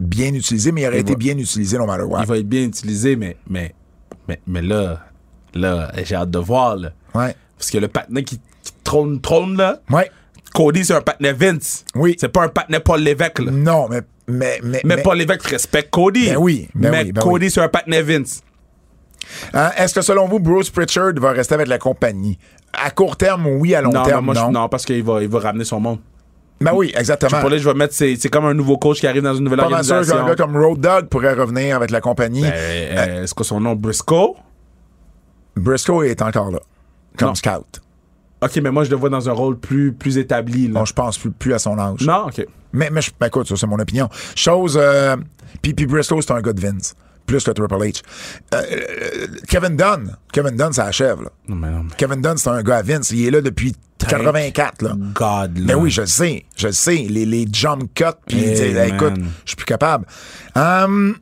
bien 0.00 0.34
utilisé, 0.34 0.72
mais 0.72 0.82
il 0.82 0.86
aurait 0.88 0.96
Il 0.96 1.00
été 1.02 1.12
va- 1.12 1.18
bien 1.18 1.38
utilisé 1.38 1.78
no 1.78 1.86
matter 1.86 2.02
what. 2.02 2.22
Il 2.22 2.26
va 2.28 2.38
être 2.38 2.48
bien 2.48 2.62
utilisé, 2.64 3.14
mais, 3.14 3.36
mais, 3.48 3.72
mais, 4.28 4.40
mais 4.46 4.62
là, 4.62 5.00
là, 5.54 5.92
j'ai 6.04 6.14
hâte 6.14 6.30
de 6.30 6.38
voir, 6.38 6.76
là. 6.76 6.90
Ouais. 7.14 7.34
Parce 7.58 7.70
que 7.70 7.78
le 7.78 7.88
patinet 7.88 8.24
qui, 8.24 8.38
qui 8.38 8.72
trône, 8.84 9.20
trône, 9.20 9.56
là, 9.56 9.80
Ouais. 9.90 10.10
Cody, 10.54 10.84
c'est 10.84 10.94
un 10.94 11.00
patinet 11.00 11.32
Vince. 11.32 11.84
Oui. 11.94 12.14
C'est 12.18 12.28
pas 12.28 12.42
un 12.44 12.48
patinet 12.48 12.80
Paul 12.80 13.00
Lévesque, 13.00 13.38
là. 13.38 13.50
Non, 13.50 13.88
mais. 13.88 14.00
Mais, 14.28 14.60
mais, 14.62 14.80
Mais, 14.84 14.96
mais- 14.96 15.02
Paul 15.02 15.16
Lévesque 15.18 15.46
respecte 15.48 15.90
Cody. 15.90 16.28
Ben 16.30 16.36
oui, 16.36 16.68
ben 16.74 16.90
mais 16.90 17.02
oui, 17.04 17.12
ben 17.12 17.22
Cody, 17.22 17.50
c'est 17.50 17.60
un 17.60 17.68
patinet 17.68 18.02
Vince. 18.02 18.42
Hein, 19.54 19.70
Est-ce 19.76 19.94
que 19.94 20.02
selon 20.02 20.28
vous, 20.28 20.40
Bruce 20.40 20.70
Pritchard 20.70 21.12
va 21.16 21.30
rester 21.32 21.54
avec 21.54 21.68
la 21.68 21.78
compagnie? 21.78 22.38
À 22.72 22.90
court 22.90 23.16
terme, 23.16 23.46
oui. 23.46 23.74
À 23.74 23.80
long 23.80 23.90
Non, 23.92 24.02
terme, 24.04 24.26
non, 24.26 24.34
non. 24.34 24.50
non, 24.52 24.68
parce 24.68 24.84
qu'il 24.84 25.02
va, 25.02 25.22
il 25.22 25.28
va 25.28 25.38
ramener 25.40 25.64
son 25.64 25.80
monde. 25.80 25.98
Ben 26.64 26.72
oui, 26.74 26.92
exactement. 26.96 27.40
Pour 27.40 27.50
là, 27.50 27.58
je 27.58 27.68
vais 27.68 27.74
mettre, 27.74 27.94
c'est, 27.94 28.16
c'est 28.16 28.28
comme 28.28 28.44
un 28.46 28.54
nouveau 28.54 28.76
coach 28.78 29.00
qui 29.00 29.06
arrive 29.06 29.22
dans 29.22 29.34
une 29.34 29.44
nouvelle 29.44 29.60
Pas 29.60 29.82
sûr 29.82 30.06
qu'un 30.06 30.26
gars 30.26 30.34
comme 30.36 30.56
Road 30.56 30.80
Dogg 30.80 31.06
pourrait 31.08 31.34
revenir 31.34 31.76
avec 31.76 31.90
la 31.90 32.00
compagnie. 32.00 32.42
Ben, 32.42 32.52
euh, 32.54 33.22
est-ce 33.24 33.34
que 33.34 33.44
son 33.44 33.60
nom 33.60 33.74
Briscoe? 33.74 34.34
Briscoe 35.56 36.04
est 36.04 36.22
encore 36.22 36.50
là, 36.50 36.60
comme 37.16 37.28
Non. 37.28 37.34
scout. 37.34 37.80
Ok, 38.42 38.56
mais 38.62 38.70
moi, 38.72 38.82
je 38.84 38.90
le 38.90 38.96
vois 38.96 39.08
dans 39.10 39.28
un 39.28 39.32
rôle 39.32 39.56
plus, 39.58 39.92
plus 39.92 40.18
établi. 40.18 40.66
Là. 40.66 40.80
Bon, 40.80 40.84
je 40.84 40.92
pense 40.92 41.16
plus, 41.16 41.30
plus 41.30 41.54
à 41.54 41.58
son 41.60 41.78
âge. 41.78 42.00
Non, 42.00 42.26
ok. 42.26 42.44
Mais, 42.72 42.90
mais 42.90 43.00
je- 43.00 43.12
ben, 43.20 43.26
écoute, 43.28 43.46
ça, 43.46 43.54
c'est 43.56 43.66
mon 43.68 43.78
opinion. 43.78 44.08
Chose. 44.34 44.76
Euh, 44.80 45.16
puis 45.60 45.72
Briscoe, 45.74 46.20
c'est 46.22 46.32
un 46.32 46.40
gars 46.40 46.52
de 46.52 46.60
Vince. 46.60 46.94
Plus 47.26 47.44
que 47.44 47.50
Triple 47.50 47.74
H. 47.74 48.02
Euh, 48.54 48.62
euh, 48.62 49.26
Kevin 49.48 49.76
Dunn. 49.76 50.16
Kevin 50.32 50.56
Dunn, 50.56 50.72
ça 50.72 50.84
achève, 50.86 51.22
là. 51.22 51.30
Non, 51.48 51.56
mais 51.56 51.70
non, 51.70 51.82
mais. 51.84 51.90
Kevin 51.96 52.20
Dunn, 52.20 52.36
c'est 52.36 52.50
un 52.50 52.62
gars 52.62 52.78
à 52.78 52.82
Vince. 52.82 53.10
Il 53.10 53.26
est 53.26 53.30
là 53.30 53.40
depuis 53.40 53.74
84, 53.98 54.82
là. 54.82 54.94
God, 55.14 55.58
là. 55.58 55.66
Ben 55.66 55.74
oui, 55.76 55.90
je 55.90 56.02
le 56.02 56.06
sais. 56.06 56.44
Je 56.56 56.66
le 56.68 56.72
sais. 56.72 57.06
Les, 57.08 57.24
les 57.24 57.46
jump 57.52 57.92
cuts, 57.94 58.04
puis 58.26 58.38
Hey, 58.38 58.92
écoute, 58.92 59.14
je 59.16 59.50
suis 59.50 59.56
plus 59.56 59.66
capable. 59.66 60.06
Hum, 60.56 61.16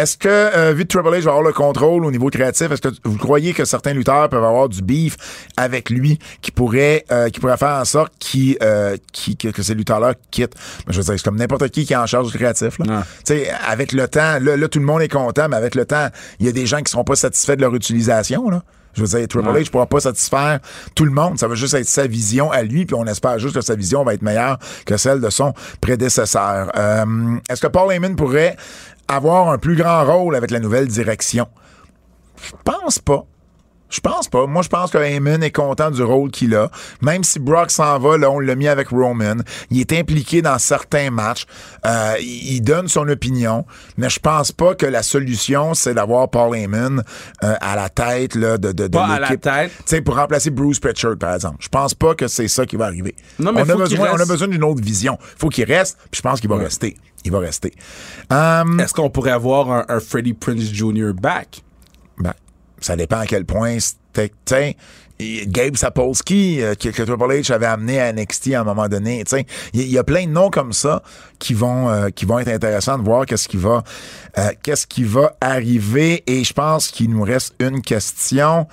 est-ce 0.00 0.16
que, 0.16 0.28
euh, 0.28 0.72
vu 0.72 0.84
que 0.84 0.88
Triple 0.88 1.08
H 1.08 1.20
va 1.20 1.32
avoir 1.32 1.42
le 1.42 1.52
contrôle 1.52 2.06
au 2.06 2.10
niveau 2.10 2.30
créatif, 2.30 2.70
est-ce 2.70 2.80
que 2.80 2.88
vous 3.04 3.18
croyez 3.18 3.52
que 3.52 3.66
certains 3.66 3.92
lutteurs 3.92 4.30
peuvent 4.30 4.42
avoir 4.44 4.70
du 4.70 4.80
beef 4.80 5.16
avec 5.58 5.90
lui 5.90 6.18
qui 6.40 6.50
pourrait, 6.50 7.04
euh, 7.12 7.28
qui 7.28 7.38
pourrait 7.38 7.58
faire 7.58 7.76
en 7.76 7.84
sorte 7.84 8.12
euh, 8.62 8.96
que, 9.38 9.48
que 9.48 9.62
ces 9.62 9.74
lutteurs-là 9.74 10.14
quittent? 10.30 10.54
Ben, 10.86 10.92
je 10.92 10.98
veux 10.98 11.04
dire, 11.04 11.14
c'est 11.18 11.22
comme 11.22 11.36
n'importe 11.36 11.68
qui 11.68 11.84
qui 11.84 11.92
est 11.92 11.96
en 11.96 12.06
charge 12.06 12.32
du 12.32 12.38
créatif. 12.38 12.78
Là. 12.78 13.04
Sais, 13.24 13.50
avec 13.68 13.92
le 13.92 14.08
temps, 14.08 14.38
là, 14.40 14.56
là, 14.56 14.68
tout 14.68 14.78
le 14.78 14.86
monde 14.86 15.02
est 15.02 15.08
content, 15.08 15.48
mais 15.50 15.56
avec 15.56 15.74
le 15.74 15.84
temps, 15.84 16.08
il 16.38 16.46
y 16.46 16.48
a 16.48 16.52
des 16.52 16.64
gens 16.64 16.80
qui 16.80 16.90
seront 16.90 17.04
pas 17.04 17.16
satisfaits 17.16 17.56
de 17.56 17.60
leur 17.60 17.74
utilisation. 17.74 18.48
Là. 18.48 18.62
Je 18.94 19.02
veux 19.02 19.18
dire, 19.18 19.28
Triple. 19.28 19.48
H 19.48 19.70
pourra 19.70 19.86
pas 19.86 20.00
satisfaire 20.00 20.58
tout 20.94 21.04
le 21.04 21.12
monde. 21.12 21.38
Ça 21.38 21.46
va 21.46 21.54
juste 21.54 21.74
être 21.74 21.86
sa 21.86 22.06
vision 22.06 22.50
à 22.50 22.62
lui, 22.62 22.86
puis 22.86 22.96
on 22.98 23.06
espère 23.06 23.38
juste 23.38 23.54
que 23.54 23.60
sa 23.60 23.74
vision 23.74 24.02
va 24.04 24.14
être 24.14 24.22
meilleure 24.22 24.58
que 24.84 24.96
celle 24.96 25.20
de 25.20 25.30
son 25.30 25.54
prédécesseur. 25.80 26.72
Euh, 26.76 27.36
Est-ce 27.48 27.60
que 27.60 27.68
Paul 27.68 27.92
Heyman 27.92 28.16
pourrait 28.16 28.56
avoir 29.10 29.48
un 29.48 29.58
plus 29.58 29.76
grand 29.76 30.04
rôle 30.04 30.36
avec 30.36 30.50
la 30.50 30.60
nouvelle 30.60 30.88
direction? 30.88 31.48
Je 32.42 32.52
pense 32.64 32.98
pas. 32.98 33.26
Je 33.90 34.00
pense 34.00 34.28
pas. 34.28 34.46
Moi, 34.46 34.62
je 34.62 34.68
pense 34.68 34.90
que 34.90 34.98
Heyman 34.98 35.42
est 35.42 35.50
content 35.50 35.90
du 35.90 36.02
rôle 36.02 36.30
qu'il 36.30 36.54
a. 36.54 36.70
Même 37.02 37.24
si 37.24 37.38
Brock 37.38 37.70
s'en 37.70 37.98
va, 37.98 38.16
là, 38.16 38.30
on 38.30 38.38
l'a 38.38 38.54
mis 38.54 38.68
avec 38.68 38.88
Roman. 38.88 39.36
Il 39.70 39.80
est 39.80 39.92
impliqué 39.92 40.42
dans 40.42 40.58
certains 40.58 41.10
matchs. 41.10 41.46
Euh, 41.84 42.14
il 42.20 42.60
il 42.60 42.62
donne 42.62 42.88
son 42.88 43.08
opinion. 43.08 43.64
Mais 43.96 44.10
je 44.10 44.20
pense 44.20 44.52
pas 44.52 44.74
que 44.74 44.86
la 44.86 45.02
solution, 45.02 45.74
c'est 45.74 45.94
d'avoir 45.94 46.28
Paul 46.28 46.54
Heyman 46.56 47.02
euh, 47.42 47.54
à 47.60 47.76
la 47.76 47.88
tête 47.88 48.34
là, 48.34 48.58
de, 48.58 48.72
de, 48.72 48.86
de 48.86 48.88
Pas 48.88 49.06
à 49.06 49.18
la 49.18 49.36
tête. 49.36 49.72
Tu 49.78 49.82
sais, 49.86 50.00
pour 50.02 50.16
remplacer 50.16 50.50
Bruce 50.50 50.78
Pritchard, 50.78 51.16
par 51.18 51.34
exemple. 51.34 51.56
Je 51.60 51.68
pense 51.68 51.94
pas 51.94 52.14
que 52.14 52.28
c'est 52.28 52.48
ça 52.48 52.66
qui 52.66 52.76
va 52.76 52.86
arriver. 52.86 53.14
Non, 53.38 53.52
mais 53.52 53.60
on, 53.60 53.64
a 53.64 53.66
faut 53.72 53.78
besoin, 53.78 54.10
on 54.12 54.20
a 54.20 54.26
besoin 54.26 54.48
d'une 54.48 54.64
autre 54.64 54.82
vision. 54.82 55.18
faut 55.38 55.48
qu'il 55.48 55.64
reste, 55.64 55.96
puis 56.10 56.18
je 56.18 56.22
pense 56.22 56.40
qu'il 56.40 56.50
va 56.50 56.56
rester. 56.56 56.96
Il 57.24 57.32
va 57.32 57.38
rester. 57.38 57.72
Hum, 58.30 58.80
Est-ce 58.80 58.94
qu'on 58.94 59.10
pourrait 59.10 59.30
avoir 59.30 59.70
un, 59.70 59.84
un 59.88 60.00
Freddie 60.00 60.34
Prince 60.34 60.72
Jr. 60.72 61.12
back? 61.14 61.62
Ben, 62.18 62.34
ça 62.80 62.96
dépend 62.96 63.18
à 63.18 63.26
quel 63.26 63.44
point 63.44 63.78
c'était. 63.78 64.76
Gabe 65.46 65.76
Sapolsky, 65.76 66.62
euh, 66.62 66.74
que, 66.74 66.88
que 66.88 67.02
Triple 67.02 67.24
H 67.24 67.52
avait 67.52 67.66
amené 67.66 68.00
à 68.00 68.12
NXT 68.12 68.54
à 68.54 68.60
un 68.60 68.64
moment 68.64 68.88
donné. 68.88 69.22
Il 69.32 69.44
il 69.74 69.90
y, 69.90 69.98
a 69.98 70.04
plein 70.04 70.24
de 70.26 70.30
noms 70.30 70.50
comme 70.50 70.72
ça 70.72 71.02
qui 71.38 71.54
vont, 71.54 71.90
euh, 71.90 72.08
qui 72.08 72.24
vont 72.24 72.38
être 72.38 72.48
intéressants 72.48 72.98
de 72.98 73.02
voir 73.02 73.26
qu'est-ce 73.26 73.48
qui 73.48 73.56
va, 73.56 73.82
euh, 74.38 74.48
qu'est-ce 74.62 74.86
qui 74.86 75.04
va 75.04 75.36
arriver. 75.40 76.22
Et 76.26 76.44
je 76.44 76.52
pense 76.52 76.88
qu'il 76.88 77.10
nous 77.10 77.22
reste 77.22 77.54
une 77.60 77.82
question. 77.82 78.66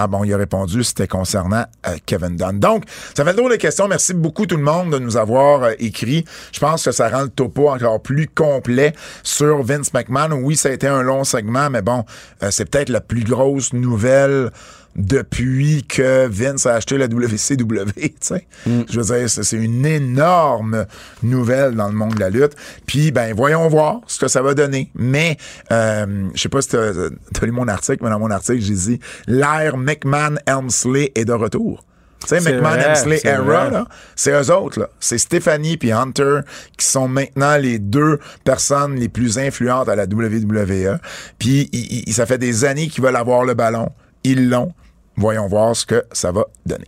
Ah 0.00 0.06
bon, 0.06 0.22
il 0.22 0.32
a 0.32 0.36
répondu, 0.36 0.84
c'était 0.84 1.08
concernant 1.08 1.64
euh, 1.88 1.96
Kevin 2.06 2.36
Dunn. 2.36 2.60
Donc, 2.60 2.84
ça 3.16 3.24
fait 3.24 3.32
le 3.32 3.36
tour 3.36 3.50
de 3.50 3.56
questions. 3.56 3.88
Merci 3.88 4.14
beaucoup 4.14 4.46
tout 4.46 4.56
le 4.56 4.62
monde 4.62 4.92
de 4.92 5.00
nous 5.00 5.16
avoir 5.16 5.64
euh, 5.64 5.72
écrit. 5.80 6.24
Je 6.52 6.60
pense 6.60 6.84
que 6.84 6.92
ça 6.92 7.08
rend 7.08 7.22
le 7.22 7.30
topo 7.30 7.68
encore 7.68 8.00
plus 8.00 8.28
complet 8.28 8.92
sur 9.24 9.60
Vince 9.64 9.92
McMahon. 9.92 10.40
Oui, 10.40 10.54
ça 10.54 10.68
a 10.68 10.72
été 10.72 10.86
un 10.86 11.02
long 11.02 11.24
segment, 11.24 11.68
mais 11.68 11.82
bon, 11.82 12.04
euh, 12.44 12.52
c'est 12.52 12.70
peut-être 12.70 12.90
la 12.90 13.00
plus 13.00 13.24
grosse 13.24 13.72
nouvelle 13.72 14.52
depuis 14.98 15.84
que 15.84 16.26
Vince 16.26 16.66
a 16.66 16.74
acheté 16.74 16.98
la 16.98 17.06
WCW, 17.06 17.84
tu 17.96 18.12
sais. 18.20 18.46
Je 18.66 19.00
veux 19.00 19.16
dire, 19.16 19.30
c'est 19.30 19.56
une 19.56 19.86
énorme 19.86 20.86
nouvelle 21.22 21.74
dans 21.74 21.86
le 21.86 21.94
monde 21.94 22.14
de 22.14 22.20
la 22.20 22.30
lutte. 22.30 22.56
Puis, 22.86 23.12
ben, 23.12 23.32
voyons 23.34 23.68
voir 23.68 24.00
ce 24.08 24.18
que 24.18 24.28
ça 24.28 24.42
va 24.42 24.54
donner. 24.54 24.90
Mais, 24.96 25.38
euh, 25.70 26.28
je 26.34 26.40
sais 26.40 26.48
pas 26.48 26.60
si 26.60 26.70
t'as 26.70 26.90
as 26.90 27.46
lu 27.46 27.52
mon 27.52 27.68
article, 27.68 28.02
mais 28.02 28.10
dans 28.10 28.18
mon 28.18 28.30
article, 28.30 28.60
j'ai 28.60 28.74
dit, 28.74 29.00
l'ère 29.28 29.76
McMahon-Helmsley 29.76 31.12
est 31.14 31.24
de 31.24 31.32
retour. 31.32 31.84
Tu 32.20 32.40
sais, 32.40 32.40
vrai, 32.58 32.94
c'est 32.96 33.24
era, 33.24 33.86
c'est 34.16 34.32
eux 34.32 34.52
autres, 34.52 34.80
là. 34.80 34.88
C'est 34.98 35.18
Stephanie 35.18 35.76
puis 35.76 35.92
Hunter 35.92 36.40
qui 36.76 36.84
sont 36.84 37.06
maintenant 37.06 37.56
les 37.56 37.78
deux 37.78 38.18
personnes 38.42 38.96
les 38.96 39.08
plus 39.08 39.38
influentes 39.38 39.88
à 39.88 39.94
la 39.94 40.04
WWE. 40.06 40.98
Puis, 41.38 41.70
ça 42.10 42.26
fait 42.26 42.38
des 42.38 42.64
années 42.64 42.88
qu'ils 42.88 43.04
veulent 43.04 43.14
avoir 43.14 43.44
le 43.44 43.54
ballon. 43.54 43.90
Ils 44.24 44.48
l'ont. 44.48 44.74
Voyons 45.18 45.48
voir 45.48 45.74
ce 45.74 45.84
que 45.84 46.04
ça 46.12 46.30
va 46.30 46.44
donner. 46.64 46.84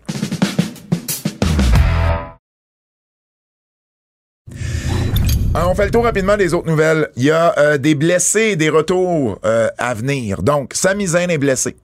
Alors, 5.53 5.73
on 5.73 5.75
fait 5.75 5.87
le 5.87 5.91
tour 5.91 6.05
rapidement 6.05 6.37
des 6.37 6.55
autres 6.55 6.69
nouvelles. 6.69 7.09
Il 7.17 7.25
y 7.25 7.33
a 7.33 7.53
euh, 7.59 7.77
des 7.77 7.97
blessés 7.97 8.55
des 8.55 8.69
retours 8.69 9.41
euh, 9.45 9.69
à 9.79 9.95
venir. 9.95 10.45
Donc, 10.45 10.75
Sami 10.75 11.09
Zayn 11.09 11.29
est 11.29 11.39
blessé. 11.39 11.77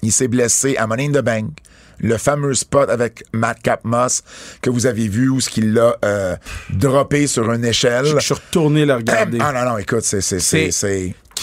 Il 0.00 0.12
s'est 0.12 0.28
blessé 0.28 0.78
à 0.78 0.86
Money 0.86 1.08
in 1.08 1.12
the 1.12 1.22
Bank. 1.22 1.58
Le 1.98 2.16
fameux 2.16 2.54
spot 2.54 2.88
avec 2.88 3.22
Madcap 3.34 3.84
Moss 3.84 4.22
que 4.62 4.70
vous 4.70 4.86
avez 4.86 5.08
vu 5.08 5.28
où 5.28 5.42
ce 5.42 5.50
qu'il 5.50 5.74
l'a 5.74 5.98
euh, 6.06 6.36
droppé 6.70 7.26
sur 7.26 7.52
une 7.52 7.66
échelle. 7.66 8.06
Je 8.06 8.18
suis 8.18 8.32
retourné 8.32 8.86
le 8.86 8.94
regarder. 8.94 9.36
Ah 9.42 9.52
non, 9.52 9.72
non, 9.72 9.78
écoute, 9.78 10.04
c'est... 10.04 10.20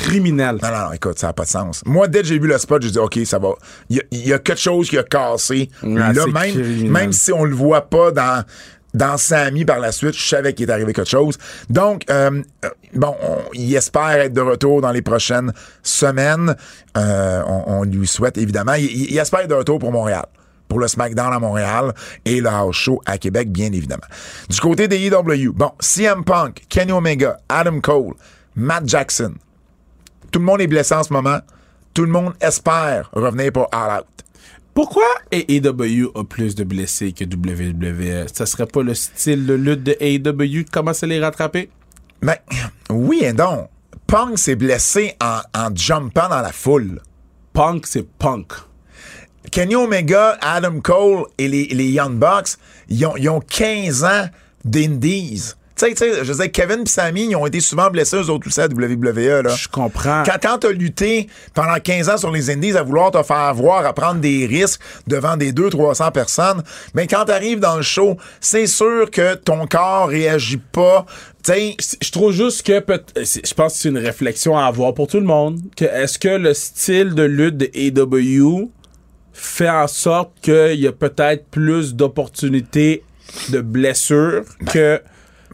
Criminel. 0.01 0.57
non, 0.61 0.69
non, 0.71 0.85
non, 0.87 0.91
écoute, 0.93 1.19
ça 1.19 1.27
n'a 1.27 1.33
pas 1.33 1.43
de 1.43 1.49
sens. 1.49 1.81
Moi, 1.85 2.07
dès 2.07 2.21
que 2.21 2.27
j'ai 2.27 2.39
vu 2.39 2.47
le 2.47 2.57
spot, 2.57 2.81
j'ai 2.81 2.91
dit, 2.91 2.99
OK, 2.99 3.19
ça 3.25 3.39
va. 3.39 3.49
Il 3.89 3.97
y 3.97 3.99
a, 3.99 4.03
il 4.11 4.27
y 4.27 4.33
a 4.33 4.39
quelque 4.39 4.59
chose 4.61 4.89
qui 4.89 4.97
a 4.97 5.03
cassé. 5.03 5.69
Ouais, 5.83 5.95
là, 6.13 6.25
même, 6.27 6.51
criminel. 6.51 6.91
même 6.91 7.11
si 7.13 7.31
on 7.31 7.43
le 7.45 7.55
voit 7.55 7.89
pas 7.89 8.11
dans, 8.11 8.43
dans 8.93 9.17
Sammy 9.17 9.65
par 9.65 9.79
la 9.79 9.91
suite, 9.91 10.15
je 10.15 10.27
savais 10.27 10.53
qu'il 10.53 10.69
est 10.69 10.71
arrivé 10.71 10.93
quelque 10.93 11.09
chose. 11.09 11.37
Donc, 11.69 12.03
euh, 12.09 12.41
euh, 12.65 12.69
bon, 12.95 13.15
on- 13.21 13.37
il 13.53 13.75
espère 13.75 14.09
être 14.11 14.33
de 14.33 14.41
retour 14.41 14.81
dans 14.81 14.91
les 14.91 15.01
prochaines 15.01 15.53
semaines. 15.83 16.55
Euh, 16.97 17.41
on, 17.45 17.63
on 17.67 17.83
lui 17.83 18.07
souhaite, 18.07 18.37
évidemment. 18.37 18.73
Il, 18.73 18.85
il- 18.85 19.11
il 19.11 19.17
espère 19.17 19.41
être 19.41 19.49
de 19.49 19.53
retour 19.55 19.79
pour 19.79 19.91
Montréal. 19.91 20.25
Pour 20.67 20.79
le 20.79 20.87
SmackDown 20.87 21.33
à 21.33 21.39
Montréal 21.39 21.93
et 22.25 22.41
le 22.41 22.47
House 22.47 22.75
Show 22.75 23.01
à 23.07 23.17
Québec, 23.17 23.51
bien 23.51 23.71
évidemment. 23.73 24.03
Du 24.49 24.59
côté 24.61 24.87
des 24.87 24.99
EW, 25.07 25.51
bon, 25.51 25.71
CM 25.79 26.23
Punk, 26.23 26.63
Kenny 26.69 26.91
Omega, 26.91 27.39
Adam 27.49 27.79
Cole, 27.79 28.13
Matt 28.55 28.87
Jackson, 28.87 29.33
tout 30.31 30.39
le 30.39 30.45
monde 30.45 30.61
est 30.61 30.67
blessé 30.67 30.95
en 30.95 31.03
ce 31.03 31.13
moment. 31.13 31.39
Tout 31.93 32.03
le 32.03 32.11
monde 32.11 32.33
espère 32.39 33.09
revenir 33.13 33.51
pour 33.51 33.67
All 33.71 33.99
Out. 33.99 34.07
Pourquoi 34.73 35.03
AEW 35.31 36.11
a 36.15 36.23
plus 36.23 36.55
de 36.55 36.63
blessés 36.63 37.11
que 37.11 37.25
WWE? 37.25 38.27
Ça 38.33 38.45
serait 38.45 38.67
pas 38.67 38.81
le 38.81 38.93
style 38.93 39.45
de 39.45 39.53
lutte 39.53 39.83
de 39.83 39.97
AEW 39.99 40.63
de 40.63 40.69
commencer 40.69 41.05
à 41.05 41.09
les 41.09 41.19
rattraper? 41.19 41.69
Mais 42.21 42.41
oui 42.89 43.21
et 43.23 43.33
non. 43.33 43.67
Punk 44.07 44.37
s'est 44.37 44.55
blessé 44.55 45.15
en, 45.21 45.41
en 45.53 45.75
jumpant 45.75 46.29
dans 46.29 46.41
la 46.41 46.51
foule. 46.51 47.01
Punk, 47.53 47.85
c'est 47.87 48.07
punk. 48.07 48.53
Kenny 49.51 49.75
Omega, 49.75 50.37
Adam 50.41 50.79
Cole 50.79 51.25
et 51.37 51.47
les, 51.47 51.65
les 51.65 51.89
Young 51.89 52.17
Bucks, 52.17 52.57
ils 52.87 53.05
ont, 53.05 53.17
ils 53.17 53.29
ont 53.29 53.39
15 53.39 54.03
ans 54.03 54.25
d'indies. 54.63 55.53
Tu 55.79 55.85
sais, 55.85 55.93
tu 55.93 55.97
sais, 56.13 56.25
je 56.25 56.33
dire, 56.33 56.51
Kevin 56.51 56.81
et 56.81 56.89
Sammy, 56.89 57.27
ils 57.29 57.35
ont 57.37 57.47
été 57.47 57.61
souvent 57.61 57.89
blessés, 57.89 58.17
eux 58.17 58.29
autres 58.29 58.47
aussi, 58.47 58.59
à 58.59 58.67
WWE, 58.67 59.43
là. 59.43 59.55
Je 59.55 59.67
comprends. 59.69 60.23
Quand, 60.25 60.35
quand 60.41 60.57
t'as 60.59 60.71
lutté 60.71 61.27
pendant 61.53 61.79
15 61.79 62.09
ans 62.09 62.17
sur 62.17 62.31
les 62.31 62.49
Indies 62.49 62.75
à 62.75 62.83
vouloir 62.83 63.11
te 63.11 63.23
faire 63.23 63.53
voir, 63.53 63.85
à 63.85 63.93
prendre 63.93 64.19
des 64.19 64.45
risques 64.45 64.81
devant 65.07 65.37
des 65.37 65.53
200-300 65.53 66.11
personnes, 66.11 66.63
mais 66.93 67.07
quand 67.07 67.23
t'arrives 67.25 67.59
dans 67.61 67.77
le 67.77 67.81
show, 67.81 68.17
c'est 68.41 68.67
sûr 68.67 69.09
que 69.09 69.35
ton 69.35 69.67
corps 69.67 70.09
réagit 70.09 70.57
pas. 70.57 71.05
Tu 71.45 71.53
sais, 71.53 71.75
je 72.01 72.11
trouve 72.11 72.33
juste 72.33 72.63
que 72.63 72.83
c'est- 73.23 73.47
je 73.47 73.53
pense 73.53 73.73
que 73.75 73.79
c'est 73.79 73.89
une 73.89 73.97
réflexion 73.97 74.57
à 74.57 74.65
avoir 74.65 74.93
pour 74.93 75.07
tout 75.07 75.19
le 75.21 75.25
monde. 75.25 75.61
Que 75.77 75.85
est-ce 75.85 76.19
que 76.19 76.27
le 76.27 76.53
style 76.53 77.15
de 77.15 77.23
lutte 77.23 77.55
de 77.57 77.69
AEW 77.73 78.69
fait 79.31 79.69
en 79.69 79.87
sorte 79.87 80.31
qu'il 80.41 80.75
y 80.81 80.87
a 80.87 80.91
peut-être 80.91 81.45
plus 81.49 81.95
d'opportunités 81.95 83.03
de 83.49 83.61
blessures 83.61 84.43
que 84.73 85.01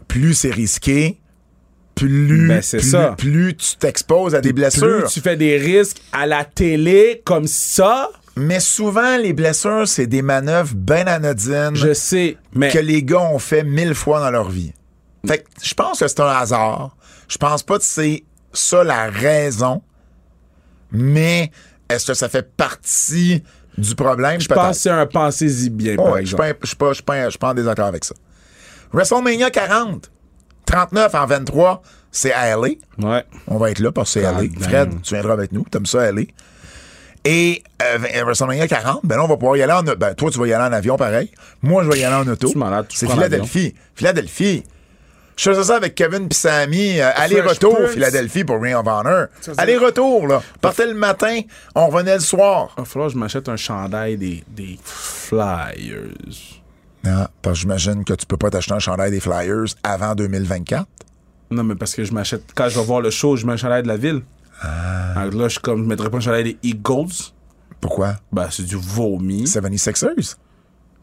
plus 0.08 0.34
c'est 0.34 0.50
risqué, 0.50 1.18
plus, 1.94 2.48
Ben, 2.48 2.60
plus, 2.60 2.80
ça. 2.90 3.14
plus 3.16 3.56
tu 3.56 3.76
t'exposes 3.76 4.34
à 4.34 4.40
des 4.40 4.52
blessures. 4.52 5.04
plus 5.04 5.12
tu 5.12 5.20
fais 5.20 5.36
des 5.36 5.56
risques 5.56 6.02
à 6.12 6.26
la 6.26 6.44
télé 6.44 7.22
comme 7.24 7.46
ça. 7.46 8.10
Mais 8.38 8.60
souvent, 8.60 9.16
les 9.16 9.32
blessures, 9.32 9.88
c'est 9.88 10.06
des 10.06 10.20
manœuvres 10.20 10.74
bien 10.74 11.06
anodines 11.06 11.74
Je 11.74 11.94
sais, 11.94 12.36
mais 12.52 12.70
que 12.70 12.78
les 12.78 13.02
gars 13.02 13.22
ont 13.22 13.38
fait 13.38 13.64
mille 13.64 13.94
fois 13.94 14.20
dans 14.20 14.30
leur 14.30 14.50
vie. 14.50 14.72
Fait 15.26 15.38
que 15.38 15.44
je 15.62 15.72
pense 15.72 16.00
que 16.00 16.06
c'est 16.06 16.20
un 16.20 16.26
hasard. 16.28 16.94
Je 17.28 17.38
pense 17.38 17.62
pas 17.62 17.78
que 17.78 17.84
c'est 17.84 18.24
ça 18.52 18.84
la 18.84 19.08
raison. 19.08 19.82
Mais 20.92 21.50
est-ce 21.88 22.06
que 22.08 22.14
ça 22.14 22.28
fait 22.28 22.46
partie 22.56 23.42
du 23.78 23.94
problème? 23.94 24.40
je 24.40 24.48
pense 24.48 24.76
que 24.76 24.82
c'est 24.82 24.90
un 24.90 25.06
pensez-y 25.06 25.70
bien, 25.70 25.96
par 25.96 26.12
Ouais, 26.12 26.20
je 26.20 26.26
suis 26.26 26.34
exemple. 26.36 26.42
pas, 26.54 26.58
je 26.62 26.66
suis 26.66 26.76
pas, 26.76 26.88
je 26.90 26.94
suis 26.94 27.02
pas, 27.02 27.24
je 27.24 27.30
suis 27.30 27.38
pas 27.38 27.48
en 27.50 27.54
désaccord 27.54 27.86
avec 27.86 28.04
ça. 28.04 28.14
WrestleMania 28.92 29.50
40, 29.50 30.10
39 30.66 31.14
en 31.14 31.26
23, 31.26 31.82
c'est 32.10 32.32
à 32.32 32.56
LA. 32.56 32.68
Ouais. 32.98 33.24
On 33.48 33.58
va 33.58 33.70
être 33.70 33.78
là 33.80 33.92
parce 33.92 34.14
que 34.14 34.20
c'est 34.20 34.26
God 34.26 34.42
LA. 34.42 34.48
damn. 34.48 34.62
Fred, 34.62 35.02
tu 35.02 35.14
viendras 35.14 35.32
avec 35.34 35.52
nous. 35.52 35.64
T'aimes 35.70 35.86
ça 35.86 36.10
LA. 36.10 36.22
Et 37.24 37.62
euh, 37.82 37.98
WrestleMania 38.24 38.68
40, 38.68 39.00
ben 39.02 39.16
là, 39.16 39.24
on 39.24 39.28
va 39.28 39.36
pouvoir 39.36 39.56
y 39.56 39.62
aller 39.62 39.72
en... 39.72 39.82
Ben, 39.82 40.14
toi, 40.14 40.30
tu 40.30 40.38
vas 40.38 40.46
y 40.46 40.52
aller 40.52 40.64
en 40.64 40.72
avion, 40.72 40.96
pareil. 40.96 41.30
Moi, 41.60 41.82
je 41.82 41.90
vais 41.90 41.98
y 41.98 42.04
aller 42.04 42.14
en 42.14 42.32
auto. 42.32 42.48
C'est 42.88 43.10
Philadelphie. 43.10 43.74
Philadelphie. 43.96 44.62
Je 45.36 45.50
faisais 45.50 45.64
ça 45.64 45.76
avec 45.76 45.94
Kevin 45.96 46.28
pis 46.28 46.36
Sammy. 46.36 46.98
euh, 47.00 47.10
Aller-retour. 47.16 47.76
Philadelphie 47.90 48.44
pour 48.44 48.62
Ring 48.62 48.74
of 48.76 48.86
Honor. 48.86 49.26
Aller-retour, 49.58 50.28
là. 50.28 50.40
Partait 50.62 50.86
le 50.86 50.94
matin, 50.94 51.40
on 51.74 51.88
revenait 51.88 52.14
le 52.14 52.20
soir. 52.20 52.72
Il 52.78 52.82
va 52.82 52.86
falloir 52.86 53.08
que 53.08 53.14
je 53.14 53.18
m'achète 53.18 53.48
un 53.48 53.56
chandail 53.56 54.16
des, 54.16 54.44
des 54.48 54.78
Flyers. 54.82 56.55
Parce 57.42 57.54
que 57.58 57.60
j'imagine 57.62 58.04
que 58.04 58.14
tu 58.14 58.26
peux 58.26 58.36
pas 58.36 58.50
t'acheter 58.50 58.72
un 58.74 58.78
chandail 58.78 59.10
des 59.10 59.20
Flyers 59.20 59.74
avant 59.82 60.14
2024. 60.14 60.86
Non, 61.50 61.62
mais 61.64 61.74
parce 61.76 61.94
que 61.94 62.04
je 62.04 62.12
m'achète. 62.12 62.42
Quand 62.54 62.68
je 62.68 62.78
vais 62.78 62.84
voir 62.84 63.00
le 63.00 63.10
show, 63.10 63.36
je 63.36 63.46
mets 63.46 63.52
un 63.52 63.56
chandail 63.56 63.82
de 63.82 63.88
la 63.88 63.96
ville. 63.96 64.22
Ah. 64.62 65.20
Alors 65.20 65.34
là, 65.34 65.48
je, 65.48 65.58
comme, 65.60 65.82
je 65.84 65.88
mettrais 65.88 66.10
pas 66.10 66.16
un 66.16 66.20
chandail 66.20 66.44
des 66.44 66.58
Eagles. 66.62 67.12
Pourquoi? 67.80 68.16
Ben, 68.32 68.48
c'est 68.50 68.64
du 68.64 68.76
vomi. 68.76 69.44
76ers? 69.44 70.36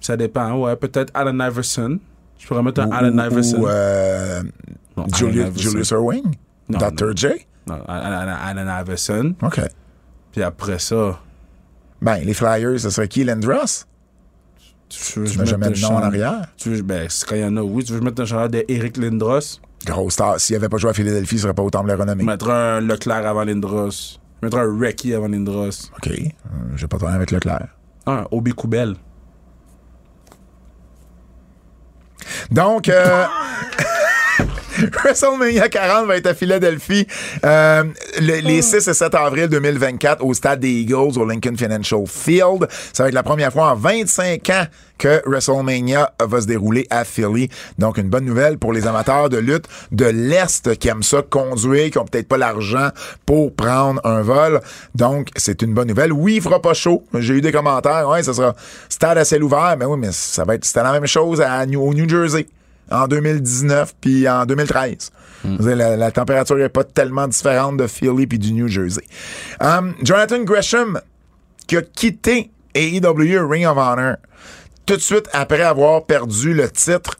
Ça 0.01 0.17
dépend. 0.17 0.53
Ouais, 0.59 0.75
peut-être 0.75 1.11
Allen 1.13 1.35
Iverson. 1.39 1.99
Je 2.37 2.47
pourrais 2.47 2.63
mettre 2.63 2.81
un 2.81 2.89
Ou- 2.89 2.93
Allen 2.93 3.19
ou- 3.19 3.23
Iverson. 3.23 3.57
Ou, 3.61 3.67
euh, 3.67 4.43
Non, 4.97 5.05
Julius, 5.15 5.21
Allen 5.43 5.47
Iverson. 5.53 5.69
Julius 5.69 5.91
Irving? 5.91 6.35
Non, 6.67 6.77
Dr. 6.79 7.05
non. 7.05 7.13
J? 7.15 7.27
Non, 7.67 7.81
Allen, 7.87 8.67
Iverson. 8.81 9.35
OK. 9.41 9.61
Puis 10.33 10.41
après 10.43 10.79
ça, 10.79 11.19
Ben, 12.01 12.17
les 12.17 12.33
Flyers, 12.33 12.79
ce 12.81 12.89
serait 12.89 13.07
qui? 13.07 13.23
Lindros? 13.23 13.85
Tu 14.99 15.19
veux 15.19 15.27
Tu 15.27 15.37
mets 15.39 15.45
jamais 15.45 15.69
de 15.69 15.79
nom 15.79 15.95
en 15.95 16.03
arrière? 16.03 16.47
Tu 16.57 16.69
veux, 16.69 16.81
ben, 16.81 17.07
c'est 17.09 17.27
quand 17.27 17.35
il 17.35 17.41
y 17.41 17.45
en 17.45 17.57
a, 17.57 17.61
oui. 17.61 17.83
Tu 17.83 17.93
veux 17.93 18.01
mettre 18.01 18.21
un 18.21 18.25
chandail 18.25 18.65
d'Eric 18.65 18.97
Lindros? 18.97 19.59
Grosse 19.85 20.13
star. 20.13 20.39
S'il 20.39 20.55
avait 20.55 20.69
pas 20.69 20.77
joué 20.77 20.91
à 20.91 20.93
Philadelphie, 20.93 21.35
il 21.35 21.39
serait 21.39 21.53
pas 21.53 21.63
autant 21.63 21.83
me 21.83 21.89
le 21.89 21.95
renommer. 21.95 22.21
Je 22.23 22.27
mettrais 22.27 22.53
un 22.53 22.79
Leclerc 22.81 23.25
avant 23.27 23.43
Lindros. 23.43 23.89
Je 24.41 24.45
mettrais 24.47 24.61
un 24.61 24.79
Recky 24.79 25.13
avant 25.13 25.27
Lindros. 25.27 25.69
OK. 25.97 26.07
Euh, 26.09 26.19
J'ai 26.75 26.87
pas 26.87 26.95
de 26.97 26.99
problème 27.01 27.15
avec 27.17 27.31
Leclerc. 27.31 27.67
Ah, 28.05 28.11
un 28.11 28.25
Obi 28.31 28.51
Koubel. 28.51 28.95
Donc, 32.51 32.89
euh, 32.89 33.25
WrestleMania 35.03 35.69
40 35.69 36.07
va 36.07 36.17
être 36.17 36.27
à 36.27 36.33
Philadelphie 36.33 37.07
euh, 37.45 37.83
le- 38.19 38.39
les 38.41 38.61
6 38.61 38.87
et 38.87 38.93
7 38.93 39.13
avril 39.15 39.47
2024 39.47 40.23
au 40.23 40.33
stade 40.33 40.59
des 40.59 40.69
Eagles 40.71 41.17
au 41.17 41.25
Lincoln 41.25 41.55
Financial 41.57 42.01
Field. 42.07 42.67
Ça 42.91 43.03
va 43.03 43.09
être 43.09 43.15
la 43.15 43.23
première 43.23 43.51
fois 43.51 43.71
en 43.71 43.75
25 43.75 44.49
ans 44.49 44.65
que 44.97 45.21
WrestleMania 45.27 46.11
va 46.21 46.41
se 46.41 46.45
dérouler 46.47 46.87
à 46.89 47.03
Philly. 47.03 47.49
Donc, 47.77 47.97
une 47.97 48.09
bonne 48.09 48.25
nouvelle 48.25 48.57
pour 48.57 48.71
les 48.73 48.87
amateurs 48.87 49.27
de 49.29 49.37
lutte 49.37 49.65
de 49.91 50.05
l'Est 50.05 50.77
qui 50.77 50.87
aiment 50.87 51.03
ça 51.03 51.21
conduire, 51.27 51.89
qui 51.91 51.97
ont 51.97 52.05
peut-être 52.05 52.27
pas 52.27 52.37
l'argent 52.37 52.89
pour 53.25 53.53
prendre 53.53 53.99
un 54.05 54.21
vol. 54.21 54.61
Donc, 54.95 55.29
c'est 55.35 55.61
une 55.61 55.73
bonne 55.73 55.87
nouvelle. 55.89 56.13
Oui, 56.13 56.35
il 56.35 56.41
fera 56.41 56.61
pas 56.61 56.73
chaud. 56.73 57.03
J'ai 57.15 57.33
eu 57.35 57.41
des 57.41 57.51
commentaires. 57.51 58.07
Ouais, 58.07 58.23
ça 58.23 58.33
sera 58.33 58.55
stade 58.87 59.17
à 59.17 59.25
ciel 59.25 59.43
ouvert. 59.43 59.75
Mais 59.77 59.85
oui, 59.85 59.97
mais 59.99 60.11
ça 60.11 60.45
va 60.45 60.55
être, 60.55 60.63
c'était 60.65 60.83
la 60.83 60.93
même 60.93 61.07
chose 61.07 61.41
à 61.41 61.65
New, 61.65 61.81
au 61.81 61.93
New 61.93 62.07
Jersey 62.07 62.45
en 62.91 63.07
2019 63.07 63.93
puis 63.99 64.27
en 64.29 64.45
2013. 64.45 65.11
Je 65.45 65.49
veux 65.49 65.57
dire, 65.57 65.75
La, 65.75 65.97
la 65.97 66.11
température 66.11 66.55
n'est 66.55 66.69
pas 66.69 66.83
tellement 66.83 67.27
différente 67.27 67.77
de 67.77 67.87
Philly 67.87 68.27
puis 68.27 68.39
du 68.39 68.53
New 68.53 68.67
Jersey. 68.67 69.03
Um, 69.59 69.93
Jonathan 70.01 70.39
Gresham, 70.43 70.99
qui 71.67 71.75
a 71.77 71.81
quitté 71.81 72.49
AEW 72.75 73.47
Ring 73.49 73.65
of 73.65 73.77
Honor 73.77 74.15
tout 74.85 74.95
de 74.95 75.01
suite 75.01 75.27
après 75.33 75.61
avoir 75.61 76.05
perdu 76.05 76.53
le 76.53 76.69
titre 76.69 77.15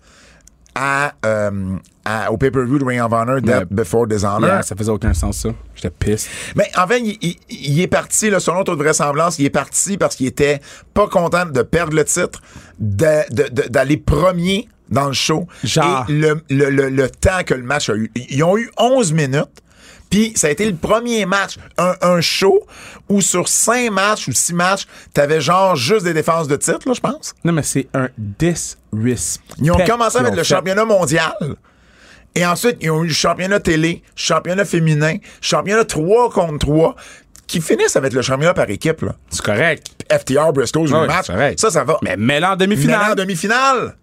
à, 0.76 1.14
euh, 1.26 1.76
à- 2.04 2.32
au 2.32 2.38
pay-per-view 2.38 2.80
de 2.80 2.84
Ring 2.86 3.00
of 3.02 3.12
Honor, 3.14 3.40
Death. 3.42 3.68
Before 3.70 4.08
Dishonor. 4.08 4.48
Yeah, 4.48 4.64
ça 4.64 4.76
faisait 4.76 4.90
aucun 4.90 5.14
sens, 5.14 5.38
ça. 5.38 5.50
J'étais 5.76 5.92
pisse. 5.92 6.28
Mais 6.56 6.70
en 6.78 6.88
fait, 6.88 7.00
il, 7.00 7.18
il- 7.22 7.38
il 7.50 7.80
est 7.82 7.88
parti, 7.88 8.30
là, 8.30 8.40
selon 8.40 8.64
toute 8.64 8.80
vraisemblance, 8.80 9.38
il 9.38 9.46
est 9.46 9.50
parti 9.52 9.98
parce 9.98 10.16
qu'il 10.16 10.26
était 10.28 10.62
pas 10.94 11.08
content 11.08 11.46
de 11.46 11.62
perdre 11.62 11.96
le 11.96 12.04
titre, 12.04 12.42
d'aller 12.80 13.98
premier 13.98 14.68
dans 14.90 15.08
le 15.08 15.14
show. 15.14 15.48
Genre. 15.64 16.06
Et 16.10 16.14
le, 16.14 16.42
le- 16.50 16.70
le- 16.70 16.90
le 16.90 17.10
temps 17.10 17.44
que 17.46 17.54
le 17.54 17.64
match 17.64 17.90
a 17.90 17.96
eu. 17.96 18.12
Ils 18.30 18.44
ont 18.44 18.58
eu 18.58 18.70
11 18.78 19.14
minutes. 19.14 19.50
Puis 20.10 20.34
ça 20.36 20.46
a 20.46 20.50
été 20.52 20.70
le 20.70 20.76
premier 20.76 21.26
match, 21.26 21.58
un, 21.80 21.96
un 22.04 22.22
show 22.22 22.62
où 23.10 23.20
sur 23.20 23.48
5 23.48 23.90
matchs 23.92 24.28
ou 24.28 24.32
6 24.32 24.54
matchs, 24.54 24.86
t'avais 25.12 25.42
genre 25.42 25.76
juste 25.76 26.04
des 26.06 26.14
défenses 26.14 26.48
de 26.48 26.56
titre, 26.56 26.82
là, 26.86 26.94
je 26.94 27.00
pense. 27.00 27.34
Non, 27.44 27.52
mais 27.52 27.64
c'est 27.64 27.88
un 27.96 28.10
disrespect. 28.18 29.56
Ils 29.60 29.72
ont 29.72 29.78
commencé 29.86 30.20
avec 30.20 30.34
le 30.36 30.44
fait. 30.44 30.56
championnat 30.56 30.86
mondial. 30.86 31.34
Et 32.36 32.46
ensuite, 32.46 32.78
ils 32.82 32.92
ont 32.92 33.04
eu 33.04 33.08
le 33.08 33.14
championnat 33.14 33.60
télé, 33.60 34.04
championnat 34.16 34.66
féminin, 34.66 35.18
championnat 35.42 35.86
3 35.86 36.30
contre 36.32 36.60
3, 36.60 36.96
qui 37.48 37.60
finissent 37.62 37.96
avec 37.96 38.14
le 38.14 38.22
championnat 38.22 38.54
par 38.54 38.70
équipe. 38.70 39.02
Là. 39.02 39.16
C'est 39.30 39.44
correct. 39.44 39.88
FTR, 40.12 40.52
Briscoe, 40.54 40.78
Ouais, 40.78 41.02
le 41.02 41.08
match. 41.08 41.26
c'est 41.28 41.34
correct. 41.34 41.60
Ça, 41.60 41.72
ça 41.72 41.84
va. 41.84 41.98
Mais 42.04 42.16
Mais 42.18 42.44
en 42.44 42.56
demi-finale. 42.56 43.96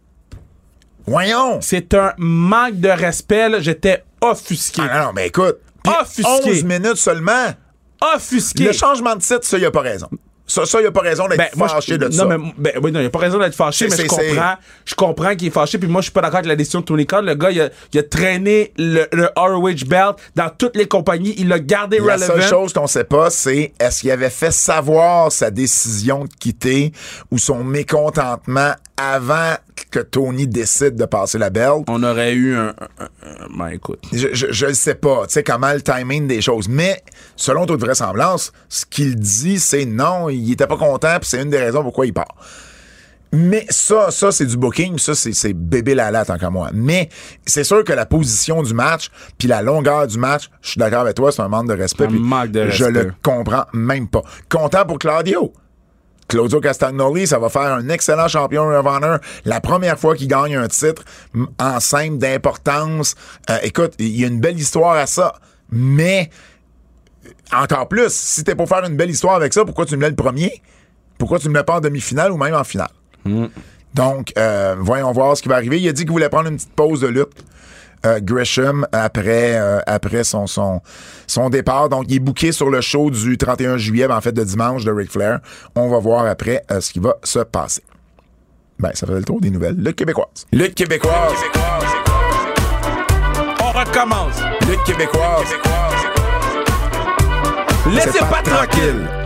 Voyons. 1.10 1.58
C'est 1.60 1.92
un 1.94 2.12
manque 2.18 2.78
de 2.78 2.88
respect. 2.88 3.48
J'étais 3.60 4.04
offusqué. 4.20 4.82
Ah, 4.88 5.00
non, 5.00 5.06
non, 5.06 5.12
mais 5.14 5.26
écoute. 5.26 5.56
Offusqué. 5.86 6.50
11 6.52 6.64
minutes 6.64 6.96
seulement. 6.96 7.48
Offusqué. 8.14 8.64
Le 8.64 8.72
changement 8.72 9.16
de 9.16 9.20
titre, 9.20 9.40
ça, 9.44 9.58
il 9.58 9.64
a 9.64 9.70
pas 9.72 9.80
raison. 9.80 10.08
Ça, 10.46 10.66
ça, 10.66 10.80
il 10.80 10.86
a 10.86 10.90
pas 10.90 11.00
raison 11.02 11.28
d'être 11.28 11.38
Ben, 11.56 11.68
fâché 11.68 11.96
de 11.96 12.06
non, 12.06 12.10
ça. 12.12 12.24
mais, 12.26 12.36
ben, 12.58 12.72
oui, 12.82 12.90
non, 12.90 12.98
il 12.98 13.06
a 13.06 13.10
pas 13.10 13.20
raison 13.20 13.38
d'être 13.38 13.54
fâché, 13.54 13.86
mais 13.88 13.96
je 13.96 14.06
comprends, 14.08 14.54
je 14.84 14.94
comprends 14.96 15.36
qu'il 15.36 15.46
est 15.46 15.52
fâché, 15.52 15.78
puis 15.78 15.88
moi, 15.88 16.00
je 16.00 16.06
suis 16.06 16.12
pas 16.12 16.22
d'accord 16.22 16.38
avec 16.38 16.48
la 16.48 16.56
décision 16.56 16.80
de 16.80 16.86
Tony 16.86 17.06
Khan. 17.06 17.20
Le 17.22 17.34
gars, 17.36 17.52
il 17.52 17.60
a, 17.60 17.68
il 17.92 17.98
a 18.00 18.02
traîné 18.02 18.72
le, 18.76 19.06
le 19.12 19.28
ROH 19.36 19.86
belt 19.86 20.16
dans 20.34 20.50
toutes 20.50 20.74
les 20.76 20.86
compagnies, 20.88 21.34
il 21.38 21.46
l'a 21.46 21.60
gardé 21.60 21.98
La 21.98 22.14
relevant. 22.14 22.26
seule 22.26 22.42
chose 22.42 22.72
qu'on 22.72 22.88
sait 22.88 23.04
pas, 23.04 23.30
c'est 23.30 23.72
est-ce 23.78 24.00
qu'il 24.00 24.10
avait 24.10 24.28
fait 24.30 24.50
savoir 24.50 25.30
sa 25.30 25.52
décision 25.52 26.24
de 26.24 26.30
quitter 26.40 26.90
ou 27.30 27.38
son 27.38 27.62
mécontentement 27.62 28.72
avant 29.12 29.54
que 29.90 29.98
Tony 30.00 30.46
décide 30.46 30.94
de 30.96 31.04
passer 31.04 31.38
la 31.38 31.50
belt. 31.50 31.84
On 31.88 32.02
aurait 32.02 32.32
eu 32.34 32.54
un, 32.54 32.68
un- 32.68 33.04
un- 33.22 33.56
ben, 33.58 33.68
écoute. 33.68 34.00
Je, 34.12 34.28
je, 34.32 34.46
je 34.50 34.66
le 34.66 34.74
sais 34.74 34.94
pas, 34.94 35.26
tu 35.26 35.32
sais, 35.34 35.42
comment 35.42 35.72
le 35.72 35.80
timing 35.82 36.26
des 36.28 36.40
choses. 36.42 36.68
Mais, 36.68 37.02
selon 37.36 37.66
toute 37.66 37.80
vraisemblance, 37.80 38.52
ce 38.68 38.84
qu'il 38.86 39.16
dit, 39.16 39.58
c'est 39.58 39.84
non, 39.86 40.28
il 40.28 40.52
était 40.52 40.66
pas 40.66 40.76
content, 40.76 41.16
puis 41.20 41.28
c'est 41.28 41.42
une 41.42 41.50
des 41.50 41.58
raisons 41.58 41.82
pourquoi 41.82 42.06
il 42.06 42.12
part. 42.12 42.34
Mais 43.32 43.64
ça, 43.70 44.10
ça, 44.10 44.32
c'est 44.32 44.46
du 44.46 44.56
booking, 44.56 44.98
ça, 44.98 45.14
c'est, 45.14 45.52
bébé 45.52 45.94
lala 45.94 46.24
tant 46.24 46.36
qu'à 46.36 46.50
moi. 46.50 46.70
Mais 46.74 47.08
c'est 47.46 47.62
sûr 47.62 47.84
que 47.84 47.92
la 47.92 48.04
position 48.04 48.60
du 48.62 48.74
match, 48.74 49.08
puis 49.38 49.46
la 49.46 49.62
longueur 49.62 50.08
du 50.08 50.18
match, 50.18 50.50
je 50.62 50.70
suis 50.70 50.78
d'accord 50.80 51.02
avec 51.02 51.14
toi, 51.14 51.30
c'est 51.30 51.40
un 51.42 51.48
manque 51.48 51.68
de 51.68 51.74
respect. 51.74 52.06
Un 52.06 52.10
manque 52.10 52.50
de 52.50 52.68
Je 52.70 52.84
respect. 52.84 53.04
le 53.04 53.12
comprends 53.22 53.66
même 53.72 54.08
pas. 54.08 54.22
Content 54.48 54.84
pour 54.84 54.98
Claudio. 54.98 55.52
Claudio 56.30 56.60
Castagnoli, 56.60 57.26
ça 57.26 57.40
va 57.40 57.48
faire 57.48 57.72
un 57.72 57.88
excellent 57.88 58.28
champion 58.28 58.68
of 58.68 58.86
Honor. 58.86 59.18
La 59.44 59.60
première 59.60 59.98
fois 59.98 60.14
qu'il 60.14 60.28
gagne 60.28 60.54
un 60.54 60.68
titre 60.68 61.02
en 61.58 61.80
simple 61.80 62.18
d'importance. 62.18 63.16
Euh, 63.50 63.58
écoute, 63.64 63.94
il 63.98 64.16
y 64.16 64.22
a 64.22 64.28
une 64.28 64.38
belle 64.38 64.56
histoire 64.58 64.96
à 64.96 65.06
ça. 65.06 65.34
Mais 65.72 66.30
encore 67.52 67.88
plus, 67.88 68.12
si 68.12 68.44
t'es 68.44 68.54
pour 68.54 68.68
faire 68.68 68.84
une 68.84 68.96
belle 68.96 69.10
histoire 69.10 69.34
avec 69.34 69.52
ça, 69.52 69.64
pourquoi 69.64 69.86
tu 69.86 69.96
me 69.96 70.02
mets 70.02 70.08
le 70.08 70.14
premier? 70.14 70.62
Pourquoi 71.18 71.40
tu 71.40 71.48
me 71.48 71.54
mets 71.54 71.64
pas 71.64 71.78
en 71.78 71.80
demi-finale 71.80 72.30
ou 72.30 72.36
même 72.36 72.54
en 72.54 72.64
finale? 72.64 72.90
Donc, 73.92 74.32
euh, 74.38 74.76
voyons 74.78 75.10
voir 75.10 75.36
ce 75.36 75.42
qui 75.42 75.48
va 75.48 75.56
arriver. 75.56 75.80
Il 75.80 75.88
a 75.88 75.92
dit 75.92 76.02
qu'il 76.02 76.12
voulait 76.12 76.28
prendre 76.28 76.48
une 76.48 76.56
petite 76.56 76.74
pause 76.74 77.00
de 77.00 77.08
lutte. 77.08 77.44
Euh, 78.06 78.20
Gresham 78.22 78.86
après 78.92 79.56
euh, 79.56 79.80
après 79.86 80.24
son, 80.24 80.46
son 80.46 80.80
son 81.26 81.50
départ. 81.50 81.88
Donc 81.88 82.04
il 82.08 82.16
est 82.16 82.20
booké 82.20 82.52
sur 82.52 82.70
le 82.70 82.80
show 82.80 83.10
du 83.10 83.36
31 83.36 83.76
juillet 83.76 84.08
ben, 84.08 84.16
en 84.16 84.20
fait 84.20 84.32
de 84.32 84.44
dimanche 84.44 84.84
de 84.84 84.92
Ric 84.92 85.10
Flair. 85.10 85.40
On 85.74 85.88
va 85.88 85.98
voir 85.98 86.26
après 86.26 86.64
euh, 86.70 86.80
ce 86.80 86.92
qui 86.92 86.98
va 86.98 87.14
se 87.24 87.40
passer. 87.40 87.82
Ben 88.78 88.90
ça 88.94 89.06
fait 89.06 89.14
le 89.14 89.24
tour 89.24 89.40
des 89.40 89.50
nouvelles. 89.50 89.76
Lutte 89.76 89.96
québécoise. 89.96 90.46
Lutte 90.52 90.74
québécoise. 90.74 91.34
On 93.62 93.78
recommence. 93.78 94.40
lutte 94.68 94.82
québécoise. 94.84 95.46
Laissez 97.92 98.10
C'est 98.12 98.20
pas 98.20 98.42
tranquille. 98.42 99.19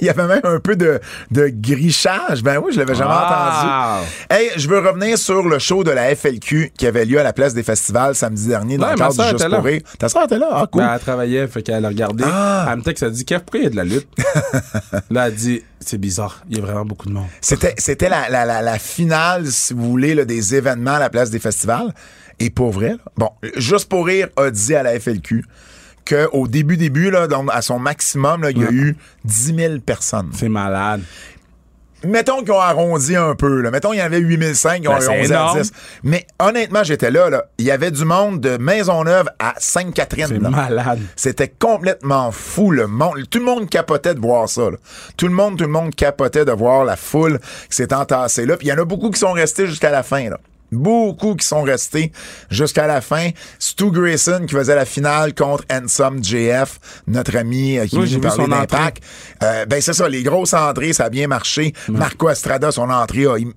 il 0.02 0.06
y 0.06 0.10
avait 0.10 0.26
même 0.26 0.40
un 0.44 0.58
peu 0.60 0.76
de, 0.76 1.00
de 1.30 1.50
grichage. 1.52 2.42
Ben 2.42 2.58
oui, 2.62 2.72
je 2.72 2.78
l'avais 2.78 2.94
jamais 2.94 3.10
Wow. 3.10 3.16
entendu. 3.18 4.06
Hey, 4.30 4.50
je 4.56 4.68
veux 4.68 4.78
revenir 4.78 5.18
sur 5.18 5.42
le 5.48 5.58
show 5.58 5.84
de 5.84 5.90
la 5.90 6.14
FLQ 6.14 6.72
qui 6.76 6.86
avait 6.86 7.04
lieu 7.04 7.18
à 7.18 7.22
la 7.22 7.32
place 7.32 7.54
des 7.54 7.62
festivals 7.62 8.14
samedi 8.14 8.46
dernier 8.48 8.76
dans 8.78 8.86
Ouais, 8.86 8.92
le 8.92 8.98
cadre 8.98 9.14
du 9.14 9.30
Juste 9.38 9.48
pour 9.48 9.64
rire. 9.64 9.80
Ta 9.98 10.08
soeur 10.08 10.24
était 10.24 10.38
là? 10.38 10.48
Ah, 10.52 10.66
cool. 10.70 10.82
Ben, 10.82 10.92
elle 10.94 11.00
travaillait, 11.00 11.46
fait 11.48 11.62
qu'elle 11.62 11.84
a 11.84 11.88
regardé. 11.88 12.24
Ah. 12.26 12.66
Elle 12.70 12.78
me 12.78 12.82
texte, 12.82 13.02
elle 13.02 13.10
dit, 13.12 13.24
Kev, 13.24 13.40
pourquoi 13.40 13.60
il 13.60 13.64
y 13.64 13.66
a 13.66 13.70
de 13.70 13.76
la 13.76 13.84
lutte? 13.84 14.08
là, 15.10 15.28
elle 15.28 15.34
dit, 15.34 15.62
c'est 15.80 15.98
bizarre, 15.98 16.42
il 16.50 16.58
y 16.58 16.60
a 16.60 16.64
vraiment 16.64 16.84
beaucoup 16.84 17.08
de 17.08 17.12
monde. 17.14 17.26
C'était, 17.40 17.74
c'était 17.78 18.08
la, 18.08 18.28
la, 18.28 18.44
la, 18.44 18.62
la 18.62 18.78
finale, 18.78 19.46
si 19.46 19.74
vous 19.74 19.88
voulez, 19.90 20.14
là, 20.14 20.24
des 20.24 20.54
événements 20.54 20.92
à 20.94 20.98
la 20.98 21.10
place 21.10 21.30
des 21.30 21.38
festivals. 21.38 21.92
Et 22.38 22.50
pour 22.50 22.70
vrai, 22.70 22.90
là, 22.90 22.96
bon, 23.16 23.30
Juste 23.56 23.88
pour 23.88 24.06
rire 24.06 24.28
a 24.36 24.50
dit 24.50 24.74
à 24.74 24.82
la 24.82 24.98
FLQ 24.98 25.44
qu'au 26.08 26.46
début, 26.48 26.76
début, 26.76 27.10
là, 27.10 27.26
donc, 27.26 27.48
à 27.52 27.62
son 27.62 27.78
maximum, 27.78 28.42
là, 28.42 28.50
il 28.50 28.58
y 28.58 28.64
a 28.64 28.70
eu 28.70 28.96
10 29.24 29.54
000 29.56 29.78
personnes. 29.80 30.30
C'est 30.34 30.48
malade. 30.48 31.02
Mettons 32.02 32.40
qu'ils 32.40 32.52
ont 32.52 32.60
arrondi 32.60 33.14
un 33.14 33.34
peu. 33.34 33.60
Là. 33.60 33.70
Mettons 33.70 33.90
qu'il 33.90 33.98
y 33.98 34.02
avait 34.02 34.20
8005, 34.20 34.80
ils 34.82 34.88
ont 34.88 34.92
Ben, 34.96 35.02
arrondi 35.02 35.20
à 35.34 35.36
énorme. 35.36 35.60
10. 35.60 35.72
Mais 36.02 36.26
honnêtement, 36.38 36.82
j'étais 36.82 37.10
là, 37.10 37.28
là. 37.28 37.44
Il 37.58 37.66
y 37.66 37.70
avait 37.70 37.90
du 37.90 38.06
monde 38.06 38.40
de 38.40 38.56
Maisonneuve 38.56 39.28
à 39.38 39.52
Sainte-Catherine. 39.58 40.26
C'est 40.28 40.38
malade. 40.38 41.00
C'était 41.14 41.48
complètement 41.48 42.32
fou, 42.32 42.70
le 42.70 42.86
monde. 42.86 43.28
Tout 43.28 43.38
le 43.40 43.44
monde 43.44 43.68
capotait 43.68 44.14
de 44.14 44.20
voir 44.20 44.48
ça. 44.48 44.70
là. 44.70 44.78
Tout 45.18 45.28
le 45.28 45.34
monde, 45.34 45.58
tout 45.58 45.64
le 45.64 45.70
monde 45.70 45.94
capotait 45.94 46.46
de 46.46 46.52
voir 46.52 46.86
la 46.86 46.96
foule 46.96 47.38
qui 47.68 47.76
s'est 47.76 47.92
entassée 47.92 48.46
là. 48.46 48.56
Puis 48.56 48.68
il 48.68 48.70
y 48.70 48.72
en 48.72 48.78
a 48.78 48.84
beaucoup 48.86 49.10
qui 49.10 49.18
sont 49.20 49.32
restés 49.32 49.66
jusqu'à 49.66 49.90
la 49.90 50.02
fin. 50.02 50.30
Là. 50.30 50.40
Beaucoup 50.72 51.34
qui 51.34 51.46
sont 51.46 51.62
restés 51.62 52.12
jusqu'à 52.50 52.86
la 52.86 53.00
fin. 53.00 53.30
Stu 53.58 53.90
Grayson 53.90 54.44
qui 54.46 54.54
faisait 54.54 54.74
la 54.74 54.84
finale 54.84 55.34
contre 55.34 55.64
Handsome 55.72 56.22
JF, 56.22 56.78
notre 57.06 57.36
ami 57.36 57.78
euh, 57.78 57.86
qui 57.86 57.96
Oui, 57.98 58.18
nous 58.22 58.30
son 58.30 58.48
d'impact. 58.48 59.02
Euh, 59.42 59.66
ben 59.66 59.80
c'est 59.80 59.92
ça, 59.94 60.08
les 60.08 60.22
grosses 60.22 60.54
entrées, 60.54 60.92
ça 60.92 61.04
a 61.06 61.10
bien 61.10 61.26
marché. 61.26 61.72
Marco 61.88 62.28
Estrada, 62.30 62.70
son 62.70 62.88
entrée 62.90 63.26
a 63.26 63.36
hy- 63.38 63.52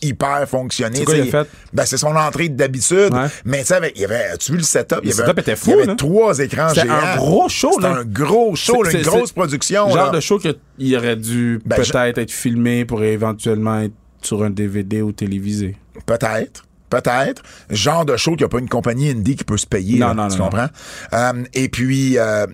hyper 0.00 0.46
fonctionné. 0.48 0.98
C'est 0.98 1.04
quoi 1.04 1.16
il 1.16 1.22
a 1.34 1.42
fait? 1.44 1.48
Ben 1.72 1.84
c'est 1.86 1.96
son 1.96 2.14
entrée 2.14 2.48
d'habitude. 2.48 3.12
Ouais. 3.12 3.26
Mais 3.44 3.60
tu 3.60 3.66
sais, 3.66 3.92
il 3.96 4.00
y 4.02 4.04
avait, 4.04 4.36
tu 4.38 4.52
vu 4.52 4.58
le 4.58 4.64
setup? 4.64 5.00
Il 5.02 5.08
y 5.10 5.12
Le 5.12 5.18
avait, 5.20 5.26
setup 5.30 5.38
était 5.40 5.56
fou, 5.56 5.70
Il 5.70 5.70
y 5.70 5.74
avait 5.78 5.86
là. 5.86 5.94
trois 5.96 6.38
écrans 6.38 6.72
géants. 6.74 6.84
un 6.90 7.16
gros 7.16 7.48
show, 7.48 7.70
C'était 7.74 7.86
un 7.86 8.04
gros 8.04 8.54
show, 8.54 8.82
là, 8.82 8.90
une 8.92 9.02
grosse 9.02 9.32
production. 9.32 9.88
Genre 9.88 9.96
là. 10.06 10.10
de 10.10 10.20
show 10.20 10.38
qu'il 10.38 10.96
aurait 10.96 11.16
dû 11.16 11.60
Ben, 11.66 11.82
je- 11.82 11.92
peut-être 11.92 12.18
être 12.18 12.30
filmé 12.30 12.84
pour 12.84 13.02
éventuellement 13.02 13.80
être 13.80 13.92
sur 14.22 14.42
un 14.42 14.50
DVD 14.50 15.02
ou 15.02 15.12
télévisé. 15.12 15.76
Peut-être. 16.06 16.64
Peut-être. 16.90 17.42
Genre 17.68 18.04
de 18.04 18.16
show 18.16 18.30
qu'il 18.30 18.40
n'y 18.40 18.44
a 18.44 18.48
pas 18.48 18.60
une 18.60 18.68
compagnie 18.68 19.10
indie 19.10 19.36
qui 19.36 19.44
peut 19.44 19.58
se 19.58 19.66
payer. 19.66 19.98
Non, 19.98 20.08
là, 20.08 20.14
non, 20.14 20.28
tu 20.28 20.38
non, 20.38 20.44
comprends? 20.44 20.68
Euh, 21.12 21.44
et 21.52 21.68
puis, 21.68 22.18
euh, 22.18 22.46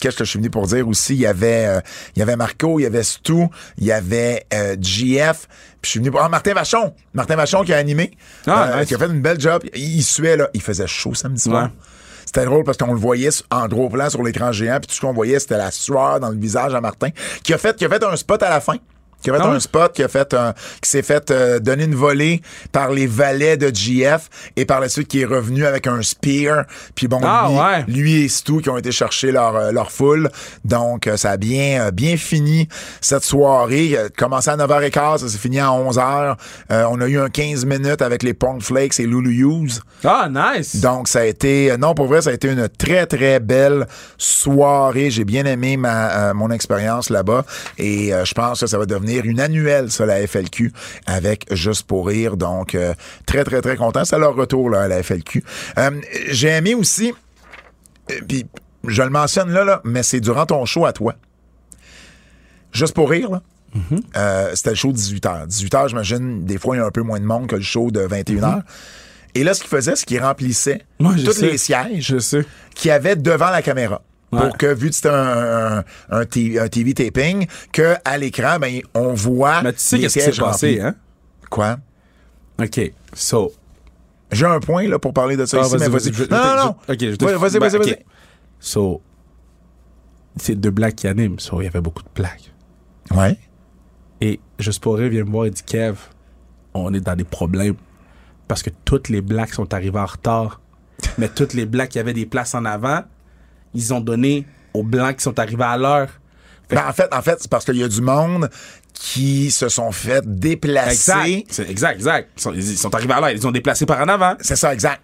qu'est-ce 0.00 0.16
que 0.16 0.24
je 0.24 0.30
suis 0.30 0.38
venu 0.38 0.48
pour 0.48 0.66
dire 0.66 0.88
aussi? 0.88 1.14
Il 1.14 1.20
y 1.20 1.26
avait, 1.26 1.66
euh, 1.66 1.80
il 2.16 2.20
y 2.20 2.22
avait 2.22 2.36
Marco, 2.36 2.78
il 2.78 2.84
y 2.84 2.86
avait 2.86 3.02
Stu, 3.02 3.48
il 3.76 3.84
y 3.84 3.92
avait 3.92 4.46
GF. 4.80 5.46
Puis 5.82 5.88
je 5.88 5.90
suis 5.90 5.98
venu 5.98 6.10
pour... 6.10 6.22
Ah, 6.22 6.28
Martin 6.30 6.54
Vachon. 6.54 6.94
Martin 7.12 7.36
Vachon 7.36 7.64
qui 7.64 7.74
a 7.74 7.76
animé. 7.76 8.12
Ah, 8.46 8.78
nice. 8.78 8.88
Qui 8.88 8.94
a 8.94 8.98
fait 8.98 9.08
une 9.08 9.20
belle 9.20 9.40
job. 9.40 9.62
Il, 9.74 9.96
il 9.96 10.02
suait, 10.02 10.36
là. 10.36 10.48
Il 10.54 10.62
faisait 10.62 10.86
chaud 10.86 11.14
samedi 11.14 11.42
soir. 11.42 11.64
Ouais. 11.64 11.70
C'était 12.24 12.46
drôle 12.46 12.64
parce 12.64 12.78
qu'on 12.78 12.94
le 12.94 12.98
voyait 12.98 13.28
en 13.50 13.68
gros 13.68 13.90
plan 13.90 14.08
sur 14.08 14.22
l'écran 14.22 14.52
géant, 14.52 14.78
puis 14.78 14.86
tout 14.86 14.94
ce 14.94 15.00
qu'on 15.02 15.12
voyait, 15.12 15.38
c'était 15.38 15.58
la 15.58 15.70
sueur 15.70 16.18
dans 16.18 16.30
le 16.30 16.36
visage 16.36 16.74
à 16.74 16.80
Martin, 16.80 17.10
qui 17.42 17.52
a 17.52 17.58
fait, 17.58 17.76
qui 17.76 17.84
a 17.84 17.90
fait 17.90 18.02
un 18.02 18.16
spot 18.16 18.42
à 18.42 18.48
la 18.48 18.60
fin. 18.60 18.76
Qui 19.22 19.30
a 19.30 19.34
fait 19.34 19.40
Ah 19.42 19.50
un 19.50 19.60
spot, 19.60 19.92
qui 19.92 20.02
a 20.02 20.08
fait 20.08 20.34
un, 20.34 20.52
qui 20.80 20.90
s'est 20.90 21.02
fait 21.02 21.30
euh, 21.30 21.58
donner 21.60 21.84
une 21.84 21.94
volée 21.94 22.42
par 22.72 22.90
les 22.90 23.06
valets 23.06 23.56
de 23.56 23.68
GF 23.74 24.28
et 24.56 24.64
par 24.64 24.80
la 24.80 24.88
suite 24.88 25.08
qui 25.08 25.20
est 25.22 25.24
revenu 25.24 25.64
avec 25.64 25.86
un 25.86 26.02
spear. 26.02 26.64
Puis 26.94 27.08
bon, 27.08 27.20
Ah 27.24 27.46
lui, 27.48 27.56
ouais. 27.58 27.84
lui 28.00 28.24
et 28.24 28.28
Stu 28.28 28.60
qui 28.60 28.68
ont 28.70 28.76
été 28.76 28.92
chercher 28.92 29.32
leur, 29.32 29.54
euh, 29.56 29.72
leur 29.72 29.90
foule. 29.92 30.28
Donc, 30.64 31.06
euh, 31.06 31.16
ça 31.16 31.30
a 31.30 31.36
bien, 31.36 31.86
euh, 31.86 31.90
bien 31.90 32.16
fini 32.16 32.68
cette 33.00 33.24
soirée. 33.24 33.96
Commencé 34.16 34.50
à 34.50 34.56
9h15, 34.56 35.18
ça 35.18 35.28
s'est 35.28 35.38
fini 35.38 35.60
à 35.60 35.68
11h. 35.70 36.36
Euh, 36.70 36.84
on 36.90 37.00
a 37.00 37.06
eu 37.06 37.18
un 37.18 37.28
15 37.28 37.64
minutes 37.64 38.02
avec 38.02 38.22
les 38.22 38.34
Punk 38.34 38.62
Flakes 38.62 38.98
et 39.00 39.06
Lulu 39.06 39.32
Hughes. 39.32 39.80
Ah, 40.04 40.28
nice! 40.30 40.76
Donc, 40.80 41.08
ça 41.08 41.20
a 41.20 41.24
été, 41.24 41.76
non, 41.78 41.94
pour 41.94 42.06
vrai, 42.06 42.22
ça 42.22 42.30
a 42.30 42.32
été 42.32 42.48
une 42.48 42.68
très, 42.68 43.06
très 43.06 43.38
belle 43.40 43.86
soirée. 44.18 45.10
J'ai 45.10 45.24
bien 45.24 45.44
aimé 45.44 45.76
ma, 45.76 46.10
euh, 46.30 46.34
mon 46.34 46.50
expérience 46.50 47.10
là-bas. 47.10 47.44
Et 47.78 48.10
je 48.24 48.34
pense 48.34 48.60
que 48.60 48.66
ça 48.66 48.78
va 48.78 48.86
devenir 48.86 49.11
une 49.16 49.40
annuelle, 49.40 49.90
ça, 49.90 50.06
la 50.06 50.26
FLQ, 50.26 50.72
avec 51.06 51.46
Juste 51.54 51.86
pour 51.86 52.06
rire. 52.06 52.36
Donc, 52.36 52.74
euh, 52.74 52.94
très, 53.26 53.44
très, 53.44 53.60
très 53.60 53.76
content. 53.76 54.04
C'est 54.04 54.18
leur 54.18 54.34
retour, 54.34 54.70
là, 54.70 54.82
à 54.82 54.88
la 54.88 55.02
FLQ. 55.02 55.44
Euh, 55.78 55.90
J'ai 56.28 56.48
aimé 56.48 56.74
aussi, 56.74 57.12
euh, 58.10 58.14
puis 58.26 58.46
je 58.86 59.02
le 59.02 59.10
mentionne 59.10 59.50
là, 59.50 59.64
là, 59.64 59.80
mais 59.84 60.02
c'est 60.02 60.20
durant 60.20 60.46
ton 60.46 60.64
show 60.64 60.86
à 60.86 60.92
toi. 60.92 61.14
Juste 62.72 62.94
pour 62.94 63.10
rire, 63.10 63.30
là. 63.30 63.42
Euh, 64.16 64.50
c'était 64.54 64.70
le 64.70 64.76
show 64.76 64.92
de 64.92 64.98
18h. 64.98 65.46
18h, 65.48 65.88
j'imagine, 65.88 66.44
des 66.44 66.58
fois, 66.58 66.76
il 66.76 66.80
y 66.80 66.82
a 66.82 66.86
un 66.86 66.90
peu 66.90 67.02
moins 67.02 67.20
de 67.20 67.24
monde 67.24 67.46
que 67.46 67.56
le 67.56 67.62
show 67.62 67.90
de 67.90 68.06
21h. 68.06 68.62
Et 69.34 69.44
là, 69.44 69.54
ce 69.54 69.60
qu'il 69.60 69.70
faisait, 69.70 69.96
c'est 69.96 70.04
qu'il 70.04 70.20
remplissait 70.20 70.82
tous 70.98 71.32
sais. 71.32 71.50
les 71.50 71.58
sièges 71.58 72.14
qu'il 72.74 72.88
y 72.88 72.90
avait 72.90 73.16
devant 73.16 73.50
la 73.50 73.62
caméra. 73.62 74.02
Ouais. 74.32 74.40
Pour 74.40 74.56
que, 74.56 74.72
vu 74.74 74.88
que 74.88 74.94
c'était 74.94 75.10
un, 75.10 75.84
un, 76.10 76.20
un 76.20 76.24
TV 76.24 76.94
taping, 76.94 77.46
que 77.70 77.94
à 78.04 78.16
l'écran, 78.16 78.58
ben, 78.58 78.80
on 78.94 79.12
voit 79.12 79.62
Mais 79.62 79.72
tu 79.74 79.80
sais 79.80 79.98
qu'est-ce 79.98 80.14
qui 80.18 80.34
s'est 80.34 80.40
passé, 80.40 80.80
hein? 80.80 80.94
Quoi? 81.50 81.76
OK. 82.60 82.92
So. 83.12 83.52
J'ai 84.30 84.46
un 84.46 84.60
point 84.60 84.88
là 84.88 84.98
pour 84.98 85.12
parler 85.12 85.36
de 85.36 85.44
ça 85.44 85.58
Ah, 85.62 85.66
ici, 85.66 85.76
mais 85.78 85.88
vas-y. 85.88 86.12
je- 86.14 86.24
non, 86.24 86.38
non, 86.38 86.56
non. 86.64 86.76
je- 86.88 86.92
OK, 86.94 86.98
je 87.00 87.16
te- 87.16 87.24
Ouais, 87.26 87.34
Vas-y, 87.36 87.58
vas-y, 87.58 87.76
OK. 87.76 87.84
vas-y. 87.84 87.98
So. 88.58 89.02
C'est 90.36 90.54
deux 90.54 90.70
blacks 90.70 90.94
qui 90.96 91.06
animent. 91.08 91.38
So, 91.38 91.60
il 91.60 91.64
y 91.64 91.66
avait 91.66 91.82
beaucoup 91.82 92.02
de 92.02 92.08
plaques. 92.08 92.52
Ouais. 93.14 93.36
Et 94.22 94.40
Juste 94.58 94.82
pour 94.82 94.96
rire 94.96 95.10
vient 95.10 95.24
me 95.24 95.30
voir 95.30 95.46
et 95.46 95.50
dit 95.50 95.62
Kev, 95.62 95.96
on 96.72 96.94
est 96.94 97.00
dans 97.00 97.16
des 97.16 97.24
problèmes 97.24 97.74
parce 98.48 98.62
que 98.62 98.70
toutes 98.84 99.08
les 99.08 99.20
blacks 99.20 99.52
sont 99.52 99.74
arrivés 99.74 99.98
en 99.98 100.06
retard. 100.06 100.60
Mais 101.18 101.28
toutes 101.28 101.52
les 101.52 101.66
blacks 101.66 101.90
qui 101.90 101.98
avaient 101.98 102.12
des 102.14 102.26
places 102.26 102.54
en 102.54 102.64
avant, 102.64 103.02
ils 103.74 103.92
ont 103.94 104.00
donné 104.00 104.46
aux 104.74 104.82
blancs 104.82 105.16
qui 105.16 105.22
sont 105.22 105.38
arrivés 105.38 105.64
à 105.64 105.76
l'heure. 105.76 106.08
Ben, 106.70 106.82
en 106.88 106.92
fait, 106.92 107.12
en 107.12 107.20
fait, 107.20 107.36
c'est 107.40 107.50
parce 107.50 107.64
qu'il 107.66 107.76
y 107.76 107.82
a 107.82 107.88
du 107.88 108.00
monde 108.00 108.48
qui 108.94 109.50
se 109.50 109.68
sont 109.68 109.92
fait 109.92 110.22
déplacer. 110.26 111.44
Exact. 111.48 111.68
Exact, 111.70 111.92
exact. 111.94 112.30
Ils 112.36 112.40
sont, 112.42 112.52
ils 112.54 112.78
sont 112.78 112.94
arrivés 112.94 113.12
à 113.12 113.20
l'heure, 113.20 113.30
ils 113.30 113.46
ont 113.46 113.50
déplacé 113.52 113.84
par 113.84 114.00
en 114.00 114.08
avant. 114.08 114.34
C'est 114.40 114.56
ça, 114.56 114.72
exact. 114.72 115.02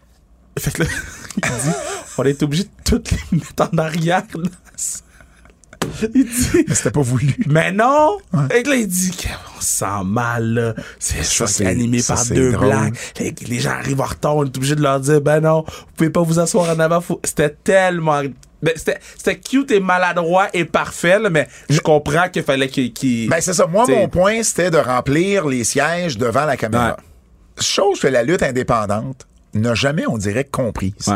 Fait 0.58 0.70
que 0.72 0.82
là, 0.82 0.88
il 1.36 1.42
dit, 1.42 1.76
on 2.16 2.24
est 2.24 2.42
obligé 2.42 2.64
de 2.64 2.68
toutes 2.84 3.10
les 3.10 3.18
mettre 3.38 3.70
en 3.72 3.78
arrière. 3.78 4.22
là. 4.34 4.48
Il 6.14 6.24
dit, 6.24 6.64
Mais 6.68 6.74
c'était 6.74 6.90
pas 6.90 7.00
voulu. 7.02 7.34
mais 7.46 7.70
non! 7.72 8.18
Et 8.54 8.62
là, 8.62 8.74
il 8.74 8.86
dit 8.88 9.10
qu'on 9.12 9.60
se 9.60 9.66
sent 9.66 10.04
mal, 10.04 10.44
là. 10.54 10.74
C'est 10.98 11.22
Ça, 11.24 11.46
c'est- 11.46 11.66
animé 11.66 12.00
ça, 12.00 12.14
par 12.14 12.26
deux 12.26 12.56
blacks. 12.56 12.94
Les, 13.20 13.34
les 13.46 13.58
gens 13.60 13.70
arrivent 13.70 14.00
en 14.00 14.04
retard, 14.06 14.36
on 14.36 14.44
est 14.44 14.56
obligé 14.56 14.74
de 14.74 14.82
leur 14.82 15.00
dire, 15.00 15.20
ben 15.20 15.40
non, 15.40 15.64
vous 15.66 15.84
pouvez 15.96 16.10
pas 16.10 16.22
vous 16.22 16.38
asseoir 16.38 16.68
en 16.74 16.78
avant. 16.80 17.00
faut- 17.00 17.20
C'était 17.24 17.50
tellement. 17.50 18.22
Ben, 18.62 18.74
c'était, 18.76 19.38
cute 19.38 19.70
et 19.70 19.80
maladroit 19.80 20.48
et 20.52 20.64
parfait, 20.64 21.18
là, 21.18 21.30
mais 21.30 21.48
je 21.70 21.80
comprends 21.80 22.28
qu'il 22.28 22.42
fallait 22.42 22.68
qu'il. 22.68 22.92
qu'il- 22.92 23.28
Ben, 23.28 23.40
c'est 23.40 23.52
ça. 23.54 23.66
Moi, 23.66 23.84
T'sais- 23.84 23.94
mon 23.96 24.08
point, 24.08 24.42
c'était 24.42 24.70
de 24.70 24.78
remplir 24.78 25.46
les 25.46 25.64
sièges 25.64 26.18
devant 26.18 26.44
la 26.44 26.56
caméra. 26.56 26.96
Chose 27.60 28.00
que 28.00 28.06
la 28.08 28.22
lutte 28.22 28.42
indépendante 28.42 29.26
n'a 29.54 29.74
jamais, 29.74 30.06
on 30.06 30.18
dirait, 30.18 30.44
comprise. 30.44 30.92
Ouais. 31.08 31.14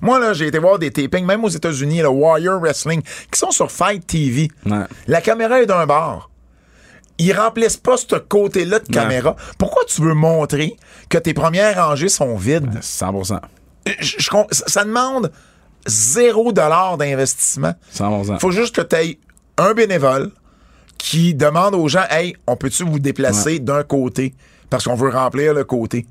Moi, 0.00 0.18
là, 0.18 0.32
j'ai 0.32 0.46
été 0.46 0.58
voir 0.58 0.78
des 0.78 0.90
tapings, 0.90 1.26
même 1.26 1.44
aux 1.44 1.48
États-Unis, 1.48 2.00
le 2.00 2.08
Warrior 2.08 2.58
Wrestling, 2.60 3.02
qui 3.30 3.38
sont 3.38 3.50
sur 3.50 3.70
Fight 3.70 4.06
TV. 4.06 4.48
Ouais. 4.66 4.84
La 5.06 5.20
caméra 5.20 5.60
est 5.60 5.66
d'un 5.66 5.84
bar. 5.86 6.30
Ils 7.18 7.32
remplissent 7.34 7.76
pas 7.76 7.96
ce 7.98 8.16
côté-là 8.16 8.78
de 8.78 8.88
caméra. 8.88 9.36
Pourquoi 9.58 9.82
tu 9.86 10.00
veux 10.00 10.14
montrer 10.14 10.76
que 11.10 11.18
tes 11.18 11.34
premières 11.34 11.76
rangées 11.86 12.08
sont 12.08 12.34
vides? 12.36 12.78
100%. 12.80 13.40
Je- 13.98 14.16
je 14.18 14.30
ça 14.66 14.84
demande 14.84 15.30
zéro 15.86 16.52
dollar 16.52 16.96
d'investissement. 16.98 17.74
100%. 17.94 18.38
faut 18.38 18.50
juste 18.50 18.74
que 18.76 18.82
tu 18.82 18.96
aies 18.96 19.18
un 19.56 19.74
bénévole, 19.74 20.30
qui 21.00 21.34
demande 21.34 21.74
aux 21.74 21.88
gens, 21.88 22.04
hey, 22.10 22.36
on 22.46 22.56
peut-tu 22.56 22.84
vous 22.84 22.98
déplacer 22.98 23.58
d'un 23.58 23.82
côté? 23.82 24.34
Parce 24.68 24.84
qu'on 24.84 24.94
veut 24.94 25.08
remplir 25.08 25.54
le 25.54 25.64
côté. 25.64 26.06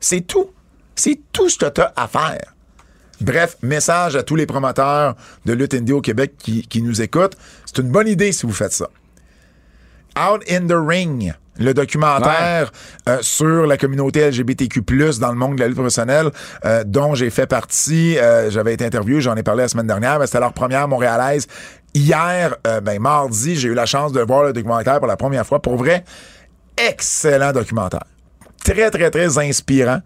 C'est 0.00 0.22
tout. 0.22 0.50
C'est 0.96 1.20
tout 1.30 1.48
ce 1.48 1.58
que 1.58 1.68
tu 1.68 1.82
as 1.82 1.92
à 1.94 2.08
faire. 2.08 2.54
Bref, 3.20 3.58
message 3.62 4.16
à 4.16 4.22
tous 4.22 4.36
les 4.36 4.46
promoteurs 4.46 5.14
de 5.44 5.52
lutte 5.52 5.74
indie 5.74 5.92
au 5.92 6.00
Québec 6.00 6.34
qui, 6.38 6.62
qui 6.62 6.82
nous 6.82 7.02
écoutent. 7.02 7.36
C'est 7.66 7.78
une 7.78 7.90
bonne 7.90 8.08
idée 8.08 8.32
si 8.32 8.46
vous 8.46 8.52
faites 8.52 8.72
ça. 8.72 8.88
Out 10.18 10.42
in 10.50 10.66
the 10.66 10.74
Ring, 10.74 11.34
le 11.60 11.74
documentaire 11.74 12.72
euh, 13.08 13.18
sur 13.20 13.66
la 13.66 13.76
communauté 13.76 14.28
LGBTQ+, 14.28 14.82
dans 15.20 15.30
le 15.30 15.36
monde 15.36 15.56
de 15.56 15.60
la 15.60 15.68
lutte 15.68 15.76
professionnelle, 15.76 16.30
euh, 16.64 16.82
dont 16.84 17.14
j'ai 17.14 17.30
fait 17.30 17.46
partie. 17.46 18.18
Euh, 18.18 18.50
J'avais 18.50 18.74
été 18.74 18.84
interviewé, 18.84 19.20
j'en 19.20 19.36
ai 19.36 19.42
parlé 19.42 19.62
la 19.62 19.68
semaine 19.68 19.86
dernière, 19.86 20.18
mais 20.18 20.26
c'était 20.26 20.40
leur 20.40 20.54
première 20.54 20.88
montréalaise. 20.88 21.46
Hier, 21.94 22.56
euh, 22.66 22.80
ben 22.80 23.00
mardi, 23.00 23.56
j'ai 23.56 23.68
eu 23.68 23.74
la 23.74 23.86
chance 23.86 24.12
de 24.12 24.20
voir 24.20 24.44
le 24.44 24.52
documentaire 24.52 24.98
pour 24.98 25.06
la 25.06 25.16
première 25.16 25.46
fois. 25.46 25.60
Pour 25.60 25.76
vrai, 25.76 26.04
excellent 26.76 27.52
documentaire. 27.52 28.04
Très, 28.64 28.90
très, 28.90 29.10
très 29.10 29.38
inspirant. 29.38 30.00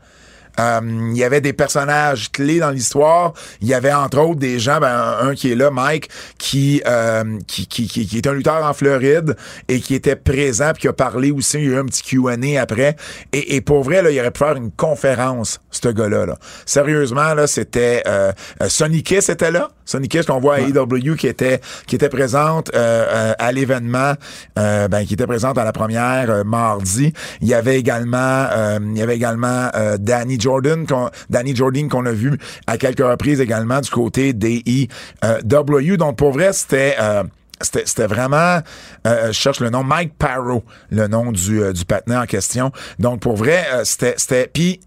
Euh, 0.60 0.80
il 1.12 1.16
y 1.16 1.24
avait 1.24 1.40
des 1.40 1.52
personnages 1.52 2.30
clés 2.30 2.58
dans 2.58 2.70
l'histoire. 2.70 3.32
Il 3.60 3.68
y 3.68 3.74
avait 3.74 3.92
entre 3.92 4.18
autres 4.18 4.40
des 4.40 4.58
gens, 4.58 4.80
ben, 4.80 5.16
un, 5.20 5.34
qui 5.34 5.52
est 5.52 5.54
là, 5.54 5.70
Mike, 5.70 6.08
qui, 6.38 6.82
euh, 6.86 7.38
qui, 7.46 7.66
qui, 7.66 7.88
qui, 7.88 8.06
qui 8.06 8.16
est 8.16 8.26
un 8.26 8.32
lutteur 8.32 8.64
en 8.64 8.72
Floride 8.72 9.36
et 9.68 9.80
qui 9.80 9.94
était 9.94 10.16
présent 10.16 10.72
puis 10.72 10.82
qui 10.82 10.88
a 10.88 10.92
parlé 10.92 11.30
aussi. 11.30 11.58
Il 11.58 11.64
y 11.64 11.68
a 11.68 11.76
eu 11.76 11.78
un 11.78 11.86
petit 11.86 12.02
Q&A 12.02 12.60
après. 12.60 12.96
Et, 13.32 13.56
et 13.56 13.60
pour 13.60 13.82
vrai, 13.82 14.02
là, 14.02 14.10
il 14.10 14.20
aurait 14.20 14.30
pu 14.30 14.38
faire 14.38 14.56
une 14.56 14.70
conférence, 14.70 15.60
ce 15.70 15.88
gars-là. 15.88 16.26
Là. 16.26 16.38
Sérieusement, 16.66 17.34
là, 17.34 17.46
c'était 17.46 18.02
euh, 18.06 18.32
euh, 18.62 18.68
Sonny 18.68 19.02
était 19.02 19.50
là? 19.50 19.70
Sonny 19.84 20.08
Kiss 20.08 20.26
qu'on 20.26 20.40
voit 20.40 20.56
à 20.56 20.60
AEW 20.60 21.16
qui 21.16 21.26
était 21.26 21.60
qui 21.86 21.96
était 21.96 22.08
présente 22.08 22.70
euh, 22.74 23.06
euh, 23.08 23.32
à 23.38 23.52
l'événement, 23.52 24.14
euh, 24.58 24.88
ben, 24.88 25.04
qui 25.04 25.14
était 25.14 25.26
présente 25.26 25.58
à 25.58 25.64
la 25.64 25.72
première 25.72 26.30
euh, 26.30 26.44
mardi. 26.44 27.12
Il 27.40 27.48
y 27.48 27.54
avait 27.54 27.78
également 27.78 28.46
euh, 28.52 28.78
il 28.82 28.98
y 28.98 29.02
avait 29.02 29.16
également 29.16 29.68
euh, 29.74 29.96
Danny 29.98 30.38
Jordan, 30.40 30.86
qu'on, 30.86 31.10
Danny 31.30 31.54
Jordan 31.54 31.88
qu'on 31.88 32.06
a 32.06 32.12
vu 32.12 32.38
à 32.66 32.78
quelques 32.78 33.04
reprises 33.04 33.40
également 33.40 33.80
du 33.80 33.90
côté 33.90 34.32
des 34.32 34.62
EW. 34.66 35.96
Donc 35.96 36.16
pour 36.16 36.32
vrai, 36.32 36.52
c'était 36.52 36.96
euh, 37.00 37.24
c'était, 37.60 37.84
c'était 37.86 38.06
vraiment, 38.06 38.60
euh, 39.06 39.28
je 39.28 39.32
cherche 39.32 39.60
le 39.60 39.70
nom, 39.70 39.84
Mike 39.84 40.14
Parrow, 40.18 40.64
le 40.90 41.06
nom 41.06 41.32
du, 41.32 41.62
euh, 41.62 41.72
du 41.72 41.84
patinet 41.84 42.16
en 42.16 42.26
question. 42.26 42.72
Donc 42.98 43.20
pour 43.20 43.36
vrai, 43.36 43.64
euh, 43.72 43.84
c'était, 43.84 44.14
c'était, 44.16 44.50
puis 44.52 44.80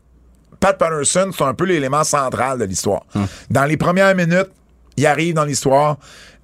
Pat 0.59 0.77
Patterson, 0.77 1.31
c'est 1.35 1.43
un 1.43 1.53
peu 1.53 1.65
l'élément 1.65 2.03
central 2.03 2.59
de 2.59 2.65
l'histoire. 2.65 3.03
Dans 3.49 3.65
les 3.65 3.77
premières 3.77 4.15
minutes, 4.15 4.49
il 4.97 5.05
arrive 5.05 5.35
dans 5.35 5.45
l'histoire. 5.45 5.97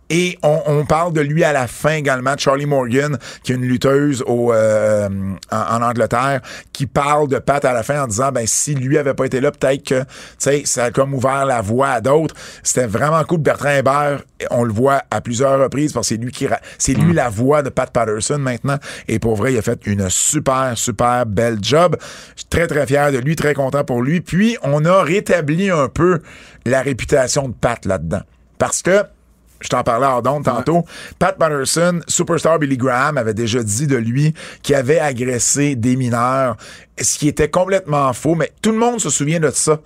Et 0.10 0.38
on, 0.44 0.62
on 0.68 0.86
parle 0.86 1.14
de 1.14 1.22
lui 1.22 1.44
à 1.44 1.54
la 1.54 1.66
fin 1.66 1.94
également, 1.94 2.36
Charlie 2.38 2.66
Morgan, 2.66 3.18
qui 3.42 3.52
est 3.52 3.56
une 3.56 3.64
lutteuse 3.64 4.24
au, 4.28 4.54
euh, 4.54 5.10
en, 5.52 5.58
en 5.58 5.82
Angleterre, 5.82 6.42
qui 6.72 6.86
parle 6.86 7.30
de 7.30 7.40
Pat 7.40 7.64
à 7.66 7.74
la 7.74 7.84
fin 7.84 8.04
en 8.04 8.08
disant, 8.08 8.32
ben 8.32 8.46
si 8.46 8.76
lui 8.76 8.98
avait 8.98 9.14
pas 9.14 9.26
été 9.26 9.40
là, 9.40 9.52
peut-être 9.52 9.84
que, 9.84 10.02
tu 10.02 10.08
sais, 10.38 10.62
ça 10.66 10.86
a 10.86 10.92
comme 10.92 11.14
ouvert 11.14 11.46
la 11.46 11.62
voie 11.62 11.90
à 11.90 12.02
d'autres. 12.02 12.36
C'était 12.64 12.86
vraiment 12.86 13.24
cool. 13.24 13.40
Bertrand 13.40 13.72
Hébert, 13.72 14.22
on 14.52 14.64
le 14.64 14.74
voit 14.74 15.02
à 15.10 15.22
plusieurs 15.22 15.60
reprises 15.60 15.94
parce 15.94 16.10
que 16.10 16.16
c'est 16.16 16.22
lui 16.22 16.32
qui, 16.32 16.48
c'est 16.78 16.94
lui 16.94 17.14
la 17.14 17.30
voix 17.30 17.64
de 17.64 17.70
Pat 17.70 17.90
Patterson 17.90 18.38
maintenant. 18.38 18.78
Et 19.08 19.20
pour 19.20 19.36
vrai, 19.36 19.54
il 19.54 19.58
a 19.58 19.62
fait 19.62 19.80
une 19.88 20.10
super, 20.10 20.74
super 20.76 21.26
belle 21.26 21.58
job. 21.62 21.96
Je 22.36 22.42
suis 22.42 22.50
très, 22.50 22.68
très 22.68 22.86
fier 22.86 23.12
de 23.12 23.18
lui, 23.18 23.36
très 23.36 23.54
content 23.54 23.84
pour 23.84 24.02
lui. 24.04 24.22
Puis, 24.22 24.58
on 24.62 24.86
a 24.86 25.02
rétabli 25.02 25.72
un 25.72 25.88
peu 25.88 26.20
la 26.66 26.82
réputation 26.82 27.48
de 27.48 27.54
Pat 27.54 27.84
là-dedans. 27.86 28.22
Parce 28.64 28.82
que, 28.82 29.04
je 29.60 29.68
t'en 29.68 29.84
parlais 29.84 30.08
hors 30.08 30.22
d'onde 30.22 30.46
tantôt. 30.46 30.86
Pat 31.20 31.38
Patterson, 31.38 32.00
Superstar 32.08 32.60
Billy 32.60 32.78
Graham 32.78 33.18
avait 33.18 33.34
déjà 33.34 33.62
dit 33.62 33.88
de 33.88 33.98
lui 33.98 34.34
qu'il 34.62 34.76
avait 34.76 35.02
agressé 35.02 35.76
des 35.76 35.98
mineurs, 35.98 36.56
ce 36.98 37.20
qui 37.20 37.28
était 37.28 37.50
complètement 37.50 38.14
faux, 38.14 38.36
mais 38.36 38.54
tout 38.62 38.72
le 38.72 38.78
monde 38.78 39.02
se 39.02 39.10
souvient 39.10 39.42
de 39.42 39.52
ça. 39.52 39.82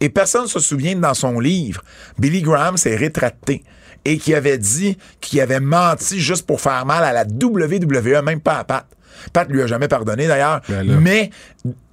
Et 0.00 0.08
personne 0.08 0.44
ne 0.44 0.48
se 0.48 0.60
souvient 0.60 0.94
que 0.94 1.00
dans 1.00 1.12
son 1.12 1.40
livre, 1.40 1.84
Billy 2.18 2.40
Graham 2.40 2.78
s'est 2.78 2.96
rétracté 2.96 3.64
et 4.06 4.16
qui 4.16 4.34
avait 4.34 4.56
dit 4.56 4.96
qu'il 5.20 5.42
avait 5.42 5.60
menti 5.60 6.18
juste 6.18 6.46
pour 6.46 6.62
faire 6.62 6.86
mal 6.86 7.04
à 7.04 7.12
la 7.12 7.24
WWE, 7.24 8.22
même 8.24 8.40
pas 8.40 8.60
à 8.60 8.64
Pat. 8.64 8.86
Pat 9.32 9.48
lui 9.48 9.62
a 9.62 9.66
jamais 9.66 9.88
pardonné 9.88 10.26
d'ailleurs. 10.26 10.60
Ben. 10.68 10.98
Mais 11.00 11.30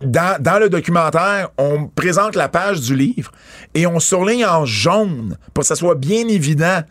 dans, 0.02 0.42
dans 0.42 0.60
le 0.60 0.70
documentaire, 0.70 1.50
on 1.58 1.88
présente 1.88 2.36
la 2.36 2.50
page 2.50 2.82
du 2.82 2.96
livre 2.96 3.32
et 3.74 3.86
on 3.88 4.00
surligne 4.00 4.46
en 4.46 4.66
jaune 4.66 5.38
pour 5.54 5.62
que 5.64 5.68
ça 5.68 5.76
soit 5.76 5.96
bien 5.96 6.28
évident 6.28 6.82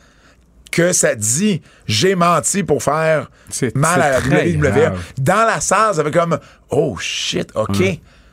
que 0.70 0.93
ça 0.93 1.14
dit 1.14 1.62
j'ai 1.87 2.14
menti 2.14 2.62
pour 2.62 2.83
faire 2.83 3.31
mal 3.74 4.03
à 4.03 4.11
la 4.11 4.18
WWE. 4.18 4.93
Dans 5.18 5.47
la 5.47 5.61
salle, 5.61 5.95
ça 5.95 6.05
fait 6.05 6.11
comme 6.11 6.39
oh 6.70 6.97
shit, 6.99 7.51
OK. 7.55 7.83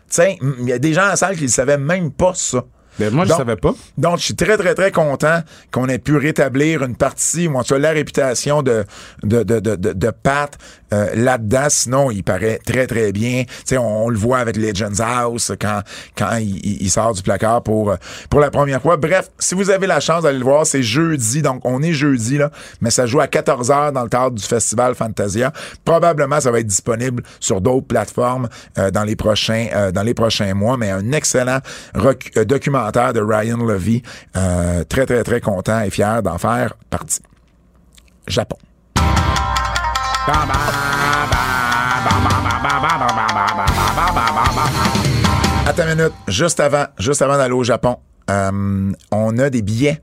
Sais, 0.07 0.37
il 0.59 0.67
y 0.69 0.73
a 0.73 0.77
des 0.79 0.93
gens 0.93 1.03
à 1.03 1.09
la 1.09 1.15
salle 1.15 1.35
qui 1.35 1.43
ne 1.43 1.47
savaient 1.49 1.77
même 1.77 2.11
pas 2.11 2.33
ça. 2.35 2.63
Ben, 2.99 3.11
moi, 3.13 3.25
je 3.25 3.29
Donc- 3.29 3.39
savais 3.39 3.55
pas. 3.57 3.73
Donc, 3.97 4.19
je 4.19 4.23
suis 4.23 4.35
très, 4.35 4.55
très, 4.57 4.73
très 4.75 4.91
content 4.91 5.41
qu'on 5.71 5.89
ait 5.89 5.97
pu 5.99 6.15
rétablir 6.15 6.83
une 6.83 6.95
partie, 6.95 7.47
ou 7.47 7.55
en 7.57 7.63
tout 7.63 7.73
cas 7.73 7.79
la 7.79 7.91
réputation 7.91 8.61
de, 8.63 8.85
de, 9.23 9.43
de, 9.43 9.59
de 9.75 10.11
Pat 10.11 10.57
euh, 10.93 11.09
là-dedans. 11.15 11.65
Sinon, 11.69 12.11
il 12.11 12.23
paraît 12.23 12.59
très, 12.65 12.87
très 12.87 13.11
bien. 13.11 13.43
On, 13.71 14.05
on 14.05 14.09
le 14.09 14.17
voit 14.17 14.37
avec 14.37 14.55
Legends 14.55 14.99
House 14.99 15.51
quand, 15.59 15.81
quand 16.17 16.37
il, 16.37 16.89
sort 16.89 17.13
du 17.13 17.21
placard 17.21 17.63
pour, 17.63 17.91
euh, 17.91 17.95
pour 18.29 18.39
la 18.39 18.51
première 18.51 18.81
fois. 18.81 18.97
Bref, 18.97 19.29
si 19.39 19.55
vous 19.55 19.69
avez 19.69 19.87
la 19.87 19.99
chance 19.99 20.23
d'aller 20.23 20.37
le 20.37 20.43
voir, 20.43 20.65
c'est 20.65 20.83
jeudi. 20.83 21.41
Donc, 21.41 21.61
on 21.63 21.81
est 21.81 21.93
jeudi, 21.93 22.37
là, 22.37 22.51
mais 22.81 22.91
ça 22.91 23.05
joue 23.05 23.19
à 23.19 23.27
14h 23.27 23.91
dans 23.93 24.03
le 24.03 24.09
cadre 24.09 24.35
du 24.35 24.43
festival 24.43 24.95
Fantasia. 24.95 25.51
Probablement, 25.83 26.39
ça 26.39 26.51
va 26.51 26.59
être 26.59 26.67
disponible 26.67 27.23
sur 27.39 27.61
d'autres 27.61 27.87
plateformes 27.87 28.47
euh, 28.77 28.91
dans 28.91 29.03
les 29.03 29.15
prochains 29.15 29.67
dans 29.93 30.03
les 30.03 30.13
prochains 30.13 30.53
mois, 30.53 30.77
mais 30.77 30.89
un 30.89 31.11
excellent 31.11 31.59
documentaire 32.45 33.13
de 33.13 33.21
Ryan 33.21 33.57
Levy. 33.57 34.01
Très, 34.33 35.05
très, 35.05 35.23
très 35.23 35.41
content 35.41 35.81
et 35.81 35.89
fier 35.89 36.21
d'en 36.23 36.37
faire 36.37 36.73
partie. 36.89 37.21
Japon. 38.27 38.57
Attends 45.67 45.83
une 45.83 45.95
minute. 45.97 46.13
Juste 46.27 46.59
avant, 46.59 46.85
juste 46.99 47.21
avant 47.21 47.37
d'aller 47.37 47.53
au 47.53 47.63
Japon, 47.63 47.97
euh, 48.29 48.91
on 49.11 49.37
a 49.37 49.49
des 49.49 49.61
billets. 49.61 50.01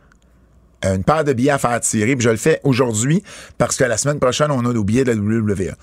euh, 0.85 0.97
Une 0.97 1.05
paire 1.05 1.25
de 1.25 1.33
billets 1.33 1.51
à 1.51 1.59
faire 1.59 1.81
tirer. 1.81 2.17
Je 2.19 2.31
le 2.31 2.37
fais 2.37 2.61
aujourd'hui 2.65 3.23
parce 3.59 3.77
que 3.77 3.85
la 3.85 3.97
semaine 3.97 4.19
prochaine, 4.21 4.51
on 4.51 4.61
a 4.61 4.73
nos 4.73 4.85
billets 4.85 5.05
de 5.05 5.13
la 5.13 5.17
WWE. 5.19 5.75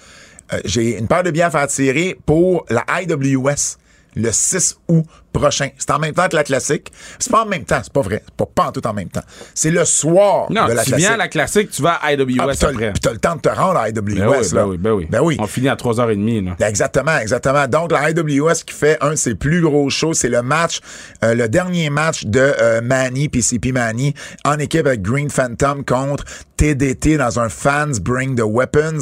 Euh, 0.53 0.59
J'ai 0.65 0.97
une 0.97 1.07
paire 1.07 1.23
de 1.23 1.31
billets 1.31 1.43
à 1.43 1.51
faire 1.51 1.67
tirer 1.67 2.17
pour 2.25 2.65
la 2.69 2.85
IWS 3.01 3.77
le 4.15 4.31
6 4.31 4.77
août 4.87 5.05
prochain. 5.31 5.69
C'est 5.77 5.91
en 5.91 5.99
même 5.99 6.13
temps 6.13 6.27
que 6.27 6.35
la 6.35 6.43
classique. 6.43 6.91
C'est 7.19 7.31
pas 7.31 7.43
en 7.43 7.45
même 7.45 7.63
temps, 7.63 7.79
c'est 7.83 7.93
pas 7.93 8.01
vrai. 8.01 8.23
C'est 8.25 8.35
pas, 8.35 8.45
pas 8.45 8.67
en 8.67 8.71
tout 8.71 8.85
en 8.87 8.93
même 8.93 9.09
temps. 9.09 9.21
C'est 9.53 9.71
le 9.71 9.85
soir 9.85 10.47
Non, 10.49 10.65
de 10.67 10.73
la 10.73 10.83
tu 10.83 10.89
classique. 10.91 10.95
viens 10.95 11.13
à 11.13 11.17
la 11.17 11.27
classique, 11.27 11.69
tu 11.71 11.81
vas 11.81 11.93
à 12.01 12.13
IWS 12.13 12.37
Ah, 12.39 12.47
puis 12.47 12.57
t'as, 12.57 12.67
après. 12.69 12.91
puis 12.91 12.99
t'as 13.01 13.11
le 13.11 13.17
temps 13.19 13.35
de 13.35 13.41
te 13.41 13.49
rendre 13.49 13.77
à 13.79 13.89
IWS. 13.89 13.93
Ben 14.01 14.07
oui, 14.07 14.17
là. 14.17 14.41
ben 14.53 14.65
oui, 14.65 14.77
ben 14.77 14.91
oui. 14.93 15.07
Ben 15.09 15.19
oui. 15.21 15.37
On 15.39 15.47
finit 15.47 15.69
à 15.69 15.75
3h30, 15.75 16.55
là. 16.57 16.67
Exactement, 16.67 17.17
exactement. 17.17 17.67
Donc, 17.67 17.91
la 17.91 18.09
IWS 18.11 18.63
qui 18.65 18.73
fait 18.73 18.97
un 19.01 19.11
de 19.11 19.15
ses 19.15 19.35
plus 19.35 19.61
gros 19.61 19.89
shows, 19.89 20.13
c'est 20.13 20.29
le 20.29 20.41
match, 20.41 20.79
euh, 21.23 21.33
le 21.35 21.47
dernier 21.47 21.89
match 21.89 22.25
de 22.25 22.39
euh, 22.59 22.81
Manny, 22.81 23.29
PCP 23.29 23.71
Manny, 23.71 24.13
en 24.45 24.57
équipe 24.59 24.85
avec 24.87 25.01
Green 25.01 25.29
Phantom 25.29 25.83
contre 25.85 26.23
TDT 26.57 27.17
dans 27.17 27.39
un 27.39 27.47
Fans 27.47 27.91
Bring 28.01 28.35
the 28.35 28.43
Weapons. 28.45 28.99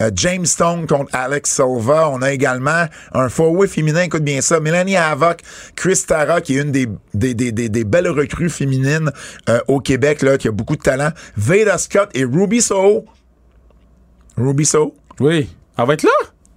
Euh, 0.00 0.10
James 0.14 0.46
Stone 0.46 0.86
contre 0.86 1.10
Alex 1.12 1.50
Silva. 1.50 2.08
On 2.10 2.22
a 2.22 2.30
également 2.32 2.84
un 3.12 3.28
four-way 3.28 3.66
féminin, 3.66 4.02
écoute 4.02 4.22
bien 4.22 4.40
ça, 4.40 4.60
Melanie 4.60 4.96
Havoc, 4.96 5.38
Chris 5.76 6.02
Tara, 6.06 6.40
qui 6.40 6.56
est 6.58 6.62
une 6.62 6.72
des, 6.72 6.88
des, 7.14 7.34
des, 7.34 7.52
des, 7.52 7.68
des 7.68 7.84
belles 7.84 8.08
recrues 8.08 8.50
féminines 8.50 9.10
euh, 9.48 9.60
au 9.68 9.80
Québec, 9.80 10.22
là, 10.22 10.38
qui 10.38 10.48
a 10.48 10.52
beaucoup 10.52 10.76
de 10.76 10.82
talent. 10.82 11.10
Veda 11.36 11.78
Scott 11.78 12.10
et 12.14 12.24
Ruby 12.24 12.60
Soho. 12.62 13.04
Ruby 14.36 14.64
Soho? 14.64 14.94
Oui. 15.18 15.48
Elle 15.78 15.86
va 15.86 15.94
être 15.94 16.02
là? 16.02 16.10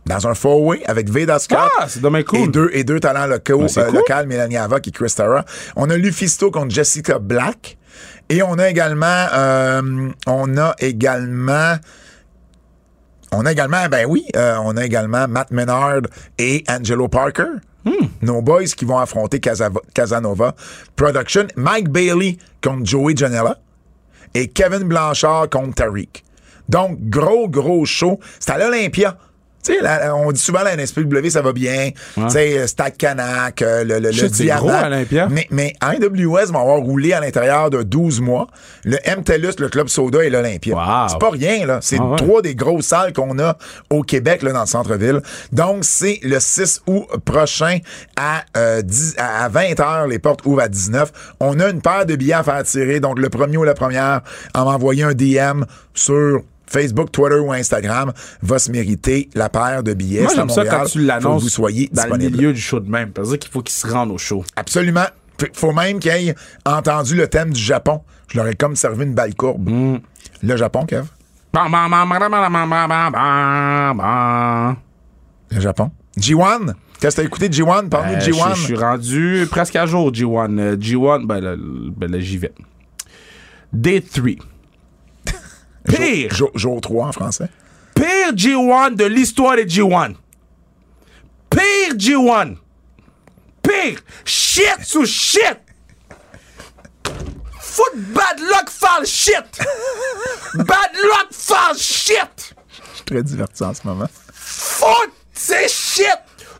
dans 0.06 0.27
un 0.27 0.34
four-way 0.34 0.84
avec 0.85 1.10
Veda 1.10 1.40
Scott. 1.40 1.69
Ah, 1.80 1.85
c'est 1.88 2.02
dommage 2.02 2.26
cool. 2.26 2.40
Et 2.40 2.48
deux, 2.49 2.69
et 2.73 2.84
deux 2.84 2.99
talents 2.99 3.26
locaux, 3.26 3.60
Ben, 3.73 3.81
euh, 3.81 3.85
cool. 3.85 3.95
locales, 3.95 4.27
Mélanie 4.27 4.57
Havoc 4.57 4.85
et 4.85 4.91
Chris 4.91 5.14
Tara. 5.15 5.45
On 5.77 5.90
a 5.90 5.95
Lufisto 5.95 6.52
contre 6.52 6.76
Jessica 6.76 7.19
Black. 7.19 7.77
Et 8.27 8.44
on 8.44 8.56
a 8.60 8.69
également, 8.69 9.27
euh, 9.34 10.10
on 10.27 10.57
a 10.57 10.76
également, 10.80 11.76
on 13.34 13.45
a 13.45 13.51
également, 13.51 13.88
ben 13.89 14.05
oui, 14.07 14.26
euh, 14.35 14.55
on 14.64 14.77
a 14.77 14.85
également 14.85 15.27
Matt 15.27 15.51
Menard 15.51 16.01
et 16.38 16.64
Angelo 16.69 17.07
Parker. 17.07 17.45
Hmm. 17.85 18.07
Nos 18.22 18.41
boys 18.41 18.64
qui 18.77 18.85
vont 18.85 18.97
affronter 18.97 19.39
Casava- 19.39 19.81
Casanova 19.93 20.55
Production. 20.95 21.47
Mike 21.55 21.89
Bailey 21.89 22.38
contre 22.64 22.85
Joey 22.85 23.15
Janela. 23.15 23.57
Et 24.34 24.47
Kevin 24.47 24.84
Blanchard 24.84 25.49
contre 25.49 25.76
Tariq. 25.76 26.23
Donc, 26.69 26.97
gros, 27.10 27.47
gros 27.49 27.85
show. 27.85 28.19
C'est 28.39 28.51
à 28.51 28.57
l'Olympia. 28.57 29.18
Tu 29.64 29.73
sais, 29.73 30.10
on 30.14 30.31
dit 30.31 30.41
souvent 30.41 30.61
la 30.64 30.76
NSPW, 30.76 31.30
ça 31.30 31.41
va 31.41 31.53
bien. 31.53 31.91
Tu 32.15 32.30
sais, 32.30 32.57
euh, 32.60 32.68
Stade 32.68 32.98
Canac, 32.98 33.61
euh, 33.61 33.84
le, 33.84 33.99
le, 33.99 34.10
le 34.10 34.11
Diamant. 34.30 34.61
Mais, 35.30 35.48
mais 35.52 35.73
NWS 35.81 36.52
va 36.52 36.60
avoir 36.60 36.80
roulé 36.80 37.14
à 37.14 37.19
l'intérieur 37.22 37.69
de 37.69 37.81
12 37.84 38.22
mois. 38.22 38.48
Le 38.84 38.98
MTELUS, 39.18 39.53
le 39.60 39.69
Club 39.69 39.88
Soda 39.88 40.23
et 40.23 40.30
l'Olympia. 40.30 40.76
Wow. 40.76 41.07
C'est 41.10 41.19
pas 41.19 41.30
rien, 41.30 41.65
là. 41.65 41.80
C'est 41.81 41.98
Ah 41.99 42.06
ouais. 42.06 42.15
trois 42.18 42.41
des 42.41 42.56
grosses 42.56 42.85
salles 42.88 43.14
qu'on 43.14 43.40
a 43.40 43.57
au 43.90 44.02
Québec, 44.03 44.41
là, 44.44 44.52
dans 44.52 44.61
le 44.61 44.65
centre-ville. 44.68 45.22
Donc, 45.52 45.84
c'est 45.85 46.19
le 46.23 46.40
6 46.40 46.81
août 46.88 47.06
prochain 47.23 47.77
à, 48.18 48.44
euh, 48.57 48.81
10 48.81 49.15
à 49.18 49.45
à 49.45 49.49
20 49.49 49.80
heures. 49.80 50.07
Les 50.07 50.19
portes 50.19 50.45
ouvrent 50.45 50.61
à 50.61 50.68
19. 50.68 51.11
On 51.40 51.60
a 51.60 51.69
une 51.69 51.81
paire 51.81 52.06
de 52.06 52.15
billets 52.15 52.34
à 52.34 52.44
faire 52.44 52.64
tirer. 52.64 52.99
Donc, 52.99 53.19
le 53.19 53.30
premier 53.30 53.57
ou 53.57 53.64
la 53.64 53.73
première 53.73 54.22
à 54.53 54.64
m'envoyer 54.64 55.03
un 55.03 55.14
DM 55.14 55.64
sur 55.94 56.41
Facebook, 56.74 57.12
Twitter 57.12 57.38
ou 57.40 57.52
Instagram 57.54 58.12
va 58.41 58.60
se 58.60 58.72
mériter 58.72 59.30
la 59.36 59.48
paire 59.50 59.84
de 59.84 59.94
billets. 59.94 60.24
Moi, 60.24 60.32
j'aime 60.36 60.50
ça 60.50 60.66
quand 60.66 60.86
tu 60.86 61.00
l'annonces. 61.06 61.44
vous 61.44 61.50
soyez 61.50 61.90
dans 61.94 62.02
disponible. 62.02 62.32
le 62.32 62.38
milieu 62.38 62.54
du 62.54 62.60
show 62.60 62.80
de 62.80 62.90
même. 62.90 63.12
C'est-à-dire 63.16 63.40
qu'il 63.40 63.52
faut 63.52 63.62
qu'ils 63.62 63.76
se 63.76 63.88
rendent 63.88 64.12
au 64.12 64.18
show. 64.18 64.44
Absolument. 64.56 65.06
Il 65.40 65.50
Faut 65.54 65.72
même 65.72 66.00
qu'ils 66.00 66.12
aient 66.12 66.36
entendu 66.66 67.16
le 67.16 67.28
thème 67.28 67.52
du 67.52 67.62
Japon. 67.62 68.02
Je 68.30 68.38
leur 68.38 68.48
ai 68.48 68.56
comme 68.56 68.76
servi 68.76 69.04
une 69.04 69.14
balle 69.14 69.36
courbe. 69.36 69.70
Mm. 69.70 70.00
Le 70.41 70.58
Japon, 70.58 70.86
Kev? 70.86 71.06
Le 75.52 75.60
Japon? 75.60 75.91
G1? 76.18 76.74
Qu'est-ce 77.00 77.18
que 77.18 77.22
t'as 77.22 77.28
écouté 77.28 77.50
de 77.50 77.54
G1? 77.54 77.90
Parle-nous 77.90 78.16
de 78.16 78.22
euh, 78.22 78.32
G1. 78.32 78.56
Je 78.56 78.62
suis 78.62 78.76
rendu 78.76 79.48
presque 79.52 79.76
à 79.76 79.86
jour, 79.86 80.12
G1. 80.12 80.60
Euh, 80.60 80.76
G1, 80.78 81.26
ben 81.26 81.40
là, 81.40 81.56
ben, 81.58 82.20
j'y 82.20 82.38
vais. 82.38 82.54
Day 83.72 84.02
3. 84.02 84.52
Pire, 85.88 86.34
Jour, 86.34 86.51
jour 86.55 86.81
3 86.81 87.07
en 87.07 87.11
français. 87.11 87.49
pire 87.95 88.34
G1 88.34 88.95
de 88.95 89.05
l'histoire 89.05 89.55
des 89.55 89.65
G1. 89.65 90.15
Pire 91.49 91.95
G1. 91.95 92.55
Pire. 93.61 93.99
Shit 94.26 94.77
sous 94.84 95.05
shit. 95.05 95.57
Foot 97.60 97.93
bad 98.14 98.39
luck 98.39 98.69
fall 98.69 99.05
shit. 99.05 99.60
Bad 100.55 100.91
luck 100.93 101.27
fall 101.31 101.76
shit. 101.77 102.53
Je 102.91 102.95
suis 102.97 103.05
très 103.05 103.23
diverti 103.23 103.64
en 103.64 103.73
ce 103.73 103.81
moment. 103.85 104.07
Foot, 104.34 105.11
c'est 105.34 105.68
shit. 105.69 106.05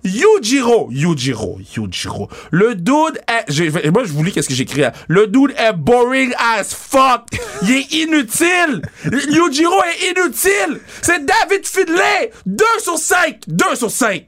Yujiro, 0.04 0.90
Yujiro, 0.92 1.60
Yujiro. 1.76 2.30
Le 2.52 2.76
dude 2.76 3.20
est. 3.28 3.92
moi, 3.92 4.04
je 4.04 4.12
vous 4.12 4.24
lis 4.24 4.32
qu'est-ce 4.32 4.50
que 4.50 4.54
j'écris 4.54 4.82
là. 4.82 4.92
Le 5.08 5.28
dude 5.28 5.54
est 5.58 5.74
boring 5.74 6.34
as 6.38 6.74
fuck. 6.74 7.28
Il 7.64 7.72
est 7.72 7.94
inutile. 7.94 8.82
Yujiro 9.06 9.76
est 9.84 10.12
inutile. 10.12 10.82
C'est 11.02 11.26
David 11.26 11.66
Fidley. 11.66 12.32
2 12.46 12.66
sur 12.82 12.98
5. 12.98 13.42
2 13.48 13.76
sur 13.76 13.92
5. 13.92 14.26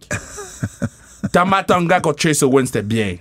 Tamatanga 1.31 1.99
contre 1.99 2.21
Chase 2.21 2.43
Owens, 2.43 2.67
c'était 2.67 2.81
bien. 2.81 3.17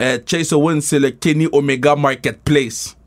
Euh, 0.00 0.18
Chase 0.26 0.52
Owens, 0.52 0.80
c'est 0.80 0.98
le 0.98 1.10
Kenny 1.10 1.48
Omega 1.52 1.94
Marketplace. 1.94 2.97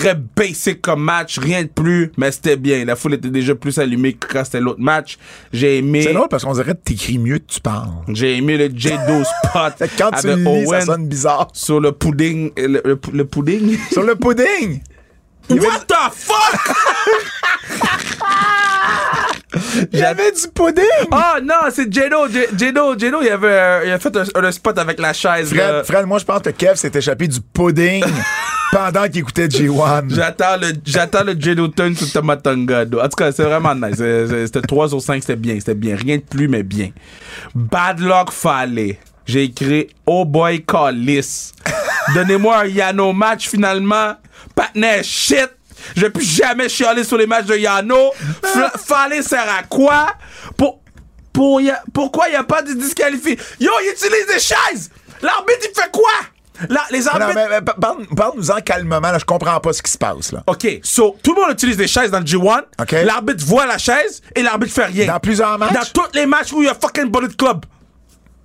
Très 0.00 0.14
basic 0.14 0.80
comme 0.80 1.02
match, 1.04 1.38
rien 1.38 1.62
de 1.64 1.68
plus, 1.68 2.10
mais 2.16 2.32
c'était 2.32 2.56
bien. 2.56 2.84
La 2.86 2.96
foule 2.96 3.14
était 3.14 3.28
déjà 3.28 3.54
plus 3.54 3.78
allumée 3.78 4.14
que 4.14 4.26
quand 4.26 4.44
c'était 4.44 4.60
l'autre 4.60 4.80
match. 4.80 5.18
J'ai 5.52 5.76
aimé. 5.78 6.02
C'est 6.02 6.14
drôle 6.14 6.28
parce 6.30 6.42
qu'on 6.44 6.54
dirait 6.54 6.72
que 6.72 6.80
t'écris 6.82 7.18
mieux 7.18 7.38
que 7.38 7.44
tu 7.52 7.60
parles. 7.60 7.90
J'ai 8.08 8.36
aimé 8.38 8.56
le 8.56 8.70
J-Do 8.74 9.22
spot 9.24 9.74
Fait 9.78 9.88
que 9.94 9.98
quand 9.98 10.10
tu 10.12 10.26
avec 10.30 10.38
lis, 10.38 10.44
ça 10.44 10.50
Owen 10.70 10.86
sonne 10.86 11.06
bizarre. 11.06 11.48
sur 11.52 11.80
le 11.80 11.92
pudding. 11.92 12.50
euh, 12.58 12.66
Le, 12.68 12.82
le- 12.84 13.00
le 13.12 13.24
pudding? 13.26 13.78
Sur 13.92 14.02
le 14.04 14.14
pudding! 14.14 14.80
What 15.50 15.80
the 15.86 16.12
fuck? 16.12 16.76
Avait 19.52 20.32
du 20.32 20.48
pudding! 20.54 20.84
Oh 21.10 21.40
non, 21.42 21.54
c'est 21.72 21.92
Jado. 21.92 22.28
J- 22.28 22.46
Jado, 22.56 22.96
Jado, 22.98 23.18
il 23.22 23.28
avait, 23.28 23.48
euh, 23.48 23.82
il 23.86 23.90
a 23.92 23.98
fait 23.98 24.16
un, 24.16 24.24
un 24.44 24.52
spot 24.52 24.78
avec 24.78 24.98
la 25.00 25.12
chaise. 25.12 25.48
Fred, 25.52 25.84
Fred, 25.84 26.06
moi, 26.06 26.18
je 26.18 26.24
pense 26.24 26.42
que 26.42 26.50
Kev 26.50 26.76
s'est 26.76 26.92
échappé 26.94 27.26
du 27.28 27.40
pudding 27.40 28.04
pendant 28.72 29.08
qu'il 29.08 29.18
écoutait 29.18 29.48
G1. 29.48 30.14
J'attends 30.14 30.56
le, 30.60 30.72
j'attends 30.84 31.24
le 31.24 31.34
Jado 31.38 31.68
turn 31.68 31.96
sur 31.96 32.10
Tamatanga. 32.12 32.82
En 32.82 33.08
tout 33.08 33.16
cas, 33.16 33.32
c'est 33.32 33.42
vraiment 33.44 33.74
nice. 33.74 33.96
C'était 33.96 34.60
3 34.62 34.88
sur 34.90 35.02
5, 35.02 35.20
c'était 35.20 35.36
bien, 35.36 35.56
c'était 35.58 35.74
bien. 35.74 35.96
Rien 35.96 36.16
de 36.18 36.22
plus, 36.22 36.46
mais 36.48 36.62
bien. 36.62 36.90
Bad 37.54 38.00
luck 38.00 38.30
fallait. 38.30 38.98
J'ai 39.26 39.44
écrit 39.44 39.88
Oh 40.06 40.24
boy 40.24 40.64
Callis. 40.64 41.52
Donnez-moi 42.14 42.60
un 42.60 42.66
Yano 42.66 43.12
match 43.12 43.48
finalement. 43.48 44.14
Patner 44.54 45.02
shit. 45.02 45.50
Je 45.96 46.00
vais 46.02 46.10
plus 46.10 46.24
jamais 46.24 46.68
chialer 46.68 47.04
sur 47.04 47.16
les 47.16 47.26
matchs 47.26 47.46
de 47.46 47.56
Yano. 47.56 48.12
F- 48.42 48.78
Fallait 48.78 49.22
sert 49.22 49.46
à 49.58 49.62
quoi? 49.62 50.08
Pour, 50.56 50.80
pour 51.32 51.60
y 51.60 51.70
a- 51.70 51.82
pourquoi 51.92 52.28
il 52.28 52.32
n'y 52.32 52.36
a 52.36 52.44
pas 52.44 52.62
de 52.62 52.72
disqualifié? 52.72 53.38
Yo, 53.58 53.70
il 53.82 53.92
utilise 53.92 54.26
des 54.26 54.38
chaises! 54.40 54.90
L'arbitre, 55.22 55.60
il 55.70 55.80
fait 55.80 55.90
quoi? 55.92 56.10
La- 56.68 56.84
les 56.90 57.08
arbitres. 57.08 57.64
Parle-nous-en 58.16 58.60
calmement, 58.60 59.00
là, 59.00 59.18
je 59.18 59.24
comprends 59.24 59.58
pas 59.60 59.72
ce 59.72 59.82
qui 59.82 59.90
se 59.90 59.96
passe, 59.98 60.32
là. 60.32 60.42
OK, 60.46 60.66
so, 60.82 61.16
tout 61.22 61.34
le 61.34 61.40
monde 61.42 61.52
utilise 61.52 61.76
des 61.76 61.88
chaises 61.88 62.10
dans 62.10 62.18
le 62.20 62.24
G1. 62.26 62.62
OK. 62.80 62.92
L'arbitre 63.04 63.44
voit 63.46 63.64
la 63.66 63.78
chaise 63.78 64.20
et 64.34 64.42
l'arbitre 64.42 64.74
fait 64.74 64.84
rien. 64.86 65.06
Dans 65.06 65.20
plusieurs 65.20 65.58
matchs? 65.58 65.72
Dans 65.72 66.02
tous 66.02 66.12
les 66.14 66.26
matchs 66.26 66.52
où 66.52 66.60
il 66.62 66.66
y 66.66 66.68
a 66.68 66.74
fucking 66.74 67.10
Bullet 67.10 67.32
Club. 67.36 67.64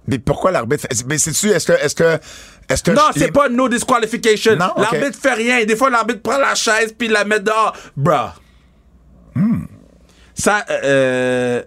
Mais 0.08 0.20
pourquoi 0.20 0.52
l'arbitre 0.52 0.84
fait... 0.90 1.06
Mais 1.08 1.18
c'est-tu, 1.18 1.50
est-ce 1.50 1.66
que... 1.68 1.74
Est-ce 1.74 1.96
que... 1.96 2.18
Est-ce 2.70 2.84
que 2.84 2.92
Non, 2.92 3.02
les- 3.16 3.22
c'est 3.22 3.32
pas 3.32 3.48
no 3.50 3.70
disqualification. 3.70 4.56
Non. 4.56 4.74
L'arbitre 4.78 5.20
fait 5.20 5.34
rien. 5.34 5.64
Des 5.66 5.76
fois, 5.76 5.90
l'arbitre 5.90 6.22
prend 6.22 6.38
la 6.38 6.56
chaise 6.56 6.94
puis 6.98 7.08
la 7.08 7.24
met 7.26 7.40
dehors. 7.40 7.76
Bruh. 7.96 8.32
Hmm. 9.36 9.66
Ça, 10.34 10.66
euh... 10.70 11.62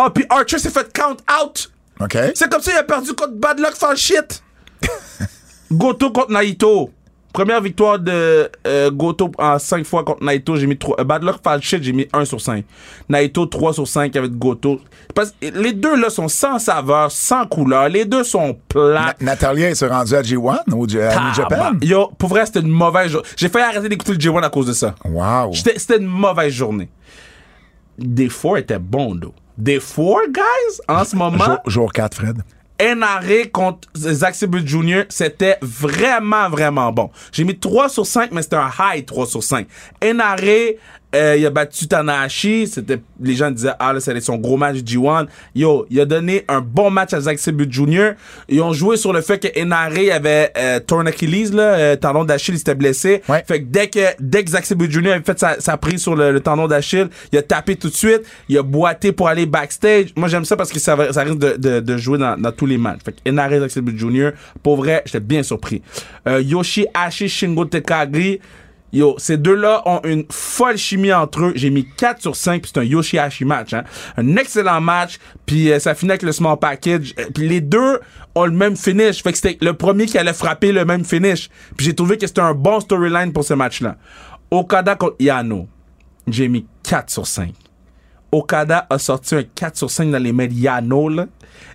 Oh, 0.00 0.08
puis 0.10 0.24
Archer 0.30 0.58
s'est 0.58 0.70
fait 0.70 0.92
count 0.92 1.16
out. 1.40 1.70
OK. 2.00 2.16
C'est 2.34 2.50
comme 2.50 2.62
ça 2.62 2.72
il 2.72 2.78
a 2.78 2.82
perdu 2.82 3.12
contre 3.14 3.34
Bad 3.34 3.60
Luck 3.60 3.74
fan 3.74 3.96
shit. 3.96 4.42
Goto 5.70 6.10
contre 6.10 6.32
Naito. 6.32 6.90
Première 7.32 7.60
victoire 7.62 7.98
de 7.98 8.50
euh, 8.66 8.90
Goto 8.90 9.30
en 9.38 9.58
5 9.58 9.84
fois 9.86 10.04
contre 10.04 10.22
Naito, 10.22 10.56
j'ai 10.56 10.66
mis 10.66 10.76
3. 10.76 11.00
euh, 11.00 11.04
Bad 11.04 11.22
Luck 11.22 11.36
fan 11.42 11.62
shit, 11.62 11.82
j'ai 11.82 11.92
mis 11.92 12.06
1 12.12 12.24
sur 12.26 12.40
5. 12.40 12.64
Naito 13.08 13.46
3 13.46 13.72
sur 13.72 13.88
5 13.88 14.14
avec 14.16 14.32
Goto. 14.36 14.80
Parce 15.14 15.30
que 15.32 15.46
les 15.46 15.72
deux 15.72 15.96
là 16.00 16.10
sont 16.10 16.28
sans 16.28 16.58
saveur, 16.58 17.10
sans 17.10 17.46
couleur. 17.46 17.88
Les 17.88 18.04
deux 18.04 18.22
sont 18.24 18.48
Na- 18.48 18.54
plats. 18.68 19.14
Natalia 19.20 19.70
est 19.70 19.82
rendue 19.86 20.14
à 20.14 20.22
G1 20.22 20.36
ou 20.40 20.50
à 20.50 20.62
New 20.68 20.88
Japan? 20.88 21.72
Yo, 21.80 22.10
pour 22.18 22.28
vrai, 22.28 22.44
c'était 22.46 22.60
une 22.60 22.68
mauvaise 22.68 23.10
journée. 23.10 23.26
J'ai 23.36 23.48
failli 23.48 23.64
arrêter 23.64 23.88
d'écouter 23.88 24.12
le 24.12 24.18
J1 24.18 24.42
à 24.42 24.50
cause 24.50 24.66
de 24.66 24.72
ça. 24.74 24.94
Wow. 25.04 25.52
C'était 25.54 25.96
une 25.98 26.06
mauvaise 26.06 26.52
journée. 26.52 26.88
Des 27.98 28.28
four 28.28 28.58
était 28.58 28.78
bon, 28.78 29.14
though. 29.18 29.34
Des 29.56 29.80
four, 29.80 30.20
guys, 30.30 30.80
en 30.88 31.04
ce 31.04 31.14
moment? 31.14 31.44
Jour, 31.44 31.58
jour 31.66 31.92
4, 31.92 32.14
Fred. 32.14 32.42
NRA 32.82 33.46
contre 33.52 33.88
Zack 33.94 34.34
Sabre 34.34 34.58
Jr., 34.58 35.04
c'était 35.08 35.56
vraiment, 35.62 36.48
vraiment 36.48 36.90
bon. 36.92 37.10
J'ai 37.30 37.44
mis 37.44 37.56
3 37.56 37.88
sur 37.88 38.06
5, 38.06 38.32
mais 38.32 38.42
c'était 38.42 38.56
un 38.56 38.70
high 38.78 39.06
3 39.06 39.26
sur 39.26 39.42
5. 39.42 39.68
NRA, 40.02 40.72
euh, 41.14 41.36
il 41.38 41.44
a 41.46 41.50
battu 41.50 41.86
Tanahashi. 41.86 42.66
C'était, 42.66 42.98
les 43.20 43.34
gens 43.34 43.50
disaient, 43.50 43.72
ah, 43.78 43.92
là, 43.92 44.00
c'était 44.00 44.20
son 44.20 44.36
gros 44.36 44.56
match 44.56 44.76
G1. 44.78 45.26
Yo, 45.54 45.86
il 45.90 46.00
a 46.00 46.04
donné 46.06 46.44
un 46.48 46.60
bon 46.60 46.90
match 46.90 47.12
à 47.12 47.20
Zack 47.20 47.38
Sabre 47.38 47.64
Jr. 47.68 48.12
Ils 48.48 48.60
ont 48.62 48.72
joué 48.72 48.96
sur 48.96 49.12
le 49.12 49.20
fait 49.20 49.38
que 49.38 49.62
NRA 49.64 50.14
avait 50.14 50.52
euh, 50.56 50.80
torn 50.80 51.06
Achilles, 51.06 51.50
là, 51.54 51.62
euh, 51.74 51.96
tendon 51.96 52.24
d'Achille, 52.24 52.54
il 52.54 52.58
s'était 52.58 52.74
blessé. 52.74 53.22
Ouais. 53.28 53.44
Fait 53.46 53.60
que 53.60 53.66
dès 53.68 53.88
que, 53.88 54.00
dès 54.20 54.42
que 54.44 54.50
Zack 54.50 54.64
Sabre 54.66 54.86
Jr. 54.88 55.12
avait 55.12 55.24
fait 55.24 55.38
sa, 55.38 55.60
sa 55.60 55.76
prise 55.76 56.00
sur 56.02 56.14
le, 56.16 56.32
le 56.32 56.40
tendon 56.40 56.66
d'Achille, 56.66 57.08
il 57.32 57.38
a 57.38 57.42
tapé 57.42 57.76
tout 57.76 57.88
de 57.88 57.94
suite. 57.94 58.22
Il 58.48 58.56
a 58.58 58.62
boité 58.62 59.12
pour 59.12 59.28
aller 59.28 59.46
backstage. 59.46 60.06
Moi, 60.16 60.28
j'aime 60.28 60.44
ça 60.44 60.56
parce 60.56 60.70
que 60.72 60.78
ça, 60.78 60.96
va- 60.96 61.12
ça 61.12 61.22
risque 61.22 61.38
de, 61.38 61.56
de, 61.56 61.80
de 61.80 61.96
jouer 61.96 62.18
dans, 62.18 62.36
dans 62.40 62.52
tous 62.52 62.66
les 62.66 62.78
matchs. 62.78 63.00
Fait 63.04 63.12
que 63.12 63.30
NRA 63.30 63.60
Zack 63.60 63.70
Sabre 63.70 63.92
Jr., 63.96 64.30
pour 64.62 64.76
vrai, 64.76 65.02
j'étais 65.06 65.20
bien 65.20 65.42
surpris. 65.42 65.82
Euh, 66.26 66.40
Yoshi 66.40 66.86
Hashi 66.94 67.28
Shingo 67.28 67.64
Tekagi. 67.64 68.40
Yo, 68.92 69.14
ces 69.16 69.38
deux-là 69.38 69.82
ont 69.86 70.00
une 70.04 70.26
folle 70.30 70.76
chimie 70.76 71.12
entre 71.12 71.44
eux. 71.44 71.52
J'ai 71.54 71.70
mis 71.70 71.86
4 71.96 72.20
sur 72.20 72.36
5, 72.36 72.60
puis 72.60 72.70
c'est 72.74 72.80
un 72.80 72.84
Yoshihashi 72.84 73.46
match. 73.46 73.72
Hein. 73.72 73.84
Un 74.18 74.36
excellent 74.36 74.82
match, 74.82 75.18
puis 75.46 75.72
euh, 75.72 75.78
ça 75.78 75.94
finit 75.94 76.12
avec 76.12 76.22
le 76.22 76.32
small 76.32 76.58
package. 76.58 77.14
Euh, 77.18 77.24
Puis 77.34 77.48
les 77.48 77.62
deux 77.62 78.00
ont 78.34 78.44
le 78.44 78.52
même 78.52 78.76
finish. 78.76 79.22
Fait 79.22 79.32
que 79.32 79.38
c'était 79.38 79.56
le 79.64 79.72
premier 79.72 80.04
qui 80.04 80.18
allait 80.18 80.34
frapper 80.34 80.72
le 80.72 80.84
même 80.84 81.04
finish. 81.06 81.48
Puis 81.76 81.86
j'ai 81.86 81.94
trouvé 81.94 82.18
que 82.18 82.26
c'était 82.26 82.42
un 82.42 82.52
bon 82.52 82.80
storyline 82.80 83.32
pour 83.32 83.44
ce 83.44 83.54
match-là. 83.54 83.96
Okada 84.50 84.94
contre 84.96 85.16
Yano. 85.20 85.66
J'ai 86.26 86.48
mis 86.48 86.66
4 86.82 87.10
sur 87.10 87.26
5. 87.26 87.54
Okada 88.30 88.86
a 88.90 88.98
sorti 88.98 89.36
un 89.36 89.42
4 89.42 89.76
sur 89.76 89.90
5 89.90 90.10
dans 90.10 90.22
les 90.22 90.32
mains 90.32 90.46
de 90.46 90.52
Yano, 90.52 91.08
là. 91.08 91.26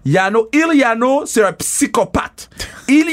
Yano, 0.05 0.47
Il 0.53 0.77
Yano, 0.77 1.25
c'est 1.25 1.43
un 1.43 1.53
psychopathe. 1.53 2.49
Il 2.87 3.05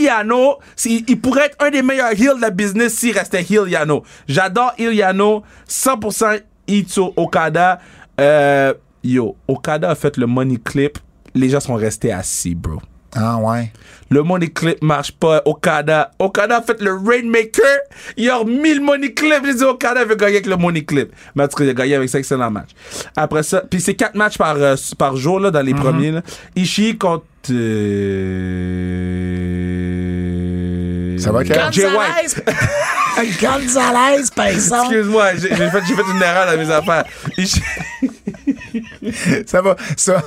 c'est- 0.77 1.03
il 1.09 1.21
pourrait 1.21 1.47
être 1.47 1.57
un 1.65 1.71
des 1.71 1.83
meilleurs 1.83 2.13
heels 2.13 2.37
de 2.37 2.41
la 2.41 2.51
business 2.51 2.95
s'il 2.95 3.17
restait 3.17 3.43
heel 3.43 3.69
Yano. 3.69 4.05
J'adore 4.29 4.73
Il 4.79 4.95
Yano, 4.95 5.43
100% 5.67 6.39
Itzo 6.69 7.13
Okada. 7.17 7.81
Euh, 8.21 8.73
yo, 9.03 9.37
Okada 9.49 9.91
a 9.91 9.95
fait 9.95 10.17
le 10.17 10.27
money 10.27 10.59
clip. 10.63 10.99
Les 11.35 11.49
gens 11.49 11.61
sont 11.61 11.75
restés 11.75 12.13
assis, 12.13 12.55
bro. 12.55 12.81
Ah, 13.17 13.37
ouais. 13.39 13.71
Le 14.11 14.23
money 14.23 14.49
clip 14.49 14.83
marche 14.83 15.13
pas. 15.13 15.41
Okada. 15.45 16.11
Okada 16.19 16.59
a 16.59 16.63
fait 16.63 16.81
le 16.81 16.93
Rainmaker. 16.95 17.79
Il 18.17 18.29
a 18.31 18.37
remis 18.37 18.75
le 18.75 18.81
money 18.81 19.13
clip. 19.13 19.43
J'ai 19.45 19.55
dit 19.55 19.65
Okada 19.65 20.05
veut 20.05 20.15
gagner 20.15 20.35
avec 20.37 20.47
le 20.47 20.57
money 20.57 20.85
clip. 20.85 21.11
Mais 21.35 21.45
en 21.45 21.49
tout 21.49 21.57
cas, 21.57 21.65
il 21.65 21.71
a 21.71 21.75
gagné 21.75 21.95
avec 21.95 22.09
ça, 22.09 22.19
excellent 22.19 22.51
match. 22.51 22.71
Après 23.17 23.43
ça, 23.43 23.63
puis 23.69 23.81
c'est 23.81 23.95
quatre 23.95 24.15
matchs 24.15 24.37
par, 24.39 24.57
euh, 24.57 24.75
par 24.99 25.17
jour, 25.17 25.41
là, 25.41 25.51
dans 25.51 25.63
les 25.63 25.75
premiers, 25.75 26.11
là. 26.13 26.23
Ishii 26.55 26.99
contre, 26.99 27.25
euh... 29.45 31.19
Ça 31.19 31.33
va? 31.33 31.43
Jay 31.45 31.87
White. 31.87 32.45
Gonzalez, 33.41 34.25
par 34.35 34.47
exemple. 34.47 34.93
Excuse-moi, 34.93 35.35
j'ai 35.37 35.49
j'ai 35.49 35.71
fait, 35.71 35.81
j'ai 35.87 35.95
fait 35.95 36.03
une 36.15 36.23
erreur 36.23 36.47
dans 36.51 36.59
mes 36.59 36.71
affaires. 36.71 37.05
Ishii- 37.39 37.63
Ça 39.47 39.63
va. 39.63 39.77
Ça, 39.97 40.23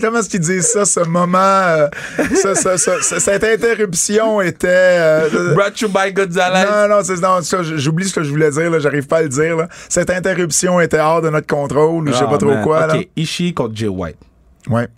comment 0.00 0.18
est-ce 0.18 0.28
qu'ils 0.30 0.40
disent 0.40 0.66
ça, 0.68 0.84
ce 0.84 1.00
moment, 1.00 1.38
euh, 1.38 1.88
ça, 2.34 2.54
ça, 2.54 2.76
cette 3.02 3.44
interruption 3.44 4.40
était. 4.40 4.68
euh, 4.68 5.54
Brought 5.54 5.80
you 5.80 5.88
by 5.88 6.12
Gonzalez. 6.12 6.64
non, 6.70 6.96
non, 6.96 7.02
c'est, 7.04 7.20
non, 7.20 7.42
ça, 7.42 7.62
j'oublie 7.62 8.08
ce 8.08 8.14
que 8.14 8.22
je 8.22 8.30
voulais 8.30 8.50
dire, 8.50 8.70
là, 8.70 8.78
j'arrive 8.78 9.06
pas 9.06 9.18
à 9.18 9.22
le 9.22 9.28
dire. 9.28 9.56
Là. 9.56 9.68
Cette 9.88 10.10
interruption 10.10 10.80
était 10.80 11.00
hors 11.00 11.22
de 11.22 11.30
notre 11.30 11.46
contrôle, 11.46 12.04
ou 12.04 12.06
je 12.08 12.12
sais 12.12 12.24
Ah, 12.26 12.30
pas 12.30 12.38
trop 12.38 12.50
man. 12.54 12.62
quoi. 12.62 12.94
Ok, 12.94 13.08
Ishii 13.16 13.54
contre 13.54 13.74
Jay 13.76 13.88
White. 13.88 14.16
Là. 14.68 14.74
Ouais. 14.76 14.88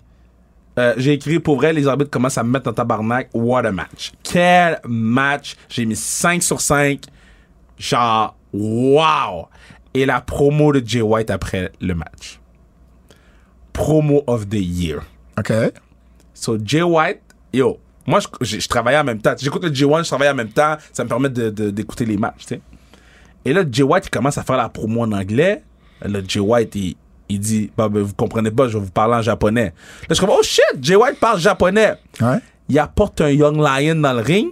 Euh, 0.78 0.92
j'ai 0.98 1.14
écrit 1.14 1.38
pour 1.40 1.56
vrai, 1.56 1.72
les 1.72 1.88
arbitres 1.88 2.10
commencent 2.10 2.36
à 2.36 2.42
me 2.42 2.50
mettre 2.50 2.68
en 2.68 2.72
tabarnak. 2.74 3.28
What 3.32 3.64
a 3.64 3.72
match. 3.72 4.12
Quel 4.22 4.78
match. 4.86 5.56
J'ai 5.70 5.86
mis 5.86 5.96
5 5.96 6.42
sur 6.42 6.60
5. 6.60 7.00
Genre, 7.78 8.36
wow. 8.52 9.48
Et 9.97 10.05
la 10.05 10.20
promo 10.20 10.73
de 10.73 10.82
Jay 10.85 11.01
White 11.01 11.31
après 11.31 11.73
le 11.81 11.94
match. 11.94 12.39
Promo 13.73 14.23
of 14.27 14.48
the 14.48 14.55
year. 14.60 15.02
OK. 15.39 15.52
So, 16.35 16.59
Jay 16.62 16.82
White, 16.82 17.20
yo, 17.52 17.78
moi, 18.06 18.20
je, 18.40 18.59
je, 18.59 18.68
travaillais 18.68 18.98
en 18.98 19.05
même 19.05 19.20
temps. 19.20 19.35
J'écoute 19.39 19.64
le 19.64 19.73
Jay 19.74 19.85
White, 19.86 20.05
je 20.05 20.10
travaille 20.10 20.28
en 20.28 20.35
même 20.35 20.51
temps. 20.51 20.77
Ça 20.93 21.02
me 21.05 21.09
permet 21.09 21.31
de- 21.31 21.48
de- 21.51 21.70
d'écouter 21.70 22.05
les 22.05 22.16
matchs, 22.18 22.40
tu 22.40 22.47
sais. 22.48 22.60
Et 23.44 23.52
là, 23.52 23.62
Jay 23.70 23.82
White, 23.82 24.05
il 24.06 24.10
commence 24.10 24.36
à 24.36 24.43
faire 24.43 24.56
la 24.56 24.68
promo 24.68 25.02
en 25.02 25.12
anglais. 25.12 25.62
Là, 26.02 26.20
Jay 26.27 26.40
White, 26.40 26.74
il, 26.74 26.97
il 27.28 27.40
dit, 27.40 27.70
bah, 27.77 27.89
ben, 27.89 28.02
vous 28.02 28.14
comprenez 28.14 28.51
pas, 28.51 28.68
je 28.68 28.77
vais 28.77 28.85
vous 28.85 28.90
parler 28.90 29.14
en 29.14 29.23
japonais. 29.23 29.73
Là, 30.09 30.14
je 30.14 30.20
comprends, 30.20 30.36
oh 30.39 30.43
shit, 30.43 30.62
Jay 30.82 30.97
White 30.97 31.18
parle 31.18 31.40
japonais. 31.40 31.94
Ouais. 32.20 32.39
Il 32.68 32.78
apporte 32.78 33.20
un 33.23 33.31
Young 33.31 33.56
Lion 33.56 33.94
dans 33.97 34.12
le 34.12 34.20
ring. 34.20 34.51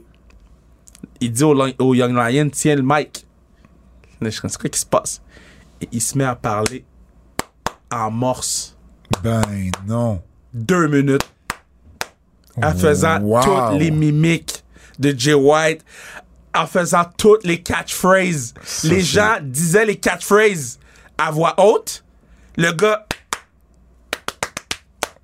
Il 1.21 1.31
dit 1.33 1.45
au, 1.45 1.95
Young 1.95 2.15
Lion, 2.15 2.49
tiens 2.51 2.77
le 2.77 2.83
mic. 2.83 3.27
Là, 4.21 4.31
je 4.31 4.41
c'est 4.41 4.59
quoi 4.59 4.71
qui 4.71 4.79
se 4.81 4.87
passe? 4.87 5.21
Et 5.85 5.89
il 5.93 6.01
se 6.01 6.17
met 6.17 6.25
à 6.25 6.35
parler 6.35 6.83
en 7.93 8.11
morse. 8.11 8.75
Ben 9.23 9.43
non. 9.87 10.23
Deux 10.55 10.89
minutes. 10.89 11.29
En 12.63 12.73
faisant 12.75 13.21
Wow. 13.21 13.43
toutes 13.43 13.79
les 13.81 13.91
mimiques 13.91 14.65
de 14.99 15.15
Jay 15.17 15.35
White. 15.35 15.85
En 16.57 16.67
faisant 16.67 17.05
toutes 17.19 17.45
les 17.45 17.61
catchphrases. 17.63 18.55
les 18.85 19.03
gens 19.03 19.37
disaient 19.43 19.85
les 19.85 19.97
catchphrases 19.97 20.79
à 21.19 21.31
voix 21.31 21.55
haute. 21.59 22.03
Le 22.57 22.73
gars, 22.73 23.07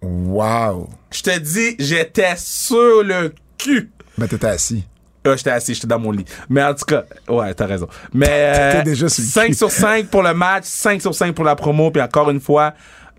Wow. 0.02 0.90
je 1.10 1.22
te 1.22 1.38
dis, 1.38 1.76
j'étais 1.78 2.34
sur 2.36 3.02
le 3.02 3.32
cul. 3.58 3.90
Ben 4.18 4.26
t'étais 4.28 4.46
assis. 4.48 4.84
Euh, 5.26 5.36
j'étais 5.36 5.50
assis, 5.50 5.74
j'étais 5.74 5.86
dans 5.86 5.98
mon 5.98 6.12
lit. 6.12 6.24
Mais 6.48 6.62
en 6.64 6.74
tout 6.74 6.84
cas, 6.86 7.04
ouais, 7.28 7.52
t'as 7.54 7.66
raison. 7.66 7.88
Mais 8.14 8.26
T'étais 8.26 8.78
euh, 8.78 8.82
déjà 8.82 9.08
sur 9.08 9.22
le 9.22 9.28
5 9.28 9.46
cul. 9.48 9.54
sur 9.54 9.70
5 9.70 10.06
pour 10.06 10.22
le 10.22 10.32
match, 10.32 10.64
5 10.64 11.00
sur 11.02 11.14
5 11.14 11.34
pour 11.34 11.44
la 11.44 11.56
promo, 11.56 11.90
puis 11.90 12.00
encore 12.02 12.30
une 12.30 12.40
fois, 12.40 12.72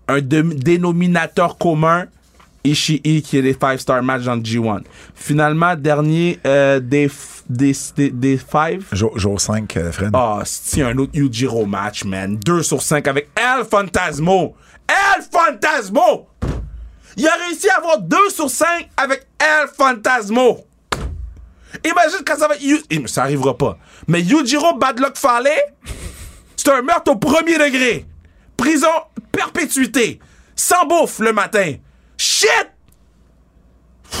un 0.08 0.20
dénominateur 0.20 1.58
commun, 1.58 2.06
Ishii, 2.64 3.22
qui 3.22 3.38
est 3.38 3.42
les 3.42 3.54
5-star 3.54 4.02
matchs 4.02 4.22
dans 4.22 4.34
le 4.36 4.40
G1. 4.40 4.82
Finalement, 5.14 5.74
dernier 5.76 6.38
euh, 6.46 6.80
des, 6.80 7.08
f- 7.08 7.42
des, 7.48 7.72
des, 7.96 8.10
des 8.10 8.38
5. 8.38 8.80
Jour, 8.92 9.18
jour 9.18 9.40
5, 9.40 9.76
euh, 9.76 9.92
Fred. 9.92 10.10
Ah, 10.14 10.40
c'est 10.44 10.82
un 10.82 10.96
autre 10.98 11.12
Yujiro 11.14 11.66
match, 11.66 12.04
man. 12.04 12.36
2 12.36 12.62
sur 12.62 12.80
5 12.82 13.06
avec 13.08 13.28
El 13.36 13.64
Fantasmo. 13.64 14.54
El 14.88 15.22
Fantasmo! 15.32 16.28
Il 17.16 17.26
a 17.26 17.32
réussi 17.46 17.68
à 17.68 17.78
avoir 17.78 18.00
2 18.00 18.16
sur 18.30 18.48
5 18.48 18.66
avec 18.96 19.26
El 19.38 19.68
Fantasmo. 19.76 20.64
Imagine 21.84 22.24
quand 22.24 22.36
ça 22.38 22.48
va. 22.48 22.54
Mais 22.90 23.06
Ça 23.06 23.22
arrivera 23.22 23.56
pas. 23.56 23.78
Mais 24.08 24.20
Yujiro 24.20 24.76
Badlock 24.76 25.16
Fale, 25.16 25.48
c'est 26.56 26.68
un 26.70 26.82
meurtre 26.82 27.12
au 27.12 27.16
premier 27.16 27.58
degré. 27.58 28.06
Prison 28.56 28.88
perpétuité. 29.30 30.20
Sans 30.54 30.86
bouffe 30.86 31.18
le 31.18 31.32
matin. 31.32 31.74
Shit! 32.16 32.68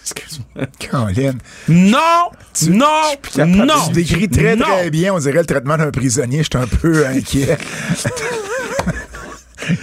Excuse-moi. 0.00 0.66
Colin. 0.90 1.38
Non! 1.68 2.30
non! 2.68 3.46
non! 3.46 3.74
Tu 3.86 3.92
décris 3.92 4.28
très, 4.28 4.56
non. 4.56 4.66
très 4.66 4.90
bien, 4.90 5.14
on 5.14 5.18
dirait 5.18 5.38
le 5.38 5.46
traitement 5.46 5.76
d'un 5.76 5.90
prisonnier. 5.90 6.38
Je 6.42 6.48
suis 6.52 6.56
un 6.56 6.66
peu 6.66 7.06
inquiet. 7.06 7.56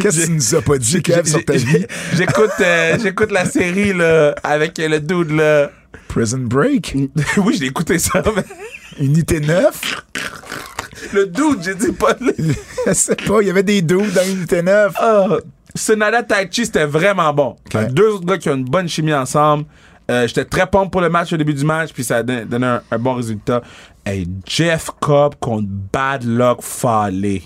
Qu'est-ce 0.02 0.19
que 0.19 0.26
tu 0.26 0.31
nous 0.31 0.56
as 0.56 0.61
pas 0.61 0.77
dit, 0.77 1.02
Kev, 1.02 1.26
sur 1.26 1.44
ta 1.45 1.53
vie? 1.53 1.86
J'écoute 2.14 2.52
euh, 2.60 2.98
j'écoute 3.02 3.31
la 3.31 3.45
série 3.45 3.94
là, 3.94 4.36
avec 4.44 4.77
le 4.77 4.99
dude 4.99 5.31
là. 5.31 5.72
Prison 6.07 6.40
Break? 6.40 6.95
oui, 7.38 7.56
je 7.56 7.61
l'ai 7.61 7.68
écouté 7.68 7.99
ça. 7.99 8.22
mais 8.36 8.44
Unité 9.06 9.40
9? 9.40 10.06
Le 11.14 11.28
dude, 11.28 11.61
j'ai 11.64 11.76
dit 11.76 11.91
pas. 11.91 12.14
le- 12.20 12.34
Je 12.88 12.94
sais 12.94 13.16
pas, 13.16 13.41
il 13.41 13.48
y 13.48 13.49
avait 13.49 13.64
des 13.64 13.82
doubles 13.82 14.11
dans 14.11 14.24
Unité 14.28 14.61
9. 14.61 14.94
Ah, 14.99 15.28
Sonada 15.76 16.24
Taichi, 16.24 16.66
c'était 16.66 16.86
vraiment 16.86 17.34
bon. 17.34 17.56
Ok. 17.74 17.88
Deux 17.94 18.10
autres 18.10 18.26
gars 18.26 18.38
qui 18.38 18.49
ont 18.49 18.56
une 18.56 18.66
bonne 18.66 18.88
chimie 18.90 19.14
ensemble. 19.14 19.66
Euh, 20.11 20.28
J'étais 20.28 20.45
très 20.45 20.66
pompe 20.68 20.91
pour 20.91 21.02
le 21.02 21.10
match 21.10 21.32
au 21.32 21.38
début 21.38 21.53
du 21.53 21.64
match, 21.64 21.94
puis 21.94 22.03
ça 22.03 22.18
a 22.18 22.24
don- 22.24 22.45
donné 22.45 22.66
un, 22.66 22.82
un 22.91 22.98
bon 22.98 23.14
résultat. 23.14 23.61
Hey, 24.06 24.28
Jeff 24.45 24.90
Cobb 24.99 25.36
contre 25.40 25.68
Bad 25.70 26.24
Luck 26.24 26.61
Fale. 26.64 27.40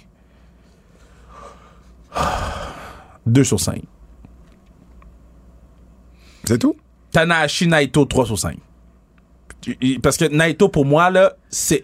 2 3.26 3.44
sur 3.44 3.60
5. 3.60 3.82
C'est 6.46 6.58
tout? 6.58 6.76
Tanahashi 7.14 7.68
Naito 7.68 8.06
3 8.06 8.26
sur 8.26 8.40
5. 8.40 8.58
Parce 10.02 10.18
que 10.18 10.26
Naito 10.26 10.68
pour 10.68 10.86
moi 10.86 11.10
là, 11.10 11.34
c'est 11.50 11.84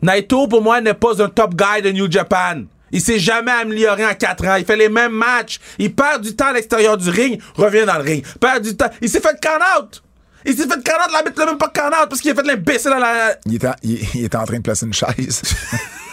Naito 0.00 0.48
pour 0.48 0.62
moi 0.62 0.80
n'est 0.80 0.94
pas 0.94 1.22
un 1.22 1.28
top 1.28 1.54
guy 1.54 1.82
de 1.82 1.90
New 1.90 2.10
Japan. 2.10 2.62
Il 2.90 3.00
s'est 3.00 3.18
jamais 3.18 3.50
amélioré 3.50 4.06
en 4.06 4.14
4 4.14 4.46
ans. 4.46 4.54
Il 4.56 4.64
fait 4.64 4.76
les 4.76 4.88
mêmes 4.88 5.12
matchs. 5.12 5.58
Il 5.78 5.94
perd 5.94 6.22
du 6.22 6.34
temps 6.36 6.46
à 6.46 6.52
l'extérieur 6.52 6.96
du 6.96 7.10
ring, 7.10 7.40
revient 7.56 7.84
dans 7.84 7.96
le 7.96 8.04
ring. 8.04 8.24
Perd 8.40 8.62
du 8.62 8.76
temps. 8.76 8.90
Il 9.02 9.08
s'est 9.08 9.20
fait 9.20 9.38
count 9.40 9.58
out. 9.78 10.02
Il 10.46 10.54
s'est 10.56 10.68
fait 10.68 10.82
count 10.84 11.02
out. 11.04 11.12
L'arbitre 11.12 11.40
l'a 11.40 11.46
même 11.46 11.58
pas 11.58 11.68
count 11.68 11.88
out 11.88 12.08
parce 12.08 12.20
qu'il 12.20 12.30
a 12.30 12.34
fait 12.34 12.46
l'imbécile 12.46 12.90
dans 12.90 12.98
la. 12.98 13.36
Il 13.46 13.56
était, 13.56 13.68
il, 13.82 13.98
il 14.14 14.24
était 14.24 14.36
en 14.36 14.44
train 14.44 14.58
de 14.58 14.62
placer 14.62 14.86
une 14.86 14.94
chaise. 14.94 15.42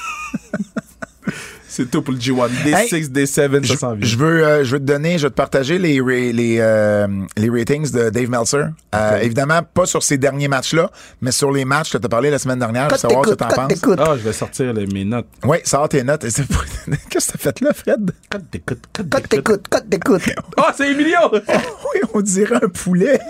C'est 1.73 1.89
tout 1.89 2.02
pour 2.02 2.14
le 2.14 2.19
G1. 2.19 2.49
Des 2.65 2.72
Hey, 2.73 2.89
6, 2.89 3.11
des 3.11 3.26
7, 3.26 3.65
ça 3.65 3.77
s'en 3.77 3.91
je, 3.93 3.99
vient. 3.99 4.07
je 4.07 4.18
veux, 4.18 4.45
euh, 4.45 4.64
je 4.65 4.72
veux 4.73 4.80
te 4.80 4.84
donner, 4.84 5.18
je 5.18 5.23
veux 5.23 5.30
te 5.30 5.35
partager 5.35 5.80
les, 5.80 6.02
les, 6.34 6.57
euh, 6.60 7.07
les 7.38 7.49
ratings 7.49 7.89
de 7.91 8.10
Dave 8.10 8.30
Meltzer. 8.30 8.65
Euh, 8.93 9.19
Évidemment, 9.22 9.61
pas 9.73 9.85
sur 9.85 10.03
ces 10.03 10.18
derniers 10.18 10.49
matchs-là, 10.49 10.91
mais 11.22 11.31
sur 11.31 11.49
les 11.49 11.64
matchs 11.64 11.93
que 11.93 11.98
tu 11.98 12.06
as 12.06 12.10
parlé 12.10 12.30
la 12.30 12.39
semaine 12.39 12.60
dernière. 12.60 12.89
Je 12.89 12.95
veux 12.95 12.99
savoir 12.99 13.23
ce 13.26 13.30
que 13.31 13.35
tu 13.35 13.43
en 13.45 13.48
penses. 13.48 13.72
Ah, 13.99 14.15
je 14.18 14.22
vais 14.23 14.34
sortir 14.34 14.73
les- 14.73 14.85
mes 14.85 15.06
notes. 15.06 15.27
Oui, 15.45 15.60
sors 15.64 15.88
tes 15.88 16.03
notes. 16.03 16.22
Qu'est-ce 17.10 17.31
que 17.31 17.38
t'as 17.38 17.39
fait 17.39 17.61
là, 17.61 17.72
Fred? 17.73 18.11
Code 18.30 18.45
d'écoute, 18.52 18.80
code 18.93 19.10
Cote 19.10 19.22
d'écoute. 19.30 19.31
d'écoute, 19.31 19.68
cote 19.69 19.88
d'écoute. 19.89 20.22
Oh, 20.57 20.61
c'est 20.76 20.91
Emilio! 20.91 21.19
Oui, 21.31 22.02
on 22.14 22.19
dirait 22.22 22.56
un 22.64 22.68
poulet. 22.68 23.18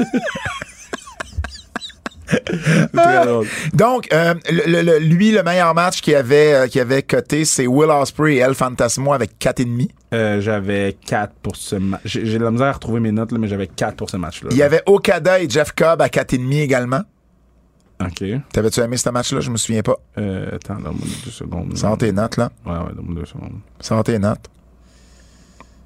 Drôle. 2.93 3.47
Donc, 3.73 4.07
euh, 4.13 4.33
le- 4.49 4.81
le- 4.81 4.99
lui, 4.99 5.31
le 5.31 5.43
meilleur 5.43 5.73
match 5.73 6.01
qu'il 6.01 6.15
avait, 6.15 6.53
euh, 6.53 6.67
qu'il 6.67 6.81
avait 6.81 7.03
coté, 7.03 7.45
c'est 7.45 7.67
Will 7.67 7.89
Ospreay 7.89 8.35
et 8.35 8.39
El 8.39 8.53
Fantasmo 8.55 9.13
avec 9.13 9.37
4,5. 9.39 9.89
Euh, 10.13 10.41
j'avais 10.41 10.97
4 11.05 11.33
pour 11.41 11.55
ce 11.55 11.75
match. 11.77 12.01
J'ai 12.05 12.25
j'ai 12.25 12.37
de 12.39 12.43
la 12.43 12.51
misère 12.51 12.67
à 12.67 12.71
retrouver 12.73 12.99
mes 12.99 13.11
notes, 13.11 13.31
là, 13.31 13.37
mais 13.37 13.47
j'avais 13.47 13.67
4 13.67 13.95
pour 13.95 14.09
ce 14.09 14.17
match-là. 14.17 14.49
Il 14.51 14.57
y 14.57 14.63
avait 14.63 14.81
Okada 14.85 15.39
et 15.41 15.49
Jeff 15.49 15.71
Cobb 15.73 16.01
à 16.01 16.07
4,5 16.09 16.61
également. 16.61 17.01
OK. 18.01 18.23
T'avais-tu 18.51 18.79
aimé 18.79 18.97
ce 18.97 19.09
match-là? 19.09 19.41
Je 19.41 19.51
me 19.51 19.57
souviens 19.57 19.83
pas. 19.83 19.95
Euh, 20.17 20.55
attends, 20.55 20.75
donne-moi 20.75 21.05
deux 21.23 21.31
secondes. 21.31 21.77
Sors 21.77 21.97
tes 21.97 22.11
notes, 22.11 22.37
là. 22.37 22.51
Ouais, 22.65 22.71
ouais, 22.73 22.93
donne-moi 22.95 23.15
deux 23.15 23.25
secondes. 23.25 23.59
Sors 23.79 24.03
tes 24.03 24.17
notes. 24.17 24.47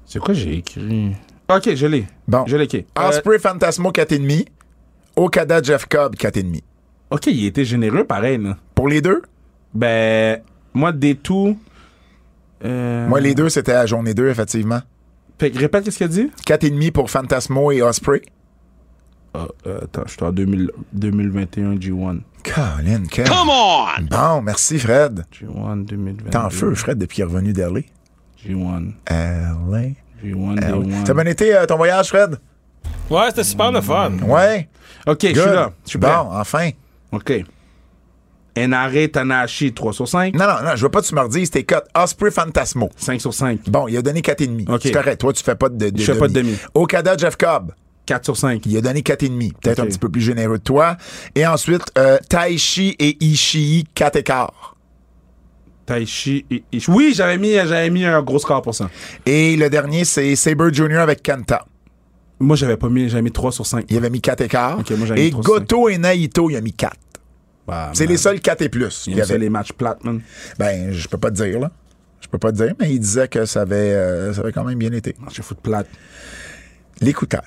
C'est 0.06 0.18
quoi 0.18 0.32
j'ai 0.34 0.54
écrit? 0.58 1.12
OK, 1.48 1.74
je 1.74 1.86
l'ai. 1.86 2.06
Bon. 2.26 2.44
Je 2.46 2.56
l'ai, 2.56 2.64
OK. 2.64 2.74
Euh, 2.74 3.08
Osprey 3.08 3.38
Fantasmo 3.38 3.90
4,5. 3.92 4.46
Okada 5.16 5.62
Jeff 5.62 5.86
Cobb 5.86 6.14
4,5. 6.14 6.60
OK, 7.10 7.26
il 7.26 7.46
était 7.46 7.64
généreux, 7.64 8.04
pareil, 8.04 8.38
là. 8.38 8.56
Pour 8.74 8.88
les 8.88 9.00
deux? 9.00 9.22
Ben, 9.74 10.40
moi, 10.74 10.92
des 10.92 11.14
tout... 11.14 11.58
Euh, 12.64 13.06
Moi, 13.08 13.20
les 13.20 13.34
deux, 13.34 13.48
c'était 13.48 13.72
à 13.72 13.86
journée 13.86 14.14
2, 14.14 14.28
effectivement. 14.28 14.80
Fait 15.38 15.50
que 15.50 15.58
répète 15.58 15.84
qu'est-ce 15.84 15.98
qu'il 15.98 16.06
a 16.06 16.08
dit? 16.08 16.30
4,5 16.46 16.92
pour 16.92 17.10
Fantasmo 17.10 17.70
et 17.70 17.82
Osprey. 17.82 18.22
Ah, 19.34 19.46
euh, 19.66 19.80
attends, 19.82 20.02
je 20.06 20.12
suis 20.12 20.22
en 20.24 20.32
2000 20.32 20.70
2021 20.94 21.74
G1. 21.74 22.20
Colin, 22.42 23.02
Kev. 23.10 23.28
Come 23.28 23.50
on! 23.50 24.02
Bon, 24.10 24.40
merci, 24.40 24.78
Fred. 24.78 25.26
G1 25.32 25.84
2022. 25.84 26.30
T'es 26.30 26.36
en 26.38 26.48
feu, 26.48 26.74
Fred, 26.74 26.96
depuis 26.96 27.16
qu'il 27.16 27.22
est 27.22 27.26
revenu 27.26 27.52
d'LA. 27.52 27.80
G1. 28.46 28.92
LA. 29.10 29.88
G1, 30.24 30.60
LA. 30.60 30.70
D1. 30.70 31.06
Ça 31.06 31.12
a 31.12 31.14
bien 31.14 31.26
été 31.26 31.54
euh, 31.54 31.66
ton 31.66 31.76
voyage, 31.76 32.08
Fred? 32.08 32.38
Ouais, 33.10 33.26
c'était 33.28 33.44
super 33.44 33.72
le 33.72 33.80
fun. 33.80 34.12
Ouais. 34.22 34.68
OK, 35.06 35.18
je 35.22 35.28
suis 35.28 35.36
là. 35.36 35.72
Je 35.84 35.90
suis 35.90 35.98
prêt. 35.98 36.10
Bon, 36.10 36.28
enfin. 36.32 36.70
OK. 37.12 37.44
Enare 38.58 39.10
Tanahashi, 39.12 39.72
3 39.74 39.92
sur 39.92 40.08
5. 40.08 40.34
Non, 40.34 40.46
non, 40.46 40.64
non, 40.64 40.76
je 40.76 40.82
veux 40.82 40.90
pas 40.90 41.02
que 41.02 41.06
tu 41.06 41.14
me 41.14 41.20
redises 41.20 41.50
tes 41.50 41.64
cotes. 41.64 41.86
Osprey 41.94 42.30
Fantasmo. 42.30 42.88
5 42.96 43.20
sur 43.20 43.34
5. 43.34 43.68
Bon, 43.68 43.86
il 43.86 43.96
a 43.96 44.02
donné 44.02 44.22
4,5. 44.22 44.72
OK. 44.72 44.80
C'est 44.82 44.92
correct. 44.92 45.20
Toi, 45.20 45.32
tu 45.32 45.44
fais 45.44 45.54
pas 45.54 45.68
de, 45.68 45.90
de, 45.90 45.98
Je 45.98 46.12
fais 46.12 46.18
pas 46.18 46.28
de 46.28 46.32
demi. 46.32 46.56
Okada 46.74 47.16
Jeff 47.16 47.36
Cobb. 47.36 47.72
4 48.06 48.24
sur 48.24 48.36
5. 48.36 48.64
Il 48.66 48.76
a 48.78 48.80
donné 48.80 49.00
4,5. 49.02 49.52
Peut-être 49.60 49.80
un 49.80 49.86
petit 49.86 49.98
peu 49.98 50.08
plus 50.08 50.22
généreux 50.22 50.58
de 50.58 50.62
toi. 50.62 50.96
Et 51.34 51.46
ensuite, 51.46 51.84
euh, 51.98 52.18
Taichi 52.28 52.96
et 52.98 53.22
Ishii, 53.22 53.84
4 53.94 54.16
écarts. 54.16 54.76
Taichi 55.84 56.44
et 56.50 56.64
Ishi. 56.72 56.90
Oui, 56.90 57.12
j'avais 57.14 57.38
mis, 57.38 57.52
j'avais 57.52 57.90
mis 57.90 58.04
un 58.04 58.22
gros 58.22 58.38
score 58.38 58.62
pour 58.62 58.74
ça. 58.74 58.90
Et 59.24 59.56
le 59.56 59.70
dernier, 59.70 60.04
c'est 60.04 60.34
Saber 60.34 60.72
Jr. 60.72 60.98
avec 60.98 61.22
Kenta. 61.22 61.64
Moi, 62.38 62.56
j'avais 62.56 62.76
pas 62.76 62.88
mis, 62.88 63.08
j'avais 63.08 63.22
mis 63.22 63.32
3 63.32 63.52
sur 63.52 63.66
5. 63.66 63.86
Il 63.88 63.96
avait 63.96 64.10
mis 64.10 64.20
4 64.20 64.42
écarts. 64.42 64.78
OK, 64.80 64.90
moi, 64.90 65.06
j'avais 65.06 65.20
mis 65.22 65.26
et 65.28 65.30
Goto 65.30 65.88
et 65.88 65.98
Naito, 65.98 66.50
il 66.50 66.56
a 66.56 66.60
mis 66.60 66.72
4. 66.72 66.94
Bah, 67.66 67.90
C'est 67.94 68.06
les 68.06 68.16
seuls 68.16 68.40
4 68.40 68.62
et 68.62 68.68
plus. 68.68 69.04
Il 69.06 69.16
y 69.16 69.22
avait. 69.22 69.38
les 69.38 69.48
matchs 69.48 69.72
plates, 69.72 70.04
man. 70.04 70.20
Ben, 70.58 70.92
je 70.92 71.08
peux 71.08 71.18
pas 71.18 71.30
te 71.30 71.36
dire, 71.42 71.58
là. 71.58 71.70
Je 72.20 72.28
peux 72.28 72.38
pas 72.38 72.50
te 72.52 72.56
dire, 72.56 72.74
mais 72.80 72.92
il 72.92 72.98
disait 72.98 73.28
que 73.28 73.44
ça 73.44 73.62
avait, 73.62 73.74
euh, 73.76 74.32
ça 74.32 74.40
avait 74.40 74.52
quand 74.52 74.64
même 74.64 74.78
bien 74.78 74.92
été. 74.92 75.14
Je 75.32 75.42
fous 75.42 75.54
de 75.54 75.60
plate. 75.60 75.86
L'écouteur. 77.00 77.42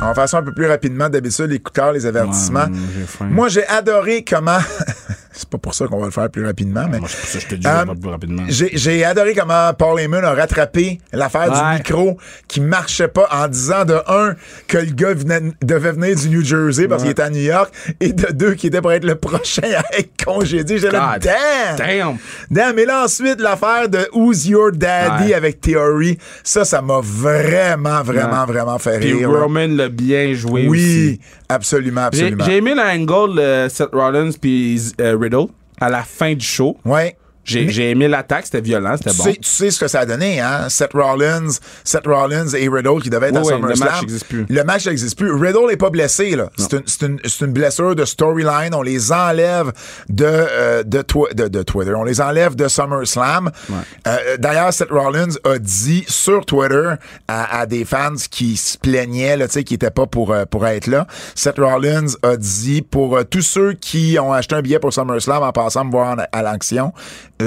On 0.00 0.08
va 0.08 0.14
faire 0.14 0.28
ça 0.28 0.38
un 0.38 0.42
peu 0.42 0.52
plus 0.52 0.66
rapidement. 0.66 1.08
D'habitude, 1.08 1.46
l'écouteur, 1.46 1.92
les 1.92 2.04
avertissements. 2.04 2.66
Ouais. 3.20 3.26
Moi, 3.26 3.48
j'ai 3.48 3.66
adoré 3.66 4.22
comment. 4.24 4.58
C'est 5.36 5.48
pas 5.48 5.58
pour 5.58 5.74
ça 5.74 5.86
qu'on 5.86 5.98
va 5.98 6.06
le 6.06 6.12
faire 6.12 6.30
plus 6.30 6.46
rapidement, 6.46 6.86
mais. 6.90 7.00
Moi, 7.00 7.08
c'est 7.10 7.18
pour 7.20 7.28
ça 7.28 7.38
que 7.38 7.44
je 7.44 7.48
te 7.48 7.54
dis, 7.56 7.66
Euh, 7.66 7.94
plus 8.00 8.10
rapidement. 8.10 8.42
J'ai 8.48 8.70
j'ai 8.74 9.04
adoré 9.04 9.34
comment 9.34 9.72
Paul 9.76 10.00
Heyman 10.00 10.24
a 10.24 10.32
rattrapé 10.32 10.98
l'affaire 11.12 11.50
du 11.50 11.76
micro 11.76 12.16
qui 12.48 12.60
marchait 12.60 13.08
pas 13.08 13.28
en 13.32 13.48
disant 13.48 13.84
de 13.84 13.96
un 14.08 14.34
que 14.68 14.78
le 14.78 14.92
gars 14.92 15.12
venait- 15.14 15.52
devait 15.62 15.92
venir 15.92 16.16
du 16.16 16.28
New 16.30 16.44
Jersey 16.44 16.86
parce 16.88 17.02
Ouais. 17.02 17.08
qu'il 17.08 17.12
était 17.12 17.22
à 17.22 17.30
New 17.30 17.42
York 17.42 17.72
et 18.00 18.12
de 18.12 18.32
deux 18.32 18.54
qu'il 18.54 18.68
était 18.68 18.80
pour 18.80 18.92
être 18.92 19.04
le 19.04 19.16
prochain 19.16 19.62
à 19.76 19.98
être 19.98 20.24
congédié. 20.24 20.78
J'étais 20.78 20.92
là, 20.92 21.18
damn! 21.20 21.76
Damn! 21.76 22.16
Damn, 22.50 22.76
mais 22.76 22.84
là 22.84 23.04
ensuite, 23.04 23.40
l'affaire 23.40 23.88
de 23.88 24.06
Who's 24.12 24.46
Your 24.46 24.70
Daddy 24.72 25.24
Ouais. 25.28 25.34
avec 25.34 25.60
Theory, 25.60 26.16
ça, 26.44 26.64
ça 26.64 26.80
m'a 26.80 27.00
vraiment, 27.02 28.02
vraiment, 28.02 28.40
Ouais. 28.42 28.52
vraiment 28.52 28.78
fait 28.78 28.98
Puis 29.00 29.12
rire. 29.14 29.30
Roman 29.30 29.66
l'a 29.68 29.88
bien 29.88 30.32
joué 30.34 30.66
Oui, 30.68 30.78
aussi. 30.78 31.20
absolument, 31.48 32.08
J'ai 32.12 32.20
absolument. 32.26 32.44
j'ai 32.44 32.56
aimé 32.58 32.74
l'angle 32.74 33.36
de 33.36 33.68
Seth 33.68 33.90
Rollins 33.92 34.30
puis 34.40 34.80
euh, 35.00 35.16
À 35.80 35.88
la 35.88 36.02
fin 36.02 36.34
du 36.34 36.44
show. 36.44 36.76
J'ai 37.44 37.90
aimé 37.90 38.08
l'attaque, 38.08 38.44
c'était 38.46 38.60
violent, 38.60 38.96
c'était 38.96 39.16
bon. 39.16 39.24
sais, 39.24 39.34
tu 39.34 39.48
sais 39.48 39.70
ce 39.70 39.78
que 39.80 39.88
ça 39.88 40.00
a 40.00 40.06
donné, 40.06 40.40
hein? 40.40 40.68
Seth 40.68 40.92
Rollins, 40.94 41.48
Seth 41.84 42.06
Rollins 42.06 42.48
et 42.56 42.68
Riddle 42.68 43.00
qui 43.02 43.10
devaient 43.10 43.28
être 43.28 43.40
Oui, 43.44 43.52
à 43.52 43.56
oui, 43.56 43.62
le 43.62 43.74
SummerSlam. 43.74 43.88
match 43.90 44.00
n'existe 44.02 44.26
plus. 44.28 44.46
Le 44.48 44.64
match 44.64 44.86
n'existe 44.86 45.18
plus. 45.18 45.32
Riddle 45.32 45.66
n'est 45.68 45.76
pas 45.76 45.90
blessé, 45.90 46.36
là. 46.36 46.48
C'est 46.56 46.72
une, 46.74 46.82
c'est 46.86 47.06
une, 47.06 47.18
c'est 47.24 47.44
une 47.44 47.52
blessure 47.52 47.94
de 47.94 48.04
storyline. 48.04 48.74
On 48.74 48.82
les 48.82 49.12
enlève 49.12 49.72
de, 50.08 50.24
euh, 50.26 50.82
de, 50.82 51.02
twi- 51.02 51.34
de, 51.34 51.48
de 51.48 51.62
Twitter. 51.62 51.94
On 51.94 52.04
les 52.04 52.20
enlève 52.20 52.54
de 52.56 52.66
SummerSlam. 52.68 53.50
Euh, 54.06 54.36
D'ailleurs, 54.38 54.72
Seth 54.72 54.90
Rollins 54.90 55.34
a 55.44 55.58
dit 55.58 56.04
sur 56.08 56.44
Twitter 56.46 56.92
à, 57.28 57.60
à 57.60 57.66
des 57.66 57.84
fans 57.84 58.14
qui 58.30 58.56
se 58.56 58.76
plaignaient, 58.78 59.36
là, 59.36 59.46
tu 59.46 59.54
sais, 59.54 59.64
qui 59.64 59.74
n'étaient 59.74 59.90
pas 59.90 60.06
pour, 60.06 60.32
euh, 60.32 60.44
pour 60.44 60.66
être 60.66 60.86
là. 60.86 61.06
Seth 61.34 61.58
Rollins 61.58 62.06
a 62.22 62.36
dit 62.36 62.82
pour 62.82 63.16
euh, 63.16 63.24
tous 63.24 63.42
ceux 63.42 63.72
qui 63.74 64.16
ont 64.20 64.32
acheté 64.32 64.54
un 64.54 64.62
billet 64.62 64.78
pour 64.78 64.92
SummerSlam 64.92 65.42
en 65.42 65.52
passant 65.52 65.84
me 65.84 65.90
voir 65.90 66.16
en- 66.18 66.22
à 66.32 66.42
l'action, 66.42 66.92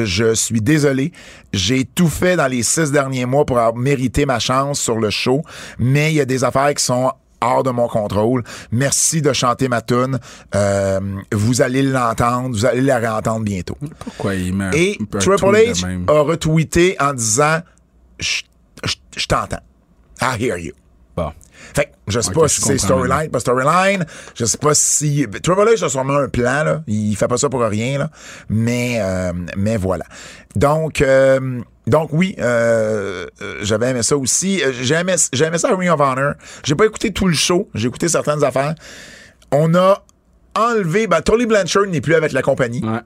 je 0.06 0.34
suis 0.34 0.62
désolé. 0.62 1.12
J'ai 1.54 1.86
tout 1.86 2.08
fait 2.10 2.36
dans 2.36 2.48
les 2.48 2.64
six 2.64 2.92
derniers 2.92 3.26
mois 3.26 3.46
pour 3.46 3.58
avoir 3.60 3.76
mérité 3.76 4.26
ma 4.26 4.40
chance 4.40 4.80
sur 4.80 4.98
le 5.00 5.10
show, 5.10 5.42
mais 5.80 6.12
il 6.12 6.16
y 6.16 6.22
a 6.22 6.26
des 6.26 6.44
affaires 6.44 6.74
qui 6.74 6.84
sont 6.84 7.12
hors 7.40 7.62
de 7.64 7.70
mon 7.70 7.88
contrôle. 7.88 8.44
Merci 8.72 9.22
de 9.22 9.32
chanter 9.32 9.68
ma 9.68 9.82
tune. 9.82 10.20
Euh, 10.56 11.00
vous 11.32 11.62
allez 11.62 11.84
l'entendre, 11.84 12.50
vous 12.50 12.66
allez 12.66 12.82
la 12.82 12.98
réentendre 12.98 13.42
bientôt. 13.46 13.78
Pourquoi 14.00 14.34
il 14.36 14.60
un- 14.60 14.72
Et 14.72 14.98
Triple 15.20 15.46
H 15.56 15.86
a 16.08 16.22
retweeté 16.22 16.96
en 17.00 17.14
disant 17.14 17.60
je 18.20 19.26
t'entends. 19.28 19.62
I 20.22 20.36
hear 20.40 20.58
you. 20.58 20.74
Bon. 21.16 21.32
Fait 21.76 21.86
que 21.86 21.90
je 22.08 22.20
sais 22.20 22.32
pas 22.32 22.48
si 22.48 22.62
c'est 22.62 22.78
storyline, 22.78 23.30
pas 23.30 23.40
storyline. 23.40 24.06
Je 24.36 24.46
sais 24.46 24.58
pas 24.58 24.74
si. 24.74 25.26
Triple 25.44 25.62
H 25.68 25.84
a 25.86 25.90
sûrement 25.90 26.18
un 26.18 26.30
plan, 26.30 26.64
là. 26.64 26.84
Il 26.88 27.16
fait 27.16 27.28
pas 27.28 27.38
ça 27.38 27.50
pour 27.50 27.62
rien, 27.62 28.00
là. 28.00 28.10
Mais, 28.50 28.98
euh, 29.02 29.34
mais 29.56 29.78
voilà. 29.78 30.06
Donc, 30.56 31.02
euh, 31.02 31.62
donc 31.86 32.10
oui, 32.12 32.36
euh, 32.40 33.28
euh, 33.42 33.60
j'avais 33.62 33.92
aimé 33.92 34.04
ça 34.04 34.18
aussi. 34.18 34.62
Euh, 34.64 34.72
J'ai 34.82 34.96
aimé, 34.96 35.16
j'ai 35.32 35.46
aimé 35.46 35.58
ça 35.58 35.70
à 35.72 35.76
Ring 35.76 35.90
of 35.92 36.00
Honor. 36.00 36.34
J'ai 36.64 36.76
pas 36.76 36.86
écouté 36.86 37.12
tout 37.12 37.28
le 37.28 37.34
show. 37.34 37.70
J'ai 37.74 37.88
écouté 37.88 38.08
certaines 38.08 38.44
affaires. 38.44 38.76
On 39.52 39.76
a 39.76 40.04
enlevé. 40.56 41.08
Ben, 41.08 41.22
Tolly 41.22 41.46
Blanchard 41.46 41.86
n'est 41.88 42.02
plus 42.02 42.16
avec 42.16 42.32
la 42.32 42.42
compagnie. 42.42 42.84
Ouais. 42.84 43.00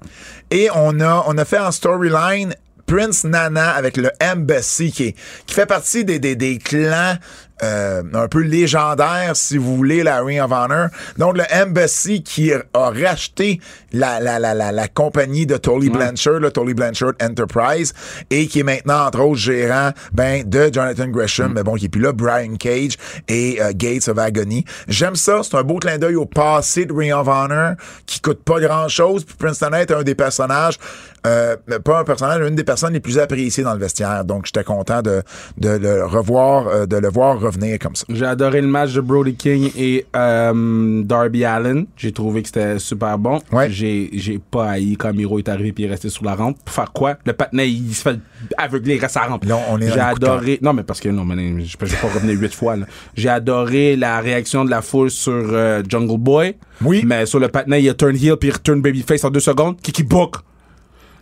Et 0.50 0.70
on 0.74 1.00
a, 1.00 1.24
on 1.28 1.38
a 1.38 1.46
fait 1.46 1.60
en 1.60 1.72
storyline 1.72 2.56
Prince 2.92 3.24
Nana 3.24 3.72
avec 3.72 3.96
le 3.98 4.12
Embassy 4.22 4.92
qui, 4.92 5.04
est- 5.08 5.16
qui 5.46 5.54
fait 5.56 5.66
partie 5.66 6.04
des, 6.04 6.20
des, 6.20 6.36
des 6.36 6.58
clans 6.58 7.16
euh, 7.64 8.02
un 8.16 8.28
peu 8.28 8.40
légendaires, 8.42 9.36
si 9.36 9.56
vous 9.58 9.76
voulez, 9.78 10.02
la 10.02 10.22
Ring 10.24 10.42
of 10.42 10.52
Honor. 10.52 10.88
Donc, 11.20 11.38
le 11.38 11.44
Embassy 11.54 12.24
qui 12.24 12.52
a 12.52 12.60
racheté 12.74 13.60
la, 13.94 14.20
la, 14.20 14.40
la, 14.40 14.56
la, 14.56 14.72
la 14.72 14.88
compagnie 14.88 15.46
de 15.46 15.58
Tolly 15.58 15.92
Blanchard, 15.92 16.40
le 16.40 16.50
Tolly 16.50 16.74
Blanchard 16.74 17.14
Enterprise, 17.22 17.94
et 18.32 18.48
qui 18.48 18.62
est 18.62 18.64
maintenant, 18.64 19.06
entre 19.06 19.20
autres, 19.20 19.40
gérant 19.42 19.92
ben, 20.12 20.44
de 20.44 20.72
Jonathan 20.74 21.08
Gresham, 21.10 21.54
mais 21.54 21.62
bon, 21.62 21.76
qui 21.76 21.86
est 21.86 21.90
plus 21.90 22.02
là, 22.02 22.14
Brian 22.14 22.56
Cage 22.56 22.94
et 23.28 23.62
euh, 23.62 23.74
Gates 23.76 24.08
of 24.08 24.18
Agony. 24.18 24.66
J'aime 24.88 25.16
ça, 25.16 25.42
c'est 25.44 25.56
un 25.56 25.62
beau 25.64 25.78
clin 25.78 26.00
d'œil 26.00 26.16
au 26.16 26.26
passé 26.26 26.86
de 26.86 26.94
Ring 26.94 27.14
of 27.14 27.28
Honor, 27.28 27.74
qui 28.08 28.22
coûte 28.22 28.44
pas 28.44 28.60
grand-chose, 28.60 29.24
puis 29.24 29.36
Prince 29.38 29.62
Nana 29.62 29.82
est 29.82 29.92
un 29.92 30.02
des 30.02 30.16
personnages, 30.16 30.80
euh, 31.28 31.56
pas 31.84 32.00
un 32.00 32.04
personnage, 32.04 32.48
une 32.48 32.56
des 32.56 32.64
personnes 32.64 32.94
les 32.94 33.00
plus 33.00 33.20
appréciées 33.20 33.64
dans 33.64 33.74
le 33.74 33.80
vestiaire. 33.80 34.26
Donc, 34.26 34.46
j'étais 34.46 34.64
content 34.64 35.02
de, 35.02 35.22
de 35.58 35.70
le 35.70 36.06
revoir, 36.06 36.68
euh, 36.68 36.86
de 36.86 36.98
le 36.98 37.10
voir 37.10 37.40
revenir 37.40 37.78
comme 37.80 37.96
ça. 37.96 38.06
J'ai 38.10 38.26
adoré 38.26 38.62
le 38.62 38.68
match 38.68 38.94
de 38.94 39.02
Brody 39.02 39.36
King 39.36 39.72
et 39.78 40.06
euh, 40.16 41.04
Darby 41.04 41.46
Allen. 41.46 41.86
J'ai 41.98 42.12
trouvé 42.12 42.42
que 42.42 42.48
c'était 42.48 42.80
super 42.80 43.18
bon. 43.18 43.40
Ouais. 43.52 43.70
J'ai, 43.70 44.10
j'ai 44.14 44.40
pas 44.40 44.72
haï 44.72 44.96
quand 44.98 45.14
Miro 45.14 45.38
est 45.40 45.50
arrivé 45.50 45.72
puis 45.72 45.84
il 45.84 45.88
est 45.88 45.92
resté 45.92 46.10
sur 46.10 46.26
la 46.26 46.36
rampe. 46.36 46.58
Pour 46.64 46.74
faire 46.74 46.92
quoi? 46.92 47.18
Le 47.26 47.34
patinet, 47.34 47.70
il 47.70 47.94
se 47.94 48.02
fait 48.02 48.20
aveugler, 48.58 48.96
il 48.96 49.00
reste 49.00 49.18
à 49.18 49.22
la 49.22 49.28
rampe. 49.28 49.46
Là, 49.46 49.58
on 49.70 49.80
est 49.80 49.92
J'ai 49.92 50.00
adoré. 50.00 50.60
Non, 50.62 50.74
mais 50.74 50.84
parce 50.84 51.00
que 51.00 51.10
non, 51.10 51.24
mais 51.26 51.64
je 51.64 51.78
peux 51.78 51.86
pas 51.88 52.08
revenir 52.14 52.40
huit 52.40 52.54
fois. 52.54 52.76
là. 52.76 52.86
J'ai 53.16 53.30
adoré 53.30 53.96
la 53.96 54.20
réaction 54.20 54.66
de 54.66 54.70
la 54.70 54.82
foule 54.82 55.12
sur 55.12 55.32
euh, 55.34 55.84
Jungle 55.88 56.18
Boy. 56.18 56.56
Oui. 56.84 57.04
Mais 57.06 57.26
sur 57.26 57.40
le 57.40 57.48
patinet, 57.48 57.82
il 57.84 57.90
a 57.90 57.94
turn 57.94 58.16
heel 58.16 58.38
puis 58.38 58.50
il 58.50 58.54
retourne 58.54 58.82
babyface 58.82 59.24
en 59.24 59.30
deux 59.30 59.40
secondes. 59.40 59.80
Kiki 59.82 60.04
book. 60.04 60.38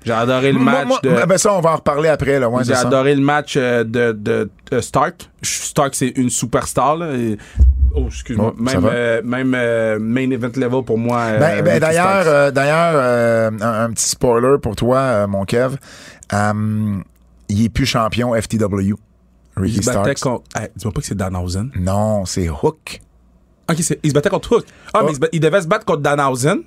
J'ai 0.06 0.14
adoré 0.14 0.52
le 0.54 0.60
match 0.60 0.88
moi- 0.88 1.00
de. 1.04 1.26
ben 1.26 1.38
ça, 1.38 1.54
on 1.54 1.60
va 1.62 1.74
en 1.74 1.76
reparler 1.78 2.10
après. 2.10 2.40
Là. 2.40 2.50
Ouais, 2.50 2.64
J'ai 2.64 2.74
adoré 2.74 3.16
le 3.16 3.22
match 3.22 3.56
euh, 3.58 3.84
de, 3.84 4.12
de, 4.14 4.50
de 4.72 4.80
Stark. 4.82 5.30
Stark, 5.42 5.94
c'est 5.96 6.10
une 6.16 6.30
superstar. 6.30 6.96
Là. 6.98 7.14
Et- 7.16 7.38
Oh, 7.96 8.06
excuse-moi. 8.06 8.54
Oh, 8.56 8.62
même 8.62 8.82
euh, 8.86 9.22
même 9.24 9.54
euh, 9.58 9.98
main 10.00 10.30
event 10.30 10.52
level 10.56 10.84
pour 10.86 11.00
moi. 11.00 11.22
euh, 11.22 11.40
Ben, 11.40 11.64
ben, 11.64 11.80
d'ailleurs, 11.80 12.52
d'ailleurs, 12.52 13.52
un, 13.60 13.84
un 13.86 13.90
petit 13.92 14.08
spoiler 14.10 14.58
pour 14.62 14.76
toi, 14.76 15.26
mon 15.26 15.44
Kev. 15.44 15.76
Il 17.50 17.66
est 17.66 17.70
plus 17.70 17.86
champion 17.88 18.34
FTW. 18.40 18.94
Ricky 19.58 19.78
il 19.78 19.84
se 19.84 19.92
battait 19.92 20.16
contre. 20.16 20.44
Hey, 20.56 20.68
dis-moi 20.76 20.94
pas 20.94 21.02
que 21.02 21.08
c'est 21.08 21.18
Danhausen. 21.18 21.72
Non, 21.80 22.26
c'est 22.26 22.48
Hook. 22.48 23.02
Ok, 23.70 23.78
c'est- 23.82 24.00
il 24.04 24.10
se 24.10 24.14
battait 24.14 24.30
contre 24.30 24.58
Hook. 24.58 24.66
Ah, 24.94 25.00
Oh. 25.02 25.06
mais 25.06 25.12
il, 25.12 25.16
se 25.16 25.20
bat- 25.20 25.28
il 25.34 25.40
devait 25.40 25.62
se 25.62 25.68
battre 25.68 25.86
contre 25.86 26.02
Danhausen. 26.02 26.60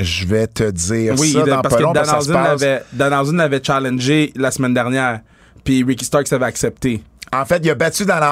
Je 0.00 0.26
vais 0.26 0.46
te 0.46 0.70
dire 0.70 1.14
Oui, 1.18 1.32
ça 1.32 1.42
dans 1.44 1.60
parce 1.60 1.74
pas 1.74 1.78
que 1.78 1.82
long, 1.82 1.92
parce 1.92 2.08
que 2.10 2.14
ça 2.14 2.20
se 2.20 2.32
passe. 2.32 3.32
l'avait 3.32 3.62
challengé 3.62 4.32
la 4.36 4.50
semaine 4.50 4.74
dernière. 4.74 5.20
Puis 5.64 5.82
Ricky 5.82 6.04
Starks 6.04 6.32
avait 6.32 6.46
accepté. 6.46 7.02
En 7.32 7.44
fait, 7.44 7.60
il 7.62 7.70
a 7.70 7.74
battu 7.74 8.06
Dan 8.06 8.22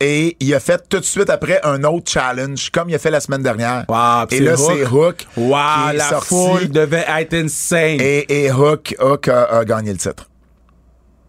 et 0.00 0.36
il 0.40 0.54
a 0.54 0.60
fait 0.60 0.82
tout 0.88 0.98
de 0.98 1.04
suite 1.04 1.30
après 1.30 1.60
un 1.62 1.84
autre 1.84 2.10
challenge, 2.10 2.70
comme 2.70 2.88
il 2.90 2.94
a 2.96 2.98
fait 2.98 3.10
la 3.10 3.20
semaine 3.20 3.42
dernière. 3.42 3.84
Wow, 3.88 4.26
et 4.30 4.40
là, 4.40 4.56
c'est 4.56 4.84
Hook. 4.86 5.26
Wow, 5.36 5.56
qui 5.90 5.94
est 5.94 5.98
la 5.98 6.08
sorti 6.08 6.28
foule 6.28 6.68
devait 6.68 7.04
être 7.16 7.34
insane. 7.34 8.00
Et, 8.00 8.46
et 8.46 8.50
Hook, 8.50 8.96
Hook 9.00 9.28
a, 9.28 9.44
a 9.58 9.64
gagné 9.64 9.92
le 9.92 9.98
titre. 9.98 10.28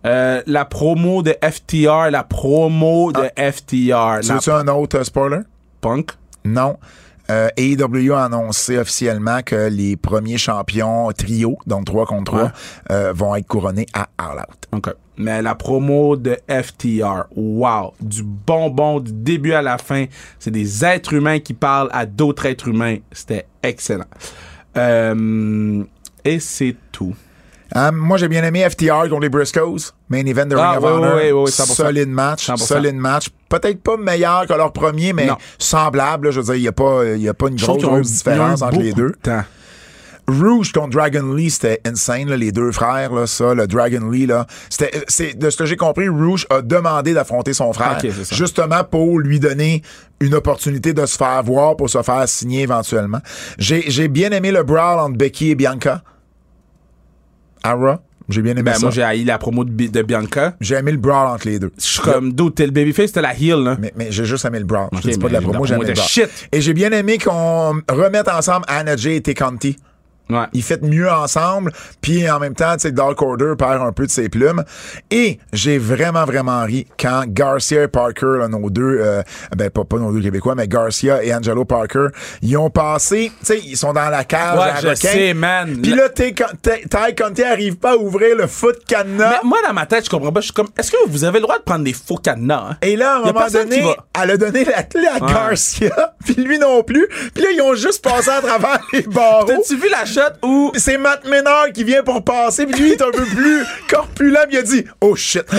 Euh, 0.06 0.42
la 0.46 0.66
promo 0.66 1.22
de 1.24 1.36
FTR, 1.42 2.10
la 2.12 2.24
promo 2.24 3.12
de 3.12 3.30
FTR. 3.38 3.94
Ah. 3.96 4.20
Tu 4.22 4.28
la 4.30 4.36
veux-tu 4.36 4.52
un 4.52 4.68
autre 4.68 4.98
euh, 5.00 5.04
spoiler? 5.04 5.40
punk? 5.82 6.12
Non. 6.44 6.78
Euh, 7.32 7.50
AEW 7.58 8.14
a 8.14 8.26
annoncé 8.26 8.78
officiellement 8.78 9.42
que 9.44 9.68
les 9.70 9.96
premiers 9.98 10.38
champions 10.38 11.12
trio, 11.12 11.58
donc 11.66 11.86
3 11.86 12.06
contre 12.06 12.32
3, 12.32 12.44
Ouais. 12.44 12.50
euh, 12.92 13.14
vont 13.14 13.36
être 13.36 13.48
couronnés 13.48 13.88
à 13.94 14.08
All 14.18 14.38
Out. 14.40 14.68
OK. 14.74 14.94
Mais 15.18 15.42
la 15.42 15.56
promo 15.56 16.18
de 16.18 16.38
FTR, 16.50 17.24
wow, 17.36 17.94
du 18.02 18.22
bonbon 18.22 19.00
du 19.00 19.14
début 19.14 19.54
à 19.54 19.62
la 19.62 19.78
fin. 19.78 20.06
C'est 20.40 20.52
des 20.52 20.84
êtres 20.84 21.14
humains 21.14 21.40
qui 21.40 21.54
parlent 21.54 21.90
à 21.94 22.06
d'autres 22.06 22.46
êtres 22.46 22.68
humains. 22.68 22.98
C'était 23.14 23.48
excellent. 23.64 24.04
Euh, 24.78 25.84
et 26.24 26.40
c'est 26.40 26.76
tout. 26.92 27.16
Euh, 27.76 27.92
moi, 27.92 28.18
j'ai 28.18 28.28
bien 28.28 28.44
aimé 28.44 28.68
FTR 28.70 29.10
contre 29.10 29.22
les 29.22 29.30
Briscoes. 29.30 29.92
Main 30.10 30.26
event 30.26 30.46
de 30.46 30.56
Ring 30.56 30.66
Ah, 30.68 30.78
of 30.78 30.84
ouais, 30.84 30.90
Honor. 30.92 31.16
ouais, 31.44 31.52
100%. 31.52 31.74
solide 31.74 32.10
match. 32.10 32.46
100%. 32.46 32.58
Solide 32.58 32.96
match. 32.96 33.28
Peut-être 33.50 33.82
pas 33.82 33.98
meilleur 33.98 34.46
que 34.48 34.54
leur 34.54 34.72
premier, 34.72 35.14
mais 35.14 35.26
Non. 35.26 35.38
semblable. 35.58 36.28
là. 36.28 36.32
je 36.32 36.40
veux 36.42 36.46
dire, 36.46 36.56
il 36.56 36.62
n'y 36.62 36.68
a, 36.68 36.72
pas- 36.72 37.06
y 37.06 37.28
a 37.28 37.34
pas 37.34 37.48
une 37.48 37.56
grosse, 37.56 38.12
différence 38.12 38.62
entre 38.62 38.80
les 38.80 38.94
deux. 38.94 39.14
de. 39.24 39.32
Rouge 40.28 40.72
contre 40.72 40.90
Dragon 40.90 41.34
Lee, 41.36 41.52
c'était 41.52 41.82
insane, 41.86 42.28
là, 42.30 42.36
les 42.36 42.52
deux 42.52 42.72
frères, 42.72 43.14
là, 43.14 43.28
ça, 43.28 43.54
le 43.54 43.68
Dragon 43.68 44.10
Lee, 44.10 44.26
là. 44.26 44.48
C'était, 44.72 45.04
c'est, 45.08 45.38
de 45.38 45.50
ce 45.52 45.58
que 45.58 45.66
j'ai 45.66 45.76
compris, 45.78 46.10
Rouge 46.10 46.48
a 46.50 46.64
demandé 46.64 47.14
d'affronter 47.14 47.54
son 47.54 47.72
frère. 47.74 48.00
Justement 48.32 48.84
pour 48.84 49.20
lui 49.20 49.40
donner 49.40 49.84
une 50.20 50.34
opportunité 50.34 50.94
de 50.94 51.06
se 51.06 51.16
faire 51.16 51.44
voir, 51.44 51.76
pour 51.78 51.92
se 51.92 52.02
faire 52.02 52.28
signer 52.28 52.64
éventuellement. 52.64 53.20
J'ai, 53.60 53.84
j'ai 53.92 54.08
bien 54.08 54.32
aimé 54.32 54.50
le 54.52 54.64
brawl 54.64 54.98
entre 55.00 55.16
Becky 55.16 55.52
et 55.52 55.56
Bianca. 55.56 56.02
Ara, 57.66 58.02
j'ai 58.30 58.42
bien 58.42 58.54
aimé 58.54 58.64
Ben, 58.64 58.74
ça. 58.74 58.80
moi, 58.82 58.92
j'ai 58.92 59.04
haï 59.04 59.24
la 59.24 59.38
promo 59.38 59.64
de, 59.64 59.88
de 59.88 60.02
Bianca. 60.02 60.56
J'ai 60.60 60.76
aimé 60.76 60.92
le 60.92 60.98
brawl 60.98 61.28
entre 61.28 61.48
les 61.48 61.60
deux. 61.60 61.72
Je 61.78 61.84
suis 61.84 62.00
comme, 62.02 62.34
d'où 62.34 62.50
t'es 62.50 62.66
le 62.66 62.72
babyface, 62.72 63.12
t'es 63.12 63.22
la 63.22 63.34
heel, 63.36 63.64
là. 63.64 63.78
Mais, 63.80 63.94
mais 63.96 64.08
j'ai 64.12 64.26
juste 64.26 64.46
aimé 64.46 64.60
le 64.60 64.66
brawl. 64.66 64.88
Ok, 64.92 65.00
je 65.00 65.02
te 65.02 65.10
dis 65.14 65.18
pas 65.20 65.28
de 65.28 65.34
la 65.34 65.42
promo, 65.42 65.66
j'ai 65.66 65.76
aimé 65.76 65.86
le 65.88 65.94
brawl. 65.94 66.08
shit. 66.08 66.30
Et 66.52 66.62
j'ai 66.62 66.74
bien 66.74 66.92
aimé 66.92 67.18
qu'on 67.18 67.82
remette 67.90 68.28
ensemble 68.28 68.66
Anna 68.68 68.96
Jay 68.96 69.18
et 69.18 69.22
T. 69.22 69.34
Conti. 69.34 69.78
Ouais. 70.30 70.46
Ils 70.54 70.64
fêtent 70.64 70.82
mieux 70.84 71.10
ensemble, 71.12 71.72
puis 72.02 72.30
en 72.30 72.40
même 72.40 72.56
temps, 72.56 72.74
tu 72.74 72.82
sais, 72.82 72.92
Dark 72.92 73.22
Order 73.22 73.54
perd 73.58 73.82
un 73.82 73.92
peu 73.92 74.06
de 74.06 74.12
ses 74.12 74.28
plumes. 74.30 74.64
Et 75.12 75.40
j'ai 75.54 75.78
vraiment, 75.78 76.26
vraiment 76.26 76.64
ri 76.64 76.88
quand 77.00 77.24
Garcia 77.28 77.84
et 77.84 77.88
Parker, 77.88 78.38
là, 78.40 78.48
nos 78.48 78.70
deux, 78.70 78.98
euh, 79.02 79.22
ben 79.56 79.70
pas, 79.70 79.84
pas 79.84 79.98
nos 79.98 80.12
deux 80.12 80.22
Québécois, 80.22 80.56
mais 80.56 80.68
Garcia 80.68 81.24
et 81.24 81.34
Angelo 81.34 81.64
Parker, 81.66 82.08
ils 82.42 82.58
ont 82.58 82.70
passé, 82.70 83.32
tu 83.40 83.46
sais, 83.46 83.60
ils 83.60 83.78
sont 83.78 83.94
dans 83.94 84.10
la 84.10 84.24
cage 84.24 84.58
Ouais, 84.58 84.70
à 84.72 84.82
je 84.82 84.88
requin. 84.90 85.10
sais, 85.10 85.34
man. 85.34 85.80
Puis 85.82 85.94
là, 85.94 86.10
Ty 86.10 86.34
Conti 87.16 87.44
arrive 87.44 87.78
pas 87.78 87.92
à 87.94 87.96
ouvrir 87.96 88.36
le 88.36 88.48
foot 88.48 88.84
cadenas. 88.88 89.30
Mais 89.30 89.48
moi, 89.48 89.60
dans 89.68 89.74
ma 89.74 89.86
tête, 89.86 90.06
je 90.06 90.10
comprends 90.10 90.32
pas. 90.32 90.40
Je 90.42 90.46
suis 90.46 90.54
comme, 90.54 90.70
est-ce 90.78 90.92
que 90.92 90.98
vous 91.08 91.24
avez 91.24 91.40
le 91.40 91.44
droit 91.44 91.58
de 91.58 91.64
prendre 91.64 91.84
des 91.84 91.94
faux 91.94 92.18
cadenas? 92.18 92.70
hein? 92.72 92.78
Et 92.82 92.96
là, 92.96 93.14
à 93.14 93.16
un 93.18 93.22
moment 93.32 93.48
donné, 93.52 93.84
elle 94.22 94.32
a 94.32 94.38
donné 94.38 94.66
la 94.66 94.84
clé 94.84 95.08
à 95.08 95.20
Garcia, 95.20 96.14
puis 96.26 96.36
lui 96.36 96.58
non 96.60 96.84
plus. 96.84 97.08
Puis 97.34 97.44
là, 97.44 97.50
ils 97.54 97.62
ont 97.62 97.76
juste 97.76 98.04
passé 98.04 98.30
à 98.30 98.42
travers 98.42 98.80
les 98.94 99.02
barreaux. 99.04 99.46
T'as-tu 99.46 99.76
vu 99.78 99.90
la 99.90 100.06
shot 100.16 100.48
où 100.48 100.72
C'est 100.76 100.98
Matt 100.98 101.26
Menard 101.26 101.72
qui 101.74 101.84
vient 101.84 102.04
pour 102.04 102.24
passer, 102.24 102.66
puis 102.66 102.80
lui 102.82 102.90
il 102.90 102.94
est 102.94 103.02
un 103.02 103.12
peu 103.12 103.26
plus 103.26 103.64
corpulent, 103.90 104.38
puis 104.48 104.56
il 104.58 104.60
a 104.60 104.64
dit 104.64 104.86
«Oh 105.02 105.16
shit!» 105.16 105.44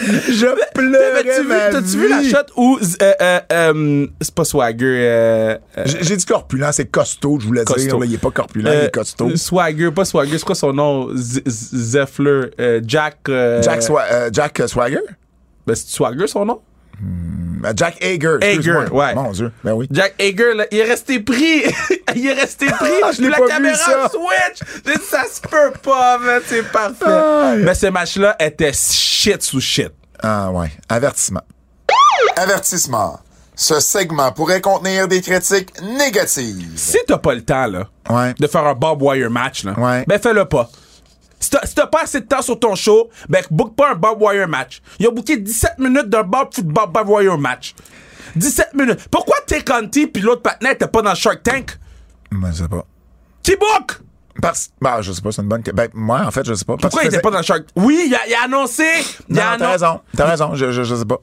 Je 0.00 0.46
pleurais 0.74 1.22
T'avais-tu 1.24 1.42
vu, 1.42 1.48
t'as-tu 1.72 1.98
vu 1.98 2.08
la 2.08 2.22
shot 2.22 2.46
où 2.56 2.78
euh, 2.78 3.12
euh, 3.22 3.40
euh, 3.52 4.06
c'est 4.20 4.34
pas 4.34 4.44
Swagger 4.44 5.56
J'ai 5.86 6.16
dit 6.16 6.24
corpulent, 6.26 6.66
c'est 6.72 6.90
costaud, 6.90 7.38
je 7.40 7.46
voulais 7.46 7.64
dire. 7.64 7.74
Costaud. 7.74 8.00
là, 8.00 8.06
il 8.06 8.14
est 8.14 8.18
pas 8.18 8.30
corpulent, 8.30 8.66
il 8.66 8.84
est 8.84 8.94
costaud. 8.94 9.34
Swagger, 9.36 9.90
pas 9.92 10.04
Swagger, 10.04 10.38
c'est 10.38 10.44
quoi 10.44 10.54
son 10.54 10.72
nom? 10.72 11.08
Zeffler, 11.14 12.50
Jack. 12.86 13.18
Jack, 13.26 13.80
Swa- 13.82 14.32
Jack 14.32 14.62
Swagger? 14.66 15.00
ben, 15.66 15.74
c'est 15.74 15.88
Swagger 15.88 16.26
son 16.26 16.44
nom? 16.44 16.60
Euh, 17.02 17.72
Jack 17.76 18.02
Hager. 18.04 18.38
ouais. 18.92 19.14
Mon 19.14 19.30
Dieu, 19.32 19.50
ben 19.62 19.72
oui. 19.72 19.86
Jack 19.90 20.14
Hager, 20.20 20.54
là, 20.54 20.66
il 20.70 20.78
est 20.78 20.84
resté 20.84 21.20
pris. 21.20 21.62
il 22.14 22.26
est 22.26 22.32
resté 22.34 22.66
pris. 22.66 22.90
Ah, 23.02 23.10
je 23.12 23.22
l'ai 23.22 23.28
la 23.30 23.38
pas 23.38 23.44
vu, 23.44 23.50
caméra 23.50 23.76
ça. 23.76 24.10
switch. 24.10 24.68
J'ai 24.86 24.94
dit, 24.94 25.00
ça 25.08 25.24
se 25.24 25.40
peut 25.40 25.72
pas, 25.82 26.18
man. 26.18 26.40
C'est 26.46 26.70
parfait. 26.70 27.56
Mais 27.58 27.74
ce 27.74 27.86
match-là 27.86 28.36
était 28.38 28.72
shit 28.72 29.42
sous 29.42 29.60
shit. 29.60 29.90
Ah 30.22 30.50
ouais, 30.52 30.70
avertissement. 30.88 31.42
Avertissement. 32.36 33.20
Ce 33.56 33.78
segment 33.78 34.32
pourrait 34.32 34.60
contenir 34.60 35.06
des 35.06 35.20
critiques 35.20 35.70
négatives. 35.80 36.72
Si 36.76 36.98
t'as 37.06 37.18
pas 37.18 37.34
le 37.34 37.42
temps, 37.44 37.66
là, 37.66 37.84
Ouais. 38.10 38.34
de 38.38 38.46
faire 38.48 38.66
un 38.66 38.74
Bob 38.74 39.00
Wire 39.02 39.30
match, 39.30 39.64
là, 39.64 39.72
Ouais. 39.78 40.04
ben 40.08 40.18
fais-le 40.20 40.44
pas. 40.44 40.68
Si 41.44 41.74
t'as, 41.74 41.86
pas 41.86 42.02
assez 42.02 42.20
de 42.20 42.26
temps 42.26 42.42
sur 42.42 42.58
ton 42.58 42.74
show, 42.74 43.10
ben 43.28 43.42
book 43.50 43.74
pas 43.76 43.92
un 43.92 43.94
Bob 43.94 44.20
Wire 44.20 44.48
match. 44.48 44.80
Il 44.98 45.06
a 45.06 45.10
booké 45.10 45.36
17 45.36 45.78
minutes 45.78 46.08
d'un 46.08 46.22
Bob, 46.22 46.48
Bob, 46.64 46.92
Bob 46.92 47.08
Wire 47.08 47.36
match. 47.38 47.74
17 48.36 48.74
minutes. 48.74 49.08
Pourquoi 49.10 49.36
Tay 49.46 49.62
Conti 49.62 50.06
puis 50.06 50.22
l'autre 50.22 50.42
patinet 50.42 50.72
était 50.72 50.88
pas 50.88 51.02
dans 51.02 51.10
le 51.10 51.16
Shark 51.16 51.42
Tank? 51.42 51.78
Ben, 52.32 52.50
je 52.50 52.62
sais 52.62 52.68
pas. 52.68 52.84
Qui 53.42 53.56
book? 53.56 54.00
Parce, 54.42 54.70
ben, 54.80 55.00
je 55.02 55.12
sais 55.12 55.20
pas, 55.22 55.30
c'est 55.30 55.42
une 55.42 55.48
bonne. 55.48 55.62
Ben, 55.62 55.88
moi, 55.94 56.22
en 56.26 56.30
fait, 56.30 56.44
je 56.46 56.54
sais 56.54 56.64
pas. 56.64 56.76
Parce 56.76 56.82
Pourquoi 56.90 57.04
il 57.04 57.08
était 57.08 57.20
pas 57.20 57.30
dans 57.30 57.38
le 57.38 57.44
Shark 57.44 57.64
Oui, 57.76 58.04
il 58.08 58.14
a, 58.14 58.26
il 58.26 58.34
a 58.34 58.44
annoncé. 58.44 58.84
Il 59.28 59.36
Non, 59.36 59.42
a 59.42 59.44
t'as 59.44 59.52
annon- 59.54 59.70
raison. 59.70 60.00
T'as 60.16 60.26
raison, 60.26 60.54
je, 60.54 60.72
je, 60.72 60.82
je 60.82 60.94
sais 60.94 61.04
pas. 61.04 61.18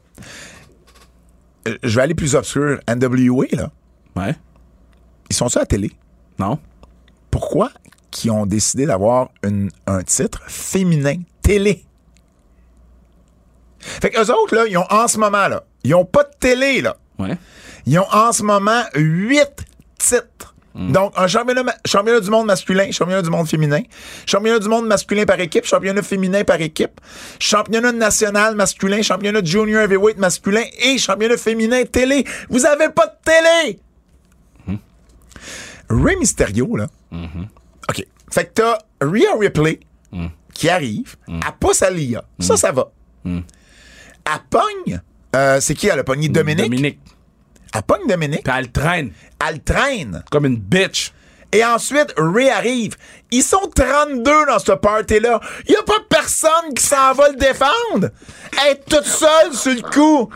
Euh, 1.67 1.77
Je 1.83 1.95
vais 1.95 2.01
aller 2.03 2.15
plus 2.15 2.35
obscur. 2.35 2.79
NWA, 2.87 3.45
là, 3.53 3.69
Ouais. 4.15 4.35
ils 5.29 5.35
sont-ils 5.35 5.57
à 5.57 5.61
la 5.61 5.65
télé? 5.65 5.91
Non. 6.39 6.59
Pourquoi 7.29 7.71
qu'ils 8.11 8.31
ont 8.31 8.45
décidé 8.45 8.85
d'avoir 8.85 9.29
un 9.87 10.03
titre 10.03 10.41
féminin 10.47 11.15
télé? 11.41 11.85
Fait 13.79 14.09
qu'eux 14.09 14.31
autres, 14.31 14.55
là, 14.55 14.65
ils 14.67 14.77
ont 14.77 14.85
en 14.89 15.07
ce 15.07 15.17
moment, 15.17 15.47
là, 15.47 15.63
ils 15.83 15.95
ont 15.95 16.05
pas 16.05 16.23
de 16.23 16.31
télé, 16.39 16.81
là. 16.81 16.97
Ouais. 17.17 17.37
Ils 17.85 17.97
ont 17.99 18.11
en 18.11 18.31
ce 18.31 18.43
moment 18.43 18.83
huit 18.95 19.65
titres. 19.97 20.53
Hmm. 20.73 20.91
Donc, 20.91 21.13
un 21.17 21.27
championnat, 21.27 21.75
championnat 21.85 22.21
du 22.21 22.29
monde 22.29 22.45
masculin, 22.45 22.91
championnat 22.91 23.23
du 23.23 23.29
monde 23.29 23.47
féminin, 23.47 23.81
championnat 24.25 24.59
du 24.59 24.69
monde 24.69 24.87
masculin 24.87 25.25
par 25.25 25.39
équipe, 25.39 25.65
championnat 25.65 26.01
féminin 26.01 26.43
par 26.43 26.61
équipe, 26.61 27.01
championnat 27.39 27.91
national 27.91 28.55
masculin, 28.55 29.01
championnat 29.01 29.43
junior 29.43 29.81
heavyweight 29.81 30.17
masculin 30.17 30.63
et 30.81 30.97
championnat 30.97 31.37
féminin 31.37 31.83
télé. 31.83 32.23
Vous 32.49 32.65
avez 32.65 32.89
pas 32.89 33.07
de 33.07 33.13
télé! 33.25 33.79
Hmm. 34.67 34.77
Ray 35.89 36.15
Mysterio, 36.15 36.77
là. 36.77 36.87
Mm-hmm. 37.11 37.60
OK. 37.91 38.05
Fait 38.31 38.45
que 38.45 38.51
t'as 38.53 38.77
Rhea 39.01 39.37
Ripley 39.39 39.79
Hmm. 40.13 40.27
qui 40.53 40.67
arrive, 40.69 41.15
elle 41.27 41.39
pousse 41.59 41.81
à 41.83 41.89
Lia. 41.89 42.23
Ça, 42.39 42.57
ça 42.57 42.71
va. 42.73 42.91
Elle 43.23 43.41
pogne. 44.49 45.01
euh, 45.35 45.59
c'est 45.61 45.73
qui, 45.73 45.87
elle 45.87 45.99
a 45.99 46.03
pogné 46.03 46.27
Dominique? 46.27 46.65
Dominique. 46.65 46.99
Elle 47.73 47.83
pogne 47.83 48.07
Dominique. 48.07 48.43
Puis 48.43 48.53
elle 48.57 48.69
traîne 48.71 49.11
Elle 49.47 49.61
traîne. 49.63 50.23
comme 50.29 50.45
une 50.45 50.57
bitch. 50.57 51.13
Et 51.53 51.63
ensuite, 51.65 52.13
Ray 52.17 52.49
arrive. 52.49 52.95
Ils 53.29 53.43
sont 53.43 53.69
32 53.75 54.45
dans 54.45 54.59
ce 54.59 54.71
party-là. 54.73 55.39
Il 55.67 55.75
a 55.75 55.83
pas 55.83 55.99
personne 56.09 56.73
qui 56.75 56.83
s'en 56.85 57.13
va 57.13 57.29
le 57.29 57.35
défendre. 57.35 58.09
Elle 58.65 58.71
est 58.73 58.85
toute 58.89 59.05
seule 59.05 59.53
sur 59.53 59.73
le 59.73 59.81
coup. 59.81 60.29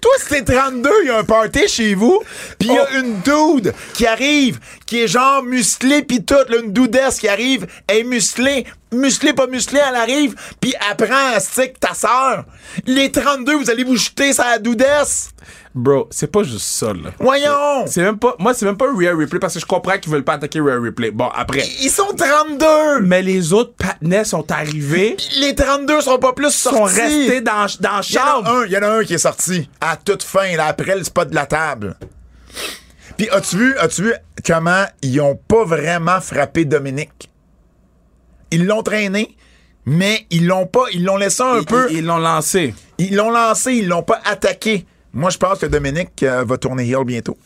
Toi, 0.00 0.12
si 0.18 0.28
t'es 0.28 0.42
32, 0.56 0.90
il 1.02 1.06
y 1.08 1.10
a 1.10 1.18
un 1.18 1.24
party 1.24 1.66
chez 1.68 1.94
vous, 1.94 2.20
puis 2.58 2.68
il 2.68 2.74
y 2.74 2.78
a 2.78 2.86
Oh. 2.92 2.98
une 2.98 3.20
dude 3.20 3.74
qui 3.94 4.06
arrive, 4.06 4.60
qui 4.86 5.02
est 5.02 5.08
genre 5.08 5.42
musclée 5.42 6.02
pis 6.02 6.24
tout, 6.24 6.34
là, 6.48 6.58
une 6.62 6.72
doudesse 6.72 7.18
qui 7.18 7.28
arrive, 7.28 7.66
elle 7.88 7.98
est 7.98 8.04
musclée, 8.04 8.66
musclée 8.94 9.32
pas 9.32 9.46
musclée, 9.46 9.80
elle 9.86 9.96
arrive, 9.96 10.34
puis 10.60 10.74
elle 10.90 10.96
prend 11.06 11.34
un 11.36 11.40
stick 11.40 11.78
ta 11.80 11.94
sœur. 11.94 12.44
Les 12.86 13.10
32, 13.12 13.56
vous 13.56 13.70
allez 13.70 13.84
vous 13.84 13.96
jeter 13.96 14.32
sa 14.32 14.58
doudesse. 14.58 15.30
Bro, 15.74 16.08
c'est 16.12 16.30
pas 16.30 16.44
juste 16.44 16.60
ça, 16.66 16.92
là. 16.92 17.10
Voyons! 17.18 17.84
C'est 17.86 18.02
même 18.02 18.18
pas. 18.18 18.36
Moi, 18.38 18.54
c'est 18.54 18.64
même 18.64 18.76
pas 18.76 18.86
Rhea 18.96 19.12
Ripley 19.16 19.40
parce 19.40 19.54
que 19.54 19.60
je 19.60 19.66
comprends 19.66 19.98
qu'ils 19.98 20.12
veulent 20.12 20.22
pas 20.22 20.34
attaquer 20.34 20.60
Rhea 20.60 20.78
Ripley. 20.80 21.10
Bon, 21.10 21.28
après. 21.34 21.66
Ils 21.82 21.90
sont 21.90 22.12
32! 22.16 23.00
Mais 23.02 23.22
les 23.22 23.52
autres 23.52 23.74
patinets 23.76 24.24
sont 24.24 24.50
arrivés, 24.52 25.16
Les 25.40 25.54
32 25.54 26.00
sont 26.00 26.18
pas 26.18 26.32
plus 26.32 26.52
sortis. 26.52 26.76
sont 26.78 26.84
restés 26.84 27.40
dans, 27.40 27.66
dans 27.80 27.98
le 27.98 28.04
Il 28.08 28.14
y 28.14 28.18
en 28.18 28.22
a 28.22 28.32
chambre. 28.34 28.48
un, 28.50 28.66
il 28.66 28.72
y 28.72 28.76
en 28.78 28.82
a 28.82 28.88
un 28.88 29.04
qui 29.04 29.14
est 29.14 29.18
sorti 29.18 29.68
à 29.80 29.96
toute 29.96 30.22
fin, 30.22 30.54
là, 30.56 30.66
après 30.66 30.96
le 30.96 31.02
spot 31.02 31.28
de 31.28 31.34
la 31.34 31.46
table. 31.46 31.96
Puis 33.16 33.28
as-tu 33.30 33.56
vu, 33.56 33.76
as-tu 33.78 34.02
vu 34.04 34.14
comment 34.46 34.84
ils 35.02 35.20
ont 35.20 35.36
pas 35.36 35.64
vraiment 35.64 36.20
frappé 36.20 36.64
Dominique? 36.64 37.30
Ils 38.54 38.66
l'ont 38.66 38.82
traîné, 38.82 39.36
mais 39.84 40.26
ils 40.30 40.46
l'ont 40.46 40.66
pas, 40.66 40.84
ils 40.92 41.04
l'ont 41.04 41.16
laissé 41.16 41.42
un 41.42 41.58
Ils- 41.60 41.66
peu. 41.66 41.88
Ils 41.92 42.04
l'ont 42.04 42.18
lancé. 42.18 42.74
Ils 42.98 43.14
l'ont 43.16 43.30
lancé, 43.30 43.72
ils 43.74 43.88
l'ont 43.88 44.02
pas 44.02 44.20
attaqué. 44.24 44.86
Moi, 45.12 45.30
je 45.30 45.38
pense 45.38 45.58
que 45.58 45.66
Dominique 45.66 46.22
euh, 46.22 46.44
va 46.44 46.56
tourner 46.58 46.88
heel 46.88 47.04
bientôt. 47.04 47.36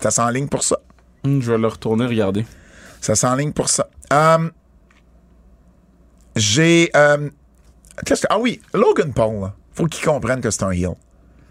Ça 0.00 0.10
s'enligne 0.10 0.48
pour 0.48 0.62
ça. 0.62 0.78
Hum, 1.24 1.40
je 1.42 1.52
vais 1.52 1.58
le 1.58 1.68
retourner 1.68 2.06
regarder. 2.06 2.44
Ça 3.00 3.14
s'enligne 3.14 3.52
pour 3.52 3.68
ça. 3.68 3.88
Euh, 4.12 4.48
J'ai. 6.36 6.90
euh, 6.96 7.30
ah 8.28 8.38
oui, 8.38 8.60
Logan 8.72 9.12
Paul, 9.12 9.40
là. 9.40 9.54
faut 9.74 9.86
qu'il 9.86 10.04
comprenne 10.04 10.40
que 10.40 10.50
c'est 10.50 10.62
un 10.64 10.70
heel. 10.72 10.94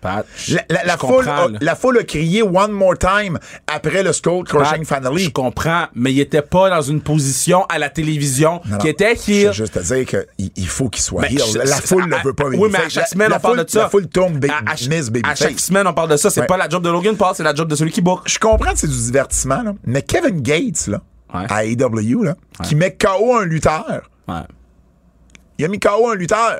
Pat, 0.03 0.25
je- 0.35 0.55
La, 0.57 0.63
la- 0.69 0.83
la 0.83 0.93
je 0.93 0.99
foule, 0.99 1.29
a, 1.29 1.47
là. 1.47 1.57
la 1.61 1.75
foule 1.75 1.97
a 1.99 2.03
crié 2.03 2.43
One 2.43 2.71
More 2.71 2.97
Time 2.97 3.39
après 3.67 4.03
le 4.03 4.11
Skull 4.13 4.43
Crushing 4.43 4.85
Finale. 4.85 5.17
Je 5.17 5.29
comprends, 5.29 5.85
mais 5.95 6.11
il 6.11 6.19
était 6.19 6.41
pas 6.41 6.69
dans 6.69 6.81
une 6.81 6.99
position 7.01 7.63
à 7.69 7.79
la 7.79 7.89
télévision 7.89 8.61
Non, 8.65 8.77
qui 8.79 8.89
était 8.89 9.15
Je 9.15 9.31
heel. 9.31 9.47
veux 9.47 9.53
juste 9.53 9.73
te 9.73 9.79
dire 9.79 10.05
qu'il 10.05 10.51
il 10.57 10.67
faut 10.67 10.89
qu'il 10.89 11.01
soit 11.01 11.21
Ben, 11.21 11.31
je- 11.39 11.57
La 11.57 11.77
foule 11.77 12.07
ne 12.09 12.17
veut 12.23 12.33
pas 12.33 12.45
Oui, 12.47 12.69
mais 12.71 12.79
à 12.79 12.89
chaque 12.89 13.07
semaine, 13.07 13.31
on 13.33 13.39
parle 13.39 13.63
de 13.63 13.69
ça. 13.69 13.79
La 13.83 13.89
foule 13.89 14.07
tourne 14.07 14.39
À- 14.65 14.73
Miss 14.89 15.09
À 15.23 15.35
chaque 15.35 15.59
semaine, 15.59 15.87
on 15.87 15.93
parle 15.93 16.09
de 16.09 16.17
ça. 16.17 16.29
C'est 16.29 16.41
Ouais. 16.41 16.47
pas 16.47 16.57
la 16.57 16.67
job 16.67 16.83
de 16.83 16.89
Logan 16.89 17.15
Paul, 17.15 17.33
c'est 17.35 17.43
la 17.43 17.55
job 17.55 17.69
de 17.69 17.75
celui 17.75 17.91
qui 17.91 18.01
book. 18.01 18.21
Je 18.25 18.37
comprends 18.39 18.73
que 18.73 18.79
c'est 18.79 18.87
du 18.87 18.97
divertissement, 19.01 19.63
là, 19.63 19.73
mais 19.85 20.01
Kevin 20.01 20.41
Gates, 20.41 20.87
là, 20.87 21.01
Ouais. 21.33 21.45
à 21.49 21.63
AEW, 21.65 22.23
là, 22.23 22.35
qui 22.63 22.75
met 22.75 22.91
KO 22.95 23.35
un 23.37 23.45
lutteur, 23.45 24.09
Ouais. 24.27 24.41
il 25.57 25.65
a 25.65 25.67
mis 25.69 25.79
KO 25.79 26.09
un 26.09 26.15
lutteur. 26.15 26.57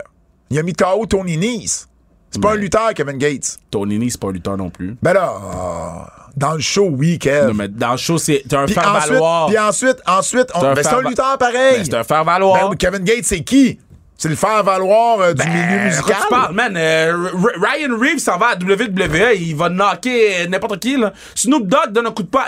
Il 0.49 0.59
a 0.59 0.63
mis 0.63 0.73
KO 0.73 1.05
Tony 1.05 1.35
Nese. 1.37 1.87
C'est 2.33 2.41
pas 2.41 2.53
un 2.53 2.55
lutteur, 2.55 2.93
Kevin 2.93 3.17
Gates. 3.17 3.57
Tony 3.71 3.97
Nese, 3.99 4.13
c'est 4.13 4.19
pas 4.19 4.27
un 4.27 4.31
lutteur 4.31 4.57
non 4.57 4.69
plus. 4.69 4.95
Ben 5.01 5.13
là, 5.13 5.31
euh, 5.31 6.09
Dans 6.35 6.53
le 6.53 6.59
show, 6.61 6.89
oui, 6.91 7.19
Kev. 7.19 7.47
Non, 7.49 7.53
mais 7.53 7.67
dans 7.67 7.91
le 7.91 7.97
show, 7.97 8.17
c'est 8.17 8.41
un 8.53 8.65
Puis 8.65 8.73
faire 8.73 8.91
ensuite, 8.91 9.11
valoir. 9.13 9.47
puis 9.47 9.59
ensuite, 9.59 9.97
ensuite, 10.07 10.47
on- 10.55 10.59
C'est 10.61 10.65
un 10.67 10.73
ben, 10.73 10.83
c'est 10.83 10.93
un 10.95 11.01
lutteur 11.01 11.37
pareil. 11.37 11.77
Ben, 11.77 11.85
c'est 11.85 11.93
un 11.93 12.03
faire 12.03 12.23
valoir. 12.23 12.69
Ben, 12.69 12.75
Kevin 12.75 13.03
Gates, 13.03 13.25
c'est 13.25 13.41
qui? 13.43 13.79
C'est 14.15 14.29
le 14.29 14.35
faire 14.35 14.63
valoir 14.63 15.19
euh, 15.19 15.33
du 15.33 15.45
milieu 15.45 15.61
Ben, 15.67 15.83
musical. 15.85 16.05
quoi 16.05 16.15
tu 16.21 16.27
parles, 16.29 16.53
man? 16.55 16.73
Euh, 16.77 17.27
Ryan 17.33 17.97
Reeves 17.99 18.19
s'en 18.19 18.37
va 18.37 18.49
à 18.51 18.55
WWE, 18.55 19.35
il 19.35 19.53
va 19.55 19.67
knocker 19.69 20.47
n'importe 20.47 20.79
qui, 20.79 20.95
là. 20.95 21.11
Snoop 21.35 21.67
Dogg 21.67 21.91
donne 21.91 22.07
un 22.07 22.11
coup 22.11 22.23
de 22.23 22.29
poing. 22.29 22.45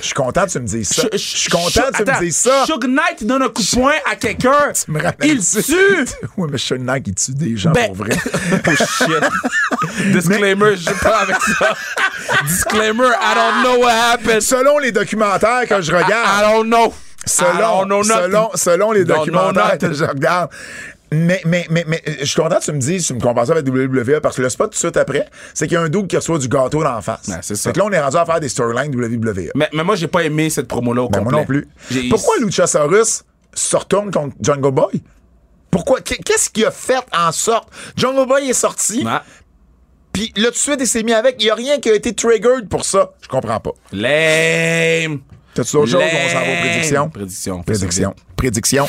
Je 0.00 0.04
suis 0.06 0.14
content 0.14 0.44
que 0.46 0.50
tu 0.50 0.58
me 0.60 0.66
dises 0.66 0.88
ça. 0.88 1.02
Je 1.12 1.16
suis 1.18 1.50
content 1.50 1.82
que 1.92 2.02
tu 2.02 2.10
me 2.10 2.20
dises 2.20 2.36
ça. 2.38 2.64
Suge 2.66 2.88
Knight 2.88 3.22
donne 3.24 3.42
un 3.42 3.48
coup 3.48 3.62
de 3.62 3.70
poing 3.76 3.92
à 4.10 4.16
quelqu'un. 4.16 4.72
Tu 4.84 4.90
me 4.90 5.00
rappelles 5.02 5.30
Il 5.30 5.40
tue. 5.40 5.72
oui, 6.36 6.48
mais 6.50 6.58
Sean 6.58 6.78
Knight, 6.78 7.06
il 7.06 7.14
tue 7.14 7.32
des 7.32 7.56
gens 7.56 7.70
Ben- 7.70 7.86
pour 7.88 7.96
vrai. 7.96 8.16
Oh 8.66 8.70
shit. 8.70 10.12
Disclaimer, 10.12 10.76
je 10.76 10.90
pas 11.02 11.18
avec 11.20 11.36
ça. 11.58 11.74
Disclaimer, 12.46 13.06
I 13.20 13.34
don't 13.34 13.62
know 13.62 13.80
what 13.84 13.92
happened. 13.92 14.40
Selon 14.40 14.78
les 14.78 14.90
documentaires 14.90 15.66
que 15.68 15.80
je 15.80 15.92
I, 15.92 15.94
I 15.94 16.02
regarde, 16.02 16.42
don't 16.54 16.66
know. 16.68 16.92
I 17.26 17.28
selon, 17.30 17.58
don't 17.58 17.86
know 17.88 18.02
nothing. 18.02 18.22
selon, 18.32 18.50
selon 18.54 18.92
les 18.92 19.04
documentaires 19.04 19.78
que 19.78 19.92
je 19.92 20.04
regarde. 20.04 20.50
Mais, 21.14 21.40
mais, 21.44 21.66
mais, 21.70 21.84
mais, 21.86 22.02
je 22.20 22.24
suis 22.24 22.40
content 22.40 22.58
que 22.58 22.64
tu 22.64 22.72
me 22.72 22.78
dises, 22.78 23.06
tu 23.06 23.14
me 23.14 23.20
compares 23.20 23.46
ça 23.46 23.52
avec 23.52 23.66
WWE, 23.66 24.20
parce 24.20 24.36
que 24.36 24.42
le 24.42 24.48
spot 24.48 24.70
tout 24.70 24.74
de 24.74 24.78
suite 24.78 24.96
après, 24.96 25.26
c'est 25.54 25.66
qu'il 25.66 25.74
y 25.74 25.78
a 25.78 25.82
un 25.82 25.88
double 25.88 26.08
qui 26.08 26.16
reçoit 26.16 26.38
du 26.38 26.48
gâteau 26.48 26.82
dans 26.82 26.92
la 26.94 27.00
face. 27.02 27.28
Ouais, 27.28 27.36
c'est 27.42 27.54
ça. 27.56 27.68
Fait 27.70 27.74
que 27.74 27.78
là, 27.78 27.84
on 27.86 27.92
est 27.92 28.00
rendu 28.00 28.16
à 28.16 28.24
faire 28.24 28.40
des 28.40 28.48
storylines 28.48 28.94
WWE. 28.94 29.50
Mais, 29.54 29.68
mais 29.72 29.84
moi, 29.84 29.96
j'ai 29.96 30.08
pas 30.08 30.22
aimé 30.24 30.50
cette 30.50 30.66
promo-là 30.68 31.02
au 31.02 31.08
Ben, 31.08 31.20
moi 31.22 31.32
complet. 31.32 31.60
non 31.60 31.66
plus. 31.90 32.08
Pourquoi 32.10 32.36
Luchasaurus 32.40 33.22
se 33.54 33.76
retourne 33.76 34.10
contre 34.10 34.34
Jungle 34.40 34.70
Boy? 34.72 35.02
Pourquoi? 35.70 36.00
Qu- 36.00 36.16
Qu'est-ce 36.24 36.50
qui 36.50 36.64
a 36.64 36.70
fait 36.70 37.04
en 37.16 37.32
sorte? 37.32 37.68
Jungle 37.96 38.26
Boy 38.28 38.48
est 38.48 38.52
sorti, 38.52 39.04
Ouais. 39.04 39.12
puis 40.12 40.32
là, 40.36 40.46
tout 40.46 40.52
de 40.52 40.56
suite, 40.56 40.76
il 40.80 40.86
s'est 40.86 41.02
mis 41.02 41.12
avec. 41.12 41.36
Il 41.40 41.44
n'y 41.46 41.50
a 41.50 41.54
rien 41.54 41.78
qui 41.80 41.90
a 41.90 41.94
été 41.94 42.12
triggered 42.14 42.68
pour 42.68 42.84
ça. 42.84 43.12
Je 43.22 43.28
comprends 43.28 43.60
pas. 43.60 43.72
Lame. 43.92 45.20
T'as-tu 45.54 45.72
d'autres 45.72 45.90
choses? 45.92 46.02
On 46.02 46.28
s'en 46.28 46.40
va 46.40 46.52
aux 46.52 46.60
prédictions? 46.60 47.08
Prédiction. 47.10 47.62
Prédiction. 47.62 48.14
Prédiction. 48.36 48.86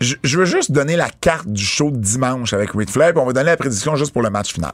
Je, 0.00 0.14
je 0.24 0.38
veux 0.38 0.44
juste 0.46 0.72
donner 0.72 0.96
la 0.96 1.08
carte 1.10 1.46
du 1.48 1.62
show 1.64 1.90
de 1.90 1.96
dimanche 1.98 2.52
avec 2.52 2.70
Ric 2.72 2.90
Flair, 2.90 3.12
puis 3.12 3.20
on 3.22 3.26
va 3.26 3.32
donner 3.32 3.46
la 3.50 3.56
prédiction 3.56 3.96
juste 3.96 4.12
pour 4.12 4.22
le 4.22 4.30
match 4.30 4.52
final. 4.54 4.72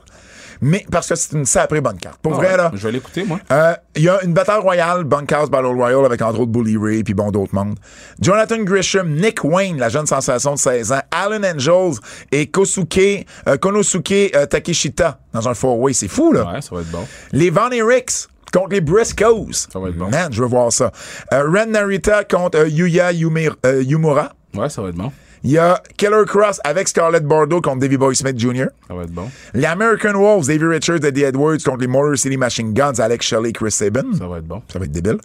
Mais 0.62 0.86
parce 0.90 1.08
que 1.08 1.14
c'est 1.16 1.32
une 1.36 1.44
sacrée 1.44 1.82
bonne 1.82 1.98
carte. 1.98 2.18
Pour 2.22 2.32
Ah 2.34 2.36
vrai, 2.36 2.50
ouais, 2.52 2.56
là. 2.56 2.70
Je 2.72 2.86
vais 2.86 2.92
l'écouter, 2.92 3.24
moi. 3.24 3.38
Euh, 3.52 3.74
Il 3.94 4.02
y 4.04 4.08
a 4.08 4.22
une 4.24 4.32
bataille 4.32 4.60
royale, 4.60 5.04
Bunkhouse 5.04 5.50
Battle 5.50 5.66
Royale, 5.66 6.06
avec 6.06 6.22
entre 6.22 6.40
autres 6.40 6.50
Bully 6.52 6.78
Ray 6.78 7.02
puis 7.04 7.12
bon 7.12 7.30
d'autres 7.30 7.54
mondes. 7.54 7.78
Jonathan 8.22 8.56
Grisham, 8.62 9.10
Nick 9.16 9.44
Wayne, 9.44 9.78
la 9.78 9.90
jeune 9.90 10.06
sensation 10.06 10.54
de 10.54 10.58
16 10.58 10.92
ans, 10.92 11.00
Alan 11.10 11.42
Angels 11.44 11.98
et 12.32 12.46
Kosuke, 12.46 13.26
euh, 13.48 13.56
Konosuke 13.58 14.12
euh, 14.34 14.46
Takeshita 14.46 15.18
dans 15.34 15.46
un 15.46 15.52
four-way. 15.54 15.92
C'est 15.92 16.08
fou, 16.08 16.32
là. 16.32 16.50
Ouais, 16.54 16.62
ça 16.62 16.74
va 16.74 16.80
être 16.80 16.90
bon. 16.90 17.06
Les 17.32 17.50
Von 17.50 17.70
Eriks 17.70 18.28
contre 18.50 18.70
les 18.70 18.80
Briscoes. 18.80 19.52
Ça 19.70 19.78
va 19.78 19.88
être 19.90 19.98
bon. 19.98 20.08
Man, 20.08 20.32
je 20.32 20.40
veux 20.40 20.48
voir 20.48 20.72
ça. 20.72 20.90
Euh, 21.34 21.42
Ren 21.50 21.66
Narita 21.66 22.24
contre 22.24 22.60
euh, 22.60 22.68
Yuya 22.68 23.08
euh, 23.08 23.82
Yumura. 23.82 24.32
Ouais, 24.58 24.68
ça 24.68 24.82
va 24.82 24.88
être 24.88 24.94
bon. 24.96 25.12
Il 25.44 25.50
y 25.50 25.58
a 25.58 25.80
Killer 25.96 26.24
Cross 26.26 26.60
avec 26.64 26.88
Scarlett 26.88 27.24
Bordeaux 27.24 27.60
contre 27.60 27.78
Davey 27.80 27.96
Boy 27.96 28.16
Smith 28.16 28.38
Jr. 28.38 28.66
Ça 28.88 28.94
va 28.94 29.02
être 29.04 29.12
bon. 29.12 29.30
Les 29.54 29.66
American 29.66 30.14
Wolves, 30.14 30.46
Davey 30.46 30.66
Richards 30.66 31.04
et 31.04 31.08
Eddie 31.08 31.22
Edwards 31.24 31.58
contre 31.64 31.78
les 31.80 31.86
Motor 31.86 32.16
City 32.18 32.36
Machine 32.36 32.72
Guns, 32.72 32.98
Alex 32.98 33.24
Shelley, 33.26 33.52
Chris 33.52 33.70
Sabin. 33.70 34.12
Ça 34.18 34.26
va 34.26 34.38
être 34.38 34.46
bon. 34.46 34.62
Ça 34.72 34.78
va 34.78 34.86
être 34.86 34.92
débile. 34.92 35.18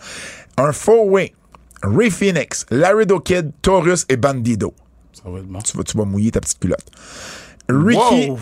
Un 0.57 0.71
four-way. 0.73 1.33
Ray 1.83 2.11
Phoenix, 2.11 2.65
Laredo 2.69 3.19
Kid, 3.19 3.51
Taurus 3.63 4.05
et 4.09 4.17
Bandido. 4.17 4.73
Ça 5.13 5.29
va 5.29 5.39
être 5.39 5.47
bon. 5.47 5.59
Tu 5.59 5.75
vas, 5.75 5.83
tu 5.83 5.97
vas 5.97 6.05
mouiller 6.05 6.29
ta 6.31 6.39
petite 6.41 6.59
culotte. 6.59 6.85
Ricky, 7.69 8.29
Wow. 8.29 8.37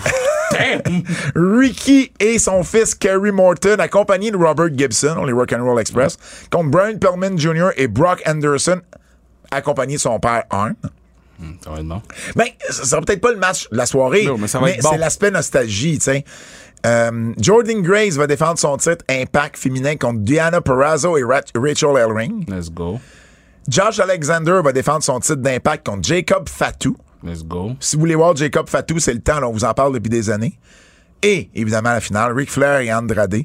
Ricky 1.36 2.12
et 2.20 2.40
son 2.40 2.64
fils 2.64 2.96
Kerry 2.96 3.32
Morton, 3.32 3.78
accompagnés 3.80 4.32
de 4.32 4.38
Robert 4.38 4.70
Gibson, 4.76 5.24
les 5.26 5.32
Rock'n'Roll 5.32 5.80
Express, 5.80 6.18
contre 6.52 6.70
Brian 6.72 6.98
Pillman 6.98 7.38
Jr. 7.38 7.70
et 7.78 7.88
Brock 7.88 8.22
Anderson, 8.26 8.82
accompagnés 9.52 9.96
de 9.96 10.00
son 10.02 10.20
père 10.20 10.44
Arn. 10.50 10.76
Ça 11.64 11.70
va 11.72 11.80
être 11.80 11.88
bon. 11.88 12.02
Ben, 12.36 12.48
ça 12.70 12.84
sera 12.84 13.02
peut-être 13.02 13.22
pas 13.22 13.32
le 13.32 13.38
match 13.38 13.70
de 13.72 13.78
la 13.78 13.86
soirée, 13.86 14.26
Non, 14.26 14.38
mais 14.38 14.48
ça 14.50 14.60
va 14.60 14.72
être 14.72 14.82
bon. 14.82 14.90
c'est 14.92 14.98
l'aspect 14.98 15.32
nostalgie, 15.32 15.98
tu 15.98 16.04
sais. 16.06 16.26
Euh, 16.86 17.34
Jordan 17.40 17.82
Grace 17.82 18.16
va 18.16 18.28
défendre 18.28 18.58
son 18.60 18.76
titre 18.78 19.04
Impact 19.10 19.58
féminin 19.58 19.96
contre 19.96 20.20
Diana 20.20 20.60
Perrazzo 20.62 21.18
et 21.18 21.24
Ra- 21.24 21.42
Rachel 21.56 21.96
Ellering. 21.98 22.46
Let's 22.50 22.70
go. 22.70 23.00
Josh 23.70 24.00
Alexander 24.00 24.62
va 24.64 24.72
défendre 24.74 25.04
son 25.04 25.20
titre 25.20 25.36
d'Impact 25.42 25.86
contre 25.86 26.08
Jacob 26.08 26.48
Fatou. 26.50 26.96
Let's 27.24 27.44
go. 27.44 27.72
Si 27.80 27.96
vous 27.96 28.02
voulez 28.02 28.16
voir 28.16 28.36
Jacob 28.36 28.68
Fatou, 28.70 29.00
c'est 29.00 29.14
le 29.14 29.20
temps, 29.22 29.40
là, 29.40 29.48
on 29.48 29.52
vous 29.54 29.66
en 29.66 29.74
parle 29.74 29.94
depuis 29.94 30.10
des 30.10 30.30
années. 30.30 30.58
Et, 31.22 31.50
évidemment, 31.54 31.90
la 31.92 32.00
finale, 32.02 32.34
Ric 32.34 32.50
Flair 32.50 32.80
et 32.80 32.94
Andrade 32.94 33.42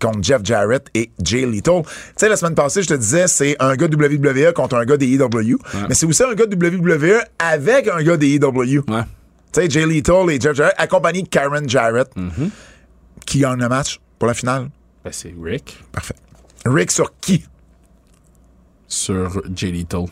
contre 0.00 0.18
Jeff 0.22 0.42
Jarrett 0.44 0.88
et 0.94 1.10
Jay 1.22 1.46
Lethal. 1.46 1.82
Tu 1.82 1.90
sais, 2.16 2.28
la 2.28 2.36
semaine 2.36 2.54
passée, 2.54 2.82
je 2.82 2.88
te 2.88 2.94
disais, 2.94 3.26
c'est 3.26 3.56
un 3.60 3.74
gars 3.76 3.86
WWE 3.86 4.52
contre 4.52 4.76
un 4.76 4.84
gars 4.84 4.96
des 4.96 5.12
EW. 5.14 5.56
Mais 5.88 5.94
c'est 5.94 6.06
aussi 6.06 6.22
un 6.22 6.34
gars 6.34 6.44
WWE 6.44 7.20
avec 7.38 7.88
un 7.88 8.02
gars 8.02 8.16
des 8.16 8.36
EW. 8.36 8.84
Ouais. 8.88 9.02
Tu 9.52 9.60
sais, 9.62 9.70
Jay 9.70 9.86
Lethal 9.86 10.30
et 10.30 10.40
Jeff 10.40 10.54
Jarrett, 10.54 10.74
accompagnés 10.78 11.22
de 11.22 11.28
Karen 11.28 11.68
Jarrett, 11.68 12.10
qui 13.24 13.40
gagne 13.40 13.58
le 13.58 13.68
match 13.68 14.00
pour 14.18 14.28
la 14.28 14.34
finale. 14.34 14.68
Ben, 15.04 15.10
c'est 15.12 15.34
Rick 15.42 15.82
Parfait. 15.92 16.14
Rick 16.64 16.90
sur 16.90 17.12
qui? 17.20 17.44
sur 18.88 19.42
J. 19.54 19.72
Little. 19.72 20.06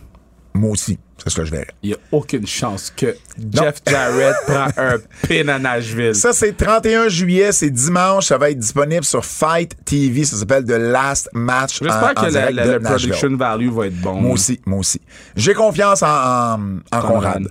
Moi 0.54 0.70
aussi. 0.70 0.98
C'est 1.24 1.30
ce 1.30 1.36
que 1.36 1.44
je 1.46 1.51
verrais. 1.52 1.66
Il 1.82 1.88
n'y 1.88 1.94
a 1.94 1.98
aucune 2.12 2.46
chance 2.46 2.92
que 2.94 3.16
Jeff 3.51 3.76
Jarrett 3.88 4.36
prend 4.46 4.66
un 4.76 4.98
pin 5.26 5.48
à 5.48 5.59
Nashville. 5.59 6.14
Ça, 6.14 6.34
c'est 6.34 6.52
31 6.55 7.09
juillet, 7.09 7.51
c'est 7.51 7.70
dimanche. 7.70 8.26
Ça 8.26 8.36
va 8.36 8.51
être 8.51 8.59
disponible 8.59 9.05
sur 9.05 9.24
Fight 9.24 9.74
TV. 9.86 10.24
Ça 10.24 10.36
s'appelle 10.36 10.64
The 10.64 10.76
Last 10.78 11.30
Match. 11.32 11.78
J'espère 11.82 12.14
que 12.14 12.26
la, 12.26 12.51
le 12.51 12.78
Nashville. 12.78 13.10
production 13.10 13.36
value 13.36 13.70
va 13.70 13.86
être 13.86 14.01
bon. 14.01 14.20
Moi 14.20 14.32
aussi, 14.32 14.60
moi 14.66 14.80
aussi. 14.80 15.01
J'ai 15.34 15.55
confiance 15.55 16.02
en, 16.02 16.06
en, 16.09 16.59
en 16.92 17.01
Conrad. 17.01 17.48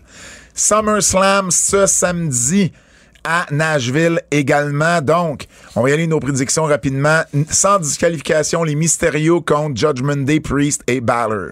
SummerSlam 0.54 1.50
ce 1.50 1.88
samedi 1.88 2.72
à 3.24 3.48
Nashville 3.50 4.22
également. 4.30 5.02
Donc, 5.02 5.45
on 5.76 5.82
va 5.82 5.90
y 5.90 5.94
aller 5.94 6.06
nos 6.06 6.20
prédictions 6.20 6.66
rapidement. 6.66 7.22
Sans 7.50 7.80
disqualification, 7.80 8.64
les 8.64 8.76
Mysterio 8.76 9.41
contre 9.41 9.76
Judgment 9.78 10.18
Day, 10.26 10.40
Priest 10.40 10.84
et 10.86 11.02
Balor. 11.02 11.52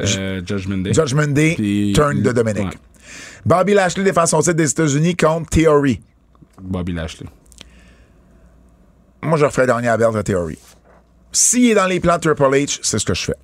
Euh, 0.00 0.42
Judgment 0.44 0.78
Day. 0.78 0.94
Judgment 0.94 1.28
Day, 1.28 1.54
Puis- 1.56 1.92
turn 1.94 2.22
de 2.22 2.32
Dominic. 2.32 2.64
Ouais. 2.64 2.78
Bobby 3.44 3.74
Lashley 3.74 4.04
défend 4.04 4.26
son 4.26 4.40
titre 4.40 4.54
des 4.54 4.70
États-Unis 4.70 5.16
contre 5.16 5.50
Theory. 5.50 6.00
Bobby 6.60 6.92
Lashley. 6.92 7.26
Moi, 9.22 9.36
je 9.38 9.44
referais 9.44 9.66
dernier 9.66 9.88
à 9.88 9.94
à 9.94 10.22
Theory. 10.22 10.58
S'il 11.30 11.70
est 11.70 11.74
dans 11.74 11.86
les 11.86 12.00
plans 12.00 12.16
de 12.16 12.20
Triple 12.20 12.42
H, 12.42 12.80
c'est 12.82 12.98
ce 12.98 13.04
que 13.04 13.14
je 13.14 13.24
fais. 13.24 13.36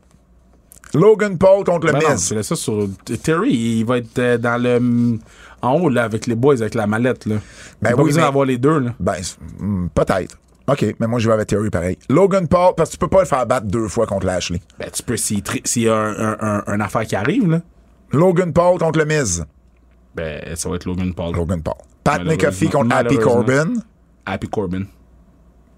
Logan 0.95 1.37
Paul 1.37 1.65
contre 1.65 1.87
le 1.87 1.93
Ben 1.93 2.13
Miz. 2.15 2.41
ça 2.43 2.57
sur. 2.57 2.89
Terry, 3.23 3.53
il 3.53 3.85
va 3.85 3.99
être 3.99 4.19
euh, 4.19 4.39
dans 4.39 4.61
le. 4.63 5.19
En 5.61 5.73
haut, 5.81 5.89
là, 5.89 6.05
avec 6.05 6.27
les 6.27 6.35
boys, 6.35 6.55
avec 6.61 6.75
la 6.75 6.87
mallette, 6.87 7.27
là. 7.27 7.37
Ben 7.83 7.91
il 7.91 7.93
a 7.93 7.97
pas 7.97 8.03
oui, 8.03 8.09
besoin 8.09 8.23
d'avoir 8.25 8.45
les 8.45 8.59
deux, 8.59 8.79
là. 8.79 8.95
Ben, 9.01 9.17
hmm, 9.59 9.89
peut-être. 9.95 10.39
OK, 10.69 10.95
mais 11.01 11.07
moi, 11.07 11.19
je 11.19 11.27
vais 11.29 11.35
avec 11.35 11.49
Theory 11.49 11.71
pareil. 11.71 11.99
Logan 12.11 12.47
Paul, 12.47 12.75
parce 12.77 12.91
que 12.91 12.95
tu 12.95 12.99
peux 12.99 13.09
pas 13.09 13.21
le 13.21 13.27
faire 13.27 13.47
battre 13.47 13.67
deux 13.67 13.89
fois 13.89 14.07
contre 14.07 14.27
Lashley. 14.27 14.61
Ben, 14.79 14.89
tu 14.93 15.03
peux, 15.03 15.17
s'il 15.17 15.43
y 15.77 15.89
a 15.89 15.95
un, 15.97 16.37
un, 16.41 16.63
un- 16.67 16.81
affaire 16.81 17.07
qui 17.07 17.17
arrive, 17.17 17.49
là. 17.51 17.61
Logan 18.13 18.53
Paul 18.53 18.79
contre 18.79 18.99
le 18.99 19.05
Miz. 19.05 19.45
Ben, 20.15 20.55
ça 20.57 20.69
va 20.69 20.77
être 20.77 20.85
Logan 20.87 21.13
Paul. 21.15 21.35
Logan 21.35 21.63
Paul. 21.63 21.75
Pat. 22.05 22.23
McAfee 22.25 22.69
contre 22.71 22.95
Happy. 22.95 23.19
Corbin. 23.19 23.75
Happy 24.27 24.49
Corbin. 24.49 24.85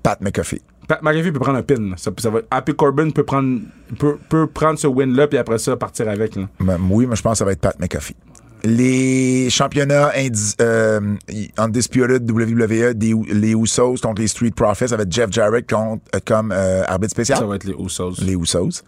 Pat 0.02 0.20
McAfee. 0.20 0.62
Pat 0.88 1.02
McAfee 1.02 1.30
peut 1.32 1.38
prendre 1.40 1.58
un 1.58 1.62
pin. 1.62 1.74
là. 1.76 1.94
Ça, 1.96 2.10
ça 2.18 2.30
va, 2.30 2.40
Happy 2.50 2.74
Corbin 2.74 3.10
peut 3.10 3.22
prendre, 3.24 3.60
peut, 3.98 4.18
peut 4.28 4.46
prendre 4.46 4.78
ce 4.78 4.86
win-là, 4.86 5.28
puis 5.28 5.38
après 5.38 5.58
ça, 5.58 5.76
partir 5.76 6.08
avec. 6.08 6.36
Là. 6.36 6.48
Ben, 6.58 6.78
oui, 6.90 7.06
mais 7.06 7.16
je 7.16 7.22
pense 7.22 7.32
que 7.32 7.38
ça 7.38 7.44
va 7.44 7.52
être 7.52 7.60
Pat 7.60 7.78
McAfee. 7.78 8.16
Les 8.62 9.48
championnats 9.50 10.10
indi- 10.16 10.54
euh, 10.60 11.16
Undisputed 11.56 12.30
WWE, 12.30 12.92
des- 12.94 13.14
les 13.32 13.52
Usos 13.54 13.96
contre 14.02 14.20
les 14.20 14.28
Street 14.28 14.50
Profits, 14.50 14.88
ça 14.88 14.96
va 14.96 15.02
être 15.04 15.12
Jeff 15.12 15.30
Jarrett 15.32 15.68
contre, 15.68 16.02
euh, 16.14 16.18
comme 16.24 16.52
euh, 16.52 16.82
arbitre 16.86 17.12
spécial. 17.12 17.38
Ça 17.38 17.46
va 17.46 17.56
être 17.56 17.64
les 17.64 17.72
Usos. 17.74 18.20
Les 18.22 18.34
Usos. 18.34 18.82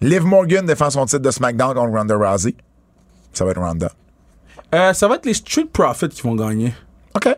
Liv 0.00 0.24
Morgan 0.24 0.64
défend 0.66 0.90
son 0.90 1.04
titre 1.06 1.20
de 1.22 1.30
SmackDown 1.30 1.74
contre 1.74 1.92
Ronda 1.96 2.16
Rousey. 2.16 2.54
Ça 3.32 3.44
va 3.44 3.50
être 3.52 3.60
Ronda. 3.60 3.92
Euh, 4.74 4.92
ça 4.94 5.06
va 5.08 5.16
être 5.16 5.26
les 5.26 5.34
Street 5.34 5.68
Profits 5.72 6.08
qui 6.08 6.22
vont 6.22 6.34
gagner. 6.34 6.72
OK. 7.14 7.28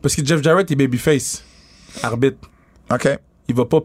Parce 0.00 0.14
que 0.14 0.24
Jeff 0.24 0.40
Jarrett 0.42 0.70
est 0.70 0.76
babyface. 0.76 1.42
Arbitre. 2.02 2.48
OK. 2.92 3.08
Il 3.48 3.54
va 3.54 3.64
pas. 3.64 3.80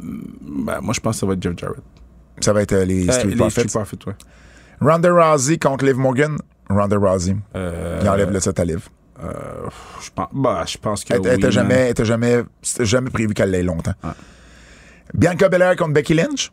Ben, 0.00 0.80
moi, 0.80 0.94
je 0.94 1.00
pense 1.00 1.16
que 1.16 1.20
ça 1.20 1.26
va 1.26 1.34
être 1.34 1.42
Jeff 1.42 1.56
Jarrett. 1.58 1.82
Ça 2.40 2.52
va 2.54 2.62
être 2.62 2.74
les 2.74 3.04
Street 3.04 3.24
les 3.28 3.36
Profits. 3.36 3.68
Street 3.68 3.82
Profits, 3.84 3.98
ouais. 4.06 4.14
Ronda 4.80 5.10
Rousey 5.12 5.58
contre 5.58 5.84
Liv 5.84 5.96
Morgan? 5.96 6.38
Ronda 6.68 6.96
Rousey. 6.96 7.36
Euh, 7.56 7.98
Il 8.02 8.08
enlève 8.08 8.30
le 8.30 8.40
titre 8.40 8.60
à 8.60 8.64
Liv. 8.64 8.88
je 9.20 10.10
pense, 10.14 10.28
bah, 10.32 10.64
je 10.66 10.78
pense 10.78 11.04
que. 11.04 11.12
Elle 11.14 11.20
elle 11.20 11.26
oui, 11.28 11.34
était 11.34 11.42
man. 11.44 11.50
jamais, 11.52 11.90
était 11.90 12.04
jamais, 12.04 12.42
jamais 12.80 13.10
prévu 13.10 13.34
qu'elle 13.34 13.50
l'ait 13.50 13.62
longtemps. 13.62 13.94
Bianca 15.12 15.48
Belair 15.48 15.76
contre 15.76 15.92
Becky 15.92 16.14
Lynch? 16.14 16.44
Ça, 16.46 16.50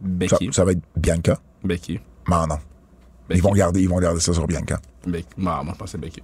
Becky. 0.00 0.50
ça 0.52 0.64
va 0.64 0.72
être 0.72 0.82
Bianca. 0.96 1.38
Becky. 1.64 1.98
Non. 2.28 2.46
Becky. 2.46 2.60
Ils 3.38 3.42
vont 3.42 3.52
garder, 3.52 3.80
ils 3.80 3.88
vont 3.88 3.98
garder 3.98 4.20
ça 4.20 4.32
sur 4.32 4.46
Bianca. 4.46 4.78
Becky. 5.06 5.26
Non, 5.38 5.64
moi, 5.64 5.72
je 5.72 5.78
pense 5.78 5.78
que 5.78 5.90
c'est 5.92 5.98
Becky. 5.98 6.22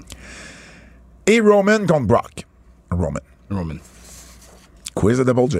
Et 1.27 1.41
Roman 1.41 1.79
contre 1.87 2.07
Brock. 2.07 2.47
Roman. 2.91 3.21
Roman. 3.51 3.75
Quiz 4.95 5.19
de 5.19 5.25
Double 5.25 5.51
J. 5.51 5.59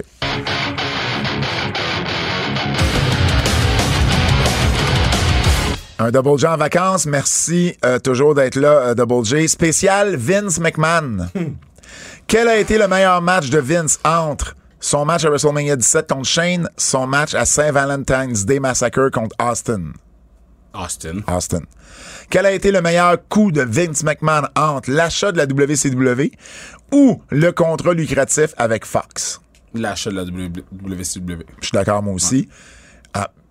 Un 5.97 6.11
Double 6.11 6.37
J 6.37 6.47
en 6.47 6.57
vacances. 6.57 7.05
Merci 7.05 7.77
euh, 7.85 7.99
toujours 7.99 8.35
d'être 8.35 8.57
là, 8.57 8.89
euh, 8.89 8.95
Double 8.95 9.23
J. 9.23 9.47
Spécial 9.47 10.17
Vince 10.17 10.59
McMahon. 10.59 11.29
Quel 12.27 12.49
a 12.49 12.57
été 12.57 12.77
le 12.77 12.89
meilleur 12.89 13.21
match 13.21 13.49
de 13.49 13.59
Vince 13.59 13.99
entre 14.03 14.57
son 14.81 15.05
match 15.05 15.23
à 15.23 15.29
WrestleMania 15.29 15.77
17 15.77 16.09
contre 16.09 16.27
Shane, 16.27 16.69
son 16.75 17.07
match 17.07 17.33
à 17.33 17.45
Saint 17.45 17.71
Valentine's 17.71 18.45
Day 18.45 18.59
Massacre 18.59 19.09
contre 19.09 19.35
Austin? 19.39 19.93
Austin. 20.73 21.21
Austin. 21.33 21.61
Quel 22.29 22.45
a 22.45 22.51
été 22.51 22.71
le 22.71 22.81
meilleur 22.81 23.17
coup 23.29 23.53
de 23.53 23.61
Vince 23.61 24.03
McMahon 24.03 24.47
entre 24.57 24.91
l'achat 24.91 25.31
de 25.31 25.37
la 25.37 25.45
WCW 25.45 26.31
ou 26.91 27.21
le 27.29 27.51
contrat 27.51 27.93
lucratif 27.93 28.53
avec 28.57 28.85
Fox? 28.85 29.39
L'achat 29.73 30.09
de 30.09 30.17
la 30.17 30.23
WCW. 30.23 31.45
Je 31.61 31.67
suis 31.67 31.73
d'accord, 31.73 32.03
moi 32.03 32.13
aussi. 32.13 32.49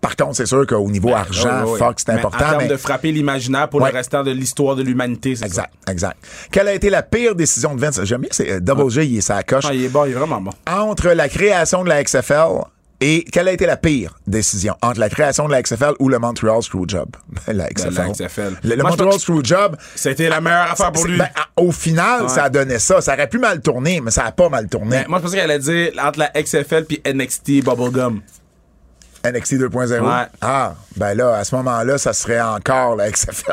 Par 0.05 0.17
contre, 0.17 0.37
c'est 0.37 0.45
sûr 0.47 0.67
qu'au 0.67 0.91
niveau 0.91 1.15
argent, 1.15 1.49
Ouais, 1.49 1.65
ouais, 1.65 1.71
ouais. 1.73 1.79
Fox, 1.79 2.03
c'est 2.07 2.13
important. 2.13 2.45
En 2.45 2.49
termes 2.51 2.63
mais- 2.65 2.69
de 2.69 2.77
frapper 2.77 3.11
l'imaginaire 3.11 3.71
pour 3.71 3.81
Ouais. 3.81 3.91
le 3.91 3.97
restant 3.97 4.23
de 4.23 4.31
l'histoire 4.33 4.77
de 4.77 4.83
l'humanité, 4.83 5.35
c'est 5.35 5.47
Exact, 5.47 5.73
exact. 5.89 6.19
Quelle 6.51 6.69
a 6.69 6.75
été 6.75 6.91
la 6.91 7.03
pire 7.03 7.35
décision 7.35 7.75
de 7.75 7.81
Vince? 7.81 8.01
J'aime 8.05 8.21
bien, 8.21 8.31
c'est 8.31 8.51
euh, 8.51 8.61
Double 8.61 8.91
J, 8.91 9.01
il 9.07 9.17
est 9.19 9.21
sa 9.23 9.43
coche. 9.43 9.63
ça. 9.65 9.71
Ah, 9.71 9.75
il 9.75 9.85
est 9.85 9.89
bon, 9.89 10.05
il 10.05 10.11
est 10.11 10.15
vraiment 10.15 10.43
bon. 10.43 10.51
Entre 10.71 11.09
la 11.09 11.31
création 11.31 11.85
de 11.85 11.89
la 11.89 12.03
XFL 12.05 12.61
et 13.01 13.25
quelle 13.25 13.49
a 13.49 13.53
été 13.53 13.65
la 13.67 13.77
pire 13.79 14.19
décision? 14.27 14.75
Entre 14.83 15.01
la 15.01 15.09
création 15.09 15.47
de 15.47 15.53
la 15.53 15.63
XFL 15.63 15.95
ou 15.99 16.09
le 16.11 16.19
Montreal 16.19 16.63
Screwjob? 16.63 17.09
la 17.49 17.69
XFL. 17.71 17.95
la 17.95 18.09
XFL. 18.11 18.53
Le, 18.63 18.71
le 18.77 18.83
Moi, 18.83 18.91
je 18.93 19.03
Montreal 19.03 19.19
Screwjob, 19.21 19.77
C'était 19.95 20.29
la 20.29 20.41
meilleure 20.43 20.71
affaire 20.73 20.93
pour 20.93 21.07
lui. 21.07 21.17
ben, 21.19 21.29
à- 21.35 21.61
au 21.63 21.73
final, 21.73 22.29
ça 22.29 22.45
a 22.45 22.51
donné 22.51 22.79
ça. 22.79 23.01
Ça 23.01 23.15
aurait 23.15 23.29
pu 23.29 23.39
mal 23.39 23.61
tourner, 23.63 24.01
mais 24.03 24.11
ça 24.11 24.25
a 24.27 24.33
pas 24.33 24.49
mal 24.51 24.69
tourné. 24.69 25.05
Moi, 25.09 25.19
je 25.19 25.23
pensais 25.25 25.37
qu'elle 25.37 25.51
allait 25.51 25.59
dire 25.61 25.93
entre 26.03 26.19
la 26.19 26.31
XFL 26.43 26.85
puis 26.85 27.01
NXT 27.07 27.63
Bubblegum. 27.65 28.21
NXT 29.25 29.55
2.0. 29.55 30.01
Ouais. 30.01 30.27
Ah, 30.41 30.75
ben 30.97 31.15
là, 31.15 31.37
à 31.37 31.45
ce 31.45 31.55
moment-là, 31.57 31.99
ça 31.99 32.13
serait 32.13 32.41
encore 32.41 32.97
la 32.97 33.11
XFL. 33.11 33.53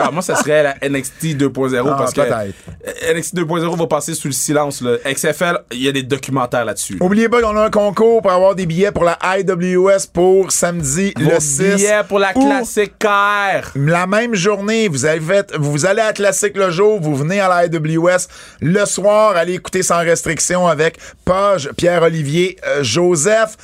Ah, 0.00 0.10
moi, 0.12 0.22
ça 0.22 0.36
serait 0.36 0.62
la 0.62 0.74
NXT 0.88 1.36
2.0 1.36 1.82
Ah, 1.84 1.96
parce 1.98 2.12
que 2.12 2.20
NXT 2.20 3.34
2.0 3.34 3.76
va 3.76 3.86
passer 3.88 4.14
sous 4.14 4.28
le 4.28 4.32
silence. 4.32 4.80
Là. 4.80 4.96
XFL, 5.04 5.58
il 5.72 5.82
y 5.82 5.88
a 5.88 5.92
des 5.92 6.04
documentaires 6.04 6.64
là-dessus. 6.64 6.98
Oubliez 7.00 7.28
pas 7.28 7.42
qu'on 7.42 7.56
a 7.56 7.64
un 7.64 7.70
concours 7.70 8.22
pour 8.22 8.30
avoir 8.30 8.54
des 8.54 8.64
billets 8.64 8.92
pour 8.92 9.02
la 9.04 9.18
IWS 9.38 10.06
pour 10.12 10.52
samedi 10.52 11.12
Vos 11.18 11.30
le 11.30 11.40
6. 11.40 11.74
billets 11.74 12.04
pour 12.08 12.20
la 12.20 12.32
classique 12.32 12.92
car. 12.98 13.72
La 13.74 14.06
même 14.06 14.36
journée, 14.36 14.86
vous 14.86 15.04
avez 15.04 15.20
fait, 15.20 15.52
vous 15.56 15.84
allez 15.84 16.02
à 16.02 16.12
Classique 16.12 16.56
le 16.56 16.70
jour, 16.70 17.00
vous 17.00 17.16
venez 17.16 17.40
à 17.40 17.48
la 17.48 17.66
IWS 17.66 18.28
le 18.60 18.84
soir, 18.86 19.36
allez 19.36 19.54
écouter 19.54 19.82
sans 19.82 19.98
restriction 19.98 20.68
avec 20.68 20.98
Page, 21.24 21.70
Pierre-Olivier, 21.76 22.56
euh, 22.66 22.84
Joseph. 22.84 23.56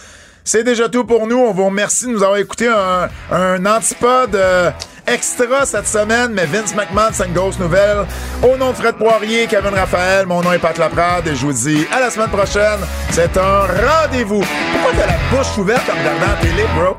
C'est 0.47 0.63
déjà 0.63 0.91
tout 0.91 1.05
pour 1.05 1.27
nous. 1.27 1.39
On 1.39 1.53
vous 1.53 1.65
remercie 1.65 2.05
de 2.07 2.11
nous 2.11 2.23
avoir 2.23 2.37
écouté 2.39 2.69
un, 2.69 3.09
un 3.35 3.65
antipode 3.65 4.35
euh, 4.35 4.71
extra 5.07 5.65
cette 5.65 5.89
semaine, 5.89 6.33
mais 6.35 6.45
Vince 6.45 6.75
McMahon, 6.75 7.09
c'est 7.13 7.27
une 7.27 7.33
grosse 7.33 7.59
nouvelle. 7.59 8.05
Au 8.43 8.55
nom 8.59 8.71
de 8.73 8.77
Fred 8.77 8.97
Poirier, 8.97 9.47
Kevin 9.47 9.75
Raphaël, 9.75 10.27
mon 10.27 10.43
nom 10.43 10.53
est 10.53 10.59
Pat 10.59 10.77
Laprade 10.77 11.27
et 11.29 11.35
je 11.35 11.47
vous 11.47 11.53
dis 11.55 11.87
à 11.91 11.99
la 11.99 12.11
semaine 12.11 12.29
prochaine. 12.29 12.81
C'est 13.11 13.35
un 13.39 13.61
rendez-vous. 13.61 14.45
Pourquoi 14.73 14.93
t'as 14.99 15.07
la 15.07 15.19
bouche 15.35 15.57
ouverte 15.57 15.89
en 15.89 15.99
regardant 15.99 16.35
la 16.35 16.47
télé, 16.47 16.65
bro? 16.77 16.97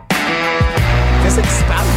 Qu'est-ce 1.23 1.39
qui 1.39 1.47
se 1.47 1.63
passe? 1.65 1.94